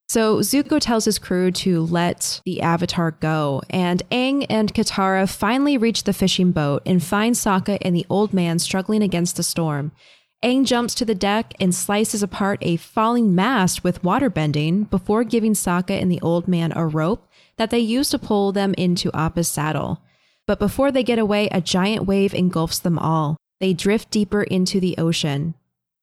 So 0.09 0.39
Zuko 0.41 0.81
tells 0.81 1.05
his 1.05 1.19
crew 1.19 1.51
to 1.53 1.83
let 1.87 2.41
the 2.45 2.61
Avatar 2.61 3.13
go, 3.13 3.63
and 3.71 4.03
Aang 4.11 4.47
and 4.51 4.75
Katara 4.75 5.31
finally 5.31 5.79
reach 5.79 6.03
the 6.05 6.13
fishing 6.13 6.51
boat 6.53 6.83
and 6.85 7.03
find 7.03 7.35
Sokka 7.37 7.79
and 7.81 7.95
the 7.97 8.05
old 8.11 8.35
man 8.35 8.59
struggling 8.59 9.03
against 9.03 9.37
the 9.37 9.43
storm. 9.43 9.93
Aang 10.45 10.67
jumps 10.67 10.95
to 10.97 11.05
the 11.07 11.15
deck 11.15 11.55
and 11.59 11.75
slices 11.75 12.23
apart 12.23 12.59
a 12.63 12.77
falling 12.77 13.35
mast 13.35 13.83
with 13.83 14.05
water 14.05 14.29
bending 14.29 14.85
before 14.85 15.25
giving 15.25 15.55
Sokka 15.55 15.99
and 16.03 16.11
the 16.13 16.21
old 16.21 16.49
man 16.49 16.73
a 16.77 16.85
rope 16.87 17.27
that 17.57 17.71
they 17.71 17.79
use 17.79 18.11
to 18.11 18.19
pull 18.19 18.53
them 18.53 18.75
into 18.77 19.11
Appa's 19.13 19.49
saddle. 19.49 20.01
But 20.47 20.59
before 20.59 20.93
they 20.93 21.03
get 21.03 21.19
away, 21.19 21.49
a 21.49 21.61
giant 21.61 22.07
wave 22.07 22.35
engulfs 22.35 22.79
them 22.79 22.99
all. 22.99 23.37
They 23.61 23.73
drift 23.73 24.11
deeper 24.11 24.43
into 24.43 24.81
the 24.81 24.97
ocean. 24.99 25.55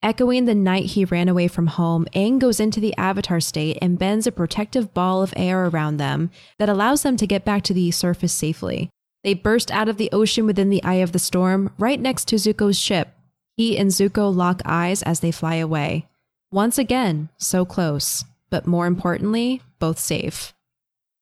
Echoing 0.03 0.45
the 0.45 0.55
night 0.55 0.85
he 0.85 1.05
ran 1.05 1.29
away 1.29 1.47
from 1.47 1.67
home, 1.67 2.07
Aang 2.15 2.39
goes 2.39 2.59
into 2.59 2.79
the 2.79 2.95
Avatar 2.97 3.39
state 3.39 3.77
and 3.81 3.99
bends 3.99 4.25
a 4.25 4.31
protective 4.31 4.95
ball 4.95 5.21
of 5.21 5.33
air 5.37 5.67
around 5.67 5.97
them 5.97 6.31
that 6.57 6.69
allows 6.69 7.03
them 7.03 7.17
to 7.17 7.27
get 7.27 7.45
back 7.45 7.61
to 7.63 7.73
the 7.73 7.91
surface 7.91 8.33
safely. 8.33 8.89
They 9.23 9.35
burst 9.35 9.69
out 9.69 9.87
of 9.87 9.97
the 9.97 10.09
ocean 10.11 10.47
within 10.47 10.71
the 10.71 10.83
eye 10.83 10.95
of 10.95 11.11
the 11.11 11.19
storm, 11.19 11.71
right 11.77 11.99
next 11.99 12.27
to 12.29 12.37
Zuko's 12.37 12.79
ship. 12.79 13.09
He 13.57 13.77
and 13.77 13.91
Zuko 13.91 14.35
lock 14.35 14.63
eyes 14.65 15.03
as 15.03 15.19
they 15.19 15.31
fly 15.31 15.55
away. 15.55 16.07
Once 16.51 16.79
again, 16.79 17.29
so 17.37 17.63
close, 17.63 18.25
but 18.49 18.65
more 18.65 18.87
importantly, 18.87 19.61
both 19.77 19.99
safe. 19.99 20.53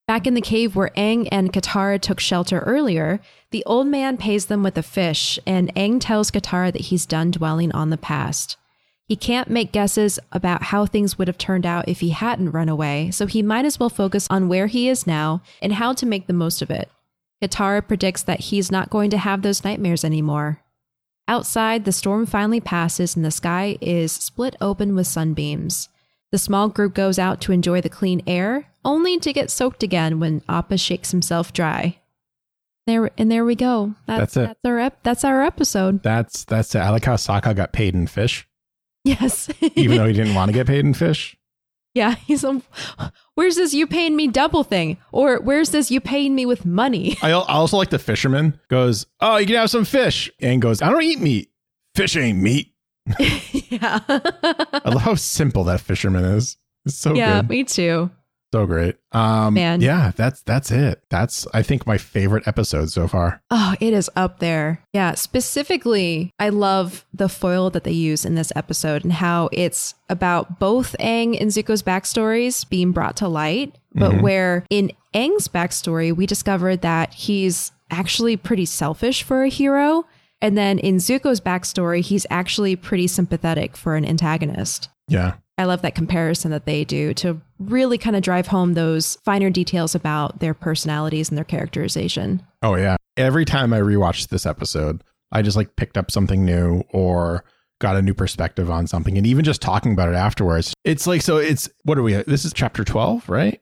Back 0.09 0.25
in 0.25 0.33
the 0.33 0.41
cave 0.41 0.75
where 0.75 0.89
Aang 0.97 1.27
and 1.31 1.53
Katara 1.53 2.01
took 2.01 2.19
shelter 2.19 2.61
earlier, 2.61 3.19
the 3.51 3.63
old 3.67 3.85
man 3.85 4.17
pays 4.17 4.47
them 4.47 4.63
with 4.63 4.75
a 4.75 4.81
fish, 4.81 5.37
and 5.45 5.71
Aang 5.75 6.01
tells 6.01 6.31
Katara 6.31 6.73
that 6.73 6.85
he's 6.85 7.05
done 7.05 7.29
dwelling 7.29 7.71
on 7.73 7.91
the 7.91 7.95
past. 7.95 8.57
He 9.05 9.15
can't 9.15 9.51
make 9.51 9.71
guesses 9.71 10.17
about 10.31 10.63
how 10.63 10.87
things 10.87 11.19
would 11.19 11.27
have 11.27 11.37
turned 11.37 11.63
out 11.63 11.87
if 11.87 11.99
he 11.99 12.09
hadn't 12.09 12.53
run 12.53 12.69
away, 12.69 13.11
so 13.11 13.27
he 13.27 13.43
might 13.43 13.65
as 13.65 13.79
well 13.79 13.87
focus 13.87 14.25
on 14.31 14.49
where 14.49 14.65
he 14.65 14.89
is 14.89 15.05
now 15.05 15.43
and 15.61 15.73
how 15.73 15.93
to 15.93 16.07
make 16.07 16.25
the 16.25 16.33
most 16.33 16.63
of 16.63 16.71
it. 16.71 16.89
Katara 17.39 17.87
predicts 17.87 18.23
that 18.23 18.39
he's 18.39 18.71
not 18.71 18.89
going 18.89 19.11
to 19.11 19.17
have 19.19 19.43
those 19.43 19.63
nightmares 19.63 20.03
anymore. 20.03 20.59
Outside, 21.27 21.85
the 21.85 21.91
storm 21.91 22.25
finally 22.25 22.59
passes 22.59 23.15
and 23.15 23.23
the 23.23 23.29
sky 23.29 23.77
is 23.79 24.11
split 24.11 24.55
open 24.59 24.95
with 24.95 25.05
sunbeams. 25.05 25.87
The 26.31 26.37
small 26.37 26.69
group 26.69 26.93
goes 26.93 27.17
out 27.17 27.41
to 27.41 27.51
enjoy 27.51 27.81
the 27.81 27.89
clean 27.89 28.21
air, 28.27 28.67
only 28.85 29.17
to 29.19 29.33
get 29.33 29.49
soaked 29.49 29.81
again 29.83 30.19
when 30.19 30.41
Appa 30.47 30.77
shakes 30.77 31.11
himself 31.11 31.51
dry. 31.53 31.97
There 32.87 33.11
and 33.17 33.31
there 33.31 33.45
we 33.45 33.55
go. 33.55 33.95
That's 34.07 34.35
it. 34.37 34.47
That's 34.47 34.59
our 34.65 34.79
ep- 34.79 35.03
that's 35.03 35.23
our 35.23 35.43
episode. 35.43 36.01
That's, 36.03 36.45
that's 36.45 36.73
it. 36.75 36.79
I 36.79 36.89
like 36.89 37.05
how 37.05 37.15
Sokka 37.15 37.55
got 37.55 37.71
paid 37.73 37.93
in 37.93 38.07
fish, 38.07 38.47
Yes. 39.03 39.49
even 39.75 39.97
though 39.97 40.05
he 40.07 40.13
didn't 40.13 40.33
want 40.35 40.49
to 40.49 40.53
get 40.53 40.67
paid 40.67 40.85
in 40.85 40.93
fish. 40.93 41.35
yeah, 41.93 42.15
he's 42.15 42.43
um, 42.43 42.63
where's 43.35 43.55
this 43.57 43.73
you 43.73 43.85
paying 43.87 44.15
me 44.15 44.27
double 44.27 44.63
thing? 44.63 44.97
Or 45.11 45.39
where's 45.39 45.69
this 45.71 45.91
you 45.91 45.99
paying 45.99 46.33
me 46.35 46.45
with 46.45 46.65
money? 46.65 47.17
I 47.23 47.29
I 47.31 47.33
also 47.33 47.77
like 47.77 47.89
the 47.91 47.99
fisherman 47.99 48.59
goes, 48.69 49.05
Oh, 49.19 49.37
you 49.37 49.45
can 49.47 49.55
have 49.55 49.69
some 49.69 49.85
fish. 49.85 50.31
And 50.39 50.61
goes, 50.61 50.81
I 50.81 50.89
don't 50.89 51.03
eat 51.03 51.19
meat. 51.19 51.49
Fish 51.95 52.15
ain't 52.15 52.39
meat. 52.39 52.73
yeah. 53.69 53.99
I 54.07 54.81
love 54.89 55.01
how 55.01 55.15
simple 55.15 55.63
that 55.65 55.81
fisherman 55.81 56.23
is. 56.25 56.57
It's 56.85 56.95
so 56.97 57.11
good. 57.11 57.17
yeah, 57.17 57.41
good. 57.41 57.49
me 57.49 57.63
too. 57.63 58.09
So 58.51 58.65
great. 58.65 58.95
Um 59.11 59.53
Man. 59.53 59.79
yeah, 59.79 60.11
that's 60.15 60.41
that's 60.41 60.71
it. 60.71 61.03
That's 61.11 61.45
I 61.53 61.61
think 61.61 61.85
my 61.85 61.99
favorite 61.99 62.47
episode 62.47 62.89
so 62.89 63.07
far. 63.07 63.41
Oh, 63.51 63.75
it 63.79 63.93
is 63.93 64.09
up 64.15 64.39
there. 64.39 64.83
Yeah. 64.91 65.13
Specifically, 65.13 66.31
I 66.39 66.49
love 66.49 67.05
the 67.13 67.29
foil 67.29 67.69
that 67.71 67.83
they 67.83 67.91
use 67.91 68.25
in 68.25 68.33
this 68.35 68.51
episode 68.55 69.03
and 69.03 69.13
how 69.13 69.49
it's 69.51 69.93
about 70.09 70.59
both 70.59 70.95
Aang 70.99 71.39
and 71.39 71.51
Zuko's 71.51 71.83
backstories 71.83 72.67
being 72.67 72.91
brought 72.91 73.17
to 73.17 73.27
light, 73.27 73.77
but 73.93 74.13
Mhm. 74.13 74.21
where 74.21 74.63
in 74.71 74.91
Aang's 75.13 75.47
backstory, 75.47 76.15
we 76.15 76.25
discovered 76.25 76.81
that 76.81 77.13
he's 77.13 77.71
actually 77.91 78.37
pretty 78.37 78.65
selfish 78.65 79.21
for 79.23 79.43
a 79.43 79.49
hero. 79.49 80.05
And 80.41 80.57
then 80.57 80.79
in 80.79 80.97
Zuko's 80.97 81.41
backstory, 81.41 82.01
he's 82.01 82.25
actually 82.29 82.75
pretty 82.75 83.07
sympathetic 83.07 83.75
for 83.75 83.95
an 83.95 84.05
antagonist. 84.05 84.89
Yeah. 85.07 85.35
I 85.57 85.65
love 85.65 85.81
that 85.81 85.95
comparison 85.95 86.51
that 86.51 86.65
they 86.65 86.85
do 86.85 87.13
to 87.15 87.41
really 87.59 87.97
kind 87.97 88.15
of 88.15 88.21
drive 88.21 88.47
home 88.47 88.75
those 88.75 89.17
finer 89.25 89.49
details 89.49 89.93
about 89.93 90.39
their 90.39 90.53
personalities 90.53 91.27
and 91.27 91.37
their 91.37 91.43
characterization. 91.43 92.41
Oh 92.61 92.75
yeah. 92.75 92.95
Every 93.17 93.43
time 93.43 93.73
I 93.73 93.79
rewatched 93.79 94.29
this 94.29 94.45
episode, 94.45 95.03
I 95.33 95.41
just 95.41 95.57
like 95.57 95.75
picked 95.75 95.97
up 95.97 96.11
something 96.11 96.45
new 96.45 96.83
or 96.91 97.43
got 97.79 97.97
a 97.97 98.01
new 98.01 98.13
perspective 98.13 98.71
on 98.71 98.87
something. 98.87 99.17
And 99.17 99.27
even 99.27 99.43
just 99.43 99.61
talking 99.61 99.91
about 99.91 100.07
it 100.07 100.15
afterwards, 100.15 100.73
it's 100.85 101.05
like 101.05 101.21
so 101.21 101.37
it's 101.37 101.69
what 101.83 101.97
are 101.97 102.03
we 102.03 102.13
this 102.13 102.45
is 102.45 102.53
chapter 102.53 102.85
12, 102.85 103.27
right? 103.27 103.61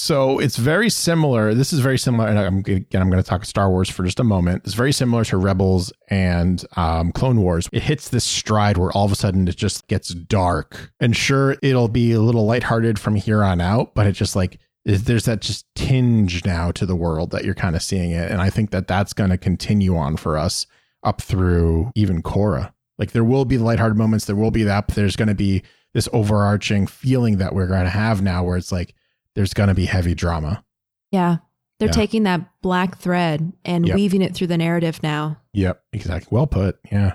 So 0.00 0.38
it's 0.38 0.56
very 0.56 0.90
similar. 0.90 1.54
This 1.54 1.72
is 1.72 1.80
very 1.80 1.98
similar, 1.98 2.28
and 2.28 2.38
I'm 2.38 2.58
again. 2.58 3.02
I'm 3.02 3.10
going 3.10 3.20
to 3.20 3.28
talk 3.28 3.44
Star 3.44 3.68
Wars 3.68 3.90
for 3.90 4.04
just 4.04 4.20
a 4.20 4.24
moment. 4.24 4.62
It's 4.64 4.74
very 4.74 4.92
similar 4.92 5.24
to 5.24 5.36
Rebels 5.36 5.92
and 6.06 6.64
um, 6.76 7.10
Clone 7.10 7.42
Wars. 7.42 7.68
It 7.72 7.82
hits 7.82 8.08
this 8.08 8.22
stride 8.22 8.76
where 8.78 8.92
all 8.92 9.04
of 9.04 9.10
a 9.10 9.16
sudden 9.16 9.48
it 9.48 9.56
just 9.56 9.88
gets 9.88 10.10
dark, 10.10 10.92
and 11.00 11.16
sure, 11.16 11.56
it'll 11.64 11.88
be 11.88 12.12
a 12.12 12.20
little 12.20 12.46
lighthearted 12.46 12.96
from 13.00 13.16
here 13.16 13.42
on 13.42 13.60
out, 13.60 13.96
but 13.96 14.06
it 14.06 14.12
just 14.12 14.36
like 14.36 14.60
there's 14.84 15.24
that 15.24 15.40
just 15.40 15.66
tinge 15.74 16.44
now 16.44 16.70
to 16.70 16.86
the 16.86 16.96
world 16.96 17.32
that 17.32 17.44
you're 17.44 17.52
kind 17.52 17.74
of 17.74 17.82
seeing 17.82 18.12
it, 18.12 18.30
and 18.30 18.40
I 18.40 18.50
think 18.50 18.70
that 18.70 18.86
that's 18.86 19.12
going 19.12 19.30
to 19.30 19.36
continue 19.36 19.96
on 19.96 20.16
for 20.16 20.38
us 20.38 20.64
up 21.02 21.20
through 21.20 21.90
even 21.96 22.22
Korra. 22.22 22.72
Like 22.98 23.10
there 23.10 23.24
will 23.24 23.44
be 23.44 23.56
the 23.56 23.64
lighthearted 23.64 23.98
moments, 23.98 24.26
there 24.26 24.36
will 24.36 24.52
be 24.52 24.62
that, 24.62 24.86
but 24.86 24.94
there's 24.94 25.16
going 25.16 25.26
to 25.26 25.34
be 25.34 25.64
this 25.92 26.08
overarching 26.12 26.86
feeling 26.86 27.38
that 27.38 27.52
we're 27.52 27.66
going 27.66 27.82
to 27.82 27.90
have 27.90 28.22
now, 28.22 28.44
where 28.44 28.56
it's 28.56 28.70
like 28.70 28.94
there's 29.38 29.54
going 29.54 29.68
to 29.68 29.74
be 29.74 29.84
heavy 29.84 30.16
drama. 30.16 30.64
Yeah. 31.12 31.36
They're 31.78 31.86
Yeah. 31.88 31.92
taking 31.92 32.24
that 32.24 32.40
black 32.60 32.98
thread 32.98 33.52
and 33.64 33.86
Yep. 33.86 33.94
weaving 33.94 34.20
it 34.20 34.34
through 34.34 34.48
the 34.48 34.58
narrative 34.58 35.00
now. 35.00 35.36
Yep, 35.52 35.80
exactly. 35.92 36.26
Well 36.32 36.48
put. 36.48 36.76
Yeah. 36.90 37.12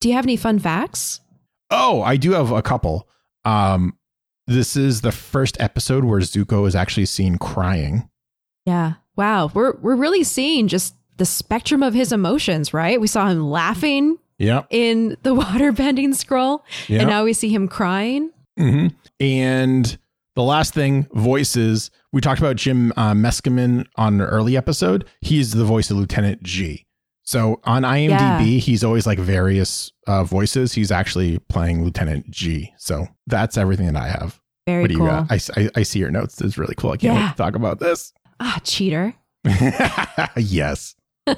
Do 0.00 0.08
you 0.08 0.14
have 0.14 0.24
any 0.24 0.38
fun 0.38 0.58
facts? 0.58 1.20
Oh, 1.70 2.00
I 2.00 2.16
do 2.16 2.30
have 2.32 2.50
a 2.50 2.62
couple. 2.62 3.06
Um, 3.44 3.98
this 4.46 4.74
is 4.74 5.02
the 5.02 5.12
first 5.12 5.58
episode 5.60 6.04
where 6.04 6.20
Zuko 6.20 6.66
is 6.66 6.74
actually 6.74 7.04
seen 7.04 7.36
crying. 7.36 8.08
Yeah. 8.64 8.94
Wow. 9.16 9.50
We're 9.52 9.76
we're 9.82 9.96
really 9.96 10.24
seeing 10.24 10.68
just 10.68 10.94
the 11.18 11.26
spectrum 11.26 11.82
of 11.82 11.92
his 11.92 12.10
emotions, 12.10 12.72
right? 12.72 12.98
We 12.98 13.06
saw 13.06 13.28
him 13.28 13.50
laughing 13.50 14.16
Yep. 14.38 14.68
in 14.70 15.18
the 15.24 15.34
water 15.42 15.72
bending 15.72 16.14
scroll, 16.14 16.64
Yep. 16.88 17.00
and 17.02 17.10
now 17.10 17.24
we 17.24 17.34
see 17.34 17.50
him 17.50 17.68
crying. 17.68 18.30
hmm 18.56 18.86
And 19.20 19.98
the 20.36 20.42
last 20.44 20.72
thing, 20.74 21.08
voices. 21.12 21.90
We 22.12 22.20
talked 22.20 22.38
about 22.40 22.54
Jim 22.56 22.92
uh, 22.96 23.12
Meskimen 23.12 23.86
on 23.96 24.20
an 24.20 24.26
early 24.26 24.56
episode. 24.56 25.04
He's 25.20 25.50
the 25.52 25.64
voice 25.64 25.90
of 25.90 25.96
Lieutenant 25.96 26.42
Jee. 26.44 26.86
So 27.24 27.60
on 27.64 27.82
IMDb, 27.82 28.08
Yeah. 28.10 28.38
he's 28.40 28.84
always 28.84 29.04
like 29.06 29.18
various 29.18 29.90
uh, 30.06 30.22
voices. 30.22 30.72
He's 30.74 30.92
actually 30.92 31.38
playing 31.48 31.84
Lieutenant 31.84 32.30
Jee. 32.30 32.72
So 32.78 33.08
that's 33.26 33.56
everything 33.56 33.86
that 33.92 33.96
I 33.96 34.06
have. 34.08 34.40
Very 34.66 34.82
what 34.82 34.88
do 34.88 34.92
you 34.94 34.98
cool. 35.00 35.08
got? 35.08 35.32
I, 35.32 35.40
I, 35.56 35.70
I 35.76 35.82
see 35.82 35.98
your 35.98 36.10
notes. 36.12 36.40
It's 36.40 36.56
really 36.56 36.74
cool. 36.76 36.92
I 36.92 36.96
can't 36.98 37.14
wait 37.14 37.20
Yeah. 37.22 37.30
to 37.32 37.36
talk 37.36 37.56
about 37.56 37.80
this. 37.80 38.12
Ah, 38.38 38.60
cheater. 38.62 39.14
yes. 40.36 40.94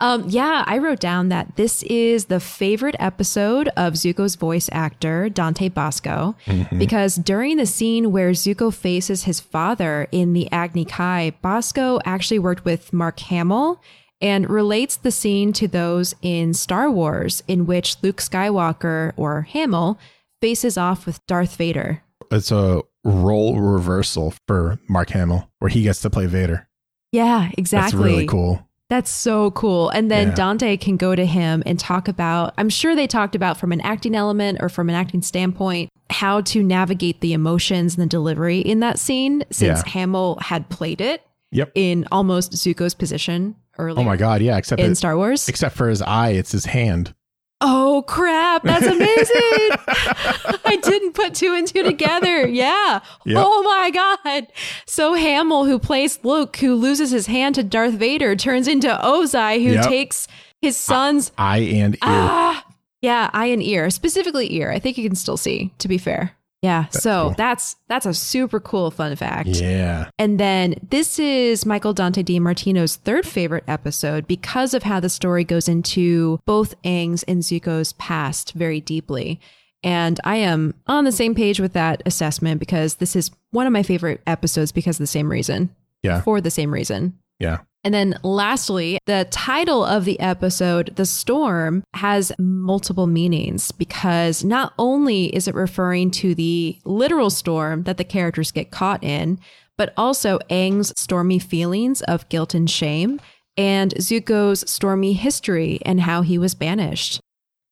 Um, 0.00 0.24
yeah, 0.28 0.62
I 0.66 0.78
wrote 0.78 1.00
down 1.00 1.28
that 1.30 1.56
this 1.56 1.82
is 1.84 2.26
the 2.26 2.38
favorite 2.38 2.94
episode 3.00 3.68
of 3.76 3.94
Zuko's 3.94 4.36
voice 4.36 4.68
actor, 4.70 5.28
Dante 5.28 5.68
Basco, 5.68 6.36
Mhm. 6.46 6.78
because 6.78 7.16
during 7.16 7.56
the 7.56 7.66
scene 7.66 8.12
where 8.12 8.30
Zuko 8.30 8.72
faces 8.72 9.24
his 9.24 9.40
father 9.40 10.06
in 10.12 10.34
the 10.34 10.50
Agni 10.52 10.84
Kai, 10.84 11.32
Bosco 11.42 11.98
actually 12.04 12.38
worked 12.38 12.64
with 12.64 12.92
Mark 12.92 13.18
Hamill 13.20 13.80
and 14.20 14.48
relates 14.48 14.96
the 14.96 15.10
scene 15.10 15.52
to 15.54 15.66
those 15.66 16.14
in 16.22 16.54
Star 16.54 16.88
Wars, 16.90 17.42
in 17.48 17.66
which 17.66 17.96
Luke 18.02 18.18
Skywalker 18.20 19.12
or 19.16 19.42
Hamill 19.42 19.98
faces 20.40 20.78
off 20.78 21.06
with 21.06 21.24
Darth 21.26 21.56
Vader. 21.56 22.02
It's 22.30 22.52
a 22.52 22.82
role 23.04 23.58
reversal 23.60 24.34
for 24.46 24.78
Mark 24.88 25.10
Hamill 25.10 25.48
where 25.58 25.68
he 25.70 25.82
gets 25.82 26.00
to 26.02 26.10
play 26.10 26.26
Vader. 26.26 26.68
Yeah, 27.10 27.50
exactly. 27.56 27.98
That's 27.98 28.10
really 28.12 28.26
cool. 28.26 28.67
That's 28.90 29.10
so 29.10 29.50
cool. 29.50 29.90
And 29.90 30.10
then 30.10 30.28
Yeah. 30.28 30.34
Dante 30.34 30.76
can 30.78 30.96
go 30.96 31.14
to 31.14 31.26
him 31.26 31.62
and 31.66 31.78
talk 31.78 32.08
about, 32.08 32.54
I'm 32.56 32.70
sure 32.70 32.96
they 32.96 33.06
talked 33.06 33.34
about 33.34 33.58
from 33.58 33.70
an 33.72 33.80
acting 33.82 34.14
element 34.14 34.58
or 34.62 34.68
from 34.70 34.88
an 34.88 34.94
acting 34.94 35.20
standpoint, 35.20 35.90
how 36.10 36.40
to 36.40 36.62
navigate 36.62 37.20
the 37.20 37.34
emotions 37.34 37.96
and 37.96 38.02
the 38.02 38.08
delivery 38.08 38.60
in 38.60 38.80
that 38.80 38.98
scene 38.98 39.44
since 39.50 39.82
Yeah. 39.84 39.90
Hamill 39.92 40.38
had 40.40 40.70
played 40.70 41.02
it 41.02 41.20
Yep. 41.52 41.72
in 41.74 42.06
almost 42.10 42.52
Zuko's 42.52 42.94
position 42.94 43.56
earlier 43.78 44.00
Oh 44.00 44.04
my 44.04 44.16
God. 44.16 44.40
Yeah. 44.40 44.56
Except 44.56 44.80
in 44.80 44.92
it, 44.92 44.94
Star 44.96 45.16
Wars. 45.18 45.48
except 45.48 45.76
for 45.76 45.88
his 45.90 46.00
eye, 46.00 46.30
it's 46.30 46.52
his 46.52 46.64
hand. 46.64 47.12
Oh 47.60 48.04
crap, 48.06 48.62
that's 48.62 48.86
amazing. 48.86 49.70
I 50.64 50.78
didn't 50.82 51.12
put 51.14 51.34
two 51.34 51.54
and 51.54 51.66
two 51.66 51.82
together. 51.82 52.46
Yeah. 52.46 53.00
Yep. 53.24 53.36
Oh 53.46 53.62
my 53.62 53.90
god. 53.90 54.46
So 54.86 55.14
Hamill 55.14 55.64
who 55.64 55.78
plays 55.80 56.20
Luke 56.22 56.56
who 56.58 56.74
loses 56.76 57.10
his 57.10 57.26
hand 57.26 57.56
to 57.56 57.64
Darth 57.64 57.94
Vader 57.94 58.36
turns 58.36 58.68
into 58.68 58.86
Ozai 58.88 59.56
who 59.64 59.72
Yep. 59.72 59.84
takes 59.88 60.28
his 60.62 60.76
son's 60.76 61.32
Eye 61.36 61.58
and 61.58 61.94
ear. 61.94 61.98
ah 62.02 62.64
yeah, 63.00 63.30
eye 63.32 63.46
and 63.46 63.62
ear, 63.62 63.90
specifically 63.90 64.52
ear. 64.54 64.70
I 64.70 64.78
think 64.78 64.96
you 64.98 65.08
can 65.08 65.16
still 65.16 65.36
see 65.36 65.72
to 65.78 65.88
be 65.88 65.98
fair. 65.98 66.32
Yeah, 66.62 66.86
so 66.88 67.28
cool. 67.28 67.34
that's 67.36 67.76
that's 67.86 68.04
a 68.04 68.12
super 68.12 68.58
cool 68.58 68.90
fun 68.90 69.14
fact. 69.14 69.48
yeah. 69.48 70.10
And 70.18 70.40
then 70.40 70.74
this 70.90 71.18
is 71.18 71.64
Michael 71.64 71.92
Dante 71.92 72.22
DiMartino's 72.22 72.96
third 72.96 73.26
favorite 73.26 73.64
episode 73.68 74.26
because 74.26 74.74
of 74.74 74.82
how 74.82 74.98
the 74.98 75.08
story 75.08 75.44
goes 75.44 75.68
into 75.68 76.40
both 76.46 76.80
Aang's 76.82 77.22
and 77.24 77.42
Zuko's 77.42 77.92
past 77.94 78.54
very 78.54 78.80
deeply. 78.80 79.40
And 79.84 80.18
I 80.24 80.36
am 80.36 80.74
on 80.88 81.04
the 81.04 81.12
same 81.12 81.36
page 81.36 81.60
with 81.60 81.74
that 81.74 82.02
assessment 82.04 82.58
because 82.58 82.96
this 82.96 83.14
is 83.14 83.30
one 83.52 83.66
of 83.68 83.72
my 83.72 83.84
favorite 83.84 84.20
episodes 84.26 84.72
because 84.72 84.96
of 84.96 85.04
the 85.04 85.06
same 85.06 85.30
reason. 85.30 85.72
Yeah. 86.02 86.22
For 86.22 86.40
the 86.40 86.50
same 86.50 86.72
reason. 86.74 87.18
Yeah. 87.38 87.58
And 87.84 87.94
then 87.94 88.18
lastly, 88.22 88.98
the 89.06 89.26
title 89.30 89.84
of 89.84 90.04
the 90.04 90.18
episode, 90.20 90.96
The 90.96 91.06
Storm, 91.06 91.84
has 91.94 92.32
multiple 92.38 93.06
meanings 93.06 93.70
because 93.72 94.42
not 94.44 94.74
only 94.78 95.34
is 95.34 95.46
it 95.48 95.54
referring 95.54 96.10
to 96.12 96.34
the 96.34 96.78
literal 96.84 97.30
storm 97.30 97.84
that 97.84 97.96
the 97.96 98.04
characters 98.04 98.50
get 98.50 98.70
caught 98.70 99.02
in, 99.04 99.38
but 99.76 99.94
also 99.96 100.38
Aang's 100.50 100.92
stormy 101.00 101.38
feelings 101.38 102.02
of 102.02 102.28
guilt 102.28 102.52
and 102.52 102.68
shame 102.68 103.20
and 103.56 103.94
Zuko's 103.94 104.68
stormy 104.70 105.12
history 105.12 105.78
and 105.86 106.00
how 106.00 106.22
he 106.22 106.36
was 106.36 106.54
banished. 106.54 107.20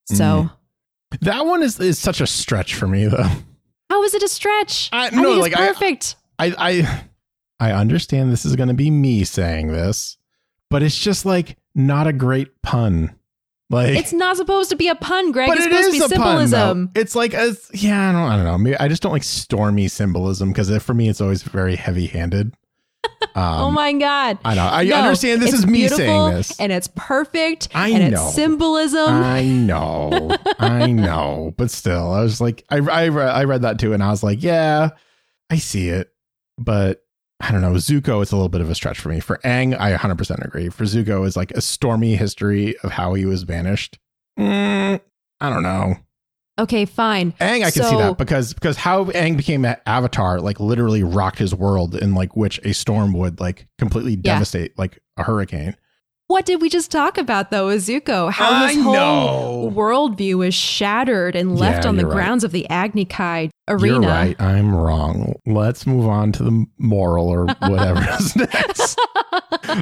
So, 0.06 0.24
mm. 0.24 0.52
That 1.20 1.46
one 1.46 1.62
is, 1.62 1.78
is 1.80 1.98
such 1.98 2.20
a 2.20 2.26
stretch 2.26 2.74
for 2.74 2.86
me, 2.86 3.06
though. 3.06 3.28
how 3.90 4.02
is 4.02 4.14
it 4.14 4.22
a 4.22 4.28
stretch? 4.28 4.88
I- 4.92 5.10
no, 5.10 5.32
it's 5.34 5.42
like, 5.42 5.52
perfect. 5.52 6.16
I 6.38 6.46
I 6.46 6.54
I 6.58 7.04
understand 7.60 8.30
this 8.32 8.44
is 8.44 8.56
going 8.56 8.68
to 8.68 8.74
be 8.74 8.90
me 8.90 9.24
saying 9.24 9.68
this, 9.68 10.16
but 10.70 10.82
it's 10.82 10.98
just 10.98 11.24
like 11.26 11.56
not 11.74 12.06
a 12.06 12.12
great 12.12 12.62
pun. 12.62 13.14
Like 13.68 13.96
it's 13.96 14.12
not 14.12 14.36
supposed 14.36 14.70
to 14.70 14.76
be 14.76 14.86
a 14.88 14.94
pun, 14.94 15.32
Greg. 15.32 15.48
but 15.48 15.56
it's 15.56 15.66
it 15.66 15.70
supposed 15.70 15.88
is 15.88 16.02
to 16.02 16.08
be 16.10 16.14
a 16.14 16.18
pun. 16.18 16.26
symbolism. 16.48 16.90
Though. 16.94 17.00
It's 17.00 17.16
like 17.16 17.34
a, 17.34 17.56
yeah, 17.72 18.10
I 18.10 18.12
don't, 18.12 18.22
I 18.30 18.36
don't 18.36 18.44
know. 18.44 18.58
Maybe 18.58 18.76
I 18.78 18.86
just 18.86 19.02
don't 19.02 19.10
like 19.12 19.24
stormy 19.24 19.88
symbolism 19.88 20.50
because 20.50 20.70
for 20.82 20.94
me 20.94 21.08
it's 21.08 21.20
always 21.20 21.42
very 21.42 21.76
heavy-handed. 21.76 22.54
Um, 23.34 23.44
oh 23.60 23.70
my 23.70 23.92
God. 23.92 24.38
I 24.44 24.54
know. 24.54 24.66
I 24.66 24.84
No, 24.84 24.96
understand 24.96 25.40
this 25.42 25.52
is 25.52 25.66
me 25.66 25.86
saying 25.88 26.30
this. 26.30 26.58
and 26.58 26.72
it's 26.72 26.88
perfect 26.96 27.68
I 27.74 27.88
and 27.90 28.12
know. 28.12 28.24
it's 28.26 28.34
symbolism. 28.34 29.08
I 29.08 29.44
know, 29.44 30.34
I 30.58 30.90
know, 30.90 31.52
but 31.56 31.70
still, 31.70 32.10
I 32.12 32.22
was 32.22 32.40
like, 32.40 32.64
I 32.70 32.78
I 32.78 33.04
I 33.08 33.44
read 33.44 33.62
that 33.62 33.78
too, 33.78 33.92
and 33.92 34.02
I 34.02 34.10
was 34.10 34.22
like, 34.22 34.42
yeah, 34.42 34.90
I 35.50 35.56
see 35.56 35.88
it, 35.90 36.10
but 36.58 37.04
I 37.40 37.52
don't 37.52 37.60
know. 37.60 37.72
Zuko, 37.72 38.22
it's 38.22 38.32
a 38.32 38.36
little 38.36 38.48
bit 38.48 38.62
of 38.62 38.70
a 38.70 38.74
stretch 38.74 38.98
for 38.98 39.10
me. 39.10 39.20
For 39.20 39.38
Aang, 39.44 39.78
I 39.78 39.94
100% 39.94 40.44
agree. 40.44 40.68
For 40.70 40.84
Zuko, 40.84 41.26
is 41.26 41.36
like 41.36 41.50
a 41.52 41.60
stormy 41.60 42.16
history 42.16 42.76
of 42.78 42.92
how 42.92 43.14
he 43.14 43.26
was 43.26 43.44
banished. 43.44 43.98
Mm, 44.38 45.00
I 45.40 45.50
don't 45.50 45.62
know. 45.62 45.96
okay, 46.58 46.86
fine. 46.86 47.32
Aang, 47.32 47.62
I 47.64 47.70
can 47.70 47.82
see 47.84 47.96
that 47.96 48.16
because 48.18 48.54
because 48.54 48.78
how 48.78 49.04
Aang 49.06 49.36
became 49.36 49.64
an 49.66 49.76
Avatar, 49.84 50.40
like 50.40 50.58
literally 50.60 51.02
rocked 51.02 51.38
his 51.38 51.54
world, 51.54 51.94
in 51.94 52.14
like 52.14 52.34
which 52.36 52.58
a 52.64 52.72
storm 52.72 53.12
would 53.12 53.38
like 53.38 53.66
completely 53.78 54.16
devastate, 54.16 54.78
like 54.78 54.98
a 55.18 55.22
hurricane. 55.22 55.76
What 56.28 56.44
did 56.44 56.60
we 56.60 56.68
just 56.68 56.90
talk 56.90 57.18
about 57.18 57.50
though 57.50 57.66
with 57.68 57.86
Zuko? 57.86 58.32
How 58.32 58.50
I 58.64 58.72
his 58.72 58.82
whole 58.82 58.92
know. 58.92 59.72
worldview 59.76 60.46
is 60.46 60.54
shattered 60.54 61.36
and 61.36 61.56
left 61.56 61.84
Yeah, 61.84 61.90
on 61.90 61.96
the 61.96 62.06
right. 62.06 62.14
grounds 62.16 62.42
of 62.42 62.50
the 62.50 62.68
Agni 62.68 63.04
Kai 63.04 63.50
arena. 63.68 64.00
You're 64.00 64.10
right. 64.10 64.40
I'm 64.40 64.74
wrong. 64.74 65.34
Let's 65.46 65.86
move 65.86 66.06
on 66.08 66.32
to 66.32 66.42
the 66.42 66.66
moral 66.78 67.28
or 67.28 67.46
whatever 67.60 68.04
is 68.18 68.34
next. 68.34 68.98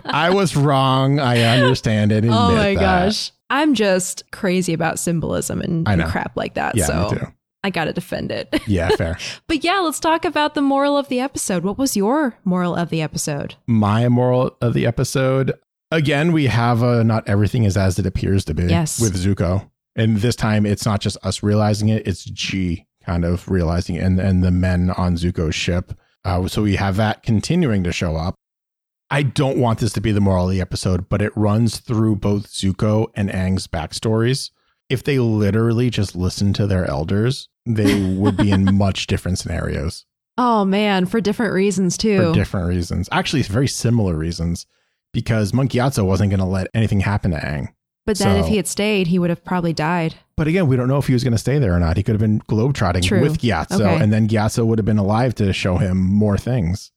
I 0.04 0.30
was 0.34 0.54
wrong. 0.54 1.18
I 1.18 1.38
understand 1.40 2.12
it. 2.12 2.24
oh 2.28 2.54
my 2.54 2.74
that. 2.74 2.80
gosh. 2.80 3.32
I'm 3.48 3.74
just 3.74 4.30
crazy 4.30 4.74
about 4.74 4.98
symbolism 4.98 5.62
and, 5.62 5.88
and 5.88 6.04
crap 6.04 6.36
like 6.36 6.54
that. 6.54 6.76
Yeah, 6.76 6.86
so. 6.86 7.32
I 7.62 7.70
got 7.70 7.84
to 7.86 7.94
defend 7.94 8.30
it. 8.30 8.60
Yeah, 8.66 8.90
fair. 8.90 9.16
but 9.48 9.64
yeah, 9.64 9.78
let's 9.78 9.98
talk 10.00 10.26
about 10.26 10.52
the 10.54 10.60
moral 10.60 10.98
of 10.98 11.08
the 11.08 11.20
episode. 11.20 11.64
What 11.64 11.78
was 11.78 11.96
your 11.96 12.36
moral 12.44 12.74
of 12.74 12.90
the 12.90 13.00
episode? 13.00 13.54
My 13.66 14.08
moral 14.10 14.54
of 14.60 14.74
the 14.74 14.84
episode 14.86 15.54
again, 15.90 16.32
we 16.32 16.46
have 16.46 16.82
a 16.82 17.04
not 17.04 17.28
everything 17.28 17.64
is 17.64 17.76
as 17.76 17.98
it 17.98 18.06
appears 18.06 18.44
to 18.46 18.54
be 18.54 18.64
Yes. 18.64 19.00
with 19.00 19.14
Zuko. 19.16 19.70
And 19.96 20.18
this 20.18 20.36
time 20.36 20.66
it's 20.66 20.84
not 20.86 21.00
just 21.00 21.16
us 21.24 21.42
realizing 21.42 21.88
it, 21.88 22.06
it's 22.06 22.24
Jee 22.24 22.86
kind 23.04 23.24
of 23.24 23.48
realizing 23.48 23.96
it 23.96 24.02
and, 24.02 24.18
and 24.18 24.42
the 24.42 24.50
men 24.50 24.90
on 24.90 25.14
Zuko's 25.16 25.54
ship. 25.54 25.92
Uh, 26.24 26.48
so 26.48 26.62
we 26.62 26.76
have 26.76 26.96
that 26.96 27.22
continuing 27.22 27.84
to 27.84 27.92
show 27.92 28.16
up. 28.16 28.34
I 29.10 29.22
don't 29.22 29.58
want 29.58 29.78
this 29.78 29.92
to 29.92 30.00
be 30.00 30.10
the 30.12 30.20
moral 30.20 30.46
of 30.46 30.50
the 30.52 30.60
episode, 30.60 31.08
but 31.08 31.20
it 31.22 31.36
runs 31.36 31.78
through 31.78 32.16
both 32.16 32.48
Zuko 32.50 33.08
and 33.14 33.28
Aang's 33.30 33.66
backstories. 33.66 34.50
If 34.88 35.04
they 35.04 35.18
literally 35.18 35.90
just 35.90 36.16
listened 36.16 36.54
to 36.56 36.66
their 36.66 36.86
elders, 36.90 37.48
they 37.66 38.14
would 38.14 38.36
be 38.36 38.50
in 38.50 38.64
much 38.76 39.06
different 39.06 39.38
scenarios 39.38 40.04
Oh 40.36 40.64
man, 40.64 41.06
for 41.06 41.20
different 41.20 41.52
reasons 41.52 41.96
too. 41.96 42.18
for 42.30 42.34
different 42.34 42.66
reasons. 42.68 43.08
Actually, 43.12 43.42
very 43.42 43.68
similar 43.68 44.16
reasons 44.16 44.66
because 45.14 45.54
Monk 45.54 45.70
Gyatso 45.70 46.04
wasn't 46.04 46.28
going 46.30 46.40
to 46.40 46.46
let 46.46 46.66
anything 46.74 47.00
happen 47.00 47.30
to 47.30 47.38
Aang. 47.38 47.68
but 48.04 48.18
then 48.18 48.36
if 48.36 48.46
he 48.46 48.56
had 48.58 48.66
stayed, 48.66 49.06
he 49.06 49.18
would 49.18 49.30
have 49.30 49.42
probably 49.42 49.72
died. 49.72 50.16
But 50.36 50.46
again, 50.48 50.66
we 50.66 50.76
don't 50.76 50.88
know 50.88 50.98
if 50.98 51.06
he 51.06 51.14
was 51.14 51.24
going 51.24 51.32
to 51.32 51.38
stay 51.38 51.58
there 51.58 51.72
or 51.72 51.80
not. 51.80 51.96
He 51.96 52.02
could 52.02 52.12
have 52.12 52.20
been 52.20 52.40
globetrotting 52.40 53.02
True. 53.04 53.20
with 53.22 53.38
Gyatso, 53.38 53.80
Okay. 53.80 54.02
and 54.02 54.12
then 54.12 54.28
Gyatso 54.28 54.66
would 54.66 54.78
have 54.78 54.84
been 54.84 54.98
alive 54.98 55.34
to 55.36 55.52
show 55.54 55.78
him 55.78 55.96
more 56.04 56.36
things. 56.36 56.90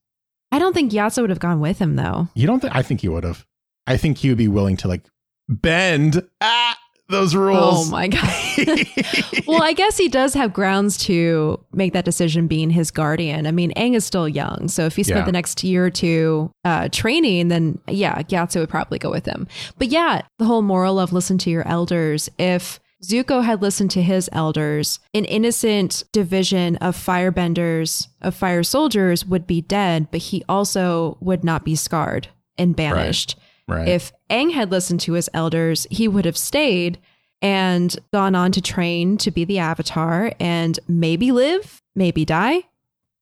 I 0.51 0.59
don't 0.59 0.74
think 0.74 0.91
Gyatso 0.91 1.22
would 1.22 1.30
have 1.30 1.39
gone 1.39 1.59
with 1.61 1.80
him 1.80 1.95
though. 1.95 2.28
You 2.36 2.48
don't 2.48 2.60
think? 2.60 2.76
I 2.76 2.81
think 2.81 3.02
he 3.02 3.07
would 3.10 3.23
have. 3.23 3.45
I 3.85 3.95
think 3.95 4.18
he 4.18 4.30
would 4.30 4.38
be 4.38 4.48
willing 4.49 4.76
to 4.77 4.88
like 4.88 5.03
bend 5.48 6.22
ah, 6.41 6.77
those 7.09 7.35
rules. 7.35 7.88
Oh 7.88 7.91
my 7.91 8.07
god. 8.07 8.23
well, 9.47 9.63
I 9.63 9.73
guess 9.73 9.97
he 9.97 10.09
does 10.09 10.34
have 10.34 10.51
grounds 10.53 10.97
to 11.05 11.59
make 11.73 11.93
that 11.93 12.05
decision 12.05 12.47
being 12.47 12.69
his 12.69 12.91
guardian. 12.91 13.47
I 13.47 13.51
mean, 13.51 13.71
Aang 13.75 13.95
is 13.95 14.05
still 14.05 14.27
young. 14.27 14.67
So 14.67 14.85
if 14.85 14.95
he 14.95 15.03
spent 15.03 15.19
Yeah. 15.19 15.25
the 15.25 15.31
next 15.31 15.63
year 15.63 15.85
or 15.85 15.89
two 15.89 16.51
uh, 16.65 16.89
training, 16.91 17.47
then 17.47 17.79
yeah, 17.88 18.21
Gyatso 18.23 18.59
would 18.59 18.69
probably 18.69 18.99
go 18.99 19.09
with 19.09 19.25
him. 19.25 19.47
But 19.77 19.88
yeah, 19.88 20.21
the 20.38 20.45
whole 20.45 20.61
moral 20.61 20.99
of 20.99 21.13
listen 21.13 21.38
to 21.39 21.49
your 21.49 21.65
elders. 21.67 22.29
If 22.38 22.79
Zuko 23.03 23.43
had 23.43 23.61
listened 23.61 23.91
to 23.91 24.01
his 24.01 24.27
elders, 24.34 24.99
an 25.13 25.23
innocent 25.25 26.03
division 26.11 26.75
of 26.77 26.97
firebenders, 26.97 28.07
of 28.21 28.35
fire 28.35 28.63
soldiers 28.63 29.25
would 29.25 29.45
be 29.47 29.61
dead, 29.61 30.07
but 30.11 30.19
he 30.21 30.43
also 30.49 31.17
would 31.21 31.43
not 31.43 31.63
be 31.63 31.75
scarred 31.75 32.27
and 32.57 32.75
banished. 32.75 33.35
right. 33.38 33.43
If 33.88 34.14
Aang 34.30 34.53
had 34.53 34.72
listened 34.72 35.02
to 35.02 35.14
his 35.14 35.30
elders, 35.34 35.88
he 35.91 36.07
would 36.07 36.26
have 36.26 36.38
stayed 36.38 36.99
and 37.41 37.95
gone 38.14 38.35
on 38.35 38.52
to 38.53 38.61
train 38.61 39.18
to 39.18 39.31
be 39.31 39.45
the 39.45 39.60
Avatar 39.60 40.31
and 40.39 40.80
maybe 40.88 41.31
live, 41.31 41.81
maybe 41.95 42.26
die. 42.26 42.64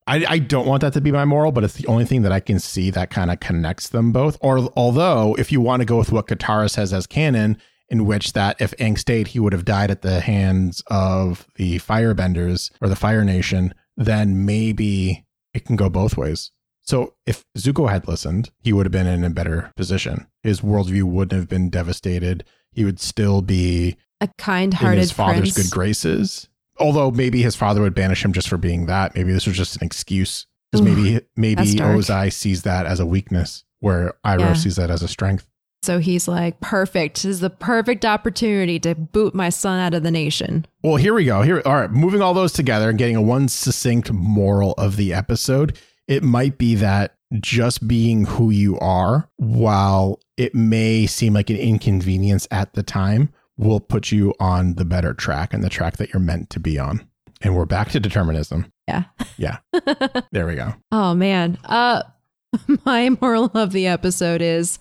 I, 0.08 0.26
I 0.28 0.40
don't 0.40 0.68
want 0.68 0.82
that 0.82 0.94
to 0.94 1.02
be 1.02 1.12
my 1.12 1.26
moral, 1.26 1.52
but 1.52 1.64
it's 1.64 1.74
the 1.74 1.88
only 1.88 2.06
thing 2.06 2.22
that 2.22 2.32
I 2.32 2.40
can 2.40 2.60
see 2.60 2.92
that 2.92 3.10
kind 3.10 3.32
of 3.32 3.40
connects 3.40 3.90
them 3.90 4.12
both. 4.12 4.38
Or 4.40 4.70
although, 4.76 5.36
if 5.40 5.52
you 5.52 5.62
want 5.62 5.82
to 5.82 5.86
go 5.86 5.98
with 5.98 6.12
what 6.12 6.28
Katara 6.28 6.70
says 6.70 6.94
as 6.94 7.08
canon, 7.08 7.58
in 7.90 8.06
which 8.06 8.34
that 8.34 8.56
if 8.60 8.72
Aang 8.78 8.98
stayed, 8.98 9.30
he 9.30 9.40
would 9.40 9.54
have 9.54 9.66
died 9.66 9.92
at 9.92 10.02
the 10.02 10.20
hands 10.22 10.84
of 10.88 11.48
the 11.56 11.80
Firebenders 11.80 12.72
or 12.82 12.88
the 12.88 12.96
Fire 12.96 13.24
Nation, 13.24 13.74
then 13.98 14.46
maybe 14.46 15.26
it 15.54 15.66
can 15.66 15.76
go 15.76 15.90
both 15.90 16.18
ways. 16.18 16.52
So 16.86 17.14
if 17.26 17.44
Zuko 17.58 17.90
had 17.90 18.08
listened, 18.08 18.52
he 18.60 18.72
would 18.72 18.86
have 18.86 18.92
been 18.92 19.08
in 19.08 19.24
a 19.24 19.30
better 19.30 19.72
position. 19.76 20.28
His 20.44 20.62
worldview 20.62 21.04
wouldn't 21.04 21.38
have 21.40 21.50
been 21.50 21.70
devastated. 21.70 22.44
He 22.72 22.86
would 22.86 23.00
still 23.00 23.42
be 23.42 23.98
A 24.22 24.30
kind 24.38 24.74
in 24.80 24.94
his 24.94 25.12
father's 25.12 25.54
prince. 25.54 25.70
good 25.70 25.72
graces. 25.74 26.48
Although 26.78 27.10
maybe 27.10 27.42
his 27.42 27.56
father 27.56 27.82
would 27.82 27.96
banish 27.96 28.24
him 28.24 28.34
just 28.34 28.50
for 28.50 28.58
being 28.58 28.86
that. 28.86 29.16
Maybe 29.16 29.32
this 29.32 29.48
was 29.48 29.58
just 29.58 29.78
an 29.78 29.84
excuse. 29.86 30.46
Because 30.72 30.86
maybe 30.86 31.22
maybe. 31.36 31.62
Ozai 31.64 32.32
sees 32.34 32.64
that 32.64 32.86
as 32.86 33.00
a 33.00 33.06
weakness, 33.06 33.64
where 33.80 34.14
Iroh 34.26 34.40
Yeah. 34.40 34.54
sees 34.54 34.76
that 34.76 34.92
as 34.92 35.02
a 35.02 35.08
strength. 35.08 35.48
So 35.84 36.00
he's 36.00 36.28
like, 36.28 36.60
perfect. 36.60 37.18
This 37.18 37.26
is 37.26 37.40
the 37.40 37.50
perfect 37.50 38.04
opportunity 38.06 38.80
to 38.82 38.94
boot 38.96 39.34
my 39.36 39.50
son 39.50 39.80
out 39.80 39.94
of 39.94 40.04
the 40.04 40.12
nation. 40.12 40.66
Well, 40.84 40.96
here 40.98 41.14
we 41.14 41.26
go. 41.26 41.44
Here, 41.44 41.62
all 41.66 41.76
right. 41.76 41.92
Moving 41.92 42.22
all 42.22 42.34
those 42.34 42.52
together 42.54 42.90
and 42.90 42.98
getting 42.98 43.16
a 43.16 43.22
one 43.22 43.48
succinct 43.48 44.12
moral 44.12 44.74
of 44.74 44.98
the 44.98 45.14
episode. 45.14 45.78
It 46.08 46.24
might 46.24 46.58
be 46.58 46.76
that 46.76 47.16
just 47.40 47.88
being 47.88 48.26
who 48.26 48.50
you 48.50 48.78
are, 48.80 49.30
while 49.38 50.20
it 50.38 50.54
may 50.54 51.06
seem 51.06 51.34
like 51.34 51.50
an 51.50 51.58
inconvenience 51.58 52.48
at 52.52 52.74
the 52.74 52.84
time, 52.84 53.34
will 53.58 53.80
put 53.80 54.12
you 54.12 54.34
on 54.40 54.76
the 54.76 54.86
better 54.86 55.14
track 55.14 55.54
and 55.54 55.64
the 55.64 55.70
track 55.70 55.98
that 55.98 56.14
you're 56.14 56.20
meant 56.20 56.50
to 56.52 56.60
be 56.60 56.78
on. 56.78 57.08
And 57.42 57.56
we're 57.56 57.66
back 57.66 57.90
to 57.92 58.00
determinism. 58.00 58.72
Yeah. 58.88 59.06
Yeah. 59.38 59.58
There 60.32 60.48
we 60.48 60.56
go. 60.56 60.74
Oh 60.92 61.14
man. 61.14 61.58
Uh 61.64 62.04
my 62.86 63.10
moral 63.22 63.52
of 63.54 63.72
the 63.72 63.88
episode 63.88 64.42
is 64.42 64.80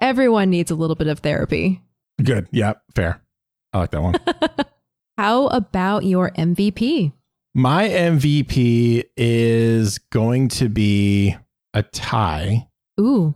everyone 0.00 0.50
needs 0.50 0.70
a 0.70 0.74
little 0.74 0.96
bit 0.96 1.06
of 1.06 1.20
therapy. 1.20 1.80
Good. 2.22 2.48
Yeah. 2.50 2.74
Fair. 2.94 3.22
I 3.72 3.78
like 3.78 3.90
that 3.92 4.02
one. 4.02 4.14
How 5.18 5.46
about 5.48 6.04
your 6.04 6.30
MVP? 6.30 7.12
My 7.58 7.88
MVP 7.88 9.02
is 9.16 9.98
going 9.98 10.46
to 10.46 10.68
be 10.68 11.36
a 11.74 11.82
tie 11.82 12.68
Ooh. 13.00 13.34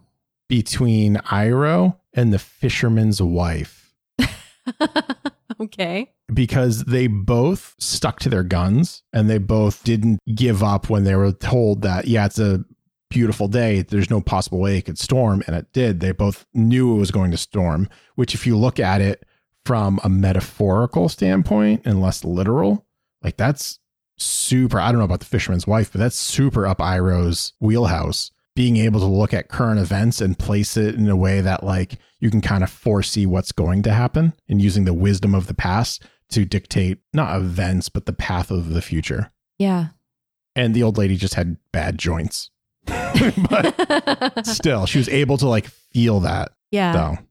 between 0.48 1.16
Iroh 1.16 1.96
and 2.14 2.32
the 2.32 2.38
fisherman's 2.38 3.20
wife 3.20 3.92
okay. 5.60 6.12
because 6.32 6.84
they 6.84 7.08
both 7.08 7.74
stuck 7.80 8.20
to 8.20 8.28
their 8.28 8.44
guns 8.44 9.02
and 9.12 9.28
they 9.28 9.38
both 9.38 9.82
didn't 9.82 10.20
give 10.32 10.62
up 10.62 10.88
when 10.88 11.02
they 11.02 11.16
were 11.16 11.32
told 11.32 11.82
that, 11.82 12.06
yeah, 12.06 12.26
it's 12.26 12.38
a 12.38 12.64
beautiful 13.10 13.48
day. 13.48 13.82
There's 13.82 14.08
no 14.08 14.20
possible 14.20 14.60
way 14.60 14.78
it 14.78 14.82
could 14.82 15.00
storm. 15.00 15.42
And 15.48 15.56
it 15.56 15.72
did. 15.72 15.98
They 15.98 16.12
both 16.12 16.46
knew 16.54 16.94
it 16.94 17.00
was 17.00 17.10
going 17.10 17.32
to 17.32 17.36
storm, 17.36 17.88
which, 18.14 18.36
if 18.36 18.46
you 18.46 18.56
look 18.56 18.78
at 18.78 19.00
it 19.00 19.26
from 19.66 19.98
a 20.04 20.08
metaphorical 20.08 21.08
standpoint 21.08 21.82
and 21.84 22.00
less 22.00 22.24
literal, 22.24 22.86
like 23.24 23.36
that's 23.36 23.80
super. 24.16 24.78
I 24.78 24.90
don't 24.90 24.98
know 24.98 25.04
about 25.04 25.20
the 25.20 25.26
fisherman's 25.26 25.66
wife, 25.66 25.90
but 25.92 25.98
that's 26.00 26.16
super 26.16 26.66
up 26.66 26.78
Iroh's 26.78 27.52
wheelhouse. 27.60 28.30
Being 28.54 28.76
able 28.76 29.00
to 29.00 29.06
look 29.06 29.32
at 29.32 29.48
current 29.48 29.80
events 29.80 30.20
and 30.20 30.38
place 30.38 30.76
it 30.76 30.94
in 30.94 31.08
a 31.08 31.16
way 31.16 31.40
that, 31.40 31.64
like, 31.64 31.98
you 32.20 32.30
can 32.30 32.42
kind 32.42 32.62
of 32.62 32.70
foresee 32.70 33.24
what's 33.24 33.50
going 33.50 33.82
to 33.84 33.92
happen 33.92 34.34
and 34.48 34.60
using 34.60 34.84
the 34.84 34.92
wisdom 34.92 35.34
of 35.34 35.46
the 35.46 35.54
past 35.54 36.02
to 36.30 36.44
dictate 36.44 36.98
not 37.14 37.34
events, 37.36 37.88
but 37.88 38.04
the 38.04 38.12
path 38.12 38.50
of 38.50 38.70
the 38.70 38.82
future. 38.82 39.30
Yeah. 39.58 39.88
And 40.54 40.74
the 40.74 40.82
old 40.82 40.98
lady 40.98 41.16
just 41.16 41.34
had 41.34 41.56
bad 41.72 41.98
joints. 41.98 42.50
but 42.84 44.44
still, 44.46 44.84
she 44.86 44.98
was 44.98 45.08
able 45.08 45.38
to 45.38 45.48
like 45.48 45.66
feel 45.66 46.20
that. 46.20 46.52
yeah. 46.70 46.92
So, 46.92 47.22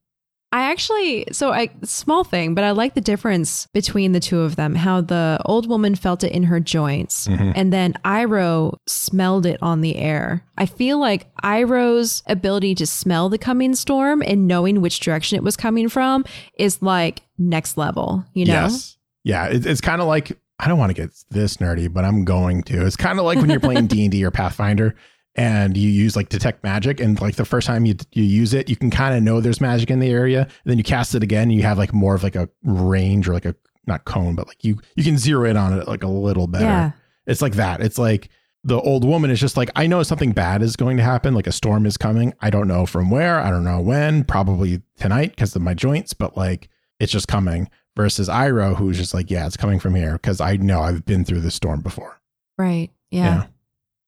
I 0.53 0.63
actually, 0.63 1.25
so 1.31 1.51
I, 1.51 1.69
small 1.83 2.25
thing, 2.25 2.53
but 2.55 2.65
I 2.65 2.71
like 2.71 2.93
the 2.93 3.01
difference 3.01 3.67
between 3.73 4.11
the 4.11 4.19
two 4.19 4.41
of 4.41 4.57
them, 4.57 4.75
how 4.75 4.99
the 4.99 5.39
old 5.45 5.69
woman 5.69 5.95
felt 5.95 6.25
it 6.25 6.31
in 6.33 6.43
her 6.43 6.59
joints 6.59 7.27
mhm. 7.27 7.53
and 7.55 7.71
then 7.71 7.93
Iroh 8.03 8.75
smelled 8.85 9.45
it 9.45 9.59
on 9.61 9.79
the 9.79 9.95
air. 9.95 10.43
I 10.57 10.65
feel 10.65 10.99
like 10.99 11.33
Iroh's 11.37 12.21
ability 12.27 12.75
to 12.75 12.85
smell 12.85 13.29
the 13.29 13.37
coming 13.37 13.75
storm 13.75 14.21
and 14.21 14.45
knowing 14.45 14.81
which 14.81 14.99
direction 14.99 15.37
it 15.37 15.43
was 15.43 15.55
coming 15.55 15.87
from 15.87 16.25
is 16.57 16.81
like 16.81 17.21
next 17.37 17.77
level, 17.77 18.25
you 18.33 18.45
know? 18.45 18.53
yes. 18.53 18.97
Yeah. 19.23 19.47
It, 19.47 19.65
it's 19.65 19.81
kind 19.81 20.01
of 20.01 20.07
like, 20.07 20.37
I 20.59 20.67
don't 20.67 20.77
want 20.77 20.89
to 20.93 21.01
get 21.01 21.11
this 21.29 21.57
nerdy, 21.57 21.91
but 21.91 22.03
I'm 22.03 22.25
going 22.25 22.63
to. 22.63 22.85
It's 22.85 22.97
kind 22.97 23.19
of 23.19 23.25
like 23.25 23.39
when 23.39 23.49
you're 23.49 23.59
playing 23.61 23.87
D&D 23.87 24.23
or 24.25 24.31
Pathfinder 24.31 24.95
and 25.35 25.77
you 25.77 25.89
use 25.89 26.15
like 26.15 26.29
detect 26.29 26.63
magic 26.63 26.99
and 26.99 27.19
like 27.21 27.35
the 27.35 27.45
first 27.45 27.67
time 27.67 27.85
you 27.85 27.95
you 28.11 28.23
use 28.23 28.53
it, 28.53 28.69
you 28.69 28.75
can 28.75 28.91
kind 28.91 29.15
of 29.15 29.23
know 29.23 29.39
there's 29.39 29.61
magic 29.61 29.89
in 29.89 29.99
the 29.99 30.09
area. 30.09 30.41
And 30.41 30.51
then 30.65 30.77
you 30.77 30.83
cast 30.83 31.15
it 31.15 31.23
again, 31.23 31.43
and 31.43 31.53
you 31.53 31.63
have 31.63 31.77
like 31.77 31.93
more 31.93 32.15
of 32.15 32.23
like 32.23 32.35
a 32.35 32.49
range 32.63 33.27
or 33.27 33.33
like 33.33 33.45
a 33.45 33.55
not 33.87 34.05
cone, 34.05 34.35
but 34.35 34.47
like 34.47 34.63
you 34.63 34.79
you 34.95 35.03
can 35.03 35.17
zero 35.17 35.49
in 35.49 35.57
on 35.57 35.77
it 35.77 35.87
like 35.87 36.03
a 36.03 36.07
little 36.07 36.47
better. 36.47 36.65
Yeah. 36.65 36.91
It's 37.25 37.41
like 37.41 37.53
that. 37.53 37.81
It's 37.81 37.97
like 37.97 38.29
the 38.63 38.79
old 38.79 39.05
woman 39.05 39.31
is 39.31 39.39
just 39.39 39.57
like, 39.57 39.71
I 39.75 39.87
know 39.87 40.03
something 40.03 40.33
bad 40.33 40.61
is 40.61 40.75
going 40.75 40.97
to 40.97 41.03
happen, 41.03 41.33
like 41.33 41.47
a 41.47 41.51
storm 41.51 41.85
is 41.85 41.97
coming. 41.97 42.33
I 42.41 42.49
don't 42.49 42.67
know 42.67 42.85
from 42.85 43.09
where, 43.09 43.39
I 43.39 43.49
don't 43.49 43.63
know 43.63 43.81
when, 43.81 44.23
probably 44.23 44.81
tonight 44.97 45.31
because 45.31 45.55
of 45.55 45.61
my 45.63 45.73
joints, 45.73 46.13
but 46.13 46.37
like 46.37 46.69
it's 46.99 47.11
just 47.11 47.27
coming. 47.27 47.69
Versus 47.97 48.29
Iroh 48.29 48.77
who's 48.77 48.97
just 48.97 49.13
like, 49.13 49.29
yeah, 49.29 49.45
it's 49.45 49.57
coming 49.57 49.77
from 49.77 49.95
here 49.95 50.13
because 50.13 50.39
I 50.39 50.55
know 50.55 50.79
I've 50.79 51.05
been 51.05 51.25
through 51.25 51.41
this 51.41 51.55
storm 51.55 51.81
before. 51.81 52.21
Right. 52.57 52.89
Yeah. 53.09 53.47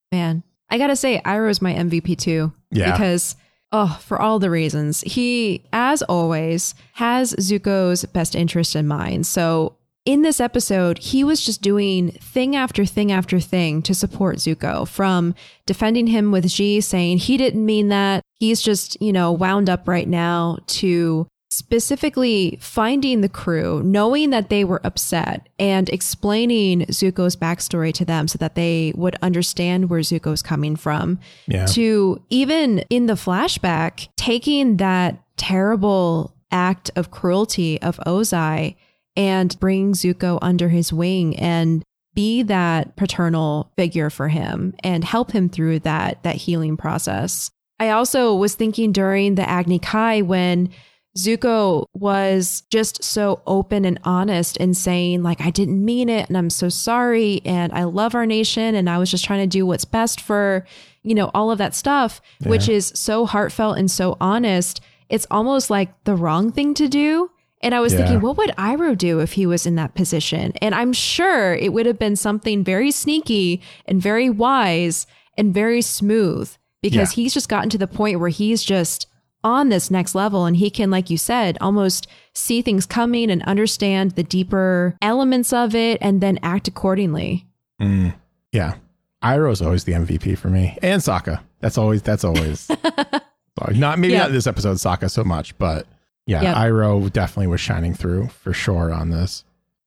Man. 0.09 0.43
I 0.73 0.79
got 0.79 0.87
to 0.87 0.95
say, 0.95 1.21
Iroh's 1.23 1.61
my 1.61 1.71
MVP 1.71 2.17
too. 2.17 2.51
Yeah. 2.71 2.91
Because, 2.91 3.35
oh, 3.71 3.99
for 4.01 4.19
all 4.19 4.39
the 4.39 4.49
reasons. 4.49 5.01
He, 5.01 5.65
as 5.71 6.01
always, 6.01 6.73
has 6.93 7.35
Zuko's 7.35 8.05
best 8.05 8.33
interest 8.33 8.75
in 8.75 8.87
mind. 8.87 9.27
So 9.27 9.77
in 10.03 10.23
this 10.23 10.39
episode, 10.39 10.97
he 10.97 11.23
was 11.23 11.45
just 11.45 11.61
doing 11.61 12.09
thing 12.13 12.55
after 12.55 12.85
thing 12.85 13.11
after 13.11 13.39
thing 13.39 13.83
to 13.83 13.93
support 13.93 14.37
Zuko 14.37 14.87
from 14.87 15.35
defending 15.67 16.07
him 16.07 16.31
with 16.31 16.49
Jee, 16.49 16.81
saying 16.81 17.19
he 17.19 17.37
didn't 17.37 17.63
mean 17.63 17.89
that. 17.89 18.23
He's 18.39 18.59
just, 18.59 18.99
you 18.99 19.13
know, 19.13 19.31
wound 19.31 19.69
up 19.69 19.87
right 19.87 20.07
now 20.07 20.57
to 20.65 21.27
specifically 21.53 22.57
finding 22.59 23.21
the 23.21 23.29
crew, 23.29 23.83
knowing 23.83 24.31
that 24.31 24.49
they 24.49 24.63
were 24.63 24.81
upset 24.83 25.49
and 25.59 25.87
explaining 25.89 26.81
Zuko's 26.87 27.35
backstory 27.35 27.93
to 27.93 28.03
them 28.03 28.27
so 28.27 28.39
that 28.39 28.55
they 28.55 28.91
would 28.95 29.15
understand 29.21 29.87
where 29.87 29.99
Zuko's 29.99 30.41
coming 30.41 30.75
from 30.75 31.19
yeah. 31.47 31.67
to 31.67 32.19
even 32.31 32.79
in 32.89 33.05
the 33.05 33.13
flashback, 33.13 34.07
taking 34.17 34.77
that 34.77 35.21
terrible 35.37 36.35
act 36.51 36.89
of 36.95 37.11
cruelty 37.11 37.79
of 37.83 37.97
Ozai 37.97 38.75
and 39.15 39.59
bring 39.59 39.93
Zuko 39.93 40.39
under 40.41 40.69
his 40.69 40.91
wing 40.91 41.37
and 41.37 41.83
be 42.15 42.41
that 42.41 42.95
paternal 42.95 43.71
figure 43.75 44.09
for 44.09 44.27
him 44.27 44.73
and 44.83 45.03
help 45.03 45.31
him 45.31 45.49
through 45.49 45.79
that 45.79 46.23
that 46.23 46.35
healing 46.35 46.77
process. 46.77 47.51
I 47.79 47.89
also 47.89 48.33
was 48.33 48.55
thinking 48.55 48.91
during 48.91 49.35
the 49.35 49.47
Agni 49.47 49.77
Kai 49.77 50.21
when 50.21 50.69
Zuko 51.17 51.85
was 51.93 52.63
just 52.71 53.03
so 53.03 53.41
open 53.45 53.85
and 53.85 53.99
honest 54.03 54.57
and 54.59 54.75
saying 54.75 55.21
like 55.21 55.41
I 55.41 55.51
didn't 55.51 55.83
mean 55.83 56.09
it 56.09 56.27
and 56.27 56.37
I'm 56.37 56.49
so 56.49 56.69
sorry 56.69 57.41
and 57.45 57.71
I 57.71 57.83
love 57.83 58.15
our 58.15 58.25
nation 58.25 58.73
and 58.73 58.89
I 58.89 58.97
was 58.97 59.11
just 59.11 59.23
trying 59.23 59.41
to 59.41 59.47
do 59.47 59.65
what's 59.65 59.85
best 59.85 60.19
for 60.19 60.65
you 61.03 61.13
know 61.13 61.29
all 61.35 61.51
of 61.51 61.59
that 61.59 61.75
stuff 61.75 62.19
which 62.45 62.67
is 62.67 62.91
so 62.95 63.25
heartfelt 63.25 63.77
and 63.77 63.91
so 63.91 64.17
honest. 64.19 64.81
It's 65.09 65.27
almost 65.29 65.69
like 65.69 66.03
the 66.05 66.15
wrong 66.15 66.51
thing 66.51 66.73
to 66.75 66.87
do. 66.87 67.29
And 67.61 67.75
I 67.75 67.79
was 67.79 67.93
Yeah. 67.93 67.99
thinking 67.99 68.21
what 68.21 68.37
would 68.37 68.49
Iroh 68.57 68.97
do 68.97 69.19
if 69.19 69.33
he 69.33 69.45
was 69.45 69.65
in 69.67 69.75
that 69.75 69.93
position? 69.93 70.53
And 70.61 70.73
I'm 70.73 70.91
sure 70.93 71.53
it 71.53 71.71
would 71.71 71.85
have 71.85 71.99
been 71.99 72.15
something 72.15 72.63
very 72.63 72.89
sneaky 72.89 73.61
and 73.85 74.01
very 74.01 74.29
wise 74.29 75.05
and 75.37 75.53
very 75.53 75.81
smooth 75.83 76.51
because 76.81 77.11
he's 77.11 77.33
just 77.33 77.47
gotten 77.49 77.69
to 77.69 77.77
the 77.77 77.87
point 77.87 78.19
where 78.19 78.29
he's 78.29 78.63
just 78.63 79.07
on 79.43 79.69
this 79.69 79.91
next 79.91 80.15
level 80.15 80.45
and 80.45 80.57
he 80.57 80.69
can 80.69 80.89
like 80.89 81.09
you 81.09 81.17
said 81.17 81.57
almost 81.61 82.07
see 82.33 82.61
things 82.61 82.85
coming 82.85 83.29
and 83.29 83.43
understand 83.43 84.11
the 84.11 84.23
deeper 84.23 84.95
elements 85.01 85.51
of 85.51 85.75
it 85.75 85.97
and 86.01 86.21
then 86.21 86.39
act 86.43 86.67
accordingly 86.67 87.45
Mm. 87.81 88.13
Yeah. 88.51 88.75
Iroh's 89.23 89.61
always 89.61 89.83
the 89.83 89.93
MVP 89.93 90.37
for 90.37 90.47
me. 90.49 90.77
And 90.81 91.01
Sokka. 91.01 91.41
That's 91.59 91.77
always 91.77 92.01
that's 92.01 92.23
always 92.23 92.69
not 93.71 93.99
maybe 93.99 94.13
Yeah. 94.13 94.19
not 94.23 94.31
this 94.31 94.47
episode 94.47 94.77
Sokka 94.77 95.09
so 95.09 95.23
much, 95.23 95.57
but 95.57 95.87
yeah, 96.25 96.41
Yep. 96.41 96.55
Iroh 96.55 97.11
definitely 97.11 97.47
was 97.47 97.59
shining 97.61 97.93
through 97.93 98.27
for 98.27 98.53
sure 98.53 98.93
on 98.93 99.09
this. 99.09 99.43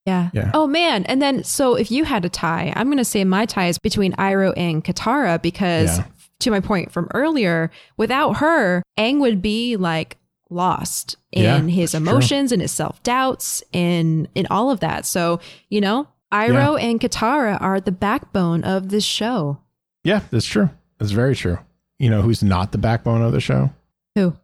yeah 0.07 0.31
Yeah. 0.33 0.51
oh 0.55 0.67
man 0.67 1.05
and 1.07 1.21
then 1.23 1.43
so 1.45 1.75
if 1.75 1.91
you 1.91 2.05
had 2.05 2.25
a 2.25 2.29
tie 2.29 2.73
i'm 2.77 2.87
going 2.89 2.99
to 2.99 3.05
say 3.05 3.25
my 3.25 3.47
tie 3.47 3.69
is 3.69 3.79
between 3.79 4.13
Iroh 4.13 4.53
and 4.57 4.85
katara 4.85 5.41
because 5.41 5.99
Yeah. 5.99 6.05
To 6.41 6.51
my 6.51 6.61
point 6.61 6.93
from 6.93 7.09
earlier 7.15 7.71
without 7.97 8.39
her 8.39 8.83
Aang 8.99 9.21
would 9.21 9.41
be 9.43 9.77
like 9.77 10.19
lost 10.51 11.17
in 11.33 11.43
Yeah, 11.43 11.61
his 11.63 11.95
emotions 11.95 12.53
and 12.53 12.63
his 12.63 12.73
self-doubts 12.73 13.63
in 13.73 14.29
in 14.35 14.47
all 14.49 14.71
of 14.71 14.81
that 14.81 15.07
so 15.07 15.41
you 15.69 15.81
know 15.81 16.09
Iroh 16.33 16.81
and 16.81 17.01
Katara 17.01 17.61
are 17.61 17.81
the 17.81 17.93
backbone 17.93 18.65
of 18.65 18.89
this 18.89 19.05
show. 19.05 19.59
Yeah, 20.03 20.21
that's 20.31 20.45
true. 20.45 20.71
That's 20.99 21.13
very 21.13 21.37
true. 21.37 21.59
You 21.99 22.11
know 22.11 22.21
who's 22.23 22.43
not 22.43 22.73
the 22.73 22.79
backbone 22.79 23.23
of 23.23 23.33
the 23.33 23.41
show? 23.41 23.71
Who? 24.17 24.37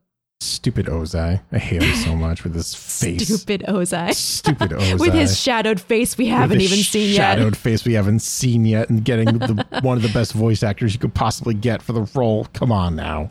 Stupid 0.43 0.87
Ozai. 0.87 1.41
I 1.53 1.59
hate 1.59 1.83
him 1.83 1.95
so 1.97 2.17
much 2.27 2.45
with 2.45 2.55
his 2.55 2.75
face. 2.75 3.27
Stupid 3.29 3.65
Ozai. 3.69 4.13
Stupid 4.15 4.71
Ozai. 4.71 4.99
With 5.01 5.15
his 5.15 5.39
shadowed 5.41 5.81
face 5.81 6.19
we 6.19 6.27
haven't 6.27 6.61
even 6.61 6.79
seen 6.79 7.09
yet. 7.11 7.17
shadowed 7.17 7.57
face 7.57 7.85
we 7.85 7.93
haven't 7.95 8.21
seen 8.21 8.65
yet, 8.65 8.91
and 8.91 9.05
getting 9.05 9.39
the, 9.39 9.67
one 9.83 9.97
of 9.97 10.03
the 10.03 10.09
best 10.11 10.33
voice 10.33 10.63
actors 10.63 10.93
you 10.95 11.01
could 11.01 11.15
possibly 11.15 11.55
get 11.55 11.81
for 11.83 11.93
the 11.93 12.03
role. 12.15 12.47
Come 12.53 12.71
on 12.73 12.97
now. 12.97 13.29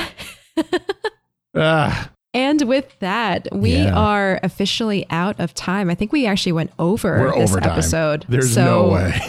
ah, 1.55 2.09
And 2.33 2.61
with 2.67 2.97
that, 2.99 3.47
we 3.51 3.75
Yeah. 3.75 3.93
are 3.97 4.39
officially 4.43 5.05
out 5.09 5.39
of 5.39 5.53
time. 5.53 5.89
I 5.89 5.95
think 5.95 6.11
we 6.13 6.25
actually 6.25 6.53
went 6.53 6.71
over 6.79 7.19
we're 7.19 7.35
this 7.39 7.51
overtime. 7.51 7.71
episode. 7.71 8.25
There's 8.29 8.53
So 8.53 8.63
no 8.63 8.87
way. 8.93 9.19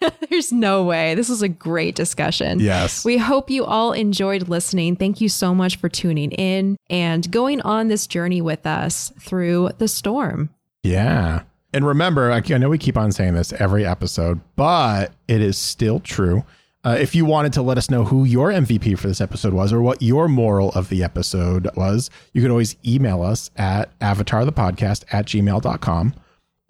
there's 0.30 0.52
no 0.52 0.84
way. 0.84 1.14
This 1.14 1.28
was 1.28 1.42
a 1.42 1.48
great 1.48 1.94
discussion. 1.94 2.60
yes. 2.60 3.04
We 3.04 3.18
hope 3.18 3.50
you 3.50 3.64
all 3.64 3.92
enjoyed 3.92 4.48
listening. 4.48 4.96
Thank 4.96 5.20
you 5.20 5.28
so 5.28 5.54
much 5.54 5.76
for 5.76 5.88
tuning 5.88 6.32
in 6.32 6.76
and 6.88 7.30
going 7.30 7.60
on 7.62 7.88
this 7.88 8.06
journey 8.06 8.40
with 8.40 8.66
us 8.66 9.12
through 9.18 9.70
the 9.78 9.88
storm. 9.88 10.50
Yeah. 10.82 11.42
And 11.72 11.86
remember, 11.86 12.32
I 12.32 12.40
know 12.40 12.68
we 12.68 12.78
keep 12.78 12.96
on 12.96 13.12
saying 13.12 13.34
this 13.34 13.52
every 13.52 13.86
episode, 13.86 14.40
but 14.56 15.12
it 15.28 15.40
is 15.40 15.56
still 15.56 16.00
true. 16.00 16.44
Uh, 16.82 16.96
if 16.98 17.14
you 17.14 17.26
wanted 17.26 17.52
to 17.52 17.62
let 17.62 17.76
us 17.76 17.90
know 17.90 18.04
who 18.04 18.24
your 18.24 18.50
MVP 18.50 18.98
for 18.98 19.06
this 19.06 19.20
episode 19.20 19.52
was 19.52 19.70
or 19.72 19.82
what 19.82 20.00
your 20.00 20.28
moral 20.28 20.70
of 20.72 20.88
the 20.88 21.04
episode 21.04 21.68
was, 21.76 22.08
you 22.32 22.40
could 22.40 22.50
always 22.50 22.74
email 22.86 23.22
us 23.22 23.50
at 23.56 23.96
avatarthepodcast 24.00 25.04
at 25.12 25.26
gmail.com. 25.26 26.14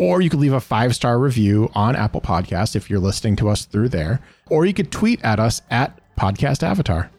Or 0.01 0.23
you 0.23 0.31
could 0.31 0.41
leave 0.41 0.55
a 0.55 0.61
five 0.61 0.97
star 0.97 1.19
review 1.19 1.71
on 1.75 1.95
Apple 1.95 2.23
Podcasts 2.23 2.75
if 2.75 2.89
you're 2.89 2.99
listening 2.99 3.37
to 3.37 3.51
us 3.51 3.67
through 3.67 3.91
there. 3.91 4.21
Or 4.49 4.65
you 4.65 4.73
could 4.73 4.91
tweet 4.91 5.23
at 5.23 5.39
us 5.39 5.61
at 5.71 6.01
Podcast 6.19 6.63
Avatar. 6.63 7.11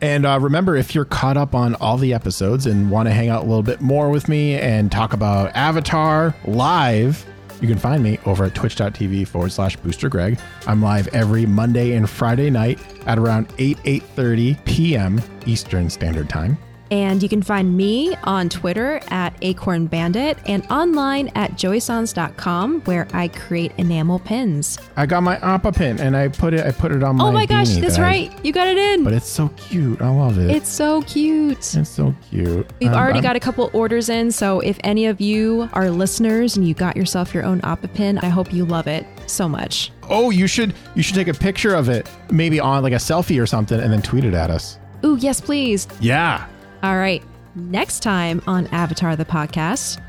And 0.00 0.24
uh, 0.24 0.38
remember, 0.40 0.76
if 0.76 0.94
you're 0.94 1.04
caught 1.04 1.36
up 1.36 1.54
on 1.54 1.74
all 1.76 1.96
the 1.96 2.14
episodes 2.14 2.66
and 2.66 2.90
want 2.90 3.08
to 3.08 3.12
hang 3.12 3.28
out 3.28 3.42
a 3.42 3.46
little 3.46 3.62
bit 3.62 3.80
more 3.80 4.08
with 4.08 4.28
me 4.28 4.54
and 4.54 4.90
talk 4.90 5.12
about 5.12 5.54
Avatar 5.56 6.34
live, 6.44 7.26
you 7.60 7.66
can 7.66 7.78
find 7.78 8.04
me 8.04 8.18
over 8.24 8.44
at 8.44 8.54
twitch.tv 8.54 9.26
forward 9.26 9.50
slash 9.50 9.76
booster 9.76 10.08
greg. 10.08 10.38
I'm 10.66 10.80
live 10.80 11.08
every 11.08 11.44
Monday 11.44 11.92
and 11.94 12.08
Friday 12.08 12.50
night 12.50 12.78
at 13.06 13.18
around 13.18 13.52
8, 13.58 13.78
8.30 13.78 14.64
p.m. 14.64 15.20
Eastern 15.46 15.90
Standard 15.90 16.28
Time. 16.28 16.56
And 16.92 17.22
you 17.22 17.28
can 17.28 17.40
find 17.40 17.74
me 17.74 18.14
on 18.24 18.50
Twitter 18.50 19.00
at 19.08 19.34
Acorn 19.40 19.86
Bandit 19.86 20.36
and 20.44 20.62
online 20.70 21.28
at 21.34 21.52
joysons.com 21.52 22.82
where 22.82 23.08
I 23.14 23.28
create 23.28 23.72
enamel 23.78 24.18
pins. 24.18 24.78
I 24.96 25.06
got 25.06 25.22
my 25.22 25.38
Appa 25.38 25.72
pin 25.72 25.98
and 26.00 26.14
I 26.14 26.28
put 26.28 26.52
it 26.52 26.66
I 26.66 26.70
put 26.70 26.92
it 26.92 27.02
on 27.02 27.16
my 27.16 27.24
oh 27.28 27.32
my 27.32 27.46
gosh, 27.46 27.70
that's 27.76 27.96
that 27.96 28.02
I- 28.02 28.06
right. 28.06 28.44
You 28.44 28.52
got 28.52 28.66
it 28.68 28.76
in. 28.76 29.04
but 29.04 29.14
it's 29.14 29.28
so 29.28 29.48
cute. 29.56 30.02
I 30.02 30.10
love 30.10 30.36
it. 30.38 30.50
it's 30.50 30.68
so 30.68 31.00
cute. 31.02 31.52
It's 31.74 31.88
so 31.88 32.14
cute. 32.28 32.70
We've 32.78 32.90
Um, 32.90 32.94
already 32.94 33.14
I'm- 33.20 33.22
got 33.22 33.36
a 33.36 33.40
couple 33.40 33.70
orders 33.72 34.10
in, 34.10 34.30
so 34.30 34.60
if 34.60 34.78
any 34.84 35.06
of 35.06 35.18
you 35.18 35.70
are 35.72 35.88
listeners 35.90 36.58
and 36.58 36.68
you 36.68 36.74
got 36.74 36.94
yourself 36.94 37.32
your 37.32 37.44
own 37.44 37.60
Appa 37.62 37.88
pin, 37.88 38.18
I 38.18 38.28
hope 38.28 38.52
you 38.52 38.66
love 38.66 38.86
it 38.86 39.06
so 39.26 39.48
much. 39.48 39.90
Oh, 40.10 40.28
you 40.28 40.46
should 40.46 40.74
you 40.94 41.02
should 41.02 41.14
take 41.14 41.28
a 41.28 41.34
picture 41.34 41.74
of 41.74 41.88
it, 41.88 42.06
maybe 42.30 42.60
on 42.60 42.82
like 42.82 42.92
a 42.92 42.96
selfie 42.96 43.40
or 43.42 43.46
something, 43.46 43.80
and 43.80 43.90
then 43.90 44.02
tweet 44.02 44.24
it 44.26 44.34
at 44.34 44.50
us. 44.50 44.78
Ooh, 45.06 45.16
yes, 45.16 45.40
please. 45.40 45.88
Yeah. 46.00 46.44
All 46.82 46.96
right. 46.96 47.22
Next 47.54 48.00
time 48.00 48.42
on 48.46 48.66
Avatar 48.68 49.14
the 49.16 49.24
podcast, 49.24 50.00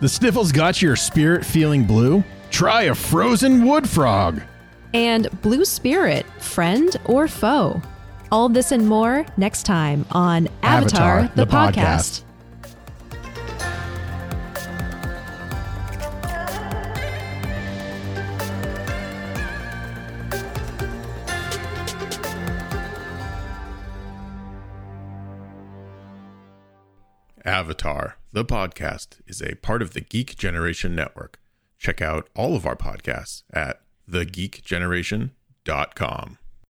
The 0.00 0.08
sniffles 0.08 0.52
got 0.52 0.80
your 0.82 0.96
spirit 0.96 1.44
feeling 1.44 1.84
blue? 1.84 2.22
Try 2.50 2.82
a 2.84 2.94
frozen 2.94 3.64
wood 3.66 3.88
frog. 3.88 4.42
and 4.94 5.28
Blue 5.42 5.64
Spirit, 5.64 6.24
friend 6.40 6.96
or 7.04 7.28
foe. 7.28 7.80
All 8.32 8.48
this 8.48 8.72
and 8.72 8.86
more 8.86 9.24
next 9.36 9.64
time 9.64 10.04
on 10.12 10.48
Avatar, 10.62 11.20
Avatar, 11.20 11.32
the, 11.36 11.44
the 11.44 11.50
podcast. 11.50 11.74
podcast. 11.74 12.22
Avatar, 27.48 28.18
the 28.30 28.44
podcast, 28.44 29.22
is 29.26 29.40
a 29.40 29.54
part 29.54 29.80
of 29.80 29.94
the 29.94 30.02
Geek 30.02 30.36
Generation 30.36 30.94
Network. 30.94 31.40
Check 31.78 32.02
out 32.02 32.28
all 32.36 32.54
of 32.54 32.66
our 32.66 32.76
podcasts 32.76 33.44
at 33.50 33.80
thegeekgeneration.com. 34.06 36.38